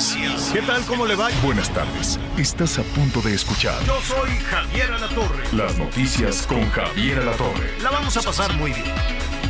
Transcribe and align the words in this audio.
Noticias. 0.00 0.50
¿Qué 0.50 0.62
tal? 0.62 0.82
¿Cómo 0.86 1.06
le 1.06 1.14
va? 1.14 1.28
Buenas 1.42 1.68
tardes. 1.74 2.18
Estás 2.38 2.78
a 2.78 2.82
punto 2.82 3.20
de 3.20 3.34
escuchar 3.34 3.78
Yo 3.84 4.00
soy 4.00 4.30
Javier 4.50 4.90
Alatorre. 4.92 5.44
las 5.52 5.76
noticias 5.76 6.46
con 6.46 6.68
Javier 6.70 7.18
Alatorre. 7.18 7.78
La 7.82 7.90
vamos 7.90 8.16
a 8.16 8.22
pasar 8.22 8.50
muy 8.56 8.72
bien. 8.72 8.94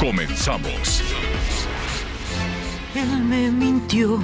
Comenzamos. 0.01 1.03
Él 2.97 3.23
me 3.23 3.53
mintió. 3.53 4.19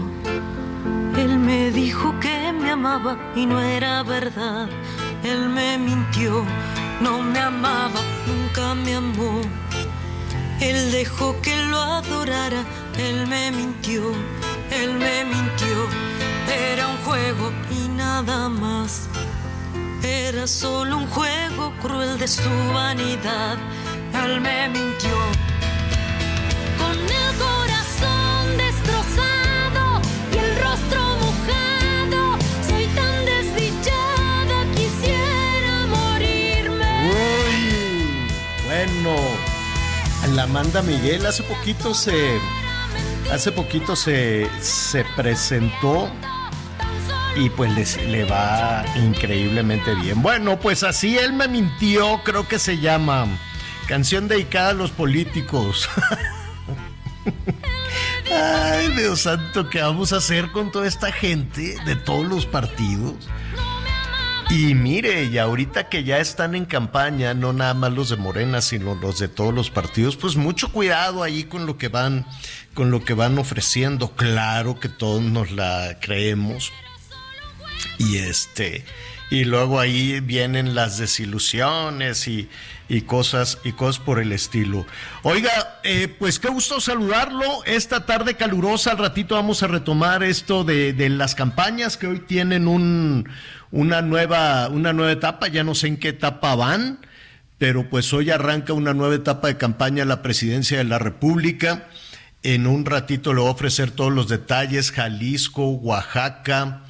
Él 1.17 1.39
me 1.39 1.71
dijo 1.71 2.19
que 2.19 2.53
me 2.53 2.73
amaba 2.73 3.17
y 3.37 3.47
no 3.47 3.61
era 3.61 4.03
verdad. 4.03 4.69
Él 5.23 5.49
me 5.49 5.79
mintió. 5.79 6.45
No 7.01 7.23
me 7.23 7.39
amaba, 7.39 8.01
nunca 8.27 8.75
me 8.75 8.97
amó. 8.97 9.43
Él 10.61 10.91
dejó 10.91 11.41
que 11.41 11.55
lo 11.67 11.81
adorara. 11.81 12.65
Él 12.99 13.29
me 13.29 13.53
mintió. 13.53 14.13
Él 14.71 14.95
me 14.95 15.25
mintió. 15.25 15.89
Era 16.49 16.89
un 16.89 16.97
juego 16.99 17.53
y 17.71 17.89
nada 17.89 18.49
más. 18.49 19.09
Era 20.03 20.47
solo 20.47 20.99
un 20.99 21.07
juego 21.09 21.73
cruel 21.83 22.19
de 22.19 22.29
su 22.29 22.51
vanidad. 22.73 23.57
Él 24.25 24.41
me 24.41 24.69
mintió. 24.69 25.17
Con 26.79 26.97
el 26.97 27.29
corazón 27.39 28.57
destrozado 28.57 30.01
y 30.33 30.39
el 30.39 30.57
rostro 30.63 31.01
mojado, 31.23 32.39
soy 32.69 32.87
tan 32.95 33.25
desdichada, 33.25 34.65
quisiera 34.75 35.87
morirme. 35.87 37.11
Uy, 37.11 38.29
bueno, 38.67 39.17
la 40.35 40.43
Amanda 40.45 40.83
Miguel 40.83 41.27
hace 41.27 41.43
poquito 41.43 41.95
se 41.95 42.39
hace 43.33 43.53
poquito 43.53 43.97
se, 43.97 44.49
se 44.61 45.05
presentó 45.17 46.11
y 47.37 47.51
pues 47.51 47.73
les- 47.75 47.97
le 48.07 48.25
va 48.25 48.85
increíblemente 48.97 49.95
bien. 49.95 50.23
Bueno, 50.23 50.59
pues 50.59 50.83
así 50.83 51.19
él 51.19 51.33
me 51.33 51.49
mintió, 51.49 52.21
creo 52.25 52.49
que 52.49 52.59
se 52.59 52.79
llama 52.79 53.27
canción 53.89 54.27
dedicada 54.29 54.71
a 54.71 54.75
los 54.75 54.91
políticos. 54.91 55.89
Ay, 58.33 58.89
Dios 58.97 59.21
santo, 59.23 59.69
¿qué 59.71 59.81
vamos 59.83 60.13
a 60.13 60.17
hacer 60.17 60.51
con 60.53 60.71
toda 60.73 60.87
esta 60.87 61.13
gente 61.13 61.77
de 61.85 61.97
todos 61.97 62.27
los 62.27 62.47
partidos? 62.47 63.15
Y 64.49 64.75
mire, 64.75 65.25
y 65.25 65.39
ahorita 65.39 65.89
que 65.89 66.05
ya 66.05 66.19
están 66.19 66.55
en 66.55 66.67
campaña, 66.67 67.35
no 67.35 67.53
nada 67.53 67.75
más 67.75 67.93
los 67.93 68.11
de 68.11 68.17
Morena, 68.17 68.61
sino 68.61 68.95
los 68.95 69.19
de 69.19 69.27
todos 69.27 69.53
los 69.53 69.71
partidos, 69.71 70.17
pues 70.17 70.37
mucho 70.37 70.71
cuidado 70.71 71.25
ahí 71.25 71.45
con 71.45 71.67
lo 71.67 71.77
que 71.79 71.89
van, 71.89 72.25
con 72.73 72.93
lo 72.93 73.05
que 73.05 73.15
van 73.15 73.39
ofreciendo. 73.39 74.13
Claro 74.13 74.79
que 74.79 74.89
todos 74.89 75.23
nos 75.23 75.51
la 75.51 75.99
creemos. 76.01 76.73
Y 77.99 78.19
este, 78.19 78.85
y 79.31 79.45
luego 79.45 79.81
ahí 79.81 80.21
vienen 80.21 80.77
las 80.77 80.99
desilusiones 80.99 82.29
y, 82.29 82.49
y 82.89 83.03
cosas, 83.03 83.59
y 83.65 83.73
cosas 83.73 84.01
por 84.01 84.21
el 84.21 84.31
estilo. 84.31 84.87
Oiga, 85.23 85.81
eh, 85.83 86.07
pues 86.07 86.39
qué 86.39 86.49
gusto 86.49 86.81
saludarlo. 86.81 87.65
Esta 87.65 88.07
tarde 88.07 88.37
calurosa, 88.37 88.93
al 88.93 88.99
ratito 88.99 89.35
vamos 89.35 89.63
a 89.65 89.67
retomar 89.67 90.23
esto 90.23 90.63
de, 90.63 90.93
de 90.93 91.09
las 91.09 91.35
campañas 91.35 91.97
que 91.97 92.07
hoy 92.07 92.21
tienen 92.21 92.69
un, 92.69 93.29
una 93.77 94.01
nueva, 94.01 94.69
una 94.69 94.95
nueva 94.95 95.13
etapa, 95.13 95.49
ya 95.49 95.63
no 95.63 95.75
sé 95.75 95.89
en 95.89 95.99
qué 95.99 96.09
etapa 96.09 96.55
van, 96.55 96.99
pero 97.59 97.91
pues 97.91 98.13
hoy 98.15 98.31
arranca 98.31 98.73
una 98.73 98.95
nueva 98.95 99.15
etapa 99.15 99.49
de 99.49 99.59
campaña 99.59 100.03
a 100.03 100.07
la 100.07 100.23
presidencia 100.23 100.79
de 100.79 100.85
la 100.85 100.99
República. 100.99 101.87
En 102.43 102.67
un 102.67 102.87
ratito 102.87 103.35
le 103.35 103.41
voy 103.41 103.51
a 103.51 103.53
ofrecer 103.53 103.91
todos 103.91 104.13
los 104.13 104.29
detalles, 104.29 104.93
Jalisco, 104.93 105.69
Oaxaca, 105.69 106.85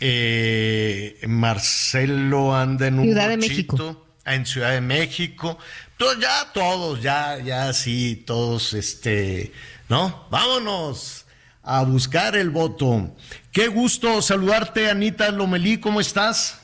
eh, 0.00 1.20
Marcelo 1.28 2.54
anda 2.54 2.88
en 2.88 2.98
un 2.98 3.04
Ciudad 3.06 3.28
de 3.28 3.36
México. 3.36 4.06
en 4.24 4.44
Ciudad 4.44 4.72
de 4.72 4.80
México. 4.80 5.56
Todos, 5.96 6.18
ya 6.18 6.52
todos, 6.52 7.00
ya, 7.00 7.38
ya 7.38 7.72
sí, 7.72 8.24
todos, 8.26 8.72
este, 8.72 9.52
¿no? 9.88 10.26
Vámonos 10.30 11.23
a 11.64 11.82
buscar 11.82 12.36
el 12.36 12.50
voto. 12.50 13.14
Qué 13.52 13.68
gusto 13.68 14.20
saludarte, 14.22 14.90
Anita 14.90 15.30
Lomelí, 15.30 15.78
¿cómo 15.78 16.00
estás? 16.00 16.58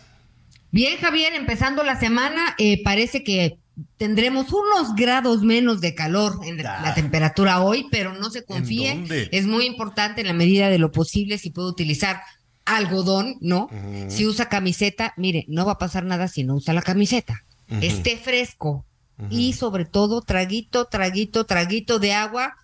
Bien, 0.71 0.99
Javier, 0.99 1.35
empezando 1.35 1.83
la 1.83 1.99
semana, 1.99 2.55
eh, 2.59 2.83
parece 2.85 3.25
que 3.25 3.59
tendremos 3.97 4.53
unos 4.53 4.95
grados 4.95 5.43
menos 5.43 5.81
de 5.81 5.95
calor 5.95 6.39
en 6.45 6.63
la, 6.63 6.79
Ah. 6.79 6.83
la 6.83 6.95
temperatura 6.95 7.61
hoy, 7.63 7.87
pero 7.91 8.15
no 8.15 8.31
se 8.31 8.45
confíe. 8.45 9.29
Es 9.33 9.47
muy 9.47 9.65
importante 9.65 10.21
en 10.21 10.27
la 10.27 10.33
medida 10.35 10.69
de 10.69 10.79
lo 10.79 10.93
posible 10.93 11.39
si 11.39 11.51
puede 11.51 11.69
utilizar 11.69 12.21
algodón, 12.67 13.37
¿no? 13.41 13.69
Si 14.09 14.27
usa 14.27 14.49
camiseta, 14.49 15.15
mire, 15.17 15.45
no 15.49 15.65
va 15.65 15.73
a 15.73 15.79
pasar 15.79 16.05
nada 16.05 16.29
si 16.29 16.45
no 16.45 16.55
usa 16.57 16.75
la 16.75 16.83
camiseta. 16.83 17.43
Esté 17.81 18.17
fresco 18.17 18.85
y 19.31 19.55
sobre 19.55 19.87
todo 19.87 20.21
traguito, 20.23 20.85
traguito, 20.87 21.47
traguito 21.47 21.99
de 21.99 22.13
agua 22.13 22.55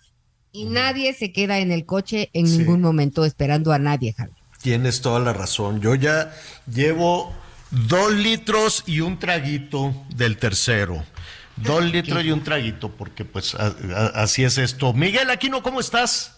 y 0.57 0.65
nadie 0.65 1.13
se 1.13 1.31
queda 1.31 1.59
en 1.59 1.71
el 1.71 1.85
coche 1.85 2.29
en 2.33 2.47
Sí. 2.47 2.57
ningún 2.57 2.81
momento 2.81 3.25
esperando 3.25 3.71
a 3.73 3.79
nadie, 3.79 4.13
Javier. 4.13 4.35
Tienes 4.61 5.01
toda 5.01 5.19
la 5.19 5.33
razón. 5.33 5.81
Yo 5.81 5.93
ya 5.95 6.33
llevo 6.71 7.31
dos 7.69 8.11
litros 8.13 8.83
y 8.87 9.01
un 9.01 9.19
traguito 9.19 9.93
del 10.15 10.37
tercero. 10.37 11.03
Dos 11.57 11.83
litros 11.85 12.23
y 12.23 12.31
un 12.31 12.43
traguito, 12.43 12.89
porque 12.89 13.23
pues 13.25 13.53
a- 13.55 13.75
a- 13.95 14.07
así 14.23 14.43
es 14.43 14.57
esto. 14.57 14.93
Miguel 14.93 15.29
Aquino, 15.29 15.61
¿cómo 15.61 15.79
estás? 15.79 16.33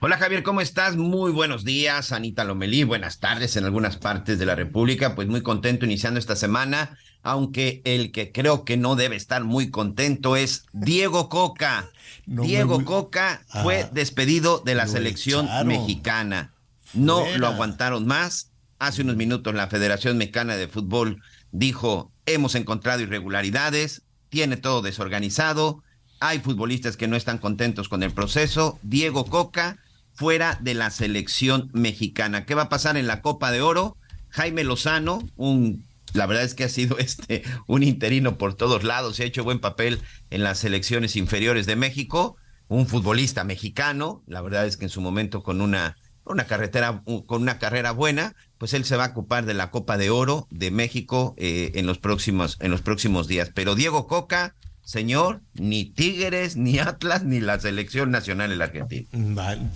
Hola 0.00 0.16
Javier, 0.18 0.42
¿cómo 0.42 0.60
estás? 0.60 0.96
Muy 0.96 1.32
buenos 1.32 1.64
días, 1.64 2.12
Anita 2.12 2.44
Lomelí, 2.44 2.84
buenas 2.84 3.18
tardes 3.18 3.56
en 3.56 3.64
algunas 3.64 3.96
partes 3.96 4.38
de 4.38 4.46
la 4.46 4.54
República, 4.54 5.14
pues 5.14 5.26
muy 5.26 5.42
contento 5.42 5.86
iniciando 5.86 6.20
esta 6.20 6.36
semana, 6.36 6.96
aunque 7.22 7.82
el 7.84 8.12
que 8.12 8.32
creo 8.32 8.64
que 8.64 8.76
no 8.76 8.96
debe 8.96 9.16
estar 9.16 9.44
muy 9.44 9.70
contento 9.70 10.36
es 10.36 10.64
Diego 10.72 11.28
Coca. 11.28 11.90
No 12.26 12.42
Diego 12.42 12.84
Coca 12.84 13.42
Ah, 13.50 13.62
fue 13.62 13.88
despedido 13.92 14.62
de 14.64 14.74
la 14.74 14.86
selección 14.86 15.46
echaron. 15.46 15.66
mexicana. 15.68 16.54
No 16.94 17.20
Fuera. 17.20 17.38
lo 17.38 17.46
aguantaron 17.48 18.06
más. 18.06 18.50
Hace 18.78 19.02
unos 19.02 19.16
minutos 19.16 19.54
la 19.54 19.66
Federación 19.68 20.16
Mexicana 20.18 20.56
de 20.56 20.68
Fútbol 20.68 21.20
dijo, 21.50 22.12
hemos 22.26 22.54
encontrado 22.54 23.02
irregularidades, 23.02 24.02
tiene 24.28 24.56
todo 24.56 24.82
desorganizado, 24.82 25.82
hay 26.20 26.38
futbolistas 26.40 26.96
que 26.96 27.08
no 27.08 27.16
están 27.16 27.38
contentos 27.38 27.88
con 27.88 28.02
el 28.02 28.12
proceso. 28.12 28.78
Diego 28.82 29.24
Coca 29.24 29.78
fuera 30.14 30.58
de 30.60 30.74
la 30.74 30.90
selección 30.90 31.70
mexicana. 31.72 32.44
¿Qué 32.44 32.54
va 32.54 32.62
a 32.62 32.68
pasar 32.68 32.96
en 32.96 33.06
la 33.06 33.20
Copa 33.22 33.50
de 33.52 33.62
Oro? 33.62 33.96
Jaime 34.30 34.62
Lozano, 34.64 35.22
un 35.36 35.84
la 36.14 36.26
verdad 36.26 36.44
es 36.44 36.54
que 36.54 36.64
ha 36.64 36.68
sido 36.68 36.98
este 36.98 37.42
un 37.66 37.82
interino 37.82 38.38
por 38.38 38.54
todos 38.54 38.84
lados, 38.84 39.20
ha 39.20 39.24
hecho 39.24 39.44
buen 39.44 39.60
papel 39.60 40.00
en 40.30 40.42
las 40.42 40.58
selecciones 40.58 41.16
inferiores 41.16 41.66
de 41.66 41.76
México, 41.76 42.36
un 42.68 42.86
futbolista 42.86 43.44
mexicano, 43.44 44.22
la 44.26 44.42
verdad 44.42 44.66
es 44.66 44.76
que 44.76 44.84
en 44.84 44.90
su 44.90 45.00
momento 45.00 45.42
con 45.42 45.60
una 45.60 45.96
una 46.24 46.44
carretera 46.44 47.02
con 47.26 47.42
una 47.42 47.58
carrera 47.58 47.92
buena, 47.92 48.34
pues 48.58 48.74
él 48.74 48.84
se 48.84 48.96
va 48.96 49.06
a 49.06 49.08
ocupar 49.08 49.46
de 49.46 49.54
la 49.54 49.70
Copa 49.70 49.96
de 49.96 50.10
Oro 50.10 50.46
de 50.50 50.70
México 50.70 51.34
eh, 51.38 51.72
en 51.74 51.86
los 51.86 51.98
próximos 51.98 52.56
en 52.60 52.70
los 52.70 52.82
próximos 52.82 53.28
días. 53.28 53.50
Pero 53.54 53.74
Diego 53.74 54.06
Coca, 54.06 54.54
señor, 54.84 55.40
ni 55.54 55.86
Tigres, 55.86 56.56
ni 56.56 56.78
Atlas, 56.78 57.24
ni 57.24 57.40
la 57.40 57.58
selección 57.58 58.10
nacional 58.10 58.52
en 58.52 58.58
la 58.58 58.66
Argentina. 58.66 59.08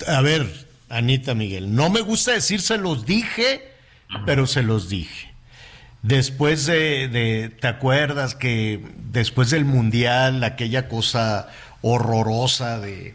A 0.06 0.20
ver, 0.20 0.46
Anita 0.88 1.34
Miguel, 1.34 1.74
no 1.74 1.90
me 1.90 2.00
gusta 2.00 2.32
decir 2.32 2.60
se 2.60 2.78
los 2.78 3.06
dije, 3.06 3.62
pero 4.26 4.46
se 4.46 4.62
los 4.62 4.88
dije. 4.88 5.31
Después 6.02 6.66
de, 6.66 7.08
de- 7.08 7.48
¿te 7.48 7.68
acuerdas 7.68 8.34
que 8.34 8.84
después 9.12 9.50
del 9.50 9.64
Mundial, 9.64 10.42
aquella 10.42 10.88
cosa 10.88 11.48
horrorosa 11.80 12.80
de, 12.80 13.14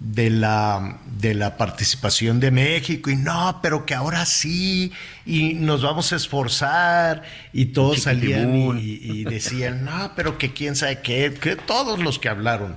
de, 0.00 0.30
la, 0.30 0.98
de 1.06 1.34
la 1.34 1.56
participación 1.56 2.40
de 2.40 2.50
México, 2.50 3.10
y 3.10 3.16
no, 3.16 3.60
pero 3.62 3.86
que 3.86 3.94
ahora 3.94 4.26
sí, 4.26 4.92
y 5.26 5.54
nos 5.54 5.82
vamos 5.82 6.12
a 6.12 6.16
esforzar, 6.16 7.22
y 7.52 7.66
todos 7.66 8.02
salían 8.02 8.78
y, 8.78 8.98
y 9.00 9.24
decían, 9.24 9.84
no, 9.84 10.12
pero 10.16 10.38
que 10.38 10.52
quién 10.52 10.74
sabe 10.74 11.00
qué, 11.00 11.32
que 11.40 11.54
todos 11.54 12.00
los 12.00 12.18
que 12.18 12.28
hablaron. 12.28 12.76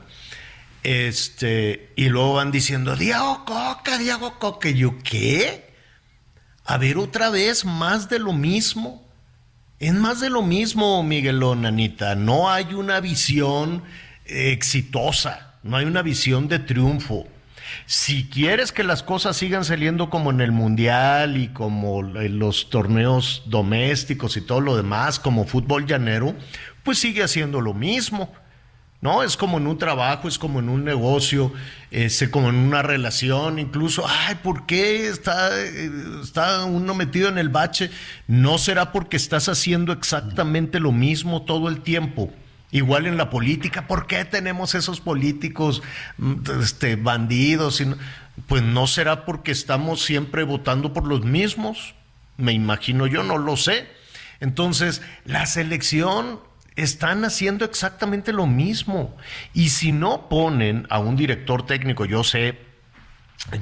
Este, 0.84 1.90
y 1.96 2.10
luego 2.10 2.34
van 2.34 2.52
diciendo, 2.52 2.96
Diego 2.96 3.44
Coca, 3.46 3.98
Diego 3.98 4.38
Coca. 4.40 4.70
Y 4.70 4.76
yo, 4.76 4.98
¿qué? 5.04 5.72
A 6.66 6.78
ver, 6.78 6.98
otra 6.98 7.30
vez, 7.30 7.66
más 7.66 8.10
de 8.10 8.20
lo 8.20 8.34
mismo. 8.34 9.08
Es 9.82 9.96
más 9.96 10.20
de 10.20 10.30
lo 10.30 10.44
mismo, 10.44 11.02
Miguelón, 11.02 11.66
Anita. 11.66 12.14
No 12.14 12.52
hay 12.52 12.76
una 12.76 13.00
visión 13.00 13.82
exitosa, 14.26 15.56
no 15.64 15.76
hay 15.76 15.86
una 15.86 16.04
visión 16.04 16.48
de 16.48 16.60
triunfo. 16.60 17.28
Si 17.88 18.30
quieres 18.30 18.72
que 18.72 18.84
las 18.84 19.02
cosas 19.02 19.38
sigan 19.38 19.66
saliendo 19.66 20.12
como 20.12 20.30
en 20.30 20.40
el 20.40 20.52
Mundial 20.52 21.36
y 21.36 21.48
como 21.48 22.02
en 22.02 22.38
los 22.38 22.70
torneos 22.70 23.42
domésticos 23.48 24.38
y 24.38 24.42
todo 24.42 24.62
lo 24.62 24.78
demás, 24.78 25.18
como 25.18 25.46
fútbol 25.48 25.88
llanero, 25.88 26.36
pues 26.84 27.00
sigue 27.00 27.24
haciendo 27.24 27.60
lo 27.60 27.74
mismo. 27.74 28.32
¿No? 29.02 29.24
Es 29.24 29.36
como 29.36 29.58
en 29.58 29.68
un 29.68 29.78
trabajo, 29.78 30.28
es 30.28 30.38
como 30.38 30.60
en 30.60 30.70
un 30.70 30.86
negocio, 30.86 31.52
es 31.90 32.24
como 32.30 32.50
en 32.50 32.56
una 32.56 32.84
relación, 32.84 33.58
incluso, 33.58 34.06
ay, 34.08 34.36
¿por 34.36 34.68
qué 34.68 35.08
está, 35.08 35.50
está 36.22 36.66
uno 36.66 36.94
metido 36.94 37.28
en 37.28 37.40
el 37.40 37.50
bache? 37.50 37.90
No 38.28 38.60
será 38.60 38.92
porque 38.92 39.18
estás 39.18 39.50
haciendo 39.50 39.92
exactamente 39.92 40.80
lo 40.80 40.92
mismo 40.92 41.42
todo 41.42 41.68
el 41.68 41.82
tiempo. 41.82 42.32
Igual 42.72 43.06
en 43.06 43.18
la 43.18 43.30
política, 43.30 43.88
¿por 43.88 44.08
qué 44.08 44.24
tenemos 44.24 44.76
esos 44.76 45.02
políticos 45.02 45.82
este, 46.62 46.96
bandidos? 46.96 47.84
Pues 48.48 48.62
no 48.62 48.88
será 48.88 49.26
porque 49.26 49.52
estamos 49.52 50.04
siempre 50.04 50.44
votando 50.44 50.94
por 50.94 51.06
los 51.06 51.26
mismos, 51.26 51.96
me 52.38 52.54
imagino 52.54 53.08
yo, 53.08 53.24
no 53.24 53.38
lo 53.38 53.58
sé. 53.58 53.90
Entonces, 54.40 55.02
la 55.26 55.46
selección 55.48 56.40
están 56.76 57.26
haciendo 57.26 57.66
exactamente 57.66 58.34
lo 58.34 58.48
mismo. 58.48 59.16
Y 59.54 59.70
si 59.70 59.92
no 59.92 60.30
ponen 60.30 60.88
a 60.90 61.00
un 61.00 61.16
director 61.16 61.66
técnico, 61.66 62.06
yo 62.06 62.24
sé, 62.24 62.58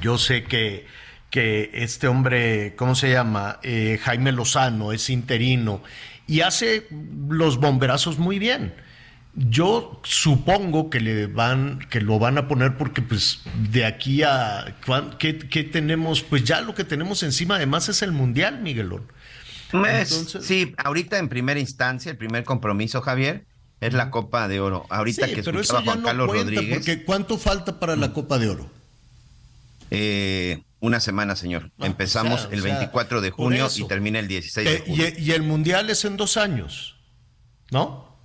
yo 0.00 0.18
sé 0.18 0.44
que, 0.44 0.86
que 1.30 1.70
este 1.74 2.08
hombre, 2.08 2.74
¿cómo 2.76 2.94
se 2.94 3.10
llama? 3.10 3.58
Eh, 3.62 3.98
Jaime 4.02 4.32
Lozano 4.32 4.92
es 4.92 5.10
interino 5.10 5.82
y 6.26 6.42
hace 6.42 6.86
los 7.28 7.58
bomberazos 7.58 8.18
muy 8.18 8.38
bien. 8.38 8.74
Yo 9.34 10.00
supongo 10.02 10.90
que 10.90 11.00
le 11.00 11.26
van, 11.26 11.78
que 11.88 12.00
lo 12.00 12.18
van 12.18 12.36
a 12.36 12.48
poner 12.48 12.76
porque 12.76 13.00
pues 13.00 13.42
de 13.70 13.84
aquí 13.84 14.22
a 14.24 14.76
¿qué, 15.18 15.38
qué 15.38 15.64
tenemos, 15.64 16.22
pues 16.22 16.42
ya 16.42 16.60
lo 16.60 16.74
que 16.74 16.82
tenemos 16.84 17.22
encima 17.22 17.56
además 17.56 17.88
es 17.88 18.02
el 18.02 18.12
mundial, 18.12 18.60
Miguelón. 18.60 19.06
Sí, 20.40 20.74
ahorita 20.76 21.18
en 21.18 21.28
primera 21.28 21.60
instancia, 21.60 22.10
el 22.10 22.16
primer 22.18 22.44
compromiso, 22.44 23.00
Javier, 23.00 23.44
es 23.80 23.94
la 23.94 24.10
Copa 24.10 24.48
de 24.48 24.60
Oro. 24.60 24.86
Ahorita 24.90 25.26
que 25.26 25.42
pero 25.42 25.60
escuchaba 25.60 25.84
Juan 25.84 26.02
Carlos 26.02 26.30
Rodríguez. 26.30 26.78
Porque 26.78 27.04
¿Cuánto 27.04 27.38
falta 27.38 27.80
para 27.80 27.96
la 27.96 28.12
Copa 28.12 28.38
de 28.38 28.48
Oro? 28.48 28.70
Eh, 29.90 30.62
una 30.80 31.00
semana, 31.00 31.34
señor. 31.36 31.70
Ah, 31.78 31.86
Empezamos 31.86 32.48
el 32.50 32.62
24 32.62 33.20
de 33.20 33.30
junio 33.30 33.68
y 33.74 33.86
termina 33.86 34.18
el 34.18 34.28
16 34.28 34.68
de 34.68 34.78
junio. 34.80 35.08
Y, 35.16 35.22
y, 35.22 35.32
el 35.32 35.42
Mundial 35.42 35.90
es 35.90 36.04
en 36.04 36.16
dos 36.16 36.36
años, 36.36 36.96
¿no? 37.70 38.16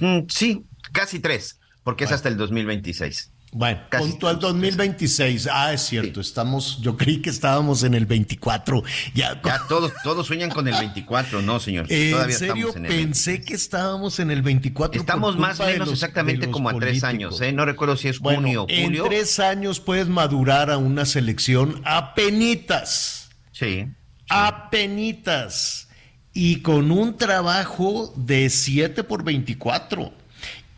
Mm, 0.00 0.20
sí, 0.28 0.64
casi 0.92 1.18
tres, 1.18 1.58
porque 1.82 2.04
es 2.04 2.12
hasta 2.12 2.28
el 2.28 2.36
2026. 2.36 3.32
Bueno, 3.56 3.80
punto 3.90 4.28
al 4.28 4.38
2026. 4.38 5.48
Ah, 5.50 5.72
es 5.72 5.80
cierto, 5.80 6.20
estamos, 6.20 6.78
yo 6.82 6.94
creí 6.94 7.22
que 7.22 7.30
estábamos 7.30 7.84
en 7.84 7.94
el 7.94 8.04
24. 8.04 8.82
Ya, 9.14 9.40
todos, 9.66 9.92
todos 10.04 10.26
sueñan 10.26 10.50
con 10.50 10.68
el 10.68 10.74
24, 10.74 11.40
no, 11.40 11.58
señor. 11.58 11.86
en 11.88 12.32
serio, 12.34 12.74
pensé 12.74 13.40
que 13.40 13.54
estábamos 13.54 14.20
en 14.20 14.30
el 14.30 14.42
24. 14.42 15.00
Estamos 15.00 15.38
más 15.38 15.58
o 15.60 15.64
menos 15.64 15.90
exactamente 15.90 16.50
como 16.50 16.68
a 16.68 16.78
tres 16.78 17.02
años, 17.02 17.40
¿eh? 17.40 17.50
No 17.52 17.64
recuerdo 17.64 17.96
si 17.96 18.08
es 18.08 18.18
junio 18.18 18.64
o 18.64 18.66
julio. 18.66 19.04
En 19.04 19.08
tres 19.08 19.40
años 19.40 19.80
puedes 19.80 20.06
madurar 20.06 20.70
a 20.70 20.76
una 20.76 21.06
selección 21.06 21.80
a 21.86 22.14
penitas. 22.14 23.30
Sí. 23.52 23.86
A 24.28 24.68
penitas. 24.68 25.88
Y 26.34 26.60
con 26.60 26.90
un 26.90 27.16
trabajo 27.16 28.12
de 28.16 28.50
7 28.50 29.02
por 29.02 29.24
24 29.24 30.25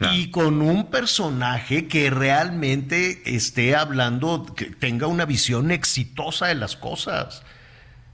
y 0.00 0.30
con 0.30 0.62
un 0.62 0.90
personaje 0.90 1.88
que 1.88 2.10
realmente 2.10 3.22
esté 3.24 3.74
hablando, 3.74 4.46
que 4.56 4.66
tenga 4.66 5.08
una 5.08 5.24
visión 5.24 5.70
exitosa 5.70 6.46
de 6.46 6.54
las 6.54 6.76
cosas, 6.76 7.42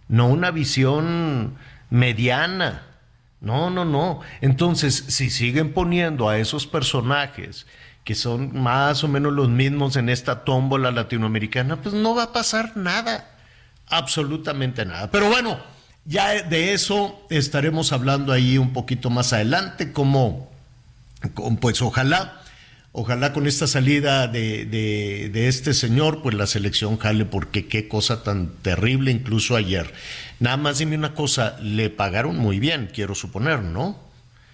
no 0.08 0.28
una 0.28 0.50
visión 0.50 1.56
mediana. 1.90 2.86
No, 3.40 3.68
no, 3.68 3.84
no. 3.84 4.20
Entonces, 4.40 5.04
si 5.08 5.28
siguen 5.28 5.74
poniendo 5.74 6.30
a 6.30 6.38
esos 6.38 6.66
personajes 6.66 7.66
que 8.04 8.14
son 8.14 8.58
más 8.58 9.02
o 9.02 9.08
menos 9.08 9.32
los 9.32 9.48
mismos 9.48 9.96
en 9.96 10.08
esta 10.08 10.44
tómbola 10.44 10.90
latinoamericana, 10.90 11.76
pues 11.76 11.94
no 11.94 12.14
va 12.14 12.24
a 12.24 12.32
pasar 12.32 12.76
nada, 12.76 13.30
absolutamente 13.86 14.84
nada. 14.84 15.10
Pero 15.10 15.30
bueno, 15.30 15.58
ya 16.04 16.42
de 16.42 16.74
eso 16.74 17.26
estaremos 17.30 17.92
hablando 17.92 18.32
ahí 18.32 18.58
un 18.58 18.74
poquito 18.74 19.08
más 19.08 19.32
adelante, 19.32 19.92
como 19.92 20.53
pues 21.60 21.82
ojalá, 21.82 22.42
ojalá 22.92 23.32
con 23.32 23.46
esta 23.46 23.66
salida 23.66 24.28
de, 24.28 24.64
de, 24.66 25.48
este 25.48 25.74
señor, 25.74 26.22
pues 26.22 26.34
la 26.34 26.46
selección 26.46 26.98
jale, 26.98 27.24
porque 27.24 27.66
qué 27.66 27.88
cosa 27.88 28.22
tan 28.22 28.48
terrible, 28.62 29.10
incluso 29.10 29.56
ayer. 29.56 29.92
Nada 30.40 30.56
más 30.56 30.78
dime 30.78 30.96
una 30.96 31.14
cosa, 31.14 31.56
le 31.60 31.90
pagaron 31.90 32.36
muy 32.36 32.58
bien, 32.58 32.90
quiero 32.92 33.14
suponer, 33.14 33.62
¿no? 33.62 33.98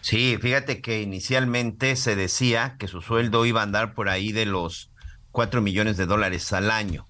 Sí, 0.01 0.39
fíjate 0.41 0.81
que 0.81 1.03
inicialmente 1.03 1.95
se 1.97 2.17
decía 2.17 2.77
que 2.79 2.89
su 2.89 3.03
sueldo 3.03 3.45
iba 3.45 3.61
a 3.61 3.65
andar 3.65 3.95
por 3.95 4.09
ahí 4.09 4.33
de 4.33 4.47
los 4.47 4.91
cuatro 5.31 5.61
millones 5.61 5.97
de 5.97 6.07
dólares 6.07 6.53
al 6.53 6.71
año. 6.71 7.07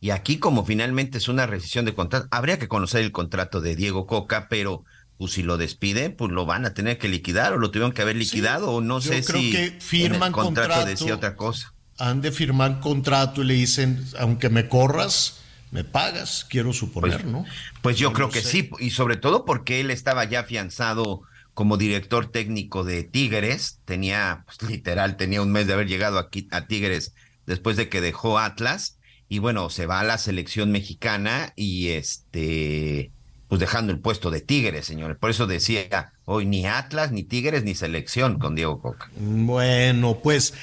Y 0.00 0.10
aquí, 0.10 0.38
como 0.38 0.66
finalmente 0.66 1.16
es 1.16 1.28
una 1.28 1.46
rescisión 1.46 1.86
de 1.86 1.94
contrato, 1.94 2.28
habría 2.30 2.58
que 2.58 2.68
conocer 2.68 3.02
el 3.02 3.12
contrato 3.12 3.62
de 3.62 3.74
Diego 3.74 4.06
Coca, 4.06 4.48
pero 4.50 4.84
pues 5.18 5.32
si 5.32 5.42
lo 5.42 5.56
despiden, 5.56 6.16
pues 6.16 6.32
lo 6.32 6.46
van 6.46 6.66
a 6.66 6.74
tener 6.74 6.98
que 6.98 7.08
liquidar 7.08 7.52
o 7.52 7.58
lo 7.58 7.70
tuvieron 7.70 7.92
que 7.92 8.02
haber 8.02 8.16
liquidado 8.16 8.70
o 8.70 8.80
no 8.80 9.00
sé 9.00 9.22
si 9.22 9.50
que 9.50 9.76
firman 9.80 10.28
el 10.28 10.32
contrato, 10.32 10.84
decía 10.84 11.14
otra 11.14 11.36
cosa. 11.36 11.72
Han 11.98 12.20
de 12.20 12.32
firmar 12.32 12.80
contrato 12.80 13.42
y 13.42 13.46
le 13.46 13.54
dicen, 13.54 14.04
aunque 14.18 14.48
me 14.48 14.68
corras, 14.68 15.40
me 15.70 15.84
pagas, 15.84 16.44
quiero 16.48 16.72
suponer, 16.72 17.22
pues, 17.22 17.32
¿no? 17.32 17.44
Pues 17.82 17.98
yo 17.98 18.12
creo 18.12 18.30
que 18.30 18.42
sí, 18.42 18.70
y 18.80 18.90
sobre 18.90 19.16
todo 19.16 19.44
porque 19.44 19.80
él 19.80 19.90
estaba 19.90 20.24
ya 20.24 20.40
afianzado 20.40 21.22
como 21.52 21.76
director 21.76 22.30
técnico 22.30 22.82
de 22.82 23.04
Tigres, 23.04 23.78
tenía, 23.84 24.44
pues, 24.46 24.68
literal, 24.68 25.16
tenía 25.16 25.40
un 25.40 25.52
mes 25.52 25.68
de 25.68 25.74
haber 25.74 25.86
llegado 25.86 26.18
aquí 26.18 26.48
a 26.50 26.66
Tigres 26.66 27.14
después 27.46 27.76
de 27.76 27.88
que 27.88 28.00
dejó 28.00 28.38
Atlas, 28.38 28.98
y 29.28 29.38
bueno, 29.38 29.70
se 29.70 29.86
va 29.86 30.00
a 30.00 30.04
la 30.04 30.18
selección 30.18 30.70
mexicana 30.70 31.52
y 31.56 31.88
este 31.88 33.10
pues 33.54 33.60
dejando 33.60 33.92
el 33.92 34.00
puesto 34.00 34.32
de 34.32 34.40
Tigres, 34.40 34.84
señores. 34.84 35.16
Por 35.16 35.30
eso 35.30 35.46
decía 35.46 36.12
hoy 36.24 36.44
ni 36.44 36.66
Atlas, 36.66 37.12
ni 37.12 37.22
Tigres, 37.22 37.62
ni 37.62 37.76
selección 37.76 38.40
con 38.40 38.56
Diego 38.56 38.80
Coca. 38.80 39.08
Bueno, 39.16 40.18
pues 40.20 40.54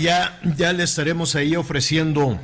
ya, 0.00 0.40
ya 0.56 0.72
le 0.72 0.82
estaremos 0.82 1.34
ahí 1.34 1.56
ofreciendo 1.56 2.40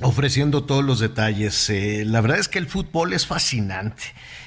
ofreciendo 0.00 0.64
todos 0.64 0.82
los 0.82 1.00
detalles. 1.00 1.68
Eh, 1.68 2.04
la 2.06 2.22
verdad 2.22 2.38
es 2.38 2.48
que 2.48 2.58
el 2.58 2.66
fútbol 2.66 3.12
es 3.12 3.26
fascinante. 3.26 4.04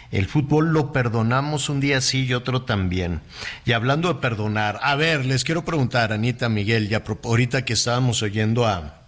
El 0.10 0.26
fútbol 0.26 0.74
lo 0.74 0.92
perdonamos 0.92 1.70
un 1.70 1.80
día 1.80 2.02
sí 2.02 2.26
y 2.26 2.34
otro 2.34 2.64
también. 2.64 3.22
Y 3.64 3.74
hablando 3.74 4.12
de 4.12 4.22
perdonar, 4.22 4.80
a 4.82 4.96
ver, 4.96 5.24
les 5.24 5.44
quiero 5.44 5.66
preguntar, 5.66 6.12
Anita 6.14 6.50
Miguel, 6.50 6.90
ya 6.90 7.04
ahorita 7.24 7.64
que 7.64 7.74
estábamos 7.74 8.24
oyendo 8.24 8.66
a, 8.66 9.03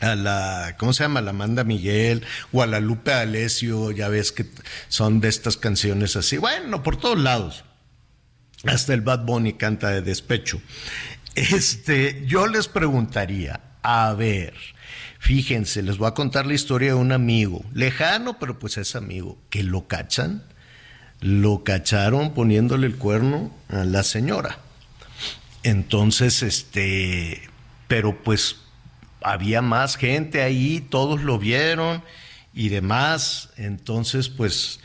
a 0.00 0.14
la, 0.14 0.76
¿cómo 0.78 0.92
se 0.92 1.04
llama? 1.04 1.20
La 1.20 1.30
Amanda 1.30 1.64
Miguel 1.64 2.24
o 2.52 2.62
a 2.62 2.66
la 2.66 2.80
Lupe 2.80 3.12
Alessio, 3.12 3.90
ya 3.92 4.08
ves 4.08 4.32
que 4.32 4.46
son 4.88 5.20
de 5.20 5.28
estas 5.28 5.56
canciones 5.56 6.16
así, 6.16 6.36
bueno, 6.36 6.82
por 6.82 6.96
todos 6.96 7.18
lados. 7.18 7.64
Hasta 8.64 8.94
el 8.94 9.00
Bad 9.00 9.24
Bunny 9.24 9.54
canta 9.54 9.90
de 9.90 10.02
despecho. 10.02 10.60
Este, 11.34 12.24
yo 12.26 12.46
les 12.46 12.68
preguntaría, 12.68 13.60
a 13.82 14.12
ver, 14.14 14.54
fíjense, 15.18 15.82
les 15.82 15.98
voy 15.98 16.08
a 16.08 16.14
contar 16.14 16.46
la 16.46 16.54
historia 16.54 16.88
de 16.88 16.94
un 16.94 17.12
amigo, 17.12 17.64
lejano, 17.74 18.38
pero 18.38 18.58
pues 18.58 18.78
es 18.78 18.96
amigo, 18.96 19.38
que 19.50 19.62
lo 19.62 19.86
cachan, 19.86 20.42
lo 21.20 21.64
cacharon 21.64 22.34
poniéndole 22.34 22.86
el 22.86 22.96
cuerno 22.96 23.54
a 23.68 23.84
la 23.84 24.02
señora. 24.02 24.58
Entonces, 25.62 26.42
este, 26.42 27.42
pero 27.88 28.22
pues 28.22 28.56
había 29.26 29.62
más 29.62 29.96
gente 29.96 30.42
ahí, 30.42 30.80
todos 30.80 31.22
lo 31.22 31.38
vieron 31.38 32.02
y 32.54 32.68
demás. 32.68 33.50
Entonces, 33.56 34.28
pues 34.28 34.80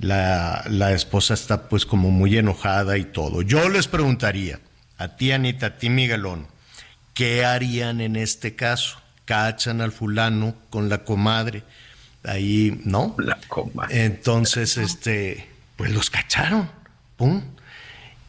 la, 0.00 0.64
la, 0.68 0.92
esposa 0.92 1.34
está 1.34 1.68
pues 1.68 1.86
como 1.86 2.10
muy 2.10 2.36
enojada 2.36 2.98
y 2.98 3.04
todo. 3.04 3.42
Yo 3.42 3.68
les 3.68 3.86
preguntaría 3.86 4.60
a 4.98 5.16
ti, 5.16 5.32
Anita, 5.32 5.66
a 5.66 5.78
ti, 5.78 5.90
Miguelón, 5.90 6.46
¿qué 7.14 7.44
harían 7.44 8.00
en 8.00 8.16
este 8.16 8.56
caso? 8.56 8.98
Cachan 9.24 9.80
al 9.80 9.92
fulano 9.92 10.54
con 10.70 10.88
la 10.88 11.04
comadre. 11.04 11.62
Ahí, 12.24 12.80
¿no? 12.84 13.14
La 13.18 13.38
comadre. 13.48 14.04
Entonces, 14.04 14.76
este, 14.76 15.48
pues 15.76 15.92
los 15.92 16.10
cacharon. 16.10 16.70
Pum. 17.16 17.42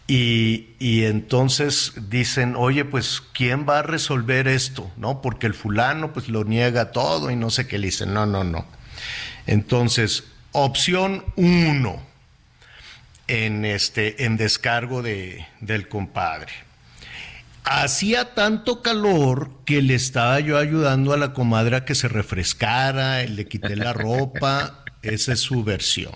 Y, 0.08 0.68
y, 0.78 1.06
entonces 1.06 1.94
dicen, 2.10 2.56
oye, 2.56 2.86
pues, 2.86 3.24
¿quién 3.34 3.66
va 3.68 3.80
a 3.80 3.82
resolver 3.82 4.48
esto? 4.48 4.92
¿No? 4.98 5.22
Porque 5.22 5.48
el 5.48 5.56
fulano, 5.56 6.14
pues, 6.14 6.30
lo 6.30 6.44
niega 6.44 6.92
todo 6.92 7.32
y 7.32 7.36
no 7.36 7.50
sé 7.50 7.68
qué 7.68 7.80
le 7.80 7.88
dicen. 7.88 8.14
No, 8.14 8.28
no, 8.28 8.44
no. 8.44 8.68
Entonces, 9.48 10.26
opción 10.52 11.26
uno, 11.36 12.00
en, 13.28 13.66
este, 13.66 14.26
en 14.26 14.38
descargo 14.38 15.02
de, 15.02 15.46
del 15.62 15.88
compadre. 15.88 16.54
Hacía 17.64 18.36
tanto 18.36 18.84
calor 18.84 19.50
que 19.66 19.82
le 19.82 19.96
estaba 19.96 20.40
yo 20.40 20.58
ayudando 20.58 21.14
a 21.14 21.18
la 21.18 21.34
comadre 21.34 21.78
a 21.78 21.86
que 21.86 21.96
se 21.96 22.08
refrescara, 22.08 23.24
le 23.24 23.48
quité 23.48 23.76
la 23.76 23.92
ropa, 23.92 24.84
esa 25.02 25.34
es 25.34 25.40
su 25.40 25.64
versión. 25.64 26.14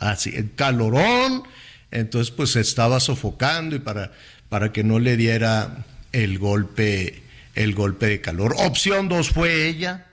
Así, 0.00 0.34
el 0.34 0.54
calorón, 0.54 1.44
entonces 1.90 2.30
pues 2.34 2.50
se 2.52 2.60
estaba 2.60 3.00
sofocando 3.00 3.76
y 3.76 3.78
para, 3.78 4.12
para 4.48 4.72
que 4.72 4.84
no 4.84 4.98
le 4.98 5.16
diera 5.16 5.84
el 6.12 6.38
golpe, 6.38 7.22
el 7.54 7.74
golpe 7.74 8.06
de 8.06 8.20
calor. 8.20 8.54
Opción 8.58 9.08
dos 9.08 9.30
fue 9.30 9.66
ella, 9.68 10.06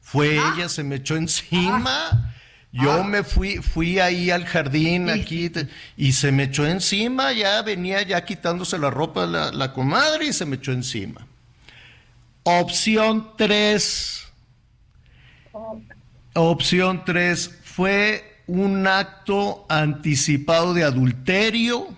fue 0.00 0.38
Ah. 0.38 0.54
ella, 0.56 0.68
se 0.68 0.82
me 0.84 0.96
echó 0.96 1.16
encima. 1.16 2.30
Yo 2.72 3.04
me 3.04 3.22
fui, 3.22 3.58
fui 3.58 4.00
ahí 4.00 4.30
al 4.32 4.46
jardín 4.46 5.08
aquí 5.08 5.48
te- 5.48 5.68
y 5.96 6.12
se 6.12 6.32
me 6.32 6.42
echó 6.44 6.66
encima, 6.66 7.32
ya 7.32 7.62
venía 7.62 8.02
ya 8.02 8.24
quitándose 8.24 8.78
la 8.78 8.90
ropa 8.90 9.26
la, 9.26 9.52
la 9.52 9.72
comadre 9.72 10.26
y 10.26 10.32
se 10.32 10.44
me 10.44 10.56
echó 10.56 10.72
encima. 10.72 11.24
Opción 12.42 13.30
3. 13.38 14.24
Opción 16.34 17.04
3 17.04 17.50
fue 17.62 18.33
un 18.46 18.86
acto 18.86 19.66
anticipado 19.68 20.74
de 20.74 20.84
adulterio. 20.84 21.88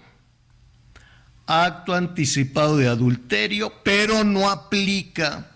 Acto 1.47 1.95
anticipado 1.95 2.77
de 2.77 2.89
adulterio, 2.89 3.73
pero 3.85 4.25
no 4.25 4.51
aplica 4.51 5.47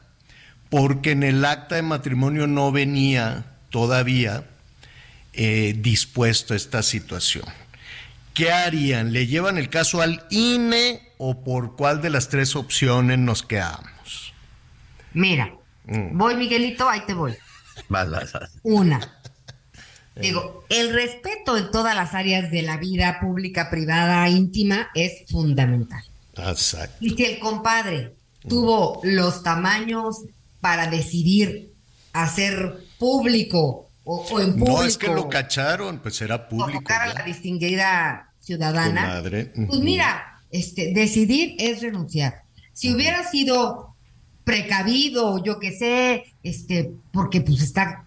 porque 0.68 1.10
en 1.12 1.24
el 1.24 1.44
acta 1.44 1.74
de 1.74 1.82
matrimonio 1.82 2.46
no 2.46 2.70
venía 2.70 3.44
todavía 3.70 4.44
eh, 5.32 5.74
dispuesto 5.76 6.54
a 6.54 6.56
esta 6.56 6.82
situación. 6.84 7.44
¿Qué 8.34 8.52
harían? 8.52 9.12
¿Le 9.12 9.26
llevan 9.26 9.58
el 9.58 9.68
caso 9.68 10.00
al 10.00 10.24
INE 10.30 11.02
o 11.18 11.42
por 11.42 11.74
cuál 11.74 12.00
de 12.00 12.10
las 12.10 12.28
tres 12.28 12.54
opciones 12.54 13.18
nos 13.18 13.42
quedamos? 13.42 14.32
Mira, 15.12 15.52
Mm. 15.90 16.16
voy 16.16 16.36
Miguelito, 16.36 16.88
ahí 16.88 17.00
te 17.06 17.14
voy. 17.14 17.34
Vas, 17.88 18.08
vas, 18.10 18.32
vas. 18.32 18.50
Una. 18.62 19.00
Digo, 20.20 20.64
el 20.68 20.92
respeto 20.92 21.56
en 21.56 21.70
todas 21.70 21.94
las 21.94 22.14
áreas 22.14 22.50
de 22.50 22.62
la 22.62 22.76
vida 22.76 23.18
pública, 23.20 23.70
privada, 23.70 24.28
íntima 24.28 24.88
es 24.94 25.30
fundamental. 25.30 26.02
Exacto. 26.36 26.96
Y 27.00 27.10
si 27.10 27.24
el 27.24 27.38
compadre 27.38 28.14
tuvo 28.48 29.00
los 29.02 29.42
tamaños 29.42 30.22
para 30.60 30.88
decidir 30.88 31.72
hacer 32.12 32.78
público 32.98 33.88
o, 34.04 34.16
o 34.30 34.40
en 34.40 34.52
público 34.52 34.80
No 34.80 34.84
es 34.84 34.98
que 34.98 35.08
lo 35.08 35.28
cacharon, 35.28 35.98
pues 35.98 36.20
era 36.20 36.48
público. 36.48 36.66
convocar 36.66 37.02
a 37.02 37.14
la 37.14 37.24
distinguida 37.24 38.32
ciudadana, 38.40 39.02
Comadre, 39.02 39.52
pues 39.66 39.80
mira, 39.80 40.40
este, 40.50 40.92
decidir 40.92 41.54
es 41.58 41.82
renunciar. 41.82 42.42
Si 42.72 42.92
hubiera 42.92 43.28
sido 43.28 43.94
precavido, 44.44 45.42
yo 45.44 45.58
qué 45.58 45.72
sé, 45.72 46.24
este, 46.42 46.92
porque 47.12 47.40
pues 47.40 47.60
está 47.62 48.06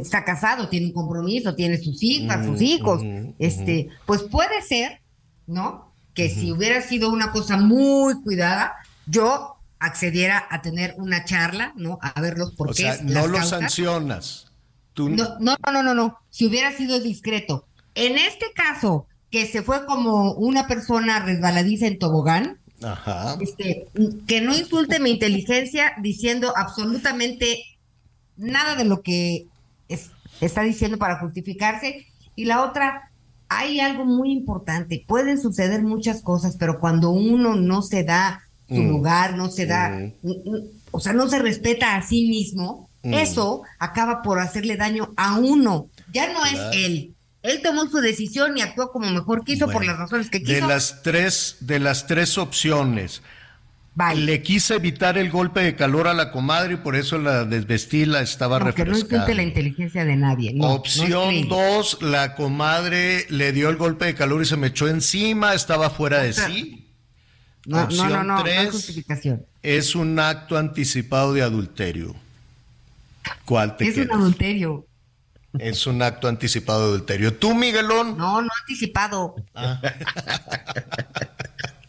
está 0.00 0.24
casado, 0.24 0.68
tiene 0.68 0.86
un 0.86 0.92
compromiso, 0.92 1.54
tiene 1.54 1.78
sus 1.78 2.02
hijas, 2.02 2.46
sus 2.46 2.60
hijos, 2.60 3.02
este, 3.38 3.88
pues 4.06 4.22
puede 4.22 4.62
ser, 4.62 5.00
¿no? 5.46 5.92
Que 6.14 6.28
si 6.28 6.52
hubiera 6.52 6.80
sido 6.82 7.10
una 7.10 7.32
cosa 7.32 7.56
muy 7.56 8.20
cuidada, 8.22 8.74
yo 9.06 9.56
accediera 9.78 10.46
a 10.50 10.62
tener 10.62 10.94
una 10.98 11.24
charla, 11.24 11.72
¿no? 11.76 11.98
A 12.00 12.20
ver 12.20 12.38
los 12.38 12.54
O 12.56 12.72
sea, 12.72 12.98
no 13.02 13.26
lo 13.26 13.42
sancionas. 13.42 14.52
Tú 14.94 15.08
No, 15.08 15.36
no, 15.40 15.56
no, 15.64 15.72
no, 15.72 15.82
no, 15.82 15.94
no. 15.94 16.18
Si 16.30 16.46
hubiera 16.46 16.72
sido 16.72 17.00
discreto. 17.00 17.66
En 17.94 18.16
este 18.16 18.52
caso, 18.54 19.06
que 19.30 19.46
se 19.46 19.62
fue 19.62 19.84
como 19.86 20.32
una 20.34 20.66
persona 20.66 21.18
resbaladiza 21.20 21.86
en 21.86 21.98
tobogán, 21.98 22.60
Ajá. 22.82 23.36
este, 23.40 23.88
que 24.26 24.40
no 24.40 24.54
insulte 24.54 25.00
mi 25.00 25.10
inteligencia 25.10 25.94
diciendo 26.00 26.52
absolutamente 26.56 27.64
nada 28.42 28.76
de 28.76 28.84
lo 28.84 29.02
que 29.02 29.46
es- 29.88 30.10
está 30.40 30.62
diciendo 30.62 30.98
para 30.98 31.18
justificarse. 31.20 32.06
Y 32.36 32.44
la 32.46 32.62
otra, 32.64 33.10
hay 33.48 33.80
algo 33.80 34.04
muy 34.04 34.32
importante. 34.32 35.04
Pueden 35.06 35.40
suceder 35.40 35.82
muchas 35.82 36.22
cosas, 36.22 36.56
pero 36.58 36.80
cuando 36.80 37.10
uno 37.10 37.54
no 37.56 37.82
se 37.82 38.02
da 38.04 38.42
su 38.68 38.82
Mm. 38.82 38.88
lugar, 38.88 39.36
no 39.36 39.50
se 39.50 39.66
da, 39.66 39.90
Mm. 40.22 40.32
o 40.90 41.00
sea, 41.00 41.12
no 41.12 41.28
se 41.28 41.38
respeta 41.38 41.96
a 41.96 42.02
sí 42.02 42.28
mismo, 42.28 42.88
Mm. 43.02 43.14
eso 43.14 43.62
acaba 43.78 44.22
por 44.22 44.38
hacerle 44.38 44.76
daño 44.76 45.12
a 45.16 45.36
uno. 45.38 45.88
Ya 46.12 46.32
no 46.32 46.40
Claro. 46.40 46.70
es 46.70 46.76
él. 46.76 47.14
Él 47.42 47.60
tomó 47.60 47.86
su 47.88 47.98
decisión 47.98 48.56
y 48.56 48.60
actuó 48.62 48.92
como 48.92 49.10
mejor 49.10 49.44
quiso 49.44 49.68
por 49.68 49.84
las 49.84 49.98
razones 49.98 50.30
que 50.30 50.38
De 50.38 50.44
quiso. 50.44 50.68
las 50.68 51.02
tres, 51.02 51.56
de 51.60 51.80
las 51.80 52.06
tres 52.06 52.38
opciones, 52.38 53.20
Bye. 53.94 54.14
le 54.16 54.42
quise 54.42 54.76
evitar 54.76 55.18
el 55.18 55.30
golpe 55.30 55.60
de 55.60 55.76
calor 55.76 56.08
a 56.08 56.14
la 56.14 56.30
comadre 56.32 56.74
y 56.74 56.76
por 56.78 56.96
eso 56.96 57.18
la 57.18 57.44
desvestí, 57.44 58.06
la 58.06 58.22
estaba 58.22 58.58
No, 58.58 58.64
que 58.74 58.84
no 58.84 58.92
refrescando. 58.92 59.16
insulte 59.16 59.34
la 59.34 59.42
inteligencia 59.42 60.04
de 60.06 60.16
nadie. 60.16 60.54
No, 60.54 60.68
Opción 60.70 61.28
creíble. 61.28 61.48
2, 61.54 61.98
la 62.02 62.34
comadre 62.34 63.26
le 63.28 63.52
dio 63.52 63.68
el 63.68 63.76
golpe 63.76 64.06
de 64.06 64.14
calor 64.14 64.40
y 64.40 64.46
se 64.46 64.56
me 64.56 64.68
echó 64.68 64.88
encima, 64.88 65.52
estaba 65.52 65.90
fuera 65.90 66.20
de 66.22 66.32
sí. 66.32 66.88
No, 67.66 67.82
Opción 67.84 68.08
no, 68.12 68.24
no, 68.24 68.42
tres. 68.42 68.70
justificación. 68.70 69.44
Es 69.62 69.94
un 69.94 70.18
acto 70.18 70.56
anticipado 70.56 71.32
de 71.34 71.42
adulterio. 71.42 72.14
¿Cuál 73.44 73.76
te 73.76 73.86
Es 73.88 73.98
un 73.98 74.10
adulterio. 74.10 74.86
Es 75.58 75.86
un 75.86 76.00
acto 76.00 76.28
anticipado 76.28 76.80
de 76.80 76.86
adulterio. 76.94 77.34
¿Tú, 77.36 77.54
Miguelón? 77.54 78.16
No, 78.16 78.40
no 78.40 78.48
anticipado. 78.62 79.34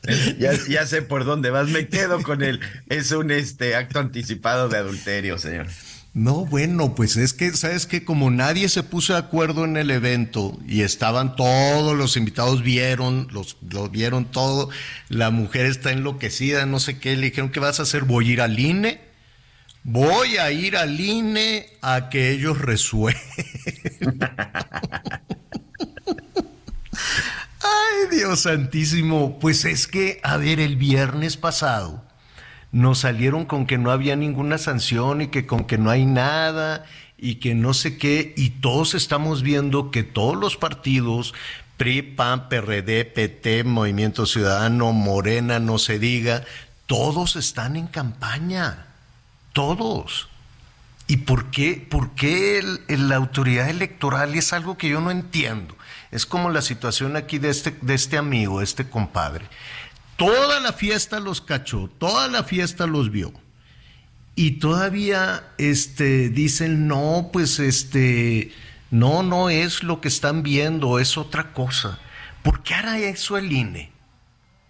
Ya, 0.39 0.51
ya 0.69 0.85
sé 0.85 1.01
por 1.01 1.25
dónde 1.25 1.49
vas, 1.49 1.69
me 1.69 1.87
quedo 1.87 2.21
con 2.23 2.43
él. 2.43 2.59
Es 2.89 3.11
un 3.11 3.31
este 3.31 3.75
acto 3.75 3.99
anticipado 3.99 4.69
de 4.69 4.77
adulterio, 4.77 5.37
señor. 5.37 5.67
No, 6.13 6.45
bueno, 6.45 6.93
pues 6.93 7.17
es 7.17 7.33
que, 7.33 7.51
¿sabes 7.53 7.87
que 7.87 8.05
Como 8.05 8.29
nadie 8.29 8.69
se 8.69 8.83
puso 8.83 9.13
de 9.13 9.19
acuerdo 9.19 9.65
en 9.65 9.77
el 9.77 9.89
evento 9.89 10.59
y 10.67 10.81
estaban 10.81 11.35
todos 11.35 11.97
los 11.97 12.17
invitados, 12.17 12.61
vieron, 12.61 13.27
los, 13.31 13.57
lo 13.71 13.89
vieron 13.89 14.25
todo, 14.25 14.69
la 15.09 15.31
mujer 15.31 15.65
está 15.65 15.91
enloquecida, 15.91 16.67
no 16.67 16.79
sé 16.79 16.99
qué, 16.99 17.15
le 17.15 17.29
dijeron, 17.29 17.49
¿qué 17.49 17.59
vas 17.59 17.79
a 17.79 17.83
hacer? 17.83 18.03
Voy 18.03 18.29
a 18.29 18.33
ir 18.33 18.41
al 18.41 18.59
INE, 18.59 19.01
voy 19.83 20.37
a 20.37 20.51
ir 20.51 20.77
al 20.77 20.99
INE 20.99 21.65
a 21.81 22.09
que 22.09 22.29
ellos 22.29 22.59
resuelvan. 22.59 23.19
Ay, 27.63 28.17
Dios 28.17 28.41
santísimo, 28.41 29.39
pues 29.39 29.65
es 29.65 29.87
que, 29.87 30.19
a 30.23 30.37
ver, 30.37 30.59
el 30.59 30.75
viernes 30.75 31.37
pasado 31.37 32.03
nos 32.73 32.99
salieron 32.99 33.45
con 33.45 33.65
que 33.67 33.77
no 33.77 33.91
había 33.91 34.15
ninguna 34.15 34.57
sanción 34.57 35.21
y 35.21 35.27
que 35.27 35.45
con 35.45 35.65
que 35.65 35.77
no 35.77 35.89
hay 35.89 36.05
nada 36.05 36.85
y 37.17 37.35
que 37.35 37.55
no 37.55 37.73
sé 37.73 37.97
qué, 37.97 38.33
y 38.35 38.49
todos 38.49 38.95
estamos 38.95 39.43
viendo 39.43 39.91
que 39.91 40.03
todos 40.03 40.35
los 40.35 40.57
partidos, 40.57 41.33
PRI, 41.77 42.01
PAN, 42.01 42.49
PRD, 42.49 43.05
PT, 43.05 43.63
Movimiento 43.63 44.25
Ciudadano, 44.25 44.91
Morena, 44.91 45.59
no 45.59 45.77
se 45.77 45.99
diga, 45.99 46.43
todos 46.85 47.37
están 47.37 47.77
en 47.77 47.87
campaña, 47.87 48.87
todos. 49.53 50.27
¿Y 51.07 51.17
por 51.17 51.51
qué, 51.51 51.85
por 51.89 52.11
qué 52.15 52.61
la 52.89 53.15
autoridad 53.15 53.69
electoral 53.69 54.35
es 54.35 54.51
algo 54.51 54.77
que 54.77 54.89
yo 54.89 54.99
no 54.99 55.11
entiendo? 55.11 55.77
Es 56.13 56.27
como 56.27 56.51
la 56.51 56.61
situación 56.61 57.15
aquí 57.15 57.39
de 57.39 57.49
este, 57.49 57.75
de 57.81 57.95
este 57.95 58.19
amigo, 58.19 58.61
este 58.61 58.87
compadre. 58.87 59.47
Toda 60.15 60.59
la 60.59 60.71
fiesta 60.71 61.19
los 61.19 61.41
cachó, 61.41 61.89
toda 61.97 62.27
la 62.27 62.43
fiesta 62.43 62.85
los 62.85 63.09
vio. 63.09 63.33
Y 64.35 64.59
todavía 64.59 65.43
este, 65.57 66.29
dicen, 66.29 66.87
no, 66.87 67.31
pues 67.33 67.57
este, 67.57 68.51
no, 68.91 69.23
no 69.23 69.49
es 69.49 69.81
lo 69.81 70.01
que 70.01 70.07
están 70.07 70.43
viendo, 70.43 70.99
es 70.99 71.17
otra 71.17 71.51
cosa. 71.51 71.97
¿Por 72.43 72.61
qué 72.61 72.75
hará 72.75 72.99
eso 72.99 73.35
el 73.35 73.51
INE? 73.51 73.91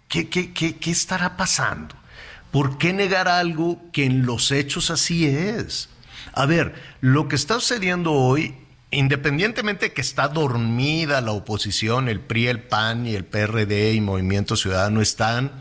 ¿Qué, 0.08 0.30
qué, 0.30 0.50
qué, 0.54 0.76
qué 0.76 0.90
estará 0.90 1.36
pasando? 1.36 1.94
¿Por 2.52 2.78
qué 2.78 2.94
negar 2.94 3.28
algo 3.28 3.82
que 3.92 4.06
en 4.06 4.24
los 4.24 4.50
hechos 4.50 4.90
así 4.90 5.26
es? 5.26 5.90
A 6.32 6.46
ver, 6.46 6.74
lo 7.02 7.28
que 7.28 7.36
está 7.36 7.54
sucediendo 7.56 8.12
hoy, 8.12 8.54
independientemente 8.94 9.86
de 9.86 9.92
que 9.92 10.00
está 10.00 10.28
dormida 10.28 11.20
la 11.20 11.32
oposición, 11.32 12.08
el 12.08 12.20
PRI, 12.20 12.48
el 12.48 12.62
PAN 12.62 13.06
y 13.06 13.14
el 13.14 13.24
PRD 13.24 13.94
y 13.94 14.00
Movimiento 14.00 14.56
Ciudadano 14.56 15.00
están 15.00 15.52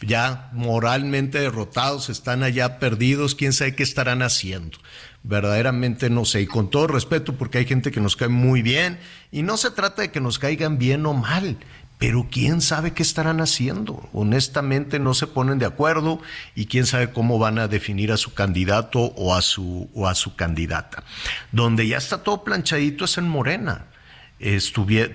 ya 0.00 0.50
moralmente 0.52 1.40
derrotados, 1.40 2.10
están 2.10 2.42
allá 2.42 2.78
perdidos, 2.78 3.34
quién 3.34 3.52
sabe 3.52 3.74
qué 3.74 3.82
estarán 3.82 4.22
haciendo. 4.22 4.78
Verdaderamente 5.22 6.10
no 6.10 6.24
sé, 6.24 6.42
y 6.42 6.46
con 6.46 6.70
todo 6.70 6.86
respeto, 6.86 7.34
porque 7.36 7.58
hay 7.58 7.66
gente 7.66 7.90
que 7.90 8.00
nos 8.00 8.16
cae 8.16 8.28
muy 8.28 8.62
bien, 8.62 8.98
y 9.32 9.42
no 9.42 9.56
se 9.56 9.70
trata 9.70 10.02
de 10.02 10.10
que 10.10 10.20
nos 10.20 10.38
caigan 10.38 10.78
bien 10.78 11.04
o 11.06 11.14
mal, 11.14 11.58
pero 11.98 12.28
quién 12.30 12.60
sabe 12.60 12.92
qué 12.92 13.02
estarán 13.02 13.40
haciendo. 13.40 14.08
Honestamente 14.12 14.98
no 14.98 15.14
se 15.14 15.26
ponen 15.26 15.58
de 15.58 15.66
acuerdo 15.66 16.20
y 16.54 16.66
quién 16.66 16.86
sabe 16.86 17.10
cómo 17.10 17.38
van 17.38 17.58
a 17.58 17.68
definir 17.68 18.12
a 18.12 18.18
su 18.18 18.34
candidato 18.34 19.00
o 19.00 19.34
a 19.34 19.40
su, 19.40 19.88
o 19.94 20.06
a 20.06 20.14
su 20.14 20.36
candidata. 20.36 21.04
Donde 21.52 21.86
ya 21.86 21.96
está 21.96 22.22
todo 22.22 22.44
planchadito 22.44 23.06
es 23.06 23.16
en 23.16 23.28
Morena. 23.28 23.86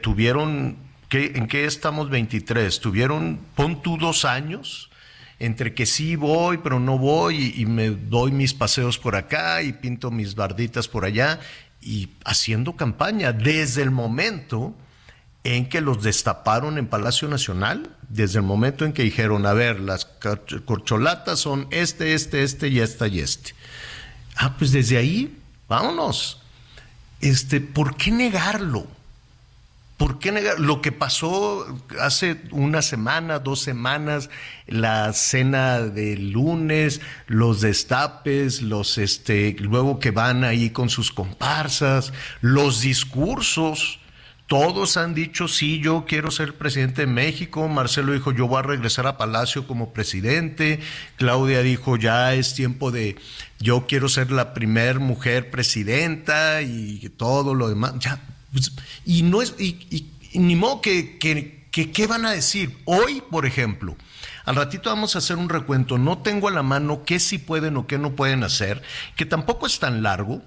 tuvieron, 0.01 0.77
¿qué, 1.07 1.33
¿en 1.35 1.47
qué 1.47 1.65
estamos 1.65 2.09
23? 2.09 2.79
Tuvieron, 2.79 3.39
pon 3.55 3.81
tú 3.81 3.97
dos 3.97 4.25
años 4.25 4.89
entre 5.37 5.73
que 5.73 5.87
sí 5.87 6.15
voy, 6.15 6.59
pero 6.59 6.79
no 6.79 6.99
voy, 6.99 7.53
y, 7.55 7.61
y, 7.63 7.65
me 7.65 7.89
doy 7.89 8.31
mis 8.31 8.53
paseos 8.53 8.99
por 8.99 9.15
acá 9.15 9.63
y 9.63 9.73
pinto 9.73 10.11
mis 10.11 10.35
barditas 10.35 10.87
por 10.87 11.03
allá, 11.03 11.39
y 11.81 12.09
haciendo 12.25 12.75
campaña 12.75 13.33
desde 13.33 13.81
el 13.81 13.89
momento 13.89 14.75
en 15.43 15.69
que 15.69 15.81
los 15.81 16.03
destaparon 16.03 16.77
en 16.77 16.87
Palacio 16.87 17.27
Nacional, 17.27 17.89
desde 18.09 18.39
el 18.39 18.45
momento 18.45 18.85
en 18.85 18.93
que 18.93 19.03
dijeron, 19.03 19.45
a 19.45 19.53
ver, 19.53 19.79
las 19.79 20.05
corcholatas 20.65 21.39
son 21.39 21.67
este, 21.71 22.13
este, 22.13 22.43
este 22.43 22.67
y 22.67 22.79
esta 22.79 23.07
y 23.07 23.19
este. 23.19 23.55
Ah, 24.35 24.55
pues 24.57 24.71
desde 24.71 24.97
ahí, 24.97 25.37
vámonos. 25.67 26.39
Este, 27.21 27.59
¿por 27.59 27.95
qué 27.95 28.11
negarlo? 28.11 28.85
¿Por 29.97 30.17
qué 30.17 30.31
negar? 30.31 30.59
Lo 30.59 30.81
que 30.81 30.91
pasó 30.91 31.79
hace 31.99 32.41
una 32.51 32.81
semana, 32.81 33.37
dos 33.37 33.61
semanas, 33.61 34.29
la 34.65 35.13
cena 35.13 35.81
del 35.81 36.31
lunes, 36.31 37.01
los 37.27 37.61
destapes, 37.61 38.63
los 38.63 38.97
este, 38.97 39.55
luego 39.59 39.99
que 39.99 40.09
van 40.09 40.43
ahí 40.43 40.71
con 40.71 40.89
sus 40.89 41.11
comparsas, 41.11 42.13
los 42.41 42.81
discursos 42.81 43.99
todos 44.51 44.97
han 44.97 45.13
dicho, 45.13 45.47
sí, 45.47 45.79
yo 45.79 46.03
quiero 46.05 46.29
ser 46.29 46.57
presidente 46.57 47.03
de 47.03 47.07
México. 47.07 47.69
Marcelo 47.69 48.11
dijo, 48.11 48.33
yo 48.33 48.49
voy 48.49 48.59
a 48.59 48.63
regresar 48.63 49.07
a 49.07 49.17
Palacio 49.17 49.65
como 49.65 49.93
presidente. 49.93 50.81
Claudia 51.15 51.61
dijo, 51.61 51.95
ya 51.95 52.33
es 52.33 52.53
tiempo 52.53 52.91
de, 52.91 53.15
yo 53.61 53.87
quiero 53.87 54.09
ser 54.09 54.29
la 54.29 54.53
primer 54.53 54.99
mujer 54.99 55.51
presidenta 55.51 56.63
y 56.63 56.99
todo 57.15 57.55
lo 57.55 57.69
demás. 57.69 57.93
Ya, 57.99 58.19
pues, 58.51 58.73
y 59.05 59.23
no 59.23 59.41
es, 59.41 59.55
y, 59.57 60.09
ni 60.33 60.57
modo 60.57 60.81
que, 60.81 61.17
que, 61.17 61.67
que, 61.71 61.93
¿qué 61.93 62.07
van 62.07 62.25
a 62.25 62.31
decir? 62.31 62.77
Hoy, 62.83 63.23
por 63.31 63.45
ejemplo, 63.45 63.95
al 64.43 64.57
ratito 64.57 64.89
vamos 64.89 65.15
a 65.15 65.19
hacer 65.19 65.37
un 65.37 65.47
recuento. 65.47 65.97
No 65.97 66.17
tengo 66.17 66.49
a 66.49 66.51
la 66.51 66.61
mano 66.61 67.05
qué 67.05 67.21
sí 67.21 67.37
pueden 67.37 67.77
o 67.77 67.87
qué 67.87 67.97
no 67.97 68.17
pueden 68.17 68.43
hacer, 68.43 68.81
que 69.15 69.25
tampoco 69.25 69.65
es 69.65 69.79
tan 69.79 70.03
largo 70.03 70.41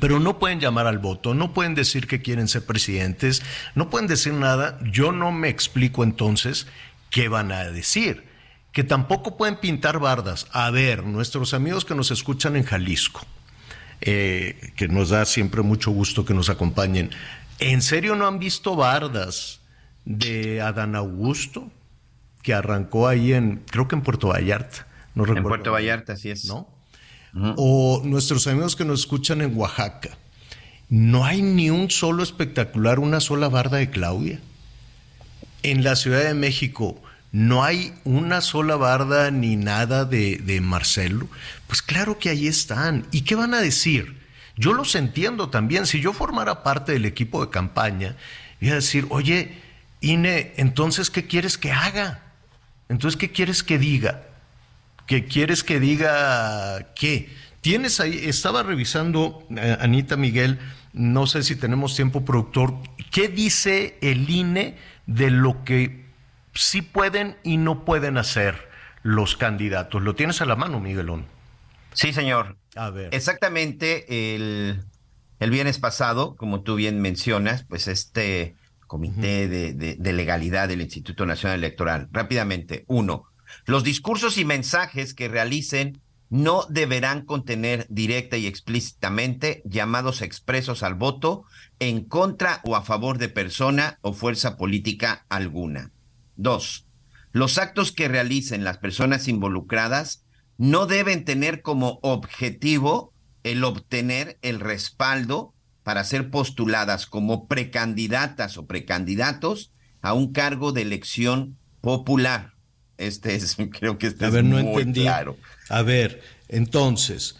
pero 0.00 0.20
no 0.20 0.38
pueden 0.38 0.60
llamar 0.60 0.86
al 0.86 0.98
voto, 0.98 1.34
no 1.34 1.52
pueden 1.52 1.74
decir 1.74 2.06
que 2.06 2.22
quieren 2.22 2.48
ser 2.48 2.64
presidentes, 2.64 3.42
no 3.74 3.90
pueden 3.90 4.08
decir 4.08 4.32
nada. 4.32 4.78
Yo 4.90 5.12
no 5.12 5.32
me 5.32 5.48
explico 5.48 6.04
entonces 6.04 6.66
qué 7.10 7.28
van 7.28 7.52
a 7.52 7.64
decir. 7.64 8.30
Que 8.72 8.84
tampoco 8.84 9.36
pueden 9.36 9.56
pintar 9.56 9.98
bardas. 9.98 10.46
A 10.52 10.70
ver, 10.70 11.04
nuestros 11.04 11.52
amigos 11.52 11.84
que 11.84 11.94
nos 11.94 12.10
escuchan 12.10 12.56
en 12.56 12.64
Jalisco, 12.64 13.20
eh, 14.00 14.72
que 14.76 14.88
nos 14.88 15.10
da 15.10 15.26
siempre 15.26 15.60
mucho 15.62 15.90
gusto 15.90 16.24
que 16.24 16.32
nos 16.32 16.48
acompañen, 16.48 17.10
¿en 17.58 17.82
serio 17.82 18.16
no 18.16 18.26
han 18.26 18.38
visto 18.38 18.74
bardas 18.74 19.60
de 20.06 20.62
Adán 20.62 20.96
Augusto? 20.96 21.70
Que 22.42 22.54
arrancó 22.54 23.08
ahí 23.08 23.34
en, 23.34 23.62
creo 23.70 23.88
que 23.88 23.94
en 23.94 24.02
Puerto 24.02 24.28
Vallarta. 24.28 24.86
No 25.14 25.26
en 25.26 25.42
Puerto 25.42 25.72
Vallarta, 25.72 26.14
así 26.14 26.30
es. 26.30 26.46
¿No? 26.46 26.66
O 27.34 28.02
nuestros 28.04 28.46
amigos 28.46 28.76
que 28.76 28.84
nos 28.84 29.00
escuchan 29.00 29.40
en 29.40 29.56
Oaxaca, 29.56 30.10
no 30.88 31.24
hay 31.24 31.40
ni 31.40 31.70
un 31.70 31.90
solo 31.90 32.22
espectacular, 32.22 32.98
una 32.98 33.20
sola 33.20 33.48
barda 33.48 33.78
de 33.78 33.90
Claudia. 33.90 34.40
En 35.62 35.84
la 35.84 35.96
Ciudad 35.96 36.24
de 36.24 36.34
México 36.34 37.00
no 37.30 37.64
hay 37.64 37.94
una 38.04 38.42
sola 38.42 38.76
barda 38.76 39.30
ni 39.30 39.56
nada 39.56 40.04
de, 40.04 40.36
de 40.36 40.60
Marcelo. 40.60 41.28
Pues 41.66 41.80
claro 41.80 42.18
que 42.18 42.28
ahí 42.28 42.46
están. 42.46 43.06
¿Y 43.10 43.22
qué 43.22 43.34
van 43.34 43.54
a 43.54 43.60
decir? 43.60 44.20
Yo 44.56 44.74
los 44.74 44.94
entiendo 44.94 45.48
también. 45.48 45.86
Si 45.86 46.00
yo 46.00 46.12
formara 46.12 46.62
parte 46.62 46.92
del 46.92 47.06
equipo 47.06 47.42
de 47.42 47.50
campaña, 47.50 48.16
iba 48.60 48.72
a 48.72 48.76
decir, 48.76 49.06
oye, 49.08 49.56
Ine, 50.02 50.52
entonces, 50.56 51.10
¿qué 51.10 51.26
quieres 51.26 51.56
que 51.56 51.72
haga? 51.72 52.20
Entonces, 52.88 53.18
¿qué 53.18 53.30
quieres 53.30 53.62
que 53.62 53.78
diga? 53.78 54.24
Que 55.12 55.26
quieres 55.26 55.62
que 55.62 55.78
diga 55.78 56.94
qué. 56.94 57.28
Tienes 57.60 58.00
ahí, 58.00 58.18
estaba 58.24 58.62
revisando, 58.62 59.46
eh, 59.54 59.76
Anita 59.78 60.16
Miguel, 60.16 60.58
no 60.94 61.26
sé 61.26 61.42
si 61.42 61.54
tenemos 61.54 61.94
tiempo, 61.94 62.24
productor, 62.24 62.72
¿qué 63.10 63.28
dice 63.28 63.98
el 64.00 64.30
INE 64.30 64.78
de 65.06 65.30
lo 65.30 65.64
que 65.64 66.06
sí 66.54 66.80
pueden 66.80 67.36
y 67.42 67.58
no 67.58 67.84
pueden 67.84 68.16
hacer 68.16 68.70
los 69.02 69.36
candidatos? 69.36 70.00
¿Lo 70.00 70.14
tienes 70.14 70.40
a 70.40 70.46
la 70.46 70.56
mano, 70.56 70.80
Miguelón? 70.80 71.26
Sí, 71.92 72.14
señor. 72.14 72.56
A 72.74 72.88
ver. 72.88 73.14
Exactamente 73.14 74.34
el, 74.34 74.80
el 75.40 75.50
viernes 75.50 75.78
pasado, 75.78 76.36
como 76.36 76.62
tú 76.62 76.76
bien 76.76 77.02
mencionas, 77.02 77.64
pues 77.64 77.86
este 77.86 78.56
comité 78.86 79.46
de, 79.46 79.74
de 79.74 80.12
legalidad 80.14 80.68
del 80.68 80.80
Instituto 80.80 81.26
Nacional 81.26 81.58
Electoral, 81.58 82.08
rápidamente, 82.12 82.86
uno, 82.86 83.26
los 83.66 83.84
discursos 83.84 84.38
y 84.38 84.44
mensajes 84.44 85.14
que 85.14 85.28
realicen 85.28 86.00
no 86.32 86.64
deberán 86.70 87.26
contener 87.26 87.86
directa 87.90 88.38
y 88.38 88.46
explícitamente 88.46 89.62
llamados 89.66 90.22
expresos 90.22 90.82
al 90.82 90.94
voto 90.94 91.44
en 91.78 92.04
contra 92.06 92.62
o 92.64 92.74
a 92.74 92.82
favor 92.82 93.18
de 93.18 93.28
persona 93.28 93.98
o 94.00 94.14
fuerza 94.14 94.56
política 94.56 95.26
alguna. 95.28 95.92
Dos, 96.36 96.86
los 97.32 97.58
actos 97.58 97.92
que 97.92 98.08
realicen 98.08 98.64
las 98.64 98.78
personas 98.78 99.28
involucradas 99.28 100.24
no 100.56 100.86
deben 100.86 101.24
tener 101.24 101.60
como 101.60 101.98
objetivo 102.02 103.12
el 103.42 103.62
obtener 103.64 104.38
el 104.40 104.60
respaldo 104.60 105.54
para 105.82 106.04
ser 106.04 106.30
postuladas 106.30 107.06
como 107.06 107.46
precandidatas 107.46 108.56
o 108.56 108.66
precandidatos 108.66 109.72
a 110.00 110.14
un 110.14 110.32
cargo 110.32 110.72
de 110.72 110.82
elección 110.82 111.58
popular. 111.80 112.51
Este 112.98 113.34
es, 113.34 113.56
creo 113.78 113.98
que 113.98 114.08
este 114.08 114.24
a 114.24 114.30
ver, 114.30 114.44
es 114.44 114.50
no 114.50 114.58
muy 114.58 114.82
entendí. 114.82 115.02
claro. 115.02 115.36
A 115.68 115.82
ver, 115.82 116.22
entonces, 116.48 117.36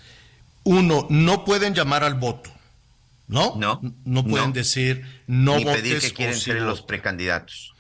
uno, 0.65 1.07
no 1.11 1.45
pueden 1.45 1.75
llamar 1.75 2.05
al 2.05 2.15
voto, 2.15 2.51
¿no? 3.29 3.55
No. 3.57 3.81
No 4.05 4.25
pueden 4.25 4.49
no. 4.49 4.53
decir 4.55 5.05
no 5.27 5.57
Ni 5.57 5.65
votes 5.65 5.83
pedir 5.83 6.01
que 6.01 6.13
quieren 6.13 6.37
ser 6.37 6.61
los 6.63 6.83
precandidatos. 6.83 7.75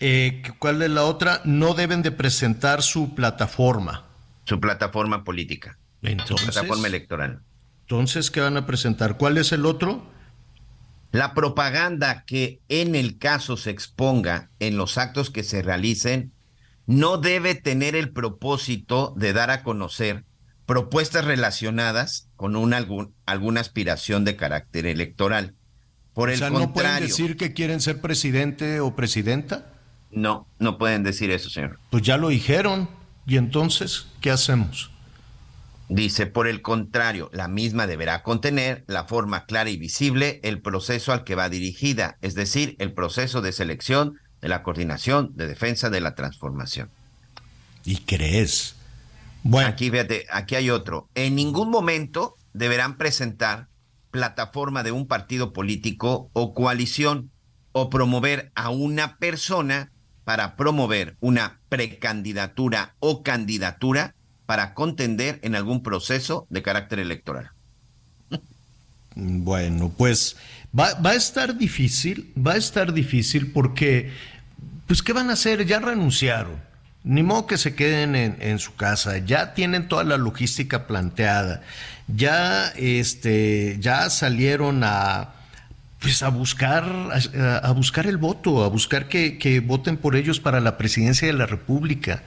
Eh, 0.00 0.42
¿Cuál 0.58 0.82
es 0.82 0.90
la 0.90 1.04
otra? 1.04 1.40
No 1.44 1.74
deben 1.74 2.02
de 2.02 2.10
presentar 2.10 2.82
su 2.82 3.14
plataforma. 3.14 4.04
Su 4.44 4.60
plataforma 4.60 5.24
política. 5.24 5.78
Su 6.02 6.08
Entonces, 6.08 6.50
plataforma 6.50 6.88
electoral. 6.88 7.40
entonces, 7.82 8.30
¿qué 8.30 8.40
van 8.40 8.56
a 8.58 8.66
presentar? 8.66 9.16
¿Cuál 9.16 9.38
es 9.38 9.52
el 9.52 9.64
otro? 9.64 10.06
La 11.12 11.32
propaganda 11.32 12.24
que 12.26 12.60
en 12.68 12.94
el 12.96 13.18
caso 13.18 13.56
se 13.56 13.70
exponga 13.70 14.50
en 14.58 14.76
los 14.76 14.98
actos 14.98 15.30
que 15.30 15.44
se 15.44 15.62
realicen 15.62 16.33
no 16.86 17.18
debe 17.18 17.54
tener 17.54 17.96
el 17.96 18.12
propósito 18.12 19.14
de 19.16 19.32
dar 19.32 19.50
a 19.50 19.62
conocer 19.62 20.24
propuestas 20.66 21.24
relacionadas 21.24 22.28
con 22.36 22.56
una, 22.56 22.78
algún, 22.78 23.14
alguna 23.26 23.60
aspiración 23.60 24.24
de 24.24 24.36
carácter 24.36 24.86
electoral. 24.86 25.54
Por 26.14 26.30
el 26.30 26.36
o 26.36 26.38
sea, 26.38 26.50
¿no 26.50 26.56
pueden 26.56 26.72
contrario, 26.72 27.08
decir 27.08 27.36
que 27.36 27.52
quieren 27.52 27.80
ser 27.80 28.00
presidente 28.00 28.80
o 28.80 28.94
presidenta? 28.94 29.70
no, 30.14 30.46
no 30.58 30.78
pueden 30.78 31.02
decir 31.02 31.30
eso, 31.30 31.50
señor. 31.50 31.78
Pues 31.90 32.02
ya 32.02 32.16
lo 32.16 32.28
dijeron. 32.28 32.88
¿Y 33.26 33.36
entonces 33.36 34.06
qué 34.20 34.30
hacemos? 34.30 34.90
Dice, 35.88 36.26
por 36.26 36.46
el 36.46 36.62
contrario, 36.62 37.30
la 37.32 37.48
misma 37.48 37.86
deberá 37.86 38.22
contener 38.22 38.84
la 38.86 39.04
forma 39.04 39.44
clara 39.44 39.70
y 39.70 39.76
visible 39.76 40.40
el 40.42 40.60
proceso 40.60 41.12
al 41.12 41.24
que 41.24 41.34
va 41.34 41.48
dirigida, 41.48 42.16
es 42.22 42.34
decir, 42.34 42.76
el 42.78 42.92
proceso 42.92 43.42
de 43.42 43.52
selección, 43.52 44.18
de 44.44 44.50
la 44.50 44.62
coordinación, 44.62 45.32
de 45.36 45.46
defensa, 45.46 45.88
de 45.88 46.02
la 46.02 46.14
transformación. 46.14 46.90
¿Y 47.82 47.96
crees? 48.00 48.74
Bueno, 49.42 49.70
Aquí, 49.70 49.90
fíjate, 49.90 50.26
aquí 50.30 50.54
hay 50.54 50.68
otro. 50.68 51.08
En 51.14 51.34
ningún 51.34 51.70
momento 51.70 52.36
deberán 52.52 52.98
presentar 52.98 53.68
plataforma 54.10 54.82
de 54.82 54.92
un 54.92 55.06
partido 55.06 55.54
político 55.54 56.28
o 56.34 56.52
coalición 56.52 57.30
o 57.72 57.88
promover 57.88 58.52
a 58.54 58.68
una 58.68 59.16
persona 59.16 59.90
para 60.24 60.56
promover 60.56 61.16
una 61.20 61.60
precandidatura 61.70 62.96
o 62.98 63.22
candidatura 63.22 64.14
para 64.44 64.74
contender 64.74 65.40
en 65.42 65.54
algún 65.54 65.82
proceso 65.82 66.46
de 66.50 66.60
carácter 66.60 66.98
electoral. 66.98 67.52
Bueno, 69.16 69.92
pues 69.96 70.36
va, 70.76 70.94
va, 70.94 71.10
a 71.10 71.14
estar 71.14 71.56
difícil, 71.56 72.32
va 72.36 72.52
a 72.52 72.56
estar 72.56 72.92
difícil 72.92 73.52
porque, 73.52 74.10
pues, 74.86 75.02
¿qué 75.02 75.12
van 75.12 75.30
a 75.30 75.34
hacer? 75.34 75.64
Ya 75.66 75.78
renunciaron. 75.78 76.62
Ni 77.02 77.22
modo 77.22 77.46
que 77.46 77.58
se 77.58 77.74
queden 77.74 78.16
en, 78.16 78.36
en 78.40 78.58
su 78.58 78.76
casa, 78.76 79.18
ya 79.18 79.52
tienen 79.52 79.88
toda 79.88 80.04
la 80.04 80.16
logística 80.16 80.86
planteada, 80.86 81.60
ya, 82.08 82.68
este, 82.76 83.76
ya 83.78 84.08
salieron 84.08 84.82
a, 84.84 85.34
pues 86.00 86.22
a 86.22 86.30
buscar, 86.30 86.84
a, 86.84 87.56
a 87.58 87.72
buscar 87.72 88.06
el 88.06 88.16
voto, 88.16 88.64
a 88.64 88.68
buscar 88.68 89.08
que, 89.08 89.36
que, 89.36 89.60
voten 89.60 89.98
por 89.98 90.16
ellos 90.16 90.40
para 90.40 90.60
la 90.60 90.78
presidencia 90.78 91.26
de 91.26 91.34
la 91.34 91.44
República. 91.44 92.22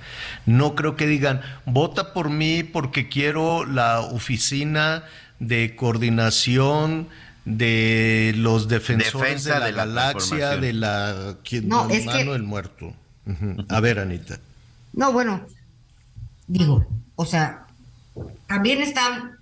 No 0.46 0.76
creo 0.76 0.96
que 0.96 1.08
digan, 1.08 1.42
vota 1.66 2.14
por 2.14 2.30
mí 2.30 2.62
porque 2.62 3.10
quiero 3.10 3.66
la 3.66 4.02
oficina 4.02 5.04
de 5.40 5.76
coordinación 5.76 7.08
de 7.56 8.34
los 8.36 8.68
defensores 8.68 9.14
Defensa 9.14 9.54
de 9.54 9.60
la, 9.60 9.66
de 9.66 9.72
la 9.72 9.86
galaxia, 9.86 10.58
de 10.58 10.74
la 10.74 11.38
quien- 11.44 11.70
No, 11.70 11.90
es 11.90 12.06
mano 12.06 12.18
que- 12.26 12.32
del 12.34 12.44
muerto. 12.44 12.94
A 13.70 13.80
ver, 13.80 14.00
Anita. 14.00 14.40
No, 14.94 15.12
bueno, 15.14 15.46
digo, 16.48 16.86
o 17.16 17.26
sea, 17.26 17.68
también 18.48 18.82
están, 18.82 19.38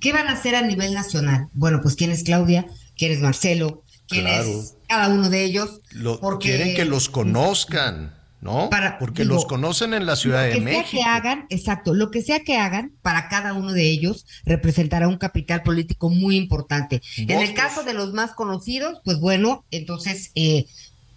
¿qué 0.00 0.12
van 0.12 0.28
a 0.28 0.32
hacer 0.32 0.54
a 0.56 0.62
nivel 0.62 0.92
nacional? 0.94 1.48
Bueno, 1.54 1.80
pues 1.82 1.94
quién 1.96 2.10
es 2.10 2.22
Claudia, 2.22 2.66
quién 2.96 3.12
es 3.12 3.20
Marcelo, 3.20 3.82
quién 4.08 4.24
Claro. 4.24 4.44
es 4.44 4.74
cada 4.88 5.08
uno 5.08 5.30
de 5.30 5.44
ellos. 5.44 5.80
Lo- 5.92 6.20
porque 6.20 6.48
quieren 6.56 6.74
que 6.74 6.84
los 6.84 7.08
conozcan, 7.08 8.14
¿no? 8.42 8.68
Para- 8.68 8.98
Porque 8.98 9.22
digo, 9.22 9.36
los 9.36 9.46
conocen 9.46 9.94
en 9.94 10.04
la 10.04 10.16
Ciudad 10.16 10.40
lo 10.42 10.46
de 10.48 10.52
que 10.54 10.60
México. 10.60 10.88
sea 10.90 10.90
que 10.90 11.02
hagan, 11.04 11.46
exacto, 11.48 11.94
lo 11.94 12.10
que 12.10 12.20
sea 12.22 12.40
que 12.40 12.58
hagan 12.58 12.92
para 13.00 13.28
cada 13.28 13.54
uno 13.54 13.72
de 13.72 13.88
ellos 13.88 14.26
representará 14.44 15.08
un 15.08 15.16
capital 15.16 15.62
político 15.62 16.10
muy 16.10 16.36
importante. 16.36 17.00
En 17.16 17.30
el 17.40 17.54
caso 17.54 17.84
de 17.84 17.94
los 17.94 18.12
más 18.12 18.32
conocidos, 18.32 19.00
pues 19.04 19.18
bueno, 19.20 19.64
entonces 19.70 20.32
eh, 20.34 20.66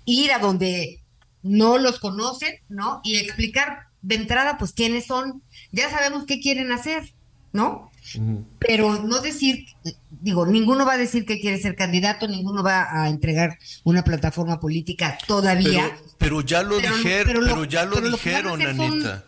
ir 0.05 0.31
a 0.31 0.39
donde 0.39 1.01
no 1.41 1.77
los 1.79 1.99
conocen, 1.99 2.53
¿no? 2.69 3.01
Y 3.03 3.17
explicar 3.17 3.87
de 4.03 4.15
entrada, 4.15 4.57
pues 4.59 4.71
quiénes 4.71 5.05
son. 5.05 5.41
Ya 5.71 5.89
sabemos 5.89 6.25
qué 6.25 6.39
quieren 6.39 6.71
hacer, 6.71 7.11
¿no? 7.53 7.89
Pero 8.59 9.01
no 9.03 9.19
decir, 9.21 9.65
digo, 10.25 10.45
ninguno 10.47 10.85
va 10.87 10.93
a 10.93 10.97
decir 10.97 11.23
que 11.23 11.39
quiere 11.39 11.59
ser 11.61 11.75
candidato, 11.75 12.27
ninguno 12.27 12.63
va 12.63 12.87
a 13.03 13.09
entregar 13.09 13.59
una 13.83 14.03
plataforma 14.03 14.59
política 14.59 15.17
todavía. 15.27 15.91
Pero, 15.95 16.15
pero 16.17 16.41
ya 16.41 16.63
lo 16.63 16.77
Pero- 16.81 16.95
dijeron, 16.97 17.43
pero 17.45 17.63
ya 17.65 17.85
lo 17.85 18.01
dijeron, 18.01 18.59
son- 18.59 18.81
Anita. 18.81 19.23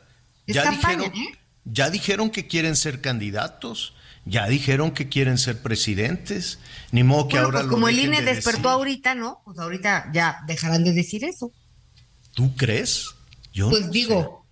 es 0.47 0.55
Ya 0.55 0.63
campaña, 0.63 1.09
dijeron, 1.09 1.21
¿eh? 1.33 1.37
ya 1.65 1.89
dijeron 1.91 2.29
que 2.31 2.47
quieren 2.47 2.75
ser 2.75 2.99
candidatos, 2.99 3.93
ya 4.25 4.47
dijeron 4.47 4.89
que 4.89 5.07
quieren 5.07 5.37
ser 5.37 5.61
presidentes. 5.61 6.57
Ni 6.91 7.03
modo 7.03 7.27
que 7.27 7.33
Bueno, 7.35 7.45
ahora 7.45 7.59
pues 7.59 7.65
lo 7.67 7.71
como 7.73 7.87
el 7.89 7.99
INE 7.99 8.21
de 8.23 8.33
despertó 8.33 8.57
decir. 8.59 8.71
ahorita, 8.71 9.13
¿no? 9.15 9.41
Pues 9.45 9.59
ahorita 9.59 10.09
ya 10.13 10.39
dejarán 10.47 10.83
de 10.83 10.93
decir 10.93 11.23
eso. 11.25 11.51
¿Tú 12.33 12.55
crees? 12.55 13.05
Yo 13.53 13.69
Pues 13.69 13.85
no 13.85 13.91
digo, 13.91 14.45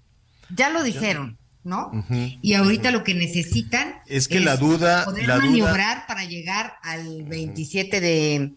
ya 0.56 0.70
lo 0.70 0.84
dijeron, 0.84 1.38
¿no? 1.66 1.92
Y 2.42 2.54
ahorita 2.54 2.92
lo 2.92 3.04
que 3.04 3.14
necesitan 3.16 3.96
Es 4.06 4.28
que 4.30 4.40
la 4.40 4.56
duda- 4.56 5.04
poder 5.04 5.28
la 5.28 5.36
duda- 5.36 5.46
maniobrar 5.48 6.06
para 6.08 6.24
llegar 6.24 6.76
al 6.84 7.24
27 7.24 8.00
de, 8.00 8.52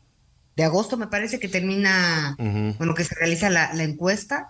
de 0.57 0.65
agosto, 0.65 0.97
me 0.97 1.07
parece 1.09 1.41
que 1.41 1.49
termina, 1.49 2.37
Ujú. 2.39 2.75
bueno, 2.79 2.95
que 2.95 3.05
se 3.05 3.15
realiza 3.17 3.49
la, 3.51 3.73
la 3.75 3.83
encuesta, 3.83 4.49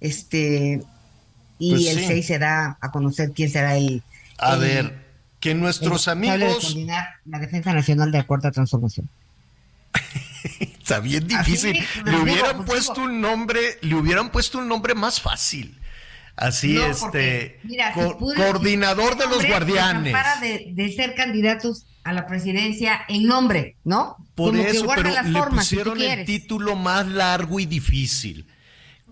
este, 0.00 0.82
y 1.58 1.70
Pues 1.70 1.86
el 1.86 1.98
sí. 2.00 2.04
6 2.08 2.26
se 2.26 2.38
da 2.38 2.76
a 2.80 2.90
conocer 2.90 3.30
quién 3.32 3.48
será 3.50 3.76
el 3.76 4.02
A 4.38 4.54
el- 4.54 4.60
ver, 4.60 5.06
que 5.38 5.52
el 5.52 5.60
nuestros 5.60 6.04
de 6.06 6.10
amigos 6.10 6.64
coordinar 6.64 7.06
la 7.26 7.38
defensa 7.38 7.72
nacional 7.72 8.10
de 8.10 8.18
la 8.18 8.24
cuarta 8.26 8.50
transformación. 8.50 9.08
Está 10.60 11.00
bien 11.00 11.26
difícil. 11.28 11.78
Así, 11.78 12.02
le 12.04 12.16
hubieran 12.18 12.64
pues, 12.64 12.86
puesto 12.86 13.02
un 13.02 13.20
nombre, 13.20 13.60
le 13.82 13.94
hubieran 13.94 14.30
puesto 14.32 14.58
un 14.58 14.68
nombre 14.68 14.94
más 14.94 15.20
fácil. 15.20 15.76
Así, 16.40 16.72
No, 16.72 16.86
este, 16.86 17.60
mira, 17.64 17.92
co- 17.92 18.16
coordinador 18.18 19.16
de 19.18 19.26
los 19.26 19.46
guardianes. 19.46 20.12
Para 20.12 20.40
de, 20.40 20.70
de 20.72 20.92
ser 20.92 21.14
candidatos 21.14 21.86
a 22.02 22.14
la 22.14 22.26
presidencia 22.26 23.02
en 23.08 23.24
nombre, 23.24 23.76
¿no? 23.84 24.16
Por 24.34 24.52
Como 24.52 24.62
que 24.64 24.70
eso, 24.70 24.84
guarda 24.86 25.02
pero 25.02 25.14
las 25.14 25.26
le 25.26 25.38
formas, 25.38 25.66
si 25.66 25.76
tú 25.76 25.82
pusieron 25.90 26.18
el 26.18 26.24
título 26.24 26.76
más 26.76 27.06
largo 27.06 27.60
y 27.60 27.66
difícil. 27.66 28.46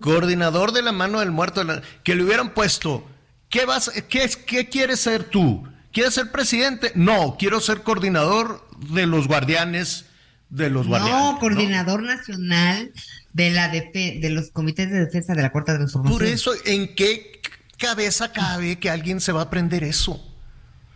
Coordinador 0.01 0.71
de 0.71 0.81
la 0.81 0.91
mano 0.91 1.19
del 1.19 1.31
muerto, 1.31 1.59
de 1.63 1.65
la- 1.75 1.81
que 2.03 2.15
le 2.15 2.23
hubieran 2.23 2.53
puesto, 2.53 3.07
¿qué 3.49 3.65
vas, 3.65 3.91
qué, 4.09 4.23
es- 4.23 4.35
qué 4.37 4.67
quieres 4.67 4.99
ser 5.01 5.23
tú? 5.25 5.67
¿Quieres 5.91 6.13
ser 6.15 6.31
presidente? 6.31 6.91
No, 6.95 7.35
quiero 7.37 7.59
ser 7.61 7.83
coordinador 7.83 8.67
de 8.91 9.05
los 9.05 9.27
guardianes 9.27 10.05
de 10.49 10.69
los 10.71 10.87
guardianes. 10.87 11.19
No, 11.33 11.37
coordinador 11.39 12.01
nacional 12.01 12.91
de 13.33 13.51
la 13.51 13.71
defe- 13.71 14.19
de 14.19 14.29
los 14.29 14.51
comités 14.51 14.89
de 14.91 14.99
defensa 15.05 15.33
de 15.33 15.41
la 15.41 15.51
cuarta 15.51 15.75
transformación. 15.75 16.17
Por 16.19 16.27
eso, 16.27 16.51
¿en 16.65 16.95
qué 16.95 17.39
cabeza 17.77 18.31
cabe 18.31 18.77
que 18.79 18.89
alguien 18.89 19.19
se 19.21 19.31
va 19.31 19.41
a 19.41 19.43
aprender 19.45 19.83
eso? 19.83 20.25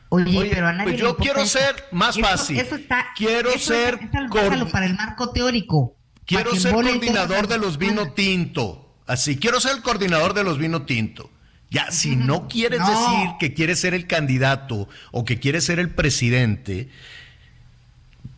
Oye, 0.10 0.38
Oye, 0.38 0.50
pero 0.54 0.68
a 0.68 0.74
nadie 0.74 0.92
pues 0.92 1.02
yo 1.02 1.16
quiero 1.18 1.42
eso. 1.42 1.58
ser 1.60 1.86
más 1.92 2.20
fácil. 2.20 2.60
Eso 2.60 2.76
está. 2.76 3.08
Quiero 3.16 3.50
eso 3.50 3.74
ser 3.74 3.96
es- 3.96 4.02
eso 4.02 4.30
coord- 4.30 4.44
déjalo 4.44 4.70
para 4.70 4.86
el 4.86 4.96
marco 4.96 5.32
teórico. 5.32 5.96
Quiero 6.26 6.56
ser 6.56 6.72
coordinador 6.74 7.48
de 7.48 7.58
los 7.58 7.78
vino 7.78 7.94
personas. 7.96 8.16
tinto. 8.16 8.96
Así, 9.08 9.38
quiero 9.38 9.60
ser 9.60 9.76
el 9.76 9.82
coordinador 9.82 10.34
de 10.34 10.44
los 10.44 10.58
vino 10.58 10.84
tinto. 10.86 11.30
Ya, 11.70 11.92
si 11.92 12.16
no 12.16 12.48
quieres 12.48 12.80
No. 12.80 12.88
decir 12.88 13.30
que 13.40 13.54
quieres 13.56 13.80
ser 13.80 13.94
el 13.96 14.06
candidato 14.06 14.88
o 15.12 15.26
que 15.26 15.40
quieres 15.40 15.64
ser 15.64 15.80
el 15.80 15.90
presidente, 15.90 16.90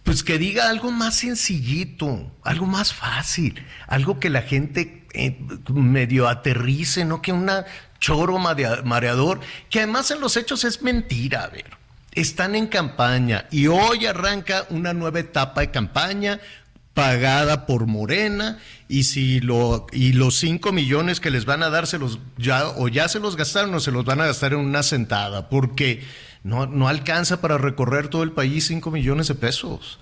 pues 0.05 0.23
que 0.23 0.37
diga 0.37 0.69
algo 0.69 0.91
más 0.91 1.15
sencillito, 1.15 2.31
algo 2.43 2.65
más 2.67 2.93
fácil, 2.93 3.61
algo 3.87 4.19
que 4.21 4.29
la 4.29 4.43
gente 4.43 5.05
eh, 5.13 5.37
medio 5.73 6.29
aterrice, 6.29 7.03
no 7.03 7.21
que 7.21 7.33
una 7.33 7.65
choro 7.99 8.37
marea- 8.37 8.81
mareador, 8.83 9.41
que 9.69 9.79
además 9.79 10.11
en 10.11 10.21
los 10.21 10.37
hechos 10.37 10.63
es 10.63 10.81
mentira, 10.81 11.43
a 11.43 11.47
ver. 11.49 11.65
Están 12.13 12.55
en 12.55 12.67
campaña 12.67 13.45
y 13.51 13.67
hoy 13.67 14.05
arranca 14.05 14.65
una 14.69 14.93
nueva 14.93 15.19
etapa 15.19 15.59
de 15.61 15.71
campaña 15.71 16.39
pagada 16.93 17.65
por 17.65 17.87
Morena 17.87 18.57
y 18.87 19.03
si 19.03 19.41
lo 19.41 19.85
y 19.91 20.13
los 20.13 20.37
5 20.37 20.71
millones 20.71 21.19
que 21.19 21.29
les 21.29 21.43
van 21.43 21.61
a 21.61 21.69
dar 21.69 21.87
se 21.87 21.97
los 21.99 22.19
ya 22.37 22.69
o 22.69 22.87
ya 22.87 23.09
se 23.09 23.19
los 23.19 23.35
gastaron 23.35 23.73
o 23.75 23.81
se 23.81 23.91
los 23.91 24.05
van 24.05 24.21
a 24.21 24.27
gastar 24.27 24.53
en 24.53 24.59
una 24.59 24.81
sentada 24.81 25.49
porque 25.49 26.05
no, 26.45 26.67
no 26.67 26.87
alcanza 26.87 27.41
para 27.41 27.57
recorrer 27.57 28.07
todo 28.07 28.21
el 28.21 28.31
país 28.31 28.67
5 28.67 28.91
millones 28.91 29.27
de 29.27 29.33
pesos. 29.33 29.97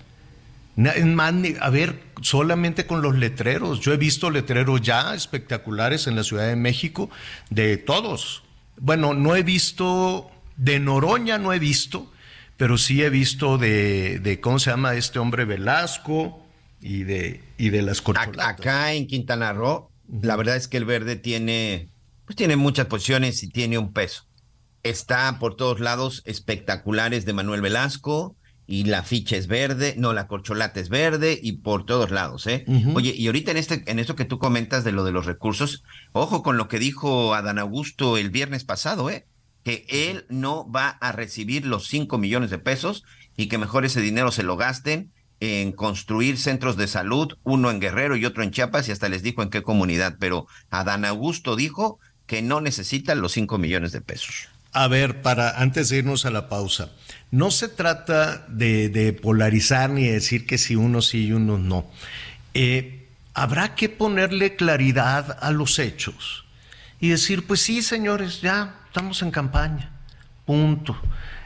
A 0.76 1.70
ver, 1.70 2.02
solamente 2.20 2.86
con 2.86 3.00
los 3.00 3.16
letreros. 3.16 3.80
Yo 3.80 3.94
he 3.94 3.96
visto 3.96 4.30
letreros 4.30 4.82
ya 4.82 5.14
espectaculares 5.14 6.06
en 6.06 6.16
la 6.16 6.22
Ciudad 6.22 6.46
de 6.46 6.56
México 6.56 7.08
de 7.48 7.78
todos. 7.78 8.42
Bueno, 8.76 9.14
no 9.14 9.34
he 9.34 9.42
visto, 9.42 10.30
de 10.58 10.80
Noroña 10.80 11.38
no 11.38 11.54
he 11.54 11.58
visto, 11.58 12.12
pero 12.58 12.76
sí 12.76 13.02
he 13.02 13.08
visto 13.08 13.56
de, 13.56 14.18
de 14.18 14.38
¿cómo 14.40 14.58
se 14.58 14.68
llama 14.68 14.96
este 14.96 15.18
hombre? 15.18 15.46
Velasco 15.46 16.44
y 16.78 17.04
de, 17.04 17.40
y 17.56 17.70
de 17.70 17.80
las 17.80 18.02
corcholatas. 18.02 18.60
Acá 18.60 18.92
en 18.92 19.06
Quintana 19.06 19.54
Roo, 19.54 19.88
la 20.20 20.36
verdad 20.36 20.56
es 20.56 20.68
que 20.68 20.76
el 20.76 20.84
verde 20.84 21.16
tiene, 21.16 21.88
pues 22.26 22.36
tiene 22.36 22.56
muchas 22.56 22.84
posiciones 22.84 23.42
y 23.42 23.48
tiene 23.48 23.78
un 23.78 23.94
peso. 23.94 24.26
Está 24.84 25.38
por 25.40 25.56
todos 25.56 25.80
lados 25.80 26.22
espectaculares 26.24 27.24
de 27.24 27.32
Manuel 27.32 27.62
Velasco 27.62 28.36
y 28.66 28.84
la 28.84 29.02
ficha 29.02 29.36
es 29.36 29.46
verde, 29.46 29.94
no, 29.98 30.12
la 30.12 30.26
corcholata 30.26 30.80
es 30.80 30.88
verde 30.88 31.38
y 31.42 31.52
por 31.52 31.84
todos 31.84 32.10
lados, 32.10 32.46
¿eh? 32.46 32.64
Oye, 32.94 33.14
y 33.14 33.26
ahorita 33.26 33.50
en 33.50 33.56
este, 33.58 33.82
en 33.86 33.98
esto 33.98 34.16
que 34.16 34.24
tú 34.24 34.38
comentas 34.38 34.84
de 34.84 34.92
lo 34.92 35.04
de 35.04 35.12
los 35.12 35.26
recursos, 35.26 35.84
ojo 36.12 36.42
con 36.42 36.56
lo 36.56 36.68
que 36.68 36.78
dijo 36.78 37.34
Adán 37.34 37.58
Augusto 37.58 38.16
el 38.16 38.30
viernes 38.30 38.64
pasado, 38.64 39.10
¿eh? 39.10 39.26
Que 39.64 39.86
él 39.88 40.26
no 40.28 40.70
va 40.70 40.88
a 40.88 41.12
recibir 41.12 41.66
los 41.66 41.88
5 41.88 42.16
millones 42.18 42.50
de 42.50 42.58
pesos 42.58 43.04
y 43.36 43.48
que 43.48 43.58
mejor 43.58 43.84
ese 43.84 44.00
dinero 44.00 44.30
se 44.30 44.42
lo 44.42 44.56
gasten 44.56 45.12
en 45.40 45.72
construir 45.72 46.38
centros 46.38 46.76
de 46.76 46.86
salud, 46.86 47.36
uno 47.42 47.70
en 47.70 47.80
Guerrero 47.80 48.16
y 48.16 48.24
otro 48.24 48.42
en 48.42 48.50
Chiapas, 48.50 48.88
y 48.88 48.92
hasta 48.92 49.08
les 49.08 49.22
dijo 49.22 49.42
en 49.42 49.50
qué 49.50 49.62
comunidad, 49.62 50.16
pero 50.18 50.46
Adán 50.70 51.04
Augusto 51.04 51.56
dijo 51.56 51.98
que 52.26 52.40
no 52.40 52.62
necesita 52.62 53.14
los 53.14 53.32
5 53.32 53.58
millones 53.58 53.92
de 53.92 54.00
pesos. 54.00 54.48
A 54.74 54.88
ver, 54.88 55.22
para 55.22 55.60
antes 55.60 55.88
de 55.88 55.98
irnos 55.98 56.26
a 56.26 56.32
la 56.32 56.48
pausa, 56.48 56.90
no 57.30 57.52
se 57.52 57.68
trata 57.68 58.44
de, 58.48 59.16
polarizar 59.22 59.88
ni 59.88 60.06
de 60.06 60.14
decir 60.14 60.46
que 60.46 60.58
si 60.58 60.74
uno 60.74 61.00
sí 61.00 61.26
y 61.26 61.32
uno 61.32 61.58
no. 61.58 61.88
Eh, 62.54 63.06
habrá 63.34 63.76
que 63.76 63.88
ponerle 63.88 64.56
claridad 64.56 65.38
a 65.40 65.52
los 65.52 65.78
hechos 65.78 66.44
y 66.98 67.10
decir, 67.10 67.46
pues 67.46 67.60
sí, 67.60 67.82
señores, 67.82 68.40
ya 68.40 68.80
estamos 68.88 69.22
en 69.22 69.30
campaña, 69.30 69.92
punto. 70.44 71.00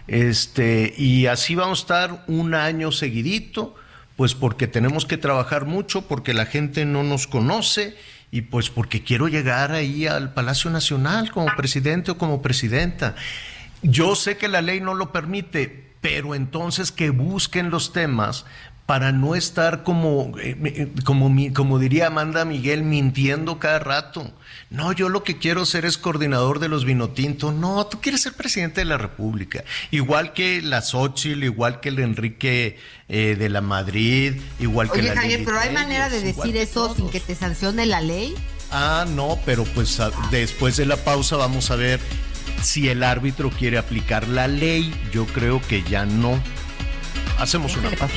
Este, 0.07 0.95
y 0.97 1.27
así 1.27 1.55
vamos 1.55 1.81
a 1.81 1.83
estar 1.83 2.25
un 2.29 2.55
año 2.55 2.93
seguidito, 2.93 3.75
pues 4.17 4.35
porque 4.35 4.67
tenemos 4.67 5.05
que 5.05 5.19
trabajar 5.19 5.67
mucho, 5.67 6.09
porque 6.09 6.33
la 6.33 6.47
gente 6.47 6.87
no 6.87 7.03
nos 7.03 7.27
conoce 7.27 7.95
y 8.31 8.43
pues 8.43 8.71
porque 8.71 9.03
quiero 9.03 9.29
llegar 9.29 9.73
ahí 9.73 10.07
al 10.07 10.35
Palacio 10.35 10.71
Nacional 10.71 11.31
como 11.31 11.47
presidente 11.57 12.11
o 12.11 12.19
como 12.19 12.43
presidenta. 12.43 13.15
Yo 13.83 14.17
sé 14.17 14.37
que 14.37 14.49
la 14.49 14.61
ley 14.61 14.81
no 14.81 14.95
lo 14.95 15.13
permite, 15.13 15.93
pero 16.01 16.35
entonces 16.35 16.93
que 16.93 17.11
busquen 17.11 17.71
los 17.71 17.93
temas 17.93 18.45
para 18.87 19.13
no 19.13 19.35
estar 19.35 19.83
como, 19.83 20.33
eh, 20.39 20.57
eh, 20.65 20.93
como, 21.05 21.31
como 21.55 21.79
diría 21.79 22.07
Amanda 22.07 22.45
Miguel, 22.45 22.83
mintiendo 22.83 23.59
cada 23.59 23.79
rato. 23.79 24.33
No, 24.71 24.93
yo 24.93 25.09
lo 25.09 25.25
que 25.25 25.39
quiero 25.39 25.65
ser 25.65 25.87
es 25.87 25.97
coordinador 25.97 26.59
de 26.59 26.69
los 26.69 26.85
Vinotinto. 26.85 27.53
No, 27.53 27.87
tú 27.87 28.01
quieres 28.03 28.21
ser 28.23 28.35
presidente 28.35 28.83
de 28.83 28.85
la 28.85 28.99
República. 28.99 29.65
Igual 29.91 30.35
que 30.35 30.61
la 30.61 30.83
Xochitl, 30.83 31.43
igual 31.45 31.81
que 31.81 31.89
el 31.89 31.99
Enrique 32.01 32.77
eh, 33.09 33.35
de 33.39 33.49
la 33.49 33.63
Madrid, 33.63 34.35
igual 34.61 34.91
que 34.91 35.01
Oye, 35.01 35.15
la 35.15 35.21
Javier, 35.23 35.43
pero 35.45 35.59
hay 35.59 35.73
manera 35.73 36.11
de 36.11 36.21
decir 36.21 36.55
eso 36.59 36.95
sin 36.95 37.09
que 37.09 37.21
te 37.21 37.35
sancione 37.35 37.87
la 37.87 38.03
ley. 38.03 38.35
Ah, 38.71 39.07
no, 39.09 39.39
pero 39.47 39.65
pues 39.65 39.99
a- 40.01 40.11
después 40.31 40.77
de 40.77 40.85
la 40.85 40.99
pausa 40.99 41.37
vamos 41.37 41.71
a 41.71 41.77
ver 41.77 41.99
si 42.63 42.91
el 42.91 43.03
árbitro 43.03 43.49
quiere 43.49 43.79
aplicar 43.79 44.29
la 44.29 44.49
ley. 44.49 44.93
Yo 45.13 45.25
creo 45.27 45.63
que 45.67 45.83
ya 45.83 46.05
no. 46.05 46.39
Hacemos 47.39 47.73
¿Qué 47.73 47.79
una 47.79 47.91
pausa. 47.93 48.17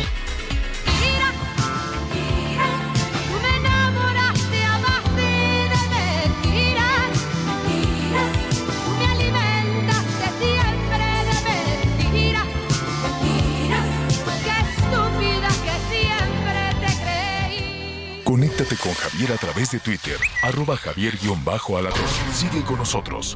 Conéctate 18.61 18.83
con 18.83 18.93
Javier 18.93 19.31
a 19.31 19.37
través 19.37 19.71
de 19.71 19.79
Twitter, 19.79 20.17
arroba 20.43 20.77
javier-alatón. 20.77 22.05
Sigue 22.31 22.61
con 22.61 22.77
nosotros. 22.77 23.35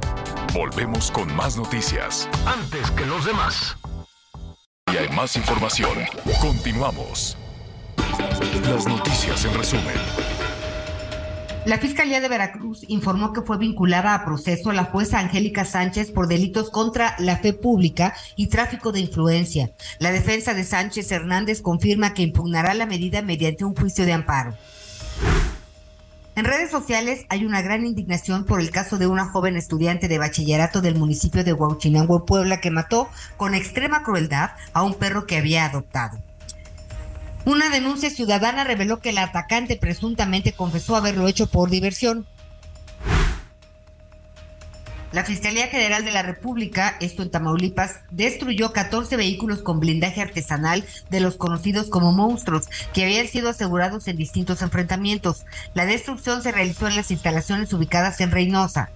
Volvemos 0.54 1.10
con 1.10 1.36
más 1.36 1.58
noticias. 1.58 2.30
Antes 2.46 2.92
que 2.92 3.08
los 3.08 3.26
demás. 3.26 3.76
Y 4.94 4.98
hay 4.98 5.10
más 5.10 5.36
información. 5.36 5.98
Continuamos. 6.40 7.38
Las 8.70 8.86
noticias 8.86 9.46
en 9.46 9.56
resumen. 9.56 9.96
La 11.66 11.80
Fiscalía 11.80 12.22
de 12.22 12.30
Veracruz 12.30 12.86
informó 12.88 13.34
que 13.34 13.42
fue 13.42 13.58
vinculada 13.58 14.14
a 14.14 14.26
proceso 14.26 14.70
a 14.70 14.74
la 14.74 14.84
jueza 14.84 15.18
Angélica 15.18 15.66
Sánchez 15.66 16.12
por 16.12 16.28
delitos 16.28 16.70
contra 16.70 17.16
la 17.18 17.38
fe 17.38 17.54
pública 17.54 18.14
y 18.36 18.48
tráfico 18.48 18.92
de 18.92 19.00
influencia. 19.00 19.72
La 19.98 20.12
defensa 20.12 20.54
de 20.54 20.64
Sánchez 20.64 21.12
Hernández 21.12 21.64
confirma 21.64 22.14
que 22.14 22.22
impugnará 22.22 22.76
la 22.76 22.86
medida 22.86 23.24
mediante 23.24 23.66
un 23.66 23.74
juicio 23.74 24.06
de 24.06 24.14
amparo. 24.14 24.56
En 26.36 26.44
redes 26.44 26.70
sociales 26.70 27.26
hay 27.30 27.46
una 27.46 27.62
gran 27.62 27.86
indignación 27.86 28.44
por 28.44 28.60
el 28.60 28.70
caso 28.70 28.98
de 28.98 29.08
una 29.08 29.26
joven 29.30 29.56
estudiante 29.56 30.10
de 30.10 30.18
bachillerato 30.18 30.82
del 30.82 30.96
municipio 30.96 31.46
de 31.46 31.54
Huauchinango, 31.54 32.26
Puebla, 32.26 32.60
que 32.60 32.72
mató 32.72 33.10
con 33.38 33.56
extrema 33.56 34.04
crueldad 34.04 34.52
a 34.74 34.84
un 34.84 34.96
perro 34.96 35.28
que 35.28 35.38
había 35.38 35.64
adoptado. 35.64 36.20
Una 37.46 37.70
denuncia 37.70 38.10
ciudadana 38.10 38.66
reveló 38.66 39.00
que 39.00 39.12
el 39.12 39.18
atacante 39.18 39.78
presuntamente 39.78 40.52
confesó 40.52 40.98
haberlo 40.98 41.30
hecho 41.30 41.48
por 41.48 41.70
diversión. 41.70 42.28
La 45.16 45.24
Fiscalía 45.24 45.68
General 45.68 46.04
de 46.04 46.12
la 46.12 46.24
República, 46.24 46.98
esto 47.00 47.24
en 47.24 47.32
Tamaulipas, 47.32 48.02
destruyó 48.12 48.74
14 48.74 49.16
vehículos 49.16 49.62
con 49.62 49.80
blindaje 49.80 50.22
artesanal 50.22 50.84
de 51.10 51.22
los 51.22 51.38
conocidos 51.38 51.88
como 51.88 52.12
monstruos, 52.12 52.68
que 52.94 53.06
habían 53.06 53.26
sido 53.26 53.48
asegurados 53.48 54.10
en 54.10 54.18
distintos 54.18 54.62
enfrentamientos. 54.62 55.46
La 55.74 55.86
destrucción 55.86 56.44
se 56.44 56.52
realizó 56.52 56.90
en 56.90 56.98
las 56.98 57.12
instalaciones 57.12 57.72
ubicadas 57.72 58.20
en 58.20 58.32
Reynosa. 58.32 58.90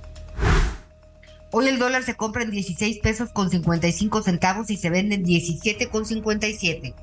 Hoy 1.51 1.69
el 1.69 1.79
dólar 1.79 2.03
se 2.03 2.17
compra 2.17 2.43
en 2.43 2.51
16 2.51 2.99
pesos 2.99 3.29
con 3.29 3.49
55 3.49 4.21
centavos 4.21 4.69
y 4.71 4.75
se 4.75 4.89
vende 4.89 5.15
en 5.15 5.23
17 5.23 5.87
con 5.87 6.05
57. 6.05 6.93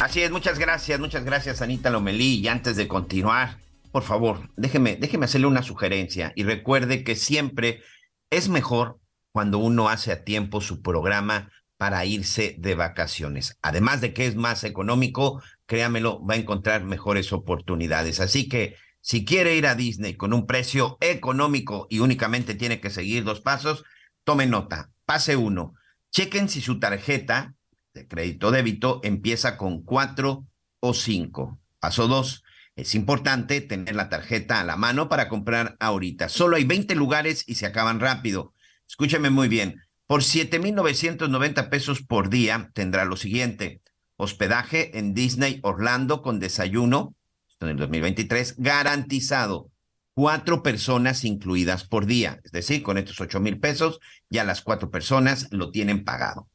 Así 0.00 0.22
es, 0.22 0.30
muchas 0.30 0.58
gracias, 0.58 0.98
muchas 0.98 1.22
gracias 1.22 1.60
Anita 1.60 1.90
Lomelí. 1.90 2.36
Y 2.36 2.48
antes 2.48 2.76
de 2.76 2.88
continuar, 2.88 3.58
por 3.96 4.02
favor, 4.02 4.50
déjeme, 4.58 4.96
déjeme 4.96 5.24
hacerle 5.24 5.46
una 5.46 5.62
sugerencia 5.62 6.34
y 6.36 6.42
recuerde 6.42 7.02
que 7.02 7.16
siempre 7.16 7.80
es 8.28 8.50
mejor 8.50 9.00
cuando 9.32 9.56
uno 9.56 9.88
hace 9.88 10.12
a 10.12 10.22
tiempo 10.22 10.60
su 10.60 10.82
programa 10.82 11.50
para 11.78 12.04
irse 12.04 12.56
de 12.58 12.74
vacaciones. 12.74 13.56
Además 13.62 14.02
de 14.02 14.12
que 14.12 14.26
es 14.26 14.36
más 14.36 14.64
económico, 14.64 15.42
créamelo, 15.64 16.22
va 16.26 16.34
a 16.34 16.36
encontrar 16.36 16.84
mejores 16.84 17.32
oportunidades. 17.32 18.20
Así 18.20 18.50
que 18.50 18.76
si 19.00 19.24
quiere 19.24 19.56
ir 19.56 19.66
a 19.66 19.74
Disney 19.74 20.14
con 20.14 20.34
un 20.34 20.46
precio 20.46 20.98
económico 21.00 21.86
y 21.88 22.00
únicamente 22.00 22.54
tiene 22.54 22.82
que 22.82 22.90
seguir 22.90 23.24
dos 23.24 23.40
pasos, 23.40 23.82
tome 24.24 24.46
nota. 24.46 24.90
Pase 25.06 25.36
uno. 25.36 25.72
Chequen 26.10 26.50
si 26.50 26.60
su 26.60 26.78
tarjeta 26.78 27.54
de 27.94 28.06
crédito 28.06 28.50
débito 28.50 29.00
empieza 29.04 29.56
con 29.56 29.84
cuatro 29.84 30.44
o 30.80 30.92
cinco. 30.92 31.58
Paso 31.80 32.08
dos. 32.08 32.42
Es 32.76 32.94
importante 32.94 33.62
tener 33.62 33.96
la 33.96 34.10
tarjeta 34.10 34.60
a 34.60 34.64
la 34.64 34.76
mano 34.76 35.08
para 35.08 35.30
comprar 35.30 35.78
ahorita. 35.80 36.28
Solo 36.28 36.56
hay 36.56 36.64
20 36.64 36.94
lugares 36.94 37.42
y 37.46 37.54
se 37.54 37.64
acaban 37.64 38.00
rápido. 38.00 38.52
Escúcheme 38.86 39.30
muy 39.30 39.48
bien. 39.48 39.80
Por 40.06 40.22
7,990 40.22 41.70
pesos 41.70 42.02
por 42.02 42.28
día 42.28 42.70
tendrá 42.74 43.06
lo 43.06 43.16
siguiente. 43.16 43.80
Hospedaje 44.16 44.98
en 44.98 45.14
Disney 45.14 45.58
Orlando 45.62 46.20
con 46.20 46.38
desayuno, 46.38 47.14
esto 47.48 47.64
en 47.64 47.72
el 47.72 47.78
2023, 47.78 48.56
garantizado. 48.58 49.70
Cuatro 50.12 50.62
personas 50.62 51.24
incluidas 51.24 51.84
por 51.84 52.04
día. 52.04 52.40
Es 52.44 52.52
decir, 52.52 52.82
con 52.82 52.98
estos 52.98 53.20
8 53.20 53.40
mil 53.40 53.58
pesos, 53.58 54.00
ya 54.28 54.44
las 54.44 54.60
cuatro 54.60 54.90
personas 54.90 55.48
lo 55.50 55.70
tienen 55.70 56.04
pagado. 56.04 56.48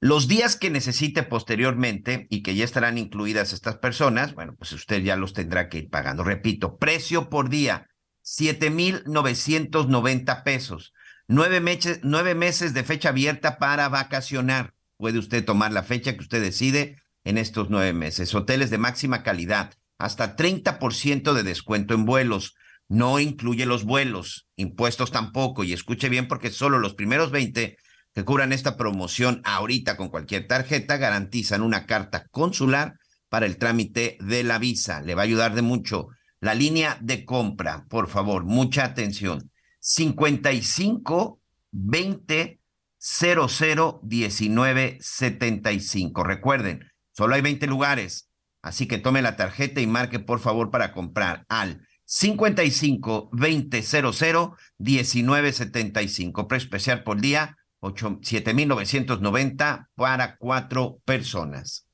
Los 0.00 0.28
días 0.28 0.54
que 0.54 0.70
necesite 0.70 1.24
posteriormente 1.24 2.28
y 2.30 2.42
que 2.42 2.54
ya 2.54 2.64
estarán 2.64 2.98
incluidas 2.98 3.52
estas 3.52 3.78
personas, 3.78 4.32
bueno, 4.34 4.54
pues 4.56 4.70
usted 4.70 5.02
ya 5.02 5.16
los 5.16 5.32
tendrá 5.32 5.68
que 5.68 5.78
ir 5.78 5.90
pagando. 5.90 6.22
Repito, 6.22 6.76
precio 6.76 7.28
por 7.28 7.48
día, 7.48 7.88
7,990 8.22 10.44
pesos. 10.44 10.92
Nueve 11.26 11.60
meses, 11.60 11.98
nueve 12.04 12.36
meses 12.36 12.74
de 12.74 12.84
fecha 12.84 13.08
abierta 13.08 13.58
para 13.58 13.88
vacacionar. 13.88 14.72
Puede 14.98 15.18
usted 15.18 15.44
tomar 15.44 15.72
la 15.72 15.82
fecha 15.82 16.12
que 16.12 16.22
usted 16.22 16.42
decide 16.42 17.02
en 17.24 17.36
estos 17.36 17.68
nueve 17.68 17.92
meses. 17.92 18.32
Hoteles 18.34 18.70
de 18.70 18.78
máxima 18.78 19.24
calidad, 19.24 19.74
hasta 19.98 20.36
30% 20.36 21.32
de 21.32 21.42
descuento 21.42 21.94
en 21.94 22.04
vuelos. 22.04 22.54
No 22.88 23.18
incluye 23.18 23.66
los 23.66 23.82
vuelos, 23.84 24.46
impuestos 24.54 25.10
tampoco. 25.10 25.64
Y 25.64 25.72
escuche 25.72 26.08
bien 26.08 26.28
porque 26.28 26.50
solo 26.50 26.78
los 26.78 26.94
primeros 26.94 27.32
20 27.32 27.76
que 28.18 28.24
cubran 28.24 28.52
esta 28.52 28.76
promoción 28.76 29.42
ahorita 29.44 29.96
con 29.96 30.08
cualquier 30.08 30.48
tarjeta 30.48 30.96
garantizan 30.96 31.62
una 31.62 31.86
carta 31.86 32.26
consular 32.32 32.96
para 33.28 33.46
el 33.46 33.58
trámite 33.58 34.18
de 34.20 34.42
la 34.42 34.58
visa. 34.58 35.00
Le 35.02 35.14
va 35.14 35.22
a 35.22 35.24
ayudar 35.24 35.54
de 35.54 35.62
mucho. 35.62 36.08
La 36.40 36.54
línea 36.54 36.98
de 37.00 37.24
compra, 37.24 37.86
por 37.88 38.08
favor, 38.08 38.44
mucha 38.44 38.82
atención. 38.82 39.52
55 39.78 41.40
20 41.70 42.60
00 42.98 44.00
19 44.02 44.98
75. 45.00 46.24
Recuerden, 46.24 46.90
solo 47.12 47.36
hay 47.36 47.40
20 47.40 47.68
lugares, 47.68 48.32
así 48.62 48.88
que 48.88 48.98
tome 48.98 49.22
la 49.22 49.36
tarjeta 49.36 49.80
y 49.80 49.86
marque 49.86 50.18
por 50.18 50.40
favor 50.40 50.72
para 50.72 50.90
comprar 50.90 51.44
al 51.48 51.86
55 52.04 53.30
20 53.32 53.80
00 53.80 54.56
19 54.78 55.52
75. 55.52 56.48
Precio 56.48 56.66
especial 56.66 57.04
por 57.04 57.20
día 57.20 57.57
7,990 57.80 59.90
para 59.94 60.36
cuatro 60.36 60.98
personas. 61.04 61.88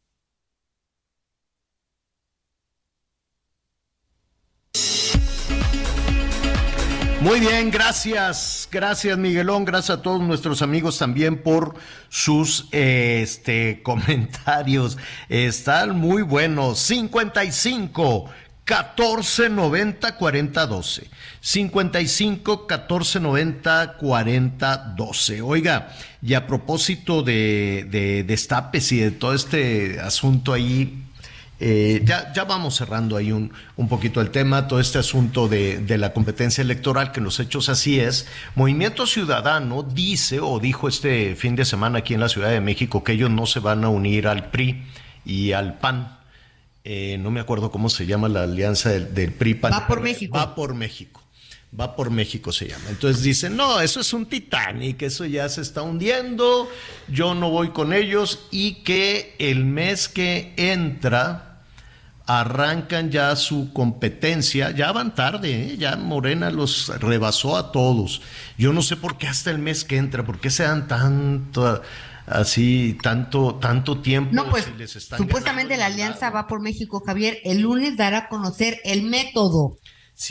Muy 7.24 7.40
bien, 7.40 7.70
gracias, 7.70 8.68
gracias 8.70 9.16
Miguelón, 9.16 9.64
gracias 9.64 9.98
a 9.98 10.02
todos 10.02 10.20
nuestros 10.20 10.60
amigos 10.60 10.98
también 10.98 11.42
por 11.42 11.74
sus 12.10 12.68
este, 12.70 13.80
comentarios. 13.82 14.98
Están 15.30 15.96
muy 15.96 16.20
buenos. 16.20 16.80
55 16.80 18.30
14 18.64 19.50
90 19.50 20.16
40 20.16 20.66
12. 20.66 21.08
55 21.40 22.66
14 22.66 23.20
90 23.20 23.96
40 23.98 24.76
12. 24.96 25.42
Oiga, 25.42 25.94
y 26.22 26.34
a 26.34 26.46
propósito 26.46 27.22
de, 27.22 27.86
de 27.90 28.24
destapes 28.24 28.92
y 28.92 28.98
de 28.98 29.10
todo 29.10 29.34
este 29.34 30.00
asunto 30.00 30.54
ahí, 30.54 31.02
eh, 31.60 32.00
ya, 32.04 32.32
ya 32.32 32.44
vamos 32.44 32.76
cerrando 32.76 33.16
ahí 33.16 33.32
un, 33.32 33.52
un 33.76 33.88
poquito 33.88 34.20
el 34.20 34.30
tema, 34.30 34.66
todo 34.66 34.80
este 34.80 34.98
asunto 34.98 35.46
de, 35.46 35.78
de, 35.78 35.98
la 35.98 36.12
competencia 36.12 36.62
electoral, 36.62 37.12
que 37.12 37.20
en 37.20 37.24
los 37.24 37.38
hechos 37.40 37.68
así 37.68 38.00
es. 38.00 38.26
Movimiento 38.54 39.06
Ciudadano 39.06 39.82
dice 39.82 40.40
o 40.40 40.58
dijo 40.58 40.88
este 40.88 41.36
fin 41.36 41.54
de 41.54 41.66
semana 41.66 41.98
aquí 41.98 42.14
en 42.14 42.20
la 42.20 42.28
Ciudad 42.30 42.50
de 42.50 42.60
México 42.60 43.04
que 43.04 43.12
ellos 43.12 43.30
no 43.30 43.44
se 43.46 43.60
van 43.60 43.84
a 43.84 43.88
unir 43.90 44.26
al 44.26 44.50
PRI 44.50 44.82
y 45.24 45.52
al 45.52 45.78
PAN. 45.78 46.23
Eh, 46.84 47.16
no 47.18 47.30
me 47.30 47.40
acuerdo 47.40 47.70
cómo 47.70 47.88
se 47.88 48.04
llama 48.04 48.28
la 48.28 48.42
alianza 48.42 48.90
del, 48.90 49.14
del 49.14 49.32
PRI. 49.32 49.54
PAN, 49.54 49.72
va 49.72 49.86
por 49.86 50.02
México. 50.02 50.36
Va 50.36 50.54
por 50.54 50.74
México. 50.74 51.22
Va 51.78 51.96
por 51.96 52.10
México 52.10 52.52
se 52.52 52.68
llama. 52.68 52.84
Entonces 52.90 53.22
dicen, 53.22 53.56
no, 53.56 53.80
eso 53.80 54.00
es 54.00 54.12
un 54.12 54.26
Titanic, 54.26 55.02
eso 55.02 55.24
ya 55.24 55.48
se 55.48 55.60
está 55.60 55.82
hundiendo, 55.82 56.68
yo 57.08 57.34
no 57.34 57.50
voy 57.50 57.70
con 57.70 57.92
ellos 57.92 58.46
y 58.52 58.84
que 58.84 59.34
el 59.40 59.64
mes 59.64 60.08
que 60.08 60.52
entra 60.56 61.62
arrancan 62.26 63.10
ya 63.10 63.34
su 63.34 63.72
competencia, 63.72 64.70
ya 64.70 64.92
van 64.92 65.14
tarde, 65.14 65.72
¿eh? 65.72 65.76
ya 65.76 65.96
Morena 65.96 66.50
los 66.50 66.88
rebasó 67.00 67.56
a 67.56 67.72
todos. 67.72 68.22
Yo 68.56 68.72
no 68.72 68.80
sé 68.80 68.96
por 68.96 69.18
qué 69.18 69.26
hasta 69.26 69.50
el 69.50 69.58
mes 69.58 69.84
que 69.84 69.96
entra, 69.96 70.24
por 70.24 70.38
qué 70.38 70.50
se 70.50 70.62
dan 70.62 70.86
tanto 70.86 71.82
así 72.26 72.98
tanto 73.02 73.56
tanto 73.56 74.00
tiempo. 74.00 74.30
No, 74.32 74.50
pues 74.50 74.68
supuestamente 75.16 75.76
la 75.76 75.86
alianza 75.86 76.30
va 76.30 76.46
por 76.46 76.60
México, 76.60 77.02
Javier. 77.04 77.38
El 77.44 77.60
lunes 77.60 77.96
dará 77.96 78.18
a 78.18 78.28
conocer 78.28 78.80
el 78.84 79.02
método 79.02 79.76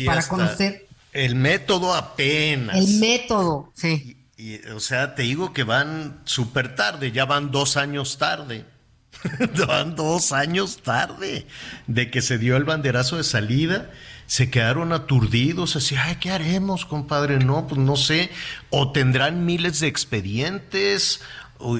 para 0.05 0.27
conocer 0.27 0.87
el 1.13 1.35
método 1.35 1.93
apenas. 1.93 2.75
El 2.75 2.99
método, 2.99 3.71
sí. 3.75 4.17
Y, 4.35 4.57
o 4.69 4.79
sea, 4.79 5.15
te 5.15 5.23
digo 5.23 5.53
que 5.53 5.63
van 5.63 6.21
súper 6.25 6.75
tarde, 6.75 7.11
ya 7.11 7.25
van 7.25 7.51
dos 7.51 7.77
años 7.77 8.17
tarde. 8.17 8.65
van 9.67 9.95
dos 9.95 10.31
años 10.31 10.81
tarde 10.81 11.45
de 11.87 12.11
que 12.11 12.21
se 12.21 12.37
dio 12.37 12.57
el 12.57 12.63
banderazo 12.63 13.17
de 13.17 13.23
salida. 13.23 13.91
Se 14.25 14.49
quedaron 14.49 14.91
aturdidos, 14.91 15.75
así, 15.75 15.95
ay, 15.95 16.15
¿qué 16.15 16.31
haremos, 16.31 16.85
compadre? 16.85 17.37
No, 17.39 17.67
pues 17.67 17.79
no 17.79 17.95
sé. 17.95 18.31
O 18.69 18.91
tendrán 18.91 19.45
miles 19.45 19.81
de 19.81 19.87
expedientes 19.87 21.21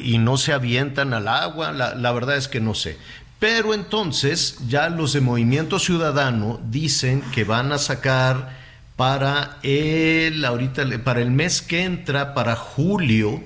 y 0.01 0.17
no 0.17 0.37
se 0.37 0.53
avientan 0.53 1.13
al 1.13 1.27
agua. 1.27 1.71
La, 1.71 1.95
la 1.95 2.11
verdad 2.11 2.37
es 2.37 2.47
que 2.47 2.59
no 2.59 2.73
sé. 2.73 2.97
Pero 3.39 3.73
entonces 3.73 4.57
ya 4.67 4.89
los 4.89 5.13
de 5.13 5.21
Movimiento 5.21 5.77
Ciudadano 5.77 6.61
dicen 6.69 7.21
que 7.33 7.43
van 7.43 7.71
a 7.71 7.77
sacar 7.77 8.63
para 8.95 9.57
el, 9.63 10.45
ahorita, 10.45 10.83
para 11.03 11.21
el 11.21 11.31
mes 11.31 11.61
que 11.61 11.83
entra, 11.83 12.33
para 12.33 12.55
julio, 12.55 13.43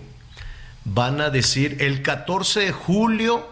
van 0.84 1.21
a 1.21 1.30
decir, 1.30 1.78
el 1.80 2.02
14 2.02 2.60
de 2.62 2.71
julio 2.71 3.47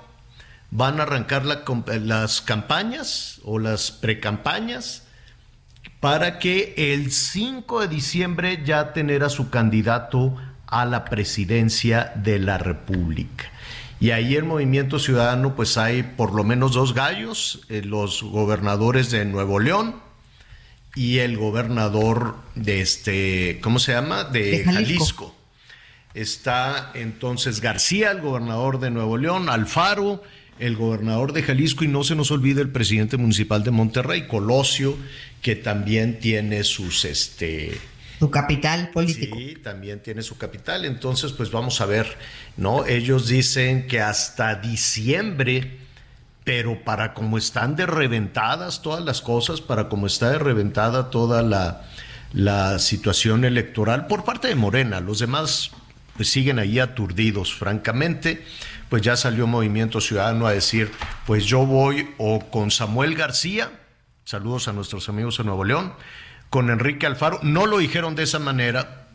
van 0.71 0.99
a 0.99 1.03
arrancar 1.03 1.45
las 1.45 2.41
campañas 2.41 3.39
o 3.43 3.59
las 3.59 3.91
precampañas 3.91 5.03
para 5.99 6.37
que 6.37 6.73
el 6.77 7.11
5 7.11 7.81
de 7.81 7.87
diciembre 7.87 8.61
ya 8.63 8.93
tener 8.93 9.23
a 9.23 9.29
su 9.29 9.49
candidato 9.49 10.35
a 10.75 10.83
la 10.83 11.05
presidencia 11.05 12.11
de 12.15 12.37
la 12.37 12.57
República. 12.57 13.45
Y 14.01 14.11
ahí 14.11 14.35
el 14.35 14.43
Movimiento 14.43 14.99
Ciudadano, 14.99 15.55
pues 15.55 15.77
hay 15.77 16.03
por 16.03 16.33
lo 16.33 16.43
menos 16.43 16.73
dos 16.73 16.93
gallos, 16.93 17.61
eh, 17.69 17.81
los 17.81 18.23
gobernadores 18.23 19.09
de 19.09 19.23
Nuevo 19.23 19.61
León, 19.61 19.95
y 20.93 21.19
el 21.19 21.37
gobernador 21.37 22.35
de 22.55 22.81
este, 22.81 23.59
¿cómo 23.61 23.79
se 23.79 23.93
llama? 23.93 24.25
De, 24.25 24.65
Jalisco. 24.65 25.33
Está 26.13 26.91
entonces 26.93 27.61
García, 27.61 28.11
el 28.11 28.19
gobernador 28.19 28.81
de 28.81 28.91
Nuevo 28.91 29.17
León, 29.17 29.47
Alfaro, 29.47 30.23
el 30.59 30.75
gobernador 30.75 31.31
de 31.31 31.43
Jalisco 31.43 31.85
y 31.85 31.87
no 31.87 32.03
se 32.03 32.15
nos 32.15 32.31
olvide 32.31 32.61
el 32.61 32.69
presidente 32.69 33.15
municipal 33.15 33.63
de 33.63 33.71
Monterrey, 33.71 34.27
Colosio, 34.27 34.97
que 35.41 35.55
también 35.55 36.19
tiene 36.19 36.65
sus 36.65 37.05
este 37.05 37.77
su 38.19 38.29
capital 38.29 38.89
político. 38.89 39.37
Sí, 39.37 39.55
también 39.63 40.01
tiene 40.01 40.21
su 40.21 40.37
capital. 40.37 40.85
Entonces, 40.85 41.31
pues 41.31 41.51
vamos 41.51 41.81
a 41.81 41.85
ver, 41.85 42.17
¿no? 42.57 42.85
Ellos 42.85 43.27
dicen 43.27 43.87
que 43.87 44.01
hasta 44.01 44.55
diciembre 44.55 45.85
pero 46.45 46.83
para 46.83 47.15
como 47.15 47.39
están 47.39 47.75
de 47.75 47.87
reventadas 47.87 48.83
todas 48.83 49.03
las 49.03 49.21
cosas, 49.21 49.61
para 49.61 49.89
como 49.89 50.05
está 50.05 50.29
de 50.29 50.37
reventada 50.37 51.09
toda 51.09 51.41
la, 51.41 51.81
la 52.33 52.77
situación 52.79 53.43
electoral 53.43 54.05
por 54.05 54.23
parte 54.23 54.47
de 54.47 54.55
Morena, 54.55 55.01
los 55.01 55.19
demás 55.19 55.71
pues 56.15 56.29
siguen 56.29 56.59
ahí 56.59 56.79
aturdidos, 56.79 57.53
francamente, 57.53 58.45
pues 58.89 59.01
ya 59.01 59.17
salió 59.17 59.47
Movimiento 59.47 59.99
Ciudadano 59.99 60.45
a 60.45 60.51
decir, 60.51 60.91
pues 61.25 61.45
yo 61.45 61.65
voy 61.65 62.09
o 62.17 62.39
con 62.51 62.71
Samuel 62.71 63.15
García, 63.15 63.71
saludos 64.23 64.67
a 64.67 64.73
nuestros 64.73 65.09
amigos 65.09 65.39
de 65.39 65.43
Nuevo 65.45 65.65
León, 65.65 65.93
con 66.55 66.69
Enrique 66.69 67.05
Alfaro, 67.05 67.41
no 67.43 67.65
lo 67.65 67.79
dijeron 67.79 68.15
de 68.15 68.23
esa 68.23 68.39
manera, 68.39 69.07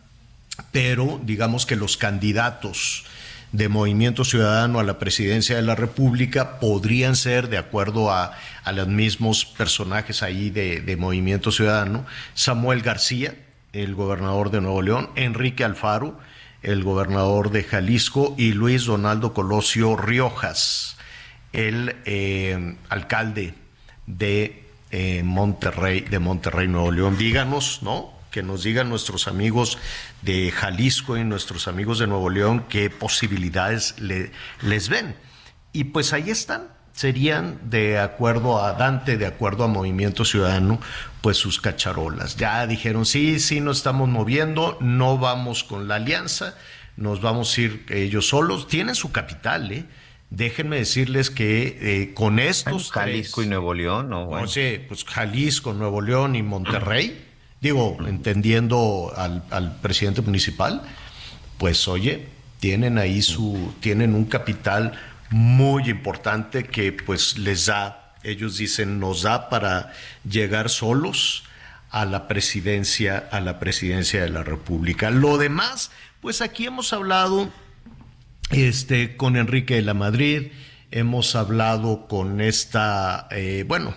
pero 0.73 1.19
digamos 1.25 1.65
que 1.65 1.75
los 1.75 1.97
candidatos 1.97 3.07
de 3.53 3.71
Movimiento 3.71 4.27
Ciudadano 4.27 4.79
a 4.79 4.83
la 4.83 4.99
presidencia 4.99 5.57
de 5.57 5.63
la 5.63 5.75
República 5.75 6.61
podrían 6.61 7.17
ser, 7.17 7.49
de 7.49 7.57
acuerdo 7.57 8.13
a, 8.13 8.37
los 8.75 8.89
mismos 8.89 9.47
personajes 9.47 10.23
ahí 10.23 10.51
de, 10.51 10.97
Movimiento 10.99 11.51
Ciudadano, 11.51 12.05
Samuel 12.35 12.83
García, 12.83 13.35
el 13.73 13.95
gobernador 13.95 14.51
de 14.51 14.61
Nuevo 14.61 14.83
León, 14.83 15.09
Enrique 15.17 15.65
Alfaro, 15.65 16.21
el 16.63 16.85
gobernador 16.85 17.53
de 17.53 17.65
Jalisco, 17.65 18.35
y 18.37 18.53
Luis 18.53 18.85
Donaldo 18.85 19.33
Colosio 19.33 19.97
Riojas, 19.97 20.99
el 21.55 21.97
eh, 22.05 22.77
alcalde 22.91 23.55
de 24.07 24.60
eh, 24.91 25.23
Monterrey, 25.23 26.01
de 26.03 26.19
Monterrey, 26.19 26.69
Nuevo 26.69 26.93
León. 26.93 27.17
Díganos, 27.17 27.83
¿no? 27.83 28.21
que 28.31 28.43
nos 28.43 28.63
digan 28.63 28.89
nuestros 28.89 29.29
amigos 29.29 29.79
de 30.23 30.51
Jalisco 30.51 31.17
y 31.17 31.25
nuestros 31.25 31.69
amigos 31.69 31.99
de 31.99 32.07
Nuevo 32.07 32.31
León 32.31 32.65
qué 32.69 32.89
posibilidades 32.89 33.97
les 33.99 34.89
ven. 34.89 35.17
Y 35.73 35.85
pues 35.85 36.13
ahí 36.13 36.31
están, 36.31 36.69
serían 36.93 37.59
de 37.71 37.99
acuerdo 37.99 38.63
a 38.63 38.73
Dante, 38.73 39.17
de 39.17 39.27
acuerdo 39.27 39.65
a 39.65 39.69
Movimiento 39.69 40.25
Ciudadano, 40.25 40.81
pues 41.21 41.37
sus 41.37 41.61
cacharolas. 41.61 42.37
Ya 42.37 42.67
dijeron, 42.67 43.07
sí, 43.07 43.41
sí, 43.41 43.61
nos 43.61 43.79
estamos 43.79 44.09
moviendo, 44.09 44.79
no 44.81 45.19
vamos 45.19 45.65
con 45.65 45.89
la 45.89 45.97
alianza, 45.97 46.55
nos 46.97 47.21
vamos 47.21 47.57
a 47.57 47.61
ir 47.61 47.87
ellos 47.89 48.29
solos. 48.29 48.69
Tienen 48.69 48.95
su 48.95 49.13
capital, 49.13 49.73
¿eh? 49.73 49.87
Déjenme 50.31 50.77
decirles 50.77 51.31
que 51.31 51.79
eh, 51.81 52.15
con 52.15 52.39
estos... 52.39 52.93
Jalisco 52.93 53.43
y 53.43 53.47
Nuevo 53.47 53.75
León, 53.75 54.11
¿no? 54.11 54.27
Bueno. 54.27 54.47
pues 54.89 55.05
Jalisco, 55.05 55.73
Nuevo 55.73 56.01
León 56.01 56.37
y 56.37 56.43
Monterrey 56.43 57.31
digo, 57.61 57.99
entendiendo 58.07 59.13
al, 59.17 59.77
presidente 59.83 60.23
municipal, 60.23 60.83
pues 61.59 61.89
oye, 61.89 62.27
tienen 62.59 62.99
ahí 62.99 63.23
su, 63.23 63.75
tienen 63.81 64.15
un 64.15 64.25
capital 64.25 64.99
muy 65.31 65.89
importante 65.89 66.65
que 66.65 66.93
pues 66.93 67.39
les 67.39 67.67
da, 67.67 68.15
ellos 68.23 68.57
dicen, 68.57 68.99
nos 68.99 69.23
da 69.23 69.49
para 69.49 69.93
llegar 70.29 70.71
solos 70.71 71.45
a 71.91 72.05
la 72.05 72.29
presidencia, 72.29 73.29
a 73.31 73.41
la 73.41 73.59
presidencia 73.59 74.23
de 74.23 74.31
la 74.31 74.43
República. 74.43 75.11
Lo 75.11 75.39
demás, 75.39 75.91
pues 76.21 76.41
aquí 76.41 76.67
hemos 76.67 76.93
hablado 76.93 77.51
este, 78.51 79.17
con 79.17 79.37
Enrique 79.37 79.75
de 79.75 79.83
la 79.83 79.95
Madrid, 79.95 80.49
hemos 80.91 81.37
hablado 81.37 82.07
con 82.09 82.41
esta, 82.41 83.29
eh, 83.31 83.65
bueno, 83.67 83.95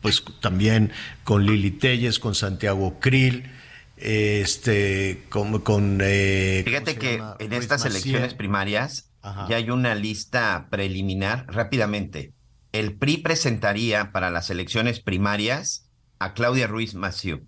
pues 0.00 0.22
también 0.40 0.92
con 1.24 1.44
Lili 1.44 1.70
Telles, 1.70 2.18
con 2.18 2.34
Santiago 2.34 3.00
Krill, 3.00 3.50
este, 3.96 5.24
con... 5.28 5.60
con 5.60 5.98
eh, 6.02 6.62
Fíjate 6.64 6.96
que 6.96 7.22
en 7.38 7.52
estas 7.52 7.84
elecciones 7.84 8.34
primarias 8.34 9.10
ya 9.48 9.56
hay 9.56 9.70
una 9.70 9.94
lista 9.94 10.68
preliminar 10.70 11.44
rápidamente. 11.48 12.32
El 12.72 12.96
PRI 12.96 13.18
presentaría 13.18 14.12
para 14.12 14.30
las 14.30 14.50
elecciones 14.50 15.00
primarias 15.00 15.90
a 16.18 16.34
Claudia 16.34 16.66
Ruiz 16.66 16.94
Massieu, 16.94 17.46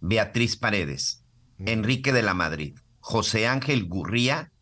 Beatriz 0.00 0.56
Paredes, 0.56 1.24
mm. 1.58 1.68
Enrique 1.68 2.12
de 2.12 2.22
la 2.22 2.34
Madrid, 2.34 2.78
José 3.00 3.46
Ángel 3.46 3.86
Gurría 3.86 4.52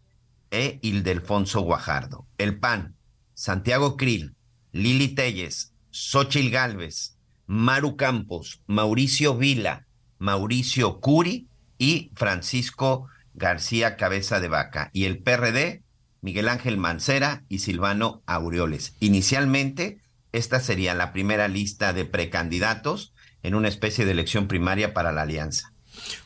e 0.56 0.78
Ildefonso 0.80 1.60
Guajardo. 1.60 2.26
El 2.38 2.58
PAN, 2.58 2.96
Santiago 3.34 3.96
Krill, 3.96 4.34
Lili 4.72 5.08
Telles, 5.08 5.72
Xochil 5.90 6.50
Gálvez, 6.50 7.16
Maru 7.46 7.96
Campos, 7.96 8.60
Mauricio 8.66 9.36
Vila, 9.36 9.86
Mauricio 10.18 11.00
Curi 11.00 11.48
y 11.78 12.10
Francisco 12.14 13.08
García 13.34 13.96
Cabeza 13.96 14.40
de 14.40 14.48
Vaca. 14.48 14.90
Y 14.94 15.04
el 15.04 15.18
PRD, 15.18 15.82
Miguel 16.22 16.48
Ángel 16.48 16.78
Mancera 16.78 17.44
y 17.48 17.58
Silvano 17.58 18.22
Aureoles. 18.26 18.94
Inicialmente, 19.00 20.00
esta 20.32 20.60
sería 20.60 20.94
la 20.94 21.12
primera 21.12 21.48
lista 21.48 21.92
de 21.92 22.06
precandidatos 22.06 23.12
en 23.42 23.54
una 23.54 23.68
especie 23.68 24.06
de 24.06 24.12
elección 24.12 24.48
primaria 24.48 24.94
para 24.94 25.12
la 25.12 25.22
alianza. 25.22 25.72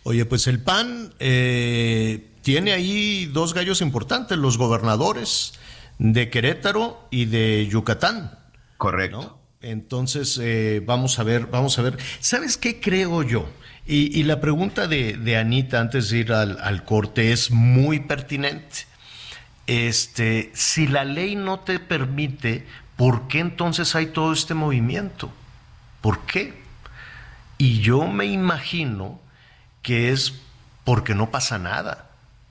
Oye, 0.05 0.25
pues 0.25 0.47
el 0.47 0.61
PAN 0.63 1.13
eh, 1.19 2.30
tiene 2.43 2.73
ahí 2.73 3.27
dos 3.27 3.55
gallos 3.55 3.81
importantes, 3.81 4.39
los 4.39 4.59
gobernadores 4.59 5.55
de 5.99 6.31
Querétaro 6.31 7.07
y 7.11 7.27
de 7.27 7.67
Yucatán. 7.71 8.39
Correcto. 8.77 9.39
Entonces, 9.63 10.39
eh, 10.43 10.83
vamos 10.85 11.19
a 11.19 11.23
ver, 11.23 11.47
vamos 11.47 11.79
a 11.79 11.83
ver. 11.83 11.99
¿Sabes 12.21 12.57
qué 12.57 12.81
creo 12.81 13.23
yo? 13.23 13.47
Y, 13.87 14.23
la 14.23 14.41
pregunta 14.41 14.87
de, 14.87 15.37
Anita 15.37 15.81
antes 15.81 16.11
de 16.11 16.19
ir 16.19 16.33
al, 16.33 16.85
corte 16.85 17.33
es 17.33 17.51
muy 17.51 17.99
pertinente. 17.99 18.87
Este, 19.67 20.51
si 20.55 20.87
la 20.87 21.05
ley 21.05 21.35
no 21.35 21.61
te 21.61 21.81
permite, 21.81 22.67
¿por 22.97 23.27
qué 23.27 23.41
entonces 23.41 23.97
hay 23.97 24.07
todo 24.07 24.33
este 24.33 24.55
movimiento? 24.55 25.33
¿Por 26.01 26.21
qué? 26.21 26.63
Y 27.59 27.81
yo 27.81 28.07
me 28.07 28.27
imagino 28.27 29.21
que 29.83 30.13
es 30.13 30.35
porque 30.85 31.15
no 31.17 31.31
pasa 31.31 31.59
nada. 31.59 32.10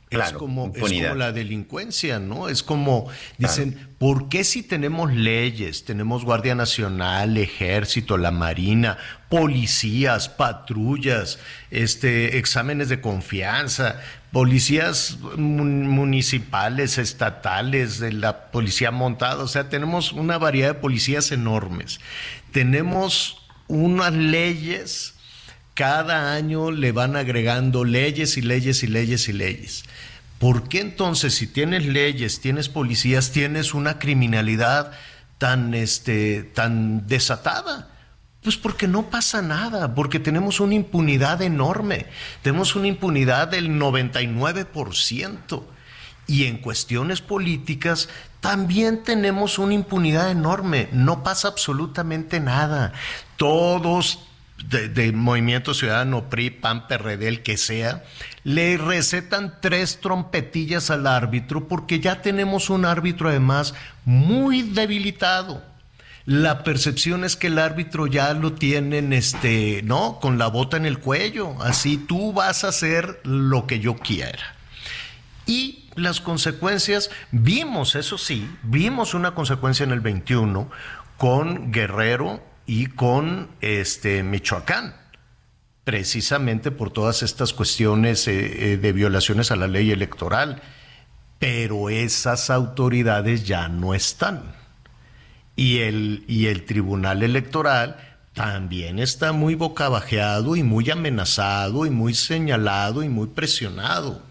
Es, 0.09 0.33
como, 0.33 0.71
es 0.75 0.81
como 1.09 1.15
la 1.15 1.31
delincuencia, 1.31 2.19
¿no? 2.19 2.49
Es 2.49 2.63
como, 2.63 3.07
dicen, 3.37 3.89
¿por 3.99 4.27
qué 4.29 4.43
si 4.43 4.63
tenemos 4.63 5.13
leyes, 5.13 5.85
tenemos 5.85 6.25
Guardia 6.25 6.55
Nacional, 6.55 7.37
Ejército, 7.37 8.17
la 8.17 8.31
Marina, 8.31 8.97
policías, 9.29 10.27
patrullas, 10.29 11.37
este, 11.69 12.37
exámenes 12.39 12.89
de 12.89 13.01
confianza, 13.01 14.01
policías 14.31 15.19
mun- 15.37 15.87
municipales, 15.87 16.97
estatales, 16.97 17.99
de 17.99 18.11
la 18.11 18.49
policía 18.51 18.89
montada, 18.91 19.43
o 19.43 19.47
sea, 19.47 19.69
tenemos 19.69 20.11
una 20.11 20.37
variedad 20.37 20.69
de 20.69 20.79
policías 20.79 21.31
enormes. 21.31 21.99
Tenemos 22.51 23.37
unas 23.67 24.13
leyes 24.13 25.13
cada 25.79 26.33
año 26.33 26.71
le 26.71 26.91
van 26.91 27.15
agregando 27.15 27.85
leyes 27.85 28.35
y 28.35 28.41
leyes 28.41 28.83
y 28.83 28.87
leyes 28.87 29.29
y 29.29 29.31
leyes. 29.31 29.85
¿Por 30.37 30.67
qué 30.67 30.81
entonces 30.81 31.35
si 31.35 31.47
tienes 31.47 31.85
leyes, 31.85 32.41
tienes 32.41 32.67
policías, 32.67 33.31
tienes 33.31 33.73
una 33.73 33.97
criminalidad 33.97 34.91
tan, 35.37 35.73
este, 35.73 36.43
tan 36.43 37.07
desatada? 37.07 37.87
Pues 38.43 38.57
porque 38.57 38.89
no 38.89 39.09
pasa 39.09 39.41
nada, 39.41 39.95
porque 39.95 40.19
tenemos 40.19 40.59
una 40.59 40.75
impunidad 40.75 41.41
enorme, 41.41 42.07
tenemos 42.41 42.75
una 42.75 42.87
impunidad 42.87 43.47
del 43.47 43.69
99%. 43.69 45.63
Y 46.27 46.43
en 46.43 46.57
cuestiones 46.57 47.21
políticas 47.21 48.09
también 48.41 49.03
tenemos 49.03 49.57
una 49.57 49.75
impunidad 49.75 50.29
enorme, 50.29 50.89
no 50.91 51.23
pasa 51.23 51.47
absolutamente 51.47 52.41
nada. 52.41 52.91
Todos 53.37 54.28
de, 54.67 55.11
Movimiento 55.11 55.73
Ciudadano, 55.73 56.29
PRI, 56.29 56.49
PAN, 56.49 56.87
PRD, 56.87 57.27
el 57.27 57.43
que 57.43 57.57
sea, 57.57 58.03
le 58.43 58.77
recetan 58.77 59.55
tres 59.61 59.99
trompetillas 60.01 60.89
al 60.89 61.07
árbitro 61.07 61.67
porque 61.67 61.99
ya 61.99 62.21
tenemos 62.21 62.69
un 62.69 62.85
árbitro 62.85 63.29
además 63.29 63.73
muy 64.05 64.61
debilitado. 64.61 65.63
La 66.25 66.63
percepción 66.63 67.23
es 67.23 67.35
que 67.35 67.47
el 67.47 67.57
árbitro 67.57 68.05
ya 68.05 68.33
lo 68.33 68.53
tienen, 68.53 69.13
este, 69.13 69.81
¿no? 69.83 70.19
Con 70.19 70.37
la 70.37 70.47
bota 70.47 70.77
en 70.77 70.85
el 70.85 70.99
cuello. 70.99 71.55
Así 71.61 71.97
tú 71.97 72.33
vas 72.33 72.63
a 72.63 72.67
hacer 72.67 73.19
lo 73.23 73.65
que 73.65 73.79
yo 73.79 73.95
quiera. 73.95 74.55
Y 75.47 75.85
las 75.95 76.21
consecuencias, 76.21 77.09
vimos, 77.31 77.95
eso 77.95 78.19
sí, 78.19 78.47
vimos 78.61 79.15
una 79.15 79.33
consecuencia 79.33 79.83
en 79.83 79.91
el 79.91 80.01
21 80.01 80.69
con 81.17 81.71
Guerrero 81.71 82.43
y 82.69 82.85
con 82.85 83.47
este 83.61 84.21
Michoacán, 84.21 84.93
precisamente 85.83 86.69
por 86.69 86.91
todas 86.93 87.23
estas 87.23 87.51
cuestiones 87.51 88.27
eh, 88.27 88.73
eh, 88.73 88.77
de 88.77 88.93
violaciones 88.93 89.49
a 89.49 89.55
la 89.55 89.67
ley 89.67 89.89
electoral. 89.89 90.61
Pero 91.39 91.89
esas 91.89 92.51
autoridades 92.51 93.47
ya 93.47 93.69
no 93.69 93.95
están. 93.95 94.43
Y 95.55 95.79
el, 95.79 96.23
y 96.27 96.45
el 96.45 96.63
Tribunal 96.65 97.23
Electoral 97.23 97.97
también 98.33 98.99
está 98.99 99.31
muy 99.31 99.55
bocabajeado 99.55 100.55
y 100.55 100.61
muy 100.61 100.91
amenazado 100.91 101.87
y 101.87 101.89
muy 101.89 102.13
señalado 102.13 103.01
y 103.01 103.09
muy 103.09 103.29
presionado. 103.29 104.21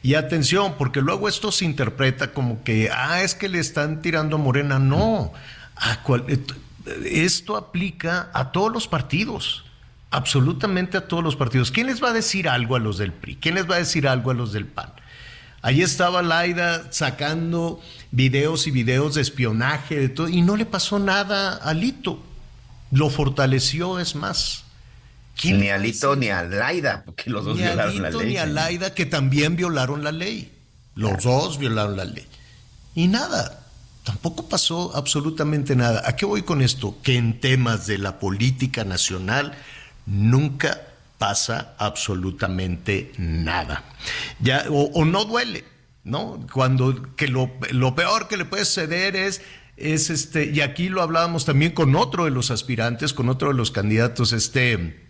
Y 0.00 0.14
atención, 0.14 0.76
porque 0.78 1.00
luego 1.00 1.28
esto 1.28 1.50
se 1.50 1.64
interpreta 1.64 2.32
como 2.32 2.62
que, 2.62 2.88
ah, 2.94 3.20
es 3.24 3.34
que 3.34 3.48
le 3.48 3.58
están 3.58 4.00
tirando 4.00 4.36
a 4.36 4.38
Morena. 4.38 4.78
No, 4.78 5.32
a 5.74 6.04
cual- 6.04 6.24
esto 7.04 7.56
aplica 7.56 8.30
a 8.32 8.52
todos 8.52 8.72
los 8.72 8.88
partidos, 8.88 9.64
absolutamente 10.10 10.96
a 10.96 11.06
todos 11.06 11.22
los 11.22 11.36
partidos. 11.36 11.70
¿Quién 11.70 11.86
les 11.86 12.02
va 12.02 12.10
a 12.10 12.12
decir 12.12 12.48
algo 12.48 12.76
a 12.76 12.78
los 12.78 12.98
del 12.98 13.12
PRI? 13.12 13.36
¿Quién 13.36 13.54
les 13.54 13.68
va 13.68 13.76
a 13.76 13.78
decir 13.78 14.08
algo 14.08 14.30
a 14.30 14.34
los 14.34 14.52
del 14.52 14.66
PAN? 14.66 14.92
Ahí 15.62 15.82
estaba 15.82 16.22
Laida 16.22 16.90
sacando 16.90 17.80
videos 18.10 18.66
y 18.66 18.70
videos 18.70 19.14
de 19.14 19.22
espionaje 19.22 19.96
de 19.96 20.08
todo, 20.08 20.28
y 20.28 20.40
no 20.40 20.56
le 20.56 20.64
pasó 20.64 20.98
nada 20.98 21.54
a 21.56 21.74
Lito. 21.74 22.22
Lo 22.90 23.10
fortaleció, 23.10 23.98
es 23.98 24.14
más. 24.14 24.64
¿Quién 25.36 25.60
Ni 25.60 25.68
a 25.68 25.78
Lito 25.78 26.16
ni 26.16 26.28
a 26.28 26.42
Laida, 26.42 27.02
porque 27.04 27.30
los 27.30 27.44
dos 27.44 27.56
ni 27.56 27.64
a 27.64 27.68
violaron 27.68 28.02
la 28.02 28.10
ley. 28.10 28.26
ni 28.26 28.36
a. 28.38 28.46
Laida, 28.46 28.94
que 28.94 29.06
también 29.06 29.56
violaron 29.56 30.02
la 30.02 30.12
ley. 30.12 30.50
Los 30.94 31.22
dos 31.22 31.58
violaron 31.58 31.96
la 31.96 32.04
ley. 32.04 32.26
Y 32.94 33.08
nada, 33.08 33.59
tampoco 34.10 34.48
pasó 34.48 34.90
absolutamente 34.96 35.76
nada. 35.76 36.02
¿A 36.04 36.16
qué 36.16 36.26
voy 36.26 36.42
con 36.42 36.62
esto? 36.62 36.96
Que 37.00 37.16
en 37.16 37.38
temas 37.38 37.86
de 37.86 37.96
la 37.96 38.18
política 38.18 38.84
nacional 38.84 39.54
nunca 40.04 40.80
pasa 41.18 41.74
absolutamente 41.78 43.12
nada. 43.18 43.84
Ya, 44.40 44.64
o, 44.68 45.04
no 45.04 45.24
duele, 45.26 45.64
¿no? 46.02 46.44
Cuando 46.52 47.14
que 47.14 47.28
lo, 47.28 47.52
lo 47.70 47.94
peor 47.94 48.26
que 48.26 48.36
le 48.36 48.44
puede 48.44 48.64
suceder 48.64 49.14
es 49.14 49.42
es 49.76 50.10
este, 50.10 50.50
y 50.52 50.60
aquí 50.60 50.88
lo 50.88 51.02
hablábamos 51.02 51.44
también 51.44 51.72
con 51.72 51.94
otro 51.94 52.24
de 52.24 52.32
los 52.32 52.50
aspirantes, 52.50 53.14
con 53.14 53.28
otro 53.28 53.48
de 53.48 53.54
los 53.54 53.70
candidatos, 53.70 54.32
este, 54.32 55.06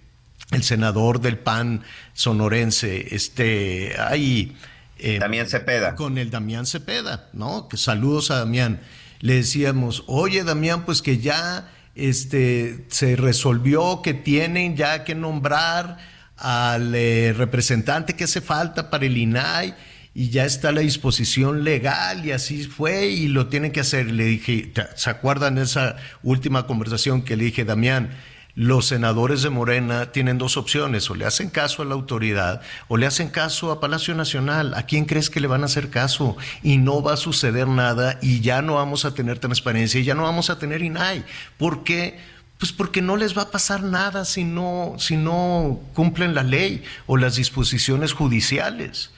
el 0.51 0.63
senador 0.63 1.21
del 1.21 1.39
PAN 1.39 1.85
sonorense, 2.13 3.15
este, 3.15 3.97
ahí. 3.99 4.57
Eh, 5.01 5.19
Damián 5.19 5.49
Cepeda. 5.49 5.95
Con 5.95 6.19
el 6.19 6.31
Damián 6.31 6.67
Cepeda, 6.67 7.29
¿no? 7.33 7.69
Que 7.69 7.77
saludos 7.77 8.31
a 8.31 8.39
Damián. 8.39 8.81
Le 9.21 9.35
decíamos, 9.35 10.05
oye 10.07 10.45
Damián, 10.45 10.85
pues 10.85 11.03
que 11.03 11.19
ya 11.19 11.71
este, 11.95 12.85
se 12.89 13.17
resolvió 13.17 14.01
que 14.03 14.15
tienen 14.15 14.77
ya 14.77 15.05
que 15.05 15.15
nombrar 15.15 15.99
al 16.37 16.95
eh, 16.95 17.35
representante 17.37 18.15
que 18.15 18.25
hace 18.25 18.41
falta 18.41 18.89
para 18.89 19.05
el 19.05 19.17
INAI 19.17 19.75
y 20.15 20.31
ya 20.31 20.45
está 20.45 20.73
la 20.73 20.81
disposición 20.81 21.65
legal 21.65 22.25
y 22.25 22.33
así 22.33 22.65
fue 22.65 23.07
y 23.07 23.29
lo 23.29 23.49
tienen 23.49 23.73
que 23.73 23.81
hacer. 23.81 24.07
Le 24.07 24.25
dije, 24.25 24.73
¿se 24.97 25.11
acuerdan 25.11 25.57
de 25.57 25.63
esa 25.63 25.97
última 26.23 26.67
conversación 26.67 27.23
que 27.23 27.37
le 27.37 27.45
dije, 27.45 27.65
Damián? 27.65 28.11
Los 28.55 28.87
senadores 28.87 29.43
de 29.43 29.51
Morena 29.51 30.13
tienen 30.13 30.39
dos 30.39 30.57
opciones, 30.57 31.09
o 31.11 31.15
le 31.15 31.25
hacen 31.25 31.51
caso 31.51 31.83
a 31.83 31.85
la 31.85 31.95
autoridad 31.95 32.63
o 32.89 32.97
le 32.97 33.07
hacen 33.07 33.29
caso 33.29 33.71
a 33.71 33.81
Palacio 33.81 34.15
Nacional. 34.15 34.75
¿A 34.75 34.85
quién 34.85 35.05
crees 35.05 35.31
que 35.31 35.41
le 35.41 35.47
van 35.47 35.63
a 35.63 35.67
hacer 35.67 35.91
caso? 35.91 36.37
Y 36.63 36.79
no 36.79 37.03
va 37.03 37.15
a 37.15 37.17
suceder 37.17 37.69
nada 37.69 38.19
y 38.23 38.41
ya 38.41 38.63
no 38.63 38.75
vamos 38.75 39.05
a 39.05 39.15
tener 39.15 39.39
transparencia 39.39 40.01
y 40.01 40.05
ya 40.05 40.15
no 40.15 40.25
vamos 40.25 40.51
a 40.51 40.59
tener 40.59 40.83
INAI. 40.83 41.25
¿Por 41.59 41.85
qué? 41.85 42.19
Pues 42.59 42.73
porque 42.73 43.01
no 43.01 43.17
les 43.17 43.37
va 43.37 43.43
a 43.43 43.51
pasar 43.51 43.83
nada 43.83 44.25
si 44.25 44.45
no, 44.45 44.95
si 44.99 45.17
no 45.17 45.81
cumplen 45.95 46.35
la 46.35 46.43
ley 46.43 46.83
o 47.07 47.17
las 47.17 47.37
disposiciones 47.37 48.13
judiciales. 48.13 49.11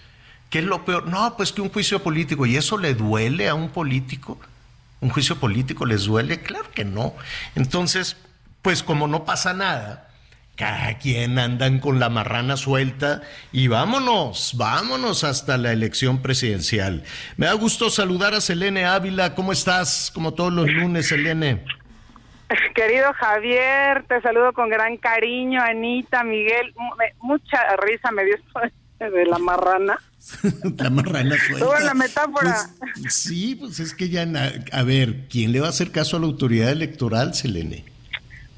¿Qué 0.50 0.60
es 0.60 0.64
lo 0.64 0.84
peor? 0.84 1.08
No, 1.08 1.36
pues 1.36 1.50
que 1.50 1.62
un 1.62 1.70
juicio 1.70 2.02
político. 2.02 2.46
¿Y 2.46 2.56
eso 2.56 2.78
le 2.78 2.94
duele 2.94 3.48
a 3.48 3.54
un 3.54 3.70
político? 3.70 4.38
¿Un 5.00 5.08
juicio 5.08 5.40
político 5.40 5.86
les 5.86 6.04
duele? 6.04 6.42
Claro 6.42 6.70
que 6.72 6.84
no. 6.84 7.14
Entonces, 7.56 8.16
pues 8.62 8.82
como 8.82 9.08
no 9.08 9.24
pasa 9.24 9.52
nada, 9.52 10.08
cada 10.56 10.98
quien 10.98 11.38
andan 11.38 11.80
con 11.80 11.98
la 11.98 12.08
marrana 12.08 12.56
suelta 12.56 13.22
y 13.52 13.66
vámonos, 13.68 14.52
vámonos 14.56 15.24
hasta 15.24 15.58
la 15.58 15.72
elección 15.72 16.22
presidencial. 16.22 17.02
Me 17.36 17.46
da 17.46 17.54
gusto 17.54 17.90
saludar 17.90 18.34
a 18.34 18.40
Selene 18.40 18.84
Ávila. 18.84 19.34
¿Cómo 19.34 19.52
estás? 19.52 20.10
Como 20.14 20.34
todos 20.34 20.52
los 20.52 20.68
lunes, 20.68 21.08
Selene. 21.08 21.64
Querido 22.74 23.12
Javier, 23.14 24.04
te 24.06 24.20
saludo 24.20 24.52
con 24.52 24.68
gran 24.68 24.98
cariño, 24.98 25.62
Anita, 25.62 26.22
Miguel, 26.22 26.74
me- 26.98 27.14
mucha 27.20 27.58
risa 27.84 28.10
me 28.12 28.24
dio 28.24 28.34
esto 28.34 28.60
de 29.16 29.24
la 29.24 29.38
marrana. 29.38 29.98
la 30.78 30.90
marrana 30.90 31.34
suelta. 31.38 31.64
Toda 31.64 31.80
la 31.80 31.94
metáfora. 31.94 32.56
Pues, 33.00 33.14
sí, 33.14 33.54
pues 33.56 33.80
es 33.80 33.94
que 33.94 34.10
ya, 34.10 34.26
a 34.70 34.82
ver, 34.82 35.28
¿quién 35.30 35.50
le 35.52 35.60
va 35.60 35.66
a 35.68 35.70
hacer 35.70 35.90
caso 35.92 36.18
a 36.18 36.20
la 36.20 36.26
autoridad 36.26 36.70
electoral, 36.70 37.34
Selene? 37.34 37.84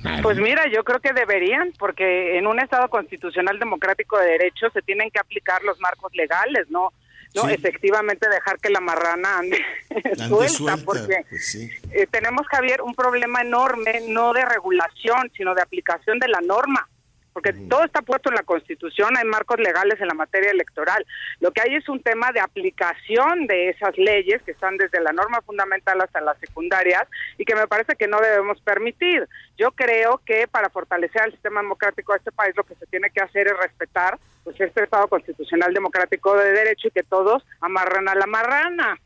Nadie. 0.05 0.23
Pues 0.23 0.39
mira, 0.39 0.67
yo 0.69 0.85
creo 0.85 1.01
que 1.01 1.13
deberían, 1.13 1.73
porque 1.79 2.39
en 2.39 2.47
un 2.47 2.61
Estado 2.61 2.89
constitucional 2.89 3.59
democrático 3.59 4.19
de 4.19 4.27
derecho 4.27 4.71
se 4.71 4.83
tienen 4.83 5.11
que 5.11 5.19
aplicar 5.19 5.63
los 5.65 5.81
marcos 5.81 6.15
legales, 6.15 6.69
¿no? 6.71 6.93
No, 7.35 7.43
Sí. 7.49 7.55
efectivamente 7.55 8.29
dejar 8.29 8.59
que 8.61 8.71
la 8.71 8.79
marrana 8.81 9.39
ande, 9.41 9.59
Ande 9.91 10.29
suelta, 10.29 10.49
suelta, 10.77 10.85
porque 10.85 11.25
pues 11.29 11.47
sí. 11.51 11.69
eh, 11.91 12.07
tenemos, 12.09 12.47
Javier, 12.47 12.81
un 12.83 12.95
problema 12.95 13.41
enorme, 13.41 14.03
no 14.09 14.33
de 14.33 14.45
regulación, 14.45 15.33
sino 15.37 15.53
de 15.55 15.63
aplicación 15.63 16.21
de 16.21 16.29
la 16.29 16.41
norma. 16.43 16.87
Porque 17.35 17.53
todo 17.53 17.83
está 17.85 18.01
puesto 18.01 18.29
en 18.31 18.37
la 18.37 18.45
Constitución, 18.45 19.17
hay 19.17 19.25
marcos 19.27 19.59
legales 19.59 20.01
en 20.01 20.07
la 20.07 20.15
materia 20.15 20.53
electoral. 20.53 21.05
Lo 21.41 21.51
que 21.51 21.63
hay 21.63 21.75
es 21.75 21.89
un 21.89 22.01
tema 22.01 22.31
de 22.31 22.39
aplicación 22.39 23.49
de 23.49 23.71
esas 23.71 23.99
leyes 23.99 24.41
que 24.43 24.53
están 24.53 24.77
desde 24.77 25.01
la 25.01 25.13
norma 25.13 25.41
fundamental 25.43 26.01
hasta 26.01 26.21
las 26.21 26.39
secundarias 26.39 27.03
y 27.37 27.45
que 27.45 27.57
me 27.57 27.67
parece 27.67 27.97
que 27.97 28.07
no 28.07 28.21
debemos 28.21 28.61
permitir. 28.61 29.29
Yo 29.59 29.73
creo 29.73 30.21
que 30.25 30.47
para 30.47 30.71
fortalecer 30.71 31.23
el 31.27 31.33
sistema 31.33 31.61
democrático 31.61 32.13
de 32.13 32.19
este 32.19 32.31
país 32.31 32.55
lo 32.57 32.63
que 32.63 32.77
se 32.77 32.87
tiene 32.87 33.11
que 33.11 33.21
hacer 33.21 33.49
es 33.49 33.55
respetar 33.61 34.17
pues 34.45 34.61
este 34.61 34.85
Estado 34.85 35.09
constitucional 35.09 35.75
democrático 35.75 36.37
de 36.37 36.53
derecho 36.53 36.87
y 36.87 36.91
que 36.93 37.03
todos 37.03 37.43
amarran 37.61 38.09
a 38.09 38.15
la 38.15 38.27
marrana. 38.27 38.97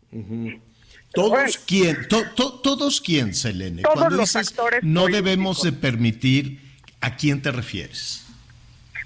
¿Todos 1.14 1.30
Bueno. 1.30 1.52
quién? 1.66 2.08
To- 2.08 2.30
to- 2.34 2.60
¿Todos 2.60 3.00
quién, 3.00 3.32
Selene? 3.34 3.80
Todos 3.82 3.94
Cuando 3.96 4.16
los 4.18 4.32
dices 4.34 4.54
no 4.54 4.64
políticos. 4.64 5.12
debemos 5.12 5.62
de 5.62 5.72
permitir, 5.72 6.67
¿a 7.00 7.16
quién 7.16 7.42
te 7.42 7.50
refieres? 7.50 8.24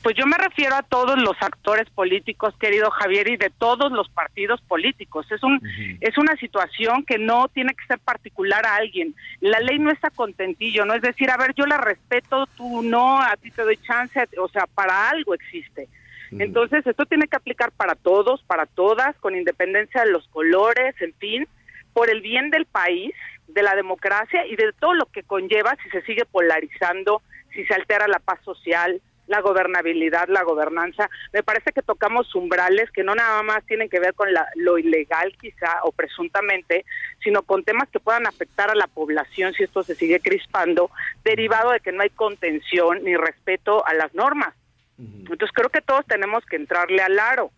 Pues 0.03 0.17
yo 0.17 0.27
me 0.27 0.37
refiero 0.37 0.75
a 0.75 0.83
todos 0.83 1.17
los 1.17 1.37
actores 1.41 1.89
políticos, 1.91 2.55
querido 2.59 2.91
Javier, 2.91 3.29
y 3.29 3.37
de 3.37 3.51
todos 3.51 3.93
los 3.93 4.09
partidos 4.09 4.61
políticos. 4.63 5.31
Es 5.31 5.45
un 5.45 5.61
es 6.01 6.19
una 6.19 6.35
situación 6.37 7.05
que 7.05 7.19
no 7.19 7.47
tiene 7.49 7.73
que 7.73 7.87
ser 7.87 8.01
particular 8.01 8.67
a 8.67 8.77
alguien. 8.77 9.15
La 9.41 9.61
ley 9.61 9.79
no 9.79 9.93
está 9.93 10.11
contentillo, 10.11 10.85
no 10.85 10.95
es 10.95 11.03
decir, 11.03 11.31
a 11.31 11.37
ver, 11.37 11.55
yo 11.55 11.67
la 11.67 11.79
respeto, 11.79 12.49
tú 12.57 12.83
no, 12.83 13.23
a 13.23 13.37
ti 13.37 13.53
te 13.53 13.63
doy 13.63 13.77
chance, 13.77 14.19
o 14.39 14.49
sea, 14.49 14.67
para 14.67 15.09
algo 15.09 15.35
existe. 15.35 15.89
Entonces, 16.33 16.87
esto 16.87 17.05
tiene 17.05 17.29
que 17.29 17.37
aplicar 17.37 17.73
para 17.73 17.95
todos, 17.95 18.43
para 18.45 18.67
todas, 18.67 19.15
con 19.19 19.37
independencia 19.37 20.03
de 20.03 20.11
los 20.11 20.27
colores, 20.29 20.95
en 21.01 21.13
fin, 21.15 21.47
por 21.93 22.09
el 22.11 22.23
bien 22.23 22.51
del 22.51 22.65
país, 22.65 23.13
de 23.49 23.63
la 23.63 23.75
democracia 23.75 24.47
y 24.47 24.57
de 24.57 24.73
todo 24.73 24.95
lo 24.95 25.07
que 25.07 25.23
conlleva 25.23 25.77
si 25.83 25.91
se 25.91 26.03
sigue 26.03 26.25
polarizando, 26.25 27.21
si 27.53 27.65
se 27.65 27.75
altera 27.75 28.09
la 28.09 28.19
paz 28.19 28.41
social, 28.45 29.01
la 29.27 29.41
gobernabilidad, 29.41 30.29
la 30.29 30.43
gobernanza. 30.43 31.09
Me 31.33 31.43
parece 31.43 31.73
que 31.73 31.83
tocamos 31.83 32.35
umbrales 32.35 32.91
que 32.91 33.05
no 33.05 33.15
nada 33.15 33.43
más 33.43 33.65
tienen 33.67 33.89
que 33.89 34.01
ver 34.01 34.15
con 34.15 34.33
la, 34.33 34.47
lo 34.57 34.79
ilegal 34.79 35.33
quizá 35.41 35.81
o 35.85 35.93
presuntamente, 35.93 36.85
sino 37.23 37.43
con 37.43 37.65
temas 37.65 37.89
que 37.89 38.01
puedan 38.01 38.27
afectar 38.27 38.71
a 38.71 38.75
la 38.75 38.87
población 38.87 39.55
si 39.55 39.63
esto 39.63 39.83
se 39.83 39.95
sigue 39.95 40.21
crispando, 40.21 40.91
derivado 41.25 41.73
de 41.73 41.81
que 41.81 41.93
no 41.93 42.03
hay 42.03 42.11
contención 42.11 43.05
ni 43.05 43.17
respeto 43.17 43.87
a 43.87 43.95
las 43.95 44.15
normas. 44.15 44.55
Entonces 44.99 45.51
creo 45.53 45.69
que 45.69 45.81
todos 45.81 46.07
tenemos 46.07 46.45
que 46.45 46.57
entrarle 46.57 47.03
al 47.03 47.19
aro. 47.19 47.51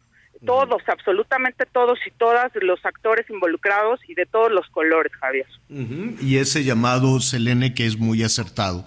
Todos, 0.46 0.82
absolutamente 0.88 1.64
todos 1.64 1.98
y 2.06 2.10
todas 2.10 2.52
los 2.60 2.84
actores 2.84 3.28
involucrados 3.30 3.98
y 4.06 4.14
de 4.14 4.26
todos 4.26 4.52
los 4.52 4.68
colores, 4.68 5.10
Javier. 5.18 5.46
Y 5.70 6.36
ese 6.36 6.64
llamado, 6.64 7.18
Selene, 7.20 7.72
que 7.72 7.86
es 7.86 7.96
muy 7.96 8.22
acertado, 8.22 8.84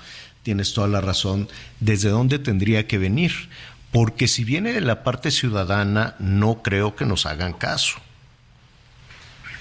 tienes 0.47 0.73
toda 0.73 0.87
la 0.87 1.01
razón, 1.01 1.49
¿desde 1.81 2.07
dónde 2.07 2.39
tendría 2.39 2.87
que 2.87 2.97
venir? 2.97 3.33
Porque 3.91 4.29
si 4.29 4.45
viene 4.45 4.71
de 4.71 4.79
la 4.79 5.03
parte 5.03 5.29
ciudadana, 5.29 6.15
no 6.19 6.63
creo 6.63 6.95
que 6.95 7.03
nos 7.03 7.25
hagan 7.25 7.51
caso. 7.51 7.99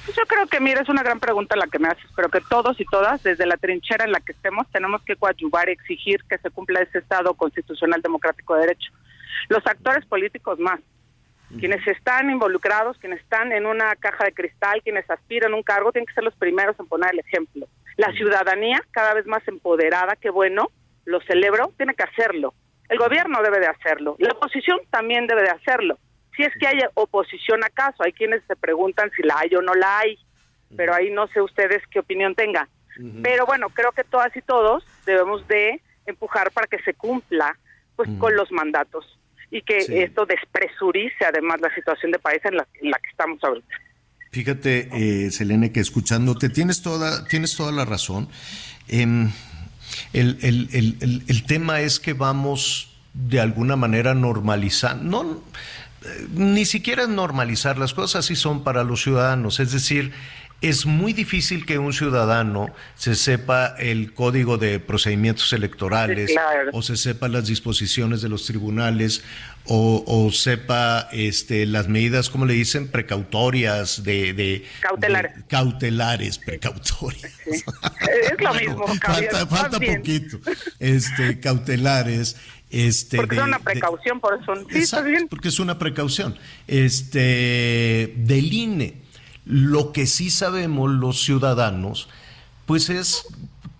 Pues 0.05 0.17
yo 0.17 0.23
creo 0.29 0.47
que, 0.47 0.61
mira, 0.61 0.83
es 0.83 0.89
una 0.89 1.03
gran 1.03 1.19
pregunta 1.19 1.57
la 1.57 1.67
que 1.67 1.81
me 1.81 1.89
haces, 1.89 2.09
pero 2.15 2.29
que 2.29 2.41
todos 2.41 2.79
y 2.79 2.85
todas, 2.85 3.21
desde 3.25 3.47
la 3.47 3.57
trinchera 3.57 4.05
en 4.05 4.13
la 4.13 4.21
que 4.21 4.31
estemos, 4.31 4.65
tenemos 4.71 5.03
que 5.03 5.17
coadyuvar 5.17 5.69
y 5.69 5.73
exigir 5.73 6.23
que 6.31 6.39
se 6.39 6.51
cumpla 6.51 6.83
ese 6.83 6.99
Estado 6.99 7.35
constitucional 7.35 8.01
democrático 8.01 8.55
de 8.55 8.61
derecho. 8.61 8.93
Los 9.49 9.67
actores 9.67 10.07
políticos 10.07 10.61
más, 10.61 10.79
quienes 11.59 11.85
están 11.89 12.31
involucrados, 12.31 12.97
quienes 12.99 13.21
están 13.23 13.51
en 13.51 13.67
una 13.67 13.97
caja 13.97 14.23
de 14.23 14.33
cristal, 14.33 14.83
quienes 14.85 15.11
aspiran 15.11 15.53
a 15.53 15.57
un 15.57 15.65
cargo, 15.65 15.91
tienen 15.91 16.07
que 16.07 16.15
ser 16.15 16.23
los 16.23 16.37
primeros 16.37 16.79
en 16.79 16.87
poner 16.87 17.11
el 17.13 17.19
ejemplo. 17.19 17.67
La 17.97 18.13
ciudadanía, 18.13 18.83
cada 18.91 19.15
vez 19.15 19.27
más 19.27 19.47
empoderada, 19.49 20.17
qué 20.17 20.31
bueno, 20.31 20.71
lo 21.05 21.21
celebro, 21.23 21.73
tiene 21.77 21.95
que 21.95 22.05
hacerlo. 22.05 22.55
El 22.89 22.99
gobierno 22.99 23.43
debe 23.43 23.59
de 23.59 23.67
hacerlo. 23.67 24.17
La 24.19 24.33
oposición 24.33 24.81
también 24.91 25.27
debe 25.27 25.43
de 25.43 25.51
hacerlo 25.51 25.99
si 26.37 26.43
es 26.43 26.53
que 26.59 26.67
hay 26.67 26.79
oposición 26.95 27.65
acaso, 27.65 28.03
hay 28.03 28.13
quienes 28.13 28.43
se 28.47 28.57
preguntan 28.57 29.11
si 29.17 29.23
la 29.23 29.39
hay 29.39 29.55
o 29.55 29.63
no 29.63 29.75
la 29.75 30.01
hay, 30.01 30.19
pero 30.77 30.95
ahí 30.95 31.11
no 31.11 31.27
sé 31.29 31.41
ustedes 31.41 31.83
qué 31.91 32.01
opinión 32.01 32.35
tengan. 32.35 32.69
Pero 33.23 33.45
bueno, 33.45 33.69
creo 33.71 33.93
que 33.93 34.05
todas 34.05 34.35
y 34.37 34.41
todos 34.41 34.85
debemos 35.05 35.47
de 35.49 35.83
empujar 36.07 36.51
para 36.53 36.67
que 36.67 36.79
se 36.83 36.95
cumpla 36.95 37.59
pues 37.95 38.09
con 38.19 38.35
los 38.37 38.51
mandatos 38.53 39.19
y 39.51 39.63
que 39.63 39.79
esto 39.79 40.25
despresurice 40.25 41.25
además 41.25 41.61
la 41.61 41.75
situación 41.75 42.11
de 42.11 42.19
país 42.19 42.41
en 42.45 42.57
la, 42.57 42.67
en 42.81 42.91
la 42.91 42.99
que 42.99 43.11
estamos 43.11 43.43
ahorita. 43.45 43.75
Fíjate, 44.31 44.89
eh, 44.93 45.31
Selene, 45.31 45.73
que 45.73 45.81
escuchándote 45.81 46.49
tienes 46.49 46.83
toda, 46.83 47.27
tienes 47.27 47.57
toda 47.57 47.73
la 47.73 47.85
razón. 47.85 48.29
Em, 48.89 49.31
el, 50.13 50.39
el, 50.43 50.69
el, 50.73 51.25
el, 51.27 51.43
tema 51.45 51.81
es 51.81 52.01
que 52.01 52.13
vamos 52.13 52.91
de 53.15 53.41
alguna 53.41 53.77
manera 53.77 54.15
normalizando, 54.15 55.25
no, 55.25 55.43
ni 56.35 56.65
siquiera 56.65 57.07
normalizar, 57.07 57.79
las 57.79 57.95
cosas 57.95 58.25
así 58.25 58.37
son 58.37 58.63
para 58.63 58.85
los 58.85 59.03
ciudadanos, 59.03 59.61
es 59.61 59.73
decir, 59.73 60.13
es 60.61 60.87
muy 60.87 61.13
difícil 61.13 61.67
que 61.67 61.79
un 61.79 61.93
ciudadano 61.93 62.69
se 62.95 63.15
sepa 63.15 63.75
el 63.79 64.15
código 64.15 64.57
de 64.57 64.81
procedimientos 64.81 65.53
electorales 65.53 66.33
o 66.73 66.83
se 66.83 66.97
sepa 66.97 67.29
las 67.29 67.47
disposiciones 67.47 68.23
de 68.23 68.29
los 68.29 68.47
tribunales 68.47 69.23
o, 69.69 70.31
sepa 70.33 71.09
este, 71.11 71.67
las 71.67 71.89
medidas, 71.89 72.31
como 72.31 72.47
le 72.47 72.55
dicen, 72.55 72.87
precautorias 72.87 74.05
de... 74.05 74.65
cautelares. 74.81 75.33
cautelares, 75.49 76.39
precautorias. 76.39 77.33
Es 77.47 77.65
lo 78.39 78.55
mismo. 78.55 78.87
falta, 79.03 79.47
falta 79.47 79.81
poquito. 79.81 80.39
Este, 80.79 81.41
cautelares 81.41 82.37
este, 82.71 83.17
porque 83.17 83.37
es 83.37 83.43
una 83.43 83.59
precaución, 83.61 84.21
por 84.21 84.39
eso. 84.41 84.55
Sí, 84.71 84.79
está 84.79 85.01
bien. 85.01 85.29
Porque 85.29 85.49
es 85.49 85.61
una 85.61 85.79
precaución. 85.79 86.37
Este, 86.67 88.13
del 88.17 88.53
INE, 88.53 88.95
lo 89.47 89.93
que 89.93 90.07
sí 90.07 90.29
sabemos 90.29 90.91
los 90.91 91.23
ciudadanos, 91.23 92.09
pues 92.67 92.91
es 92.91 93.27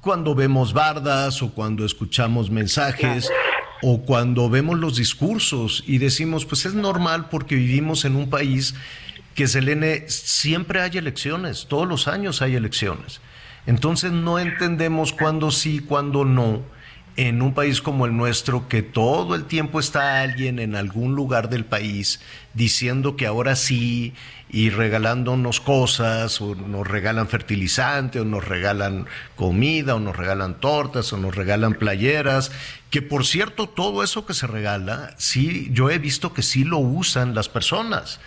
cuando 0.01 0.37
vemos 0.37 0.73
bardas 0.73 1.43
o 1.43 1.51
cuando 1.51 1.85
escuchamos 1.85 2.51
mensajes 2.51 3.29
o 3.83 4.03
cuando 4.03 4.49
vemos 4.49 4.79
los 4.79 4.97
discursos 4.97 5.83
y 5.87 5.99
decimos, 5.99 6.47
pues 6.47 6.65
es 6.67 6.75
normal 6.75 7.29
porque 7.29 7.57
vivimos 7.57 8.05
en 8.05 8.15
un 8.15 8.31
país 8.31 8.75
que 9.35 9.49
Selene 9.49 10.09
siempre 10.09 10.81
hay 10.81 10.97
elecciones, 10.97 11.67
todos 11.69 11.87
los 11.87 12.07
años 12.07 12.41
hay 12.41 12.55
elecciones. 12.55 13.21
Entonces 13.67 14.13
no 14.13 14.39
entendemos 14.39 15.13
cuándo 15.13 15.51
sí, 15.51 15.81
cuándo 15.81 16.25
no 16.25 16.63
en 17.17 17.41
un 17.41 17.55
país 17.55 17.81
como 17.81 18.07
el 18.07 18.17
nuestro, 18.17 18.69
que 18.69 18.83
todo 18.83 19.35
el 19.35 19.45
tiempo 19.45 19.81
está 19.81 20.21
alguien 20.21 20.59
en 20.59 20.77
algún 20.77 21.15
lugar 21.15 21.49
del 21.49 21.65
país 21.65 22.21
diciendo 22.53 23.17
que 23.17 23.27
ahora 23.27 23.57
sí 23.57 24.13
y 24.49 24.71
regalándonos 24.71 25.61
cosas, 25.61 26.41
o 26.41 26.55
nos 26.55 26.87
regalan 26.87 27.29
fertilizante, 27.29 28.21
o 28.21 28.25
nos 28.25 28.47
regalan 28.47 29.07
comida, 29.35 29.97
o 29.97 30.01
nos 30.01 30.17
regalan 30.17 30.61
tortas, 30.61 31.13
o 31.13 31.17
nos 31.17 31.35
regalan 31.35 31.75
playeras, 31.75 32.53
que 32.91 33.03
por 33.03 33.27
cierto, 33.27 33.69
todo 33.69 34.03
eso 34.05 34.25
que 34.25 34.35
se 34.35 34.47
regala, 34.47 35.15
sí, 35.19 35.69
yo 35.73 35.91
he 35.91 35.99
visto 35.99 36.33
que 36.33 36.43
sí 36.43 36.65
lo 36.65 36.79
usan 36.79 37.35
las 37.35 37.49
personas. 37.49 38.21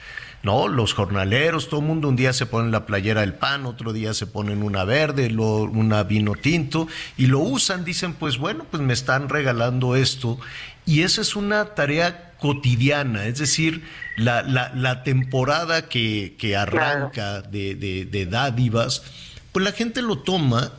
¿No? 0.43 0.67
Los 0.67 0.93
jornaleros, 0.93 1.69
todo 1.69 1.81
el 1.81 1.87
mundo 1.87 2.07
un 2.07 2.15
día 2.15 2.33
se 2.33 2.45
pone 2.45 2.71
la 2.71 2.85
playera 2.85 3.21
del 3.21 3.33
pan, 3.33 3.65
otro 3.65 3.93
día 3.93 4.13
se 4.13 4.27
ponen 4.27 4.63
una 4.63 4.83
verde, 4.83 5.33
una 5.37 6.03
vino 6.03 6.33
tinto 6.33 6.87
y 7.17 7.27
lo 7.27 7.39
usan, 7.39 7.83
dicen, 7.83 8.13
pues 8.13 8.37
bueno, 8.37 8.65
pues 8.69 8.81
me 8.81 8.93
están 8.93 9.29
regalando 9.29 9.95
esto. 9.95 10.39
Y 10.85 11.03
esa 11.03 11.21
es 11.21 11.35
una 11.35 11.75
tarea 11.75 12.33
cotidiana, 12.39 13.25
es 13.25 13.37
decir, 13.37 13.83
la, 14.15 14.41
la, 14.41 15.03
temporada 15.03 15.89
que, 15.89 16.35
que 16.39 16.55
arranca 16.55 17.41
de, 17.41 17.75
de, 17.75 18.25
dádivas, 18.25 19.03
pues 19.51 19.65
la 19.65 19.73
gente 19.73 20.01
lo 20.01 20.19
toma 20.19 20.71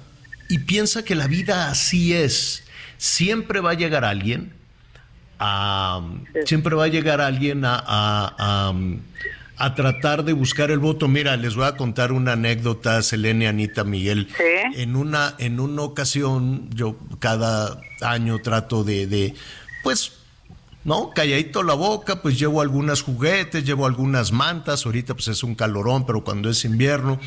y 0.49 0.59
piensa 0.61 1.05
que 1.05 1.15
la 1.15 1.27
vida 1.27 1.69
así 1.71 2.15
es. 2.15 2.65
Siempre 2.97 3.61
va 3.61 3.73
a 3.73 3.75
llegar 3.75 4.05
alguien, 4.05 4.53
a, 5.39 6.01
siempre 6.45 6.75
va 6.75 6.85
a 6.85 6.89
llegar 6.89 7.21
alguien 7.21 7.65
a 7.65 7.83
a 7.87 8.73
tratar 9.75 10.25
de 10.25 10.33
buscar 10.33 10.71
el 10.71 10.79
voto. 10.79 11.07
Mira, 11.07 11.37
les 11.37 11.55
voy 11.55 11.67
a 11.67 11.77
contar 11.77 12.13
una 12.13 12.33
anécdota, 12.33 13.03
Selene, 13.03 13.47
Anita, 13.47 13.85
Miguel. 13.85 14.29
En 14.75 14.97
una, 14.97 15.35
en 15.39 15.61
una 15.61 15.83
ocasión, 15.83 16.71
yo 16.75 16.97
cada 17.19 17.79
año 18.01 18.39
trato 18.39 18.85
de, 18.85 19.07
de, 19.07 19.35
pues, 19.83 20.13
¿no? 20.85 21.11
Calladito 21.11 21.63
la 21.63 21.75
boca, 21.75 22.23
pues 22.23 22.39
llevo 22.39 22.61
algunos 22.61 23.03
juguetes, 23.03 23.65
llevo 23.65 23.87
algunas 23.87 24.33
mantas, 24.33 24.87
ahorita 24.87 25.15
pues 25.15 25.29
es 25.29 25.43
un 25.43 25.55
calorón, 25.55 26.07
pero 26.07 26.25
cuando 26.25 26.49
es 26.49 26.65
invierno, 26.65 27.21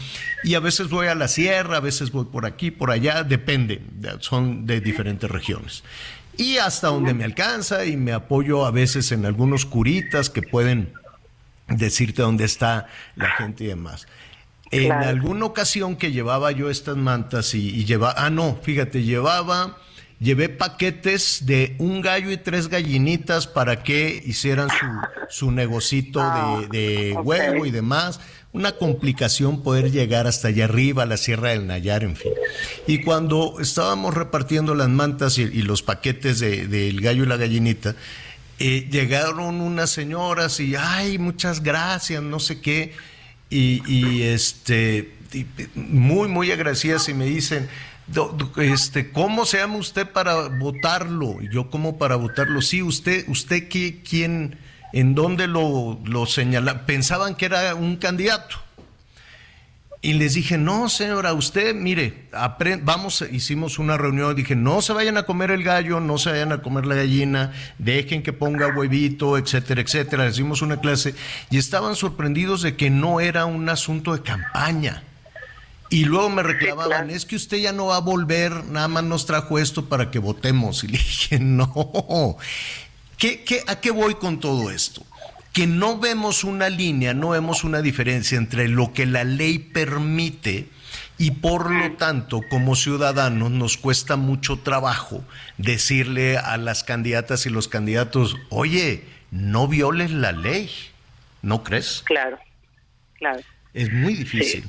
y 0.43 0.55
a 0.55 0.59
veces 0.59 0.89
voy 0.89 1.07
a 1.07 1.15
la 1.15 1.27
sierra, 1.27 1.77
a 1.77 1.81
veces 1.81 2.11
voy 2.11 2.25
por 2.25 2.45
aquí, 2.45 2.71
por 2.71 2.89
allá, 2.89 3.23
depende, 3.23 3.81
son 4.19 4.65
de 4.65 4.81
diferentes 4.81 5.29
regiones. 5.29 5.83
Y 6.35 6.57
hasta 6.57 6.87
donde 6.87 7.13
me 7.13 7.25
alcanza 7.25 7.85
y 7.85 7.95
me 7.95 8.11
apoyo 8.11 8.65
a 8.65 8.71
veces 8.71 9.11
en 9.11 9.27
algunos 9.27 9.67
curitas 9.67 10.31
que 10.31 10.41
pueden 10.41 10.91
decirte 11.67 12.21
dónde 12.21 12.45
está 12.45 12.87
la 13.15 13.29
gente 13.31 13.63
y 13.63 13.67
demás. 13.67 14.07
En 14.71 14.91
alguna 14.91 15.45
ocasión 15.45 15.95
que 15.95 16.11
llevaba 16.11 16.51
yo 16.51 16.69
estas 16.69 16.97
mantas 16.97 17.53
y, 17.53 17.69
y 17.69 17.85
llevaba, 17.85 18.15
ah, 18.17 18.31
no, 18.31 18.57
fíjate, 18.63 19.03
llevaba, 19.03 19.77
llevé 20.19 20.49
paquetes 20.49 21.45
de 21.45 21.75
un 21.79 22.01
gallo 22.01 22.31
y 22.31 22.37
tres 22.37 22.69
gallinitas 22.69 23.45
para 23.45 23.83
que 23.83 24.23
hicieran 24.25 24.69
su, 24.69 24.85
su 25.29 25.51
negocito 25.51 26.21
de, 26.71 27.13
ah, 27.15 27.21
huevo 27.21 27.65
y 27.65 27.71
demás. 27.71 28.19
Una 28.53 28.73
complicación 28.73 29.63
poder 29.63 29.91
llegar 29.91 30.27
hasta 30.27 30.47
allá 30.47 30.65
arriba, 30.65 31.03
a 31.03 31.05
la 31.07 31.17
Sierra 31.17 31.49
del 31.49 31.67
Nayar, 31.67 32.03
en 32.03 32.15
fin. 32.15 32.31
Y 32.87 33.01
cuando 33.01 33.59
estábamos 33.59 34.13
repartiendo 34.13 34.75
las 34.75 34.89
mantas 34.89 35.39
y, 35.39 35.63
los 35.63 35.81
paquetes 35.81 36.39
del 36.39 37.01
gallo 37.01 37.23
y 37.23 37.27
la 37.27 37.37
gallinita, 37.37 37.95
eh, 38.59 38.87
llegaron 38.89 39.61
unas 39.61 39.89
señoras 39.89 40.59
y, 40.59 40.75
ay, 40.75 41.17
muchas 41.17 41.63
gracias, 41.63 42.21
no 42.21 42.39
sé 42.39 42.61
qué, 42.61 42.93
y, 43.49 44.21
este, 44.23 45.13
muy, 45.75 46.27
muy 46.27 46.51
agradecidas 46.51 47.07
y 47.09 47.13
me 47.13 47.25
dicen, 47.25 47.67
este, 48.57 49.11
¿cómo 49.11 49.45
se 49.45 49.57
llama 49.57 49.77
usted 49.77 50.07
para 50.09 50.47
votarlo? 50.47 51.37
Y 51.41 51.53
yo, 51.53 51.69
¿cómo 51.69 51.97
para 51.97 52.15
votarlo? 52.15 52.61
Sí, 52.61 52.81
usted, 52.81 53.25
usted, 53.27 53.69
¿quién, 53.69 54.57
en 54.91 55.15
dónde 55.15 55.47
lo, 55.47 55.99
lo 56.03 56.25
señala? 56.25 56.85
Pensaban 56.85 57.35
que 57.35 57.45
era 57.45 57.75
un 57.75 57.97
candidato. 57.97 58.57
Y 60.05 60.11
les 60.11 60.33
dije, 60.33 60.57
no, 60.57 60.89
señora, 60.89 61.31
usted, 61.31 61.73
mire, 61.73 62.25
vamos, 62.81 63.23
hicimos 63.31 63.79
una 63.79 63.95
reunión, 63.95 64.35
dije, 64.35 64.53
no 64.53 64.81
se 64.81 64.91
vayan 64.91 65.15
a 65.15 65.23
comer 65.23 65.49
el 65.49 65.63
gallo, 65.63 66.01
no 66.01 66.17
se 66.17 66.29
vayan 66.29 66.51
a 66.51 66.61
comer 66.61 66.85
la 66.85 66.95
gallina, 66.95 67.53
dejen 67.77 68.21
que 68.21 68.33
ponga 68.33 68.67
huevito, 68.67 69.37
etcétera, 69.37 69.79
etcétera. 69.79 70.25
Les 70.25 70.35
dimos 70.35 70.61
una 70.61 70.81
clase 70.81 71.15
y 71.49 71.57
estaban 71.57 71.95
sorprendidos 71.95 72.63
de 72.63 72.75
que 72.75 72.89
no 72.89 73.21
era 73.21 73.45
un 73.45 73.69
asunto 73.69 74.11
de 74.13 74.21
campaña. 74.21 75.03
Y 75.89 76.03
luego 76.03 76.29
me 76.29 76.43
reclamaban, 76.43 77.09
es 77.09 77.25
que 77.25 77.37
usted 77.37 77.59
ya 77.59 77.71
no 77.71 77.85
va 77.85 77.95
a 77.95 78.01
volver, 78.01 78.65
nada 78.65 78.89
más 78.89 79.05
nos 79.05 79.25
trajo 79.25 79.57
esto 79.57 79.85
para 79.85 80.11
que 80.11 80.19
votemos. 80.19 80.83
Y 80.83 80.87
le 80.87 80.97
dije, 80.97 81.39
no. 81.41 82.35
¿Qué, 83.17 83.41
qué, 83.45 83.63
¿A 83.67 83.79
qué 83.79 83.91
voy 83.91 84.15
con 84.15 84.41
todo 84.41 84.69
esto? 84.69 85.05
Que 85.53 85.67
no 85.67 85.99
vemos 85.99 86.43
una 86.43 86.67
línea, 86.69 87.13
no 87.13 87.29
vemos 87.29 87.63
una 87.63 87.81
diferencia 87.81 88.37
entre 88.37 88.67
lo 88.67 88.91
que 88.91 89.05
la 89.05 89.23
ley 89.23 89.59
permite 89.59 90.67
y 91.19 91.31
por 91.31 91.71
lo 91.71 91.93
tanto 91.93 92.41
como 92.49 92.75
ciudadanos 92.75 93.51
nos 93.51 93.77
cuesta 93.77 94.15
mucho 94.15 94.59
trabajo 94.59 95.23
decirle 95.59 96.39
a 96.39 96.57
las 96.57 96.83
candidatas 96.83 97.45
y 97.45 97.51
los 97.51 97.67
candidatos, 97.67 98.35
oye, 98.49 99.05
no 99.29 99.67
violes 99.67 100.09
la 100.09 100.31
ley, 100.31 100.71
¿no 101.43 101.63
crees? 101.63 102.01
Claro, 102.05 102.39
claro. 103.13 103.41
Es 103.75 103.93
muy 103.93 104.15
difícil. 104.15 104.67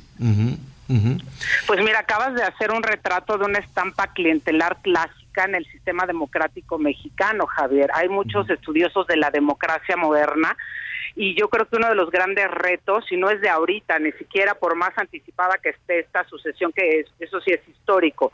Pues 1.66 1.80
mira, 1.82 2.00
acabas 2.00 2.34
de 2.34 2.42
hacer 2.42 2.70
un 2.72 2.82
retrato 2.82 3.38
de 3.38 3.46
una 3.46 3.58
estampa 3.58 4.08
clientelar 4.12 4.82
clásica 4.82 5.23
en 5.42 5.56
el 5.56 5.66
sistema 5.66 6.06
democrático 6.06 6.78
mexicano, 6.78 7.46
Javier. 7.46 7.90
Hay 7.94 8.08
muchos 8.08 8.48
estudiosos 8.48 9.06
de 9.08 9.16
la 9.16 9.30
democracia 9.30 9.96
moderna 9.96 10.56
y 11.16 11.34
yo 11.38 11.48
creo 11.48 11.66
que 11.68 11.76
uno 11.76 11.88
de 11.88 11.96
los 11.96 12.10
grandes 12.10 12.48
retos, 12.50 13.04
si 13.08 13.16
no 13.16 13.30
es 13.30 13.40
de 13.40 13.48
ahorita, 13.48 13.98
ni 13.98 14.12
siquiera 14.12 14.54
por 14.54 14.76
más 14.76 14.92
anticipada 14.96 15.58
que 15.62 15.70
esté 15.70 16.00
esta 16.00 16.24
sucesión, 16.24 16.72
que 16.72 17.00
es, 17.00 17.06
eso 17.18 17.40
sí 17.40 17.50
es 17.50 17.68
histórico, 17.68 18.32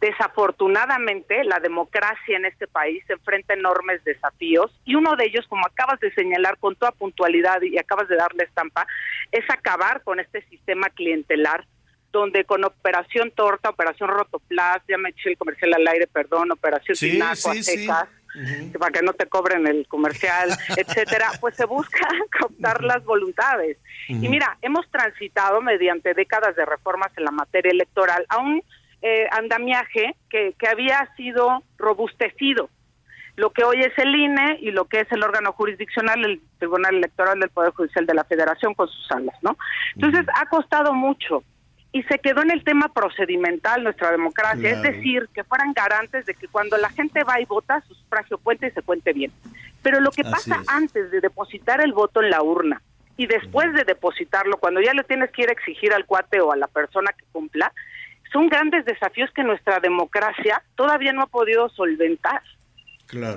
desafortunadamente 0.00 1.42
la 1.44 1.58
democracia 1.58 2.36
en 2.36 2.44
este 2.44 2.66
país 2.66 3.02
se 3.06 3.14
enfrenta 3.14 3.54
a 3.54 3.56
enormes 3.56 4.02
desafíos 4.04 4.70
y 4.84 4.94
uno 4.94 5.16
de 5.16 5.26
ellos, 5.26 5.46
como 5.48 5.66
acabas 5.66 5.98
de 6.00 6.12
señalar 6.12 6.58
con 6.58 6.76
toda 6.76 6.92
puntualidad 6.92 7.60
y 7.62 7.78
acabas 7.78 8.08
de 8.08 8.16
darle 8.16 8.44
estampa, 8.44 8.86
es 9.32 9.44
acabar 9.50 10.02
con 10.02 10.20
este 10.20 10.42
sistema 10.48 10.88
clientelar 10.90 11.66
donde 12.12 12.44
con 12.44 12.64
Operación 12.64 13.30
Torta, 13.32 13.70
Operación 13.70 14.08
Rotoplas, 14.08 14.82
ya 14.88 14.98
me 14.98 15.10
eché 15.10 15.30
el 15.30 15.38
comercial 15.38 15.74
al 15.74 15.88
aire, 15.88 16.06
perdón, 16.06 16.50
Operación 16.52 16.96
sí, 16.96 17.20
sí, 17.62 17.86
para 18.78 18.92
que 18.92 19.02
no 19.02 19.12
te 19.12 19.26
cobren 19.26 19.66
el 19.66 19.86
comercial, 19.88 20.50
etcétera, 20.76 21.32
pues 21.40 21.56
se 21.56 21.66
busca 21.66 22.06
captar 22.30 22.82
las 22.82 23.04
voluntades. 23.04 23.78
Y 24.08 24.28
mira, 24.28 24.56
hemos 24.62 24.88
transitado 24.90 25.60
mediante 25.60 26.14
décadas 26.14 26.56
de 26.56 26.64
reformas 26.64 27.10
en 27.16 27.24
la 27.24 27.30
materia 27.30 27.70
electoral 27.70 28.24
a 28.28 28.38
un 28.38 28.62
eh, 29.02 29.26
andamiaje 29.30 30.16
que, 30.30 30.54
que 30.58 30.68
había 30.68 31.12
sido 31.16 31.62
robustecido. 31.76 32.70
Lo 33.36 33.50
que 33.50 33.62
hoy 33.62 33.80
es 33.80 33.96
el 33.98 34.14
INE 34.14 34.58
y 34.60 34.72
lo 34.72 34.86
que 34.86 35.00
es 35.00 35.12
el 35.12 35.22
órgano 35.22 35.52
jurisdiccional, 35.52 36.24
el 36.24 36.40
Tribunal 36.58 36.96
Electoral 36.96 37.38
del 37.38 37.50
Poder 37.50 37.72
Judicial 37.72 38.04
de 38.04 38.14
la 38.14 38.24
Federación 38.24 38.74
con 38.74 38.88
sus 38.88 39.06
salas, 39.06 39.36
¿no? 39.42 39.56
Entonces, 39.94 40.26
ha 40.34 40.46
costado 40.46 40.92
mucho 40.92 41.44
y 41.92 42.02
se 42.02 42.18
quedó 42.18 42.42
en 42.42 42.50
el 42.50 42.64
tema 42.64 42.88
procedimental 42.88 43.82
nuestra 43.82 44.10
democracia, 44.10 44.70
es 44.70 44.82
decir, 44.82 45.28
que 45.34 45.44
fueran 45.44 45.72
garantes 45.72 46.26
de 46.26 46.34
que 46.34 46.46
cuando 46.48 46.76
la 46.76 46.90
gente 46.90 47.24
va 47.24 47.40
y 47.40 47.46
vota, 47.46 47.82
su 47.88 47.94
sufragio 47.94 48.38
cuente 48.38 48.66
y 48.66 48.70
se 48.72 48.82
cuente 48.82 49.12
bien. 49.12 49.32
Pero 49.82 50.00
lo 50.00 50.10
que 50.10 50.22
pasa 50.22 50.62
antes 50.66 51.10
de 51.10 51.20
depositar 51.20 51.80
el 51.80 51.92
voto 51.92 52.22
en 52.22 52.30
la 52.30 52.42
urna 52.42 52.82
y 53.16 53.26
después 53.26 53.72
de 53.72 53.84
depositarlo, 53.84 54.58
cuando 54.58 54.80
ya 54.80 54.92
le 54.92 55.02
tienes 55.04 55.30
que 55.30 55.42
ir 55.42 55.48
a 55.48 55.52
exigir 55.52 55.92
al 55.92 56.04
cuate 56.04 56.40
o 56.40 56.52
a 56.52 56.56
la 56.56 56.66
persona 56.66 57.10
que 57.12 57.24
cumpla, 57.32 57.72
son 58.32 58.48
grandes 58.48 58.84
desafíos 58.84 59.30
que 59.34 59.42
nuestra 59.42 59.80
democracia 59.80 60.62
todavía 60.76 61.12
no 61.12 61.22
ha 61.22 61.26
podido 61.26 61.68
solventar. 61.70 62.42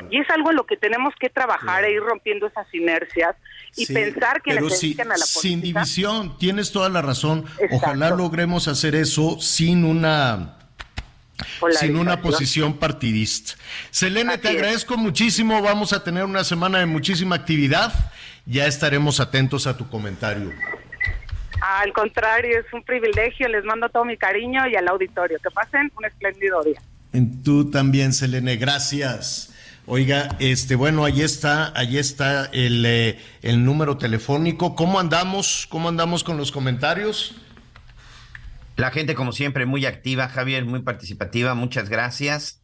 Y 0.09 0.19
es 0.19 0.29
algo 0.29 0.49
en 0.49 0.57
lo 0.57 0.65
que 0.65 0.75
tenemos 0.75 1.13
que 1.19 1.29
trabajar 1.29 1.85
e 1.85 1.93
ir 1.93 2.01
rompiendo 2.01 2.47
esas 2.47 2.67
inercias 2.73 3.35
y 3.77 3.85
pensar 3.85 4.41
que 4.41 4.53
pero 4.53 4.69
si, 4.69 4.99
a 4.99 5.05
la 5.05 5.13
política. 5.13 5.25
Sin 5.25 5.61
división, 5.61 6.37
tienes 6.37 6.71
toda 6.71 6.89
la 6.89 7.01
razón. 7.01 7.45
Ojalá 7.71 8.09
logremos 8.09 8.67
hacer 8.67 8.95
eso 8.95 9.39
sin 9.39 9.85
una 9.85 10.57
sin 11.71 11.95
una 11.95 12.21
posición 12.21 12.77
partidista. 12.77 13.53
Selene, 13.89 14.37
te 14.37 14.49
agradezco 14.49 14.97
muchísimo. 14.97 15.61
Vamos 15.61 15.93
a 15.93 16.03
tener 16.03 16.25
una 16.25 16.43
semana 16.43 16.79
de 16.79 16.85
muchísima 16.85 17.35
actividad. 17.35 17.93
Ya 18.45 18.67
estaremos 18.67 19.19
atentos 19.19 19.67
a 19.67 19.77
tu 19.77 19.87
comentario. 19.89 20.51
Al 21.61 21.93
contrario, 21.93 22.59
es 22.59 22.73
un 22.73 22.83
privilegio. 22.83 23.47
Les 23.47 23.63
mando 23.63 23.87
todo 23.89 24.03
mi 24.03 24.17
cariño 24.17 24.67
y 24.67 24.75
al 24.75 24.87
auditorio. 24.87 25.37
Que 25.41 25.49
pasen 25.51 25.91
un 25.97 26.05
espléndido 26.05 26.61
día. 26.63 26.81
Tú 27.43 27.69
también, 27.69 28.13
Selene. 28.13 28.57
Gracias. 28.57 29.50
Oiga, 29.93 30.37
este, 30.39 30.75
bueno, 30.75 31.03
ahí 31.03 31.21
está, 31.21 31.77
ahí 31.77 31.97
está 31.97 32.45
el, 32.53 32.85
eh, 32.85 33.19
el 33.41 33.65
número 33.65 33.97
telefónico. 33.97 34.73
¿Cómo 34.73 35.01
andamos? 35.01 35.67
¿Cómo 35.67 35.89
andamos 35.89 36.23
con 36.23 36.37
los 36.37 36.53
comentarios? 36.53 37.35
La 38.77 38.91
gente, 38.91 39.15
como 39.15 39.33
siempre, 39.33 39.65
muy 39.65 39.85
activa, 39.85 40.29
Javier, 40.29 40.63
muy 40.63 40.81
participativa. 40.81 41.55
Muchas 41.55 41.89
gracias. 41.89 42.61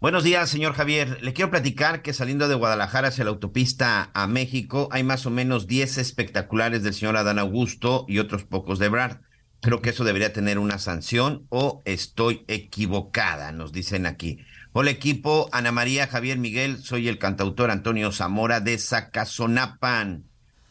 Buenos 0.00 0.24
días, 0.24 0.50
señor 0.50 0.74
Javier. 0.74 1.22
Le 1.22 1.34
quiero 1.34 1.52
platicar 1.52 2.02
que 2.02 2.12
saliendo 2.12 2.48
de 2.48 2.56
Guadalajara 2.56 3.08
hacia 3.08 3.22
la 3.22 3.30
autopista 3.30 4.10
a 4.12 4.26
México 4.26 4.88
hay 4.90 5.04
más 5.04 5.26
o 5.26 5.30
menos 5.30 5.68
10 5.68 5.98
espectaculares 5.98 6.82
del 6.82 6.94
señor 6.94 7.16
Adán 7.16 7.38
Augusto 7.38 8.06
y 8.08 8.18
otros 8.18 8.42
pocos 8.42 8.80
de 8.80 8.88
Brad. 8.88 9.18
Creo 9.60 9.80
que 9.80 9.90
eso 9.90 10.02
debería 10.02 10.32
tener 10.32 10.58
una 10.58 10.80
sanción 10.80 11.46
o 11.50 11.80
estoy 11.84 12.44
equivocada, 12.48 13.52
nos 13.52 13.70
dicen 13.70 14.04
aquí. 14.04 14.40
Hola 14.76 14.90
equipo, 14.90 15.48
Ana 15.52 15.70
María, 15.70 16.08
Javier 16.08 16.36
Miguel, 16.36 16.82
soy 16.82 17.06
el 17.06 17.20
cantautor 17.20 17.70
Antonio 17.70 18.10
Zamora 18.10 18.58
de 18.58 18.76
Zacazonapan. 18.76 20.24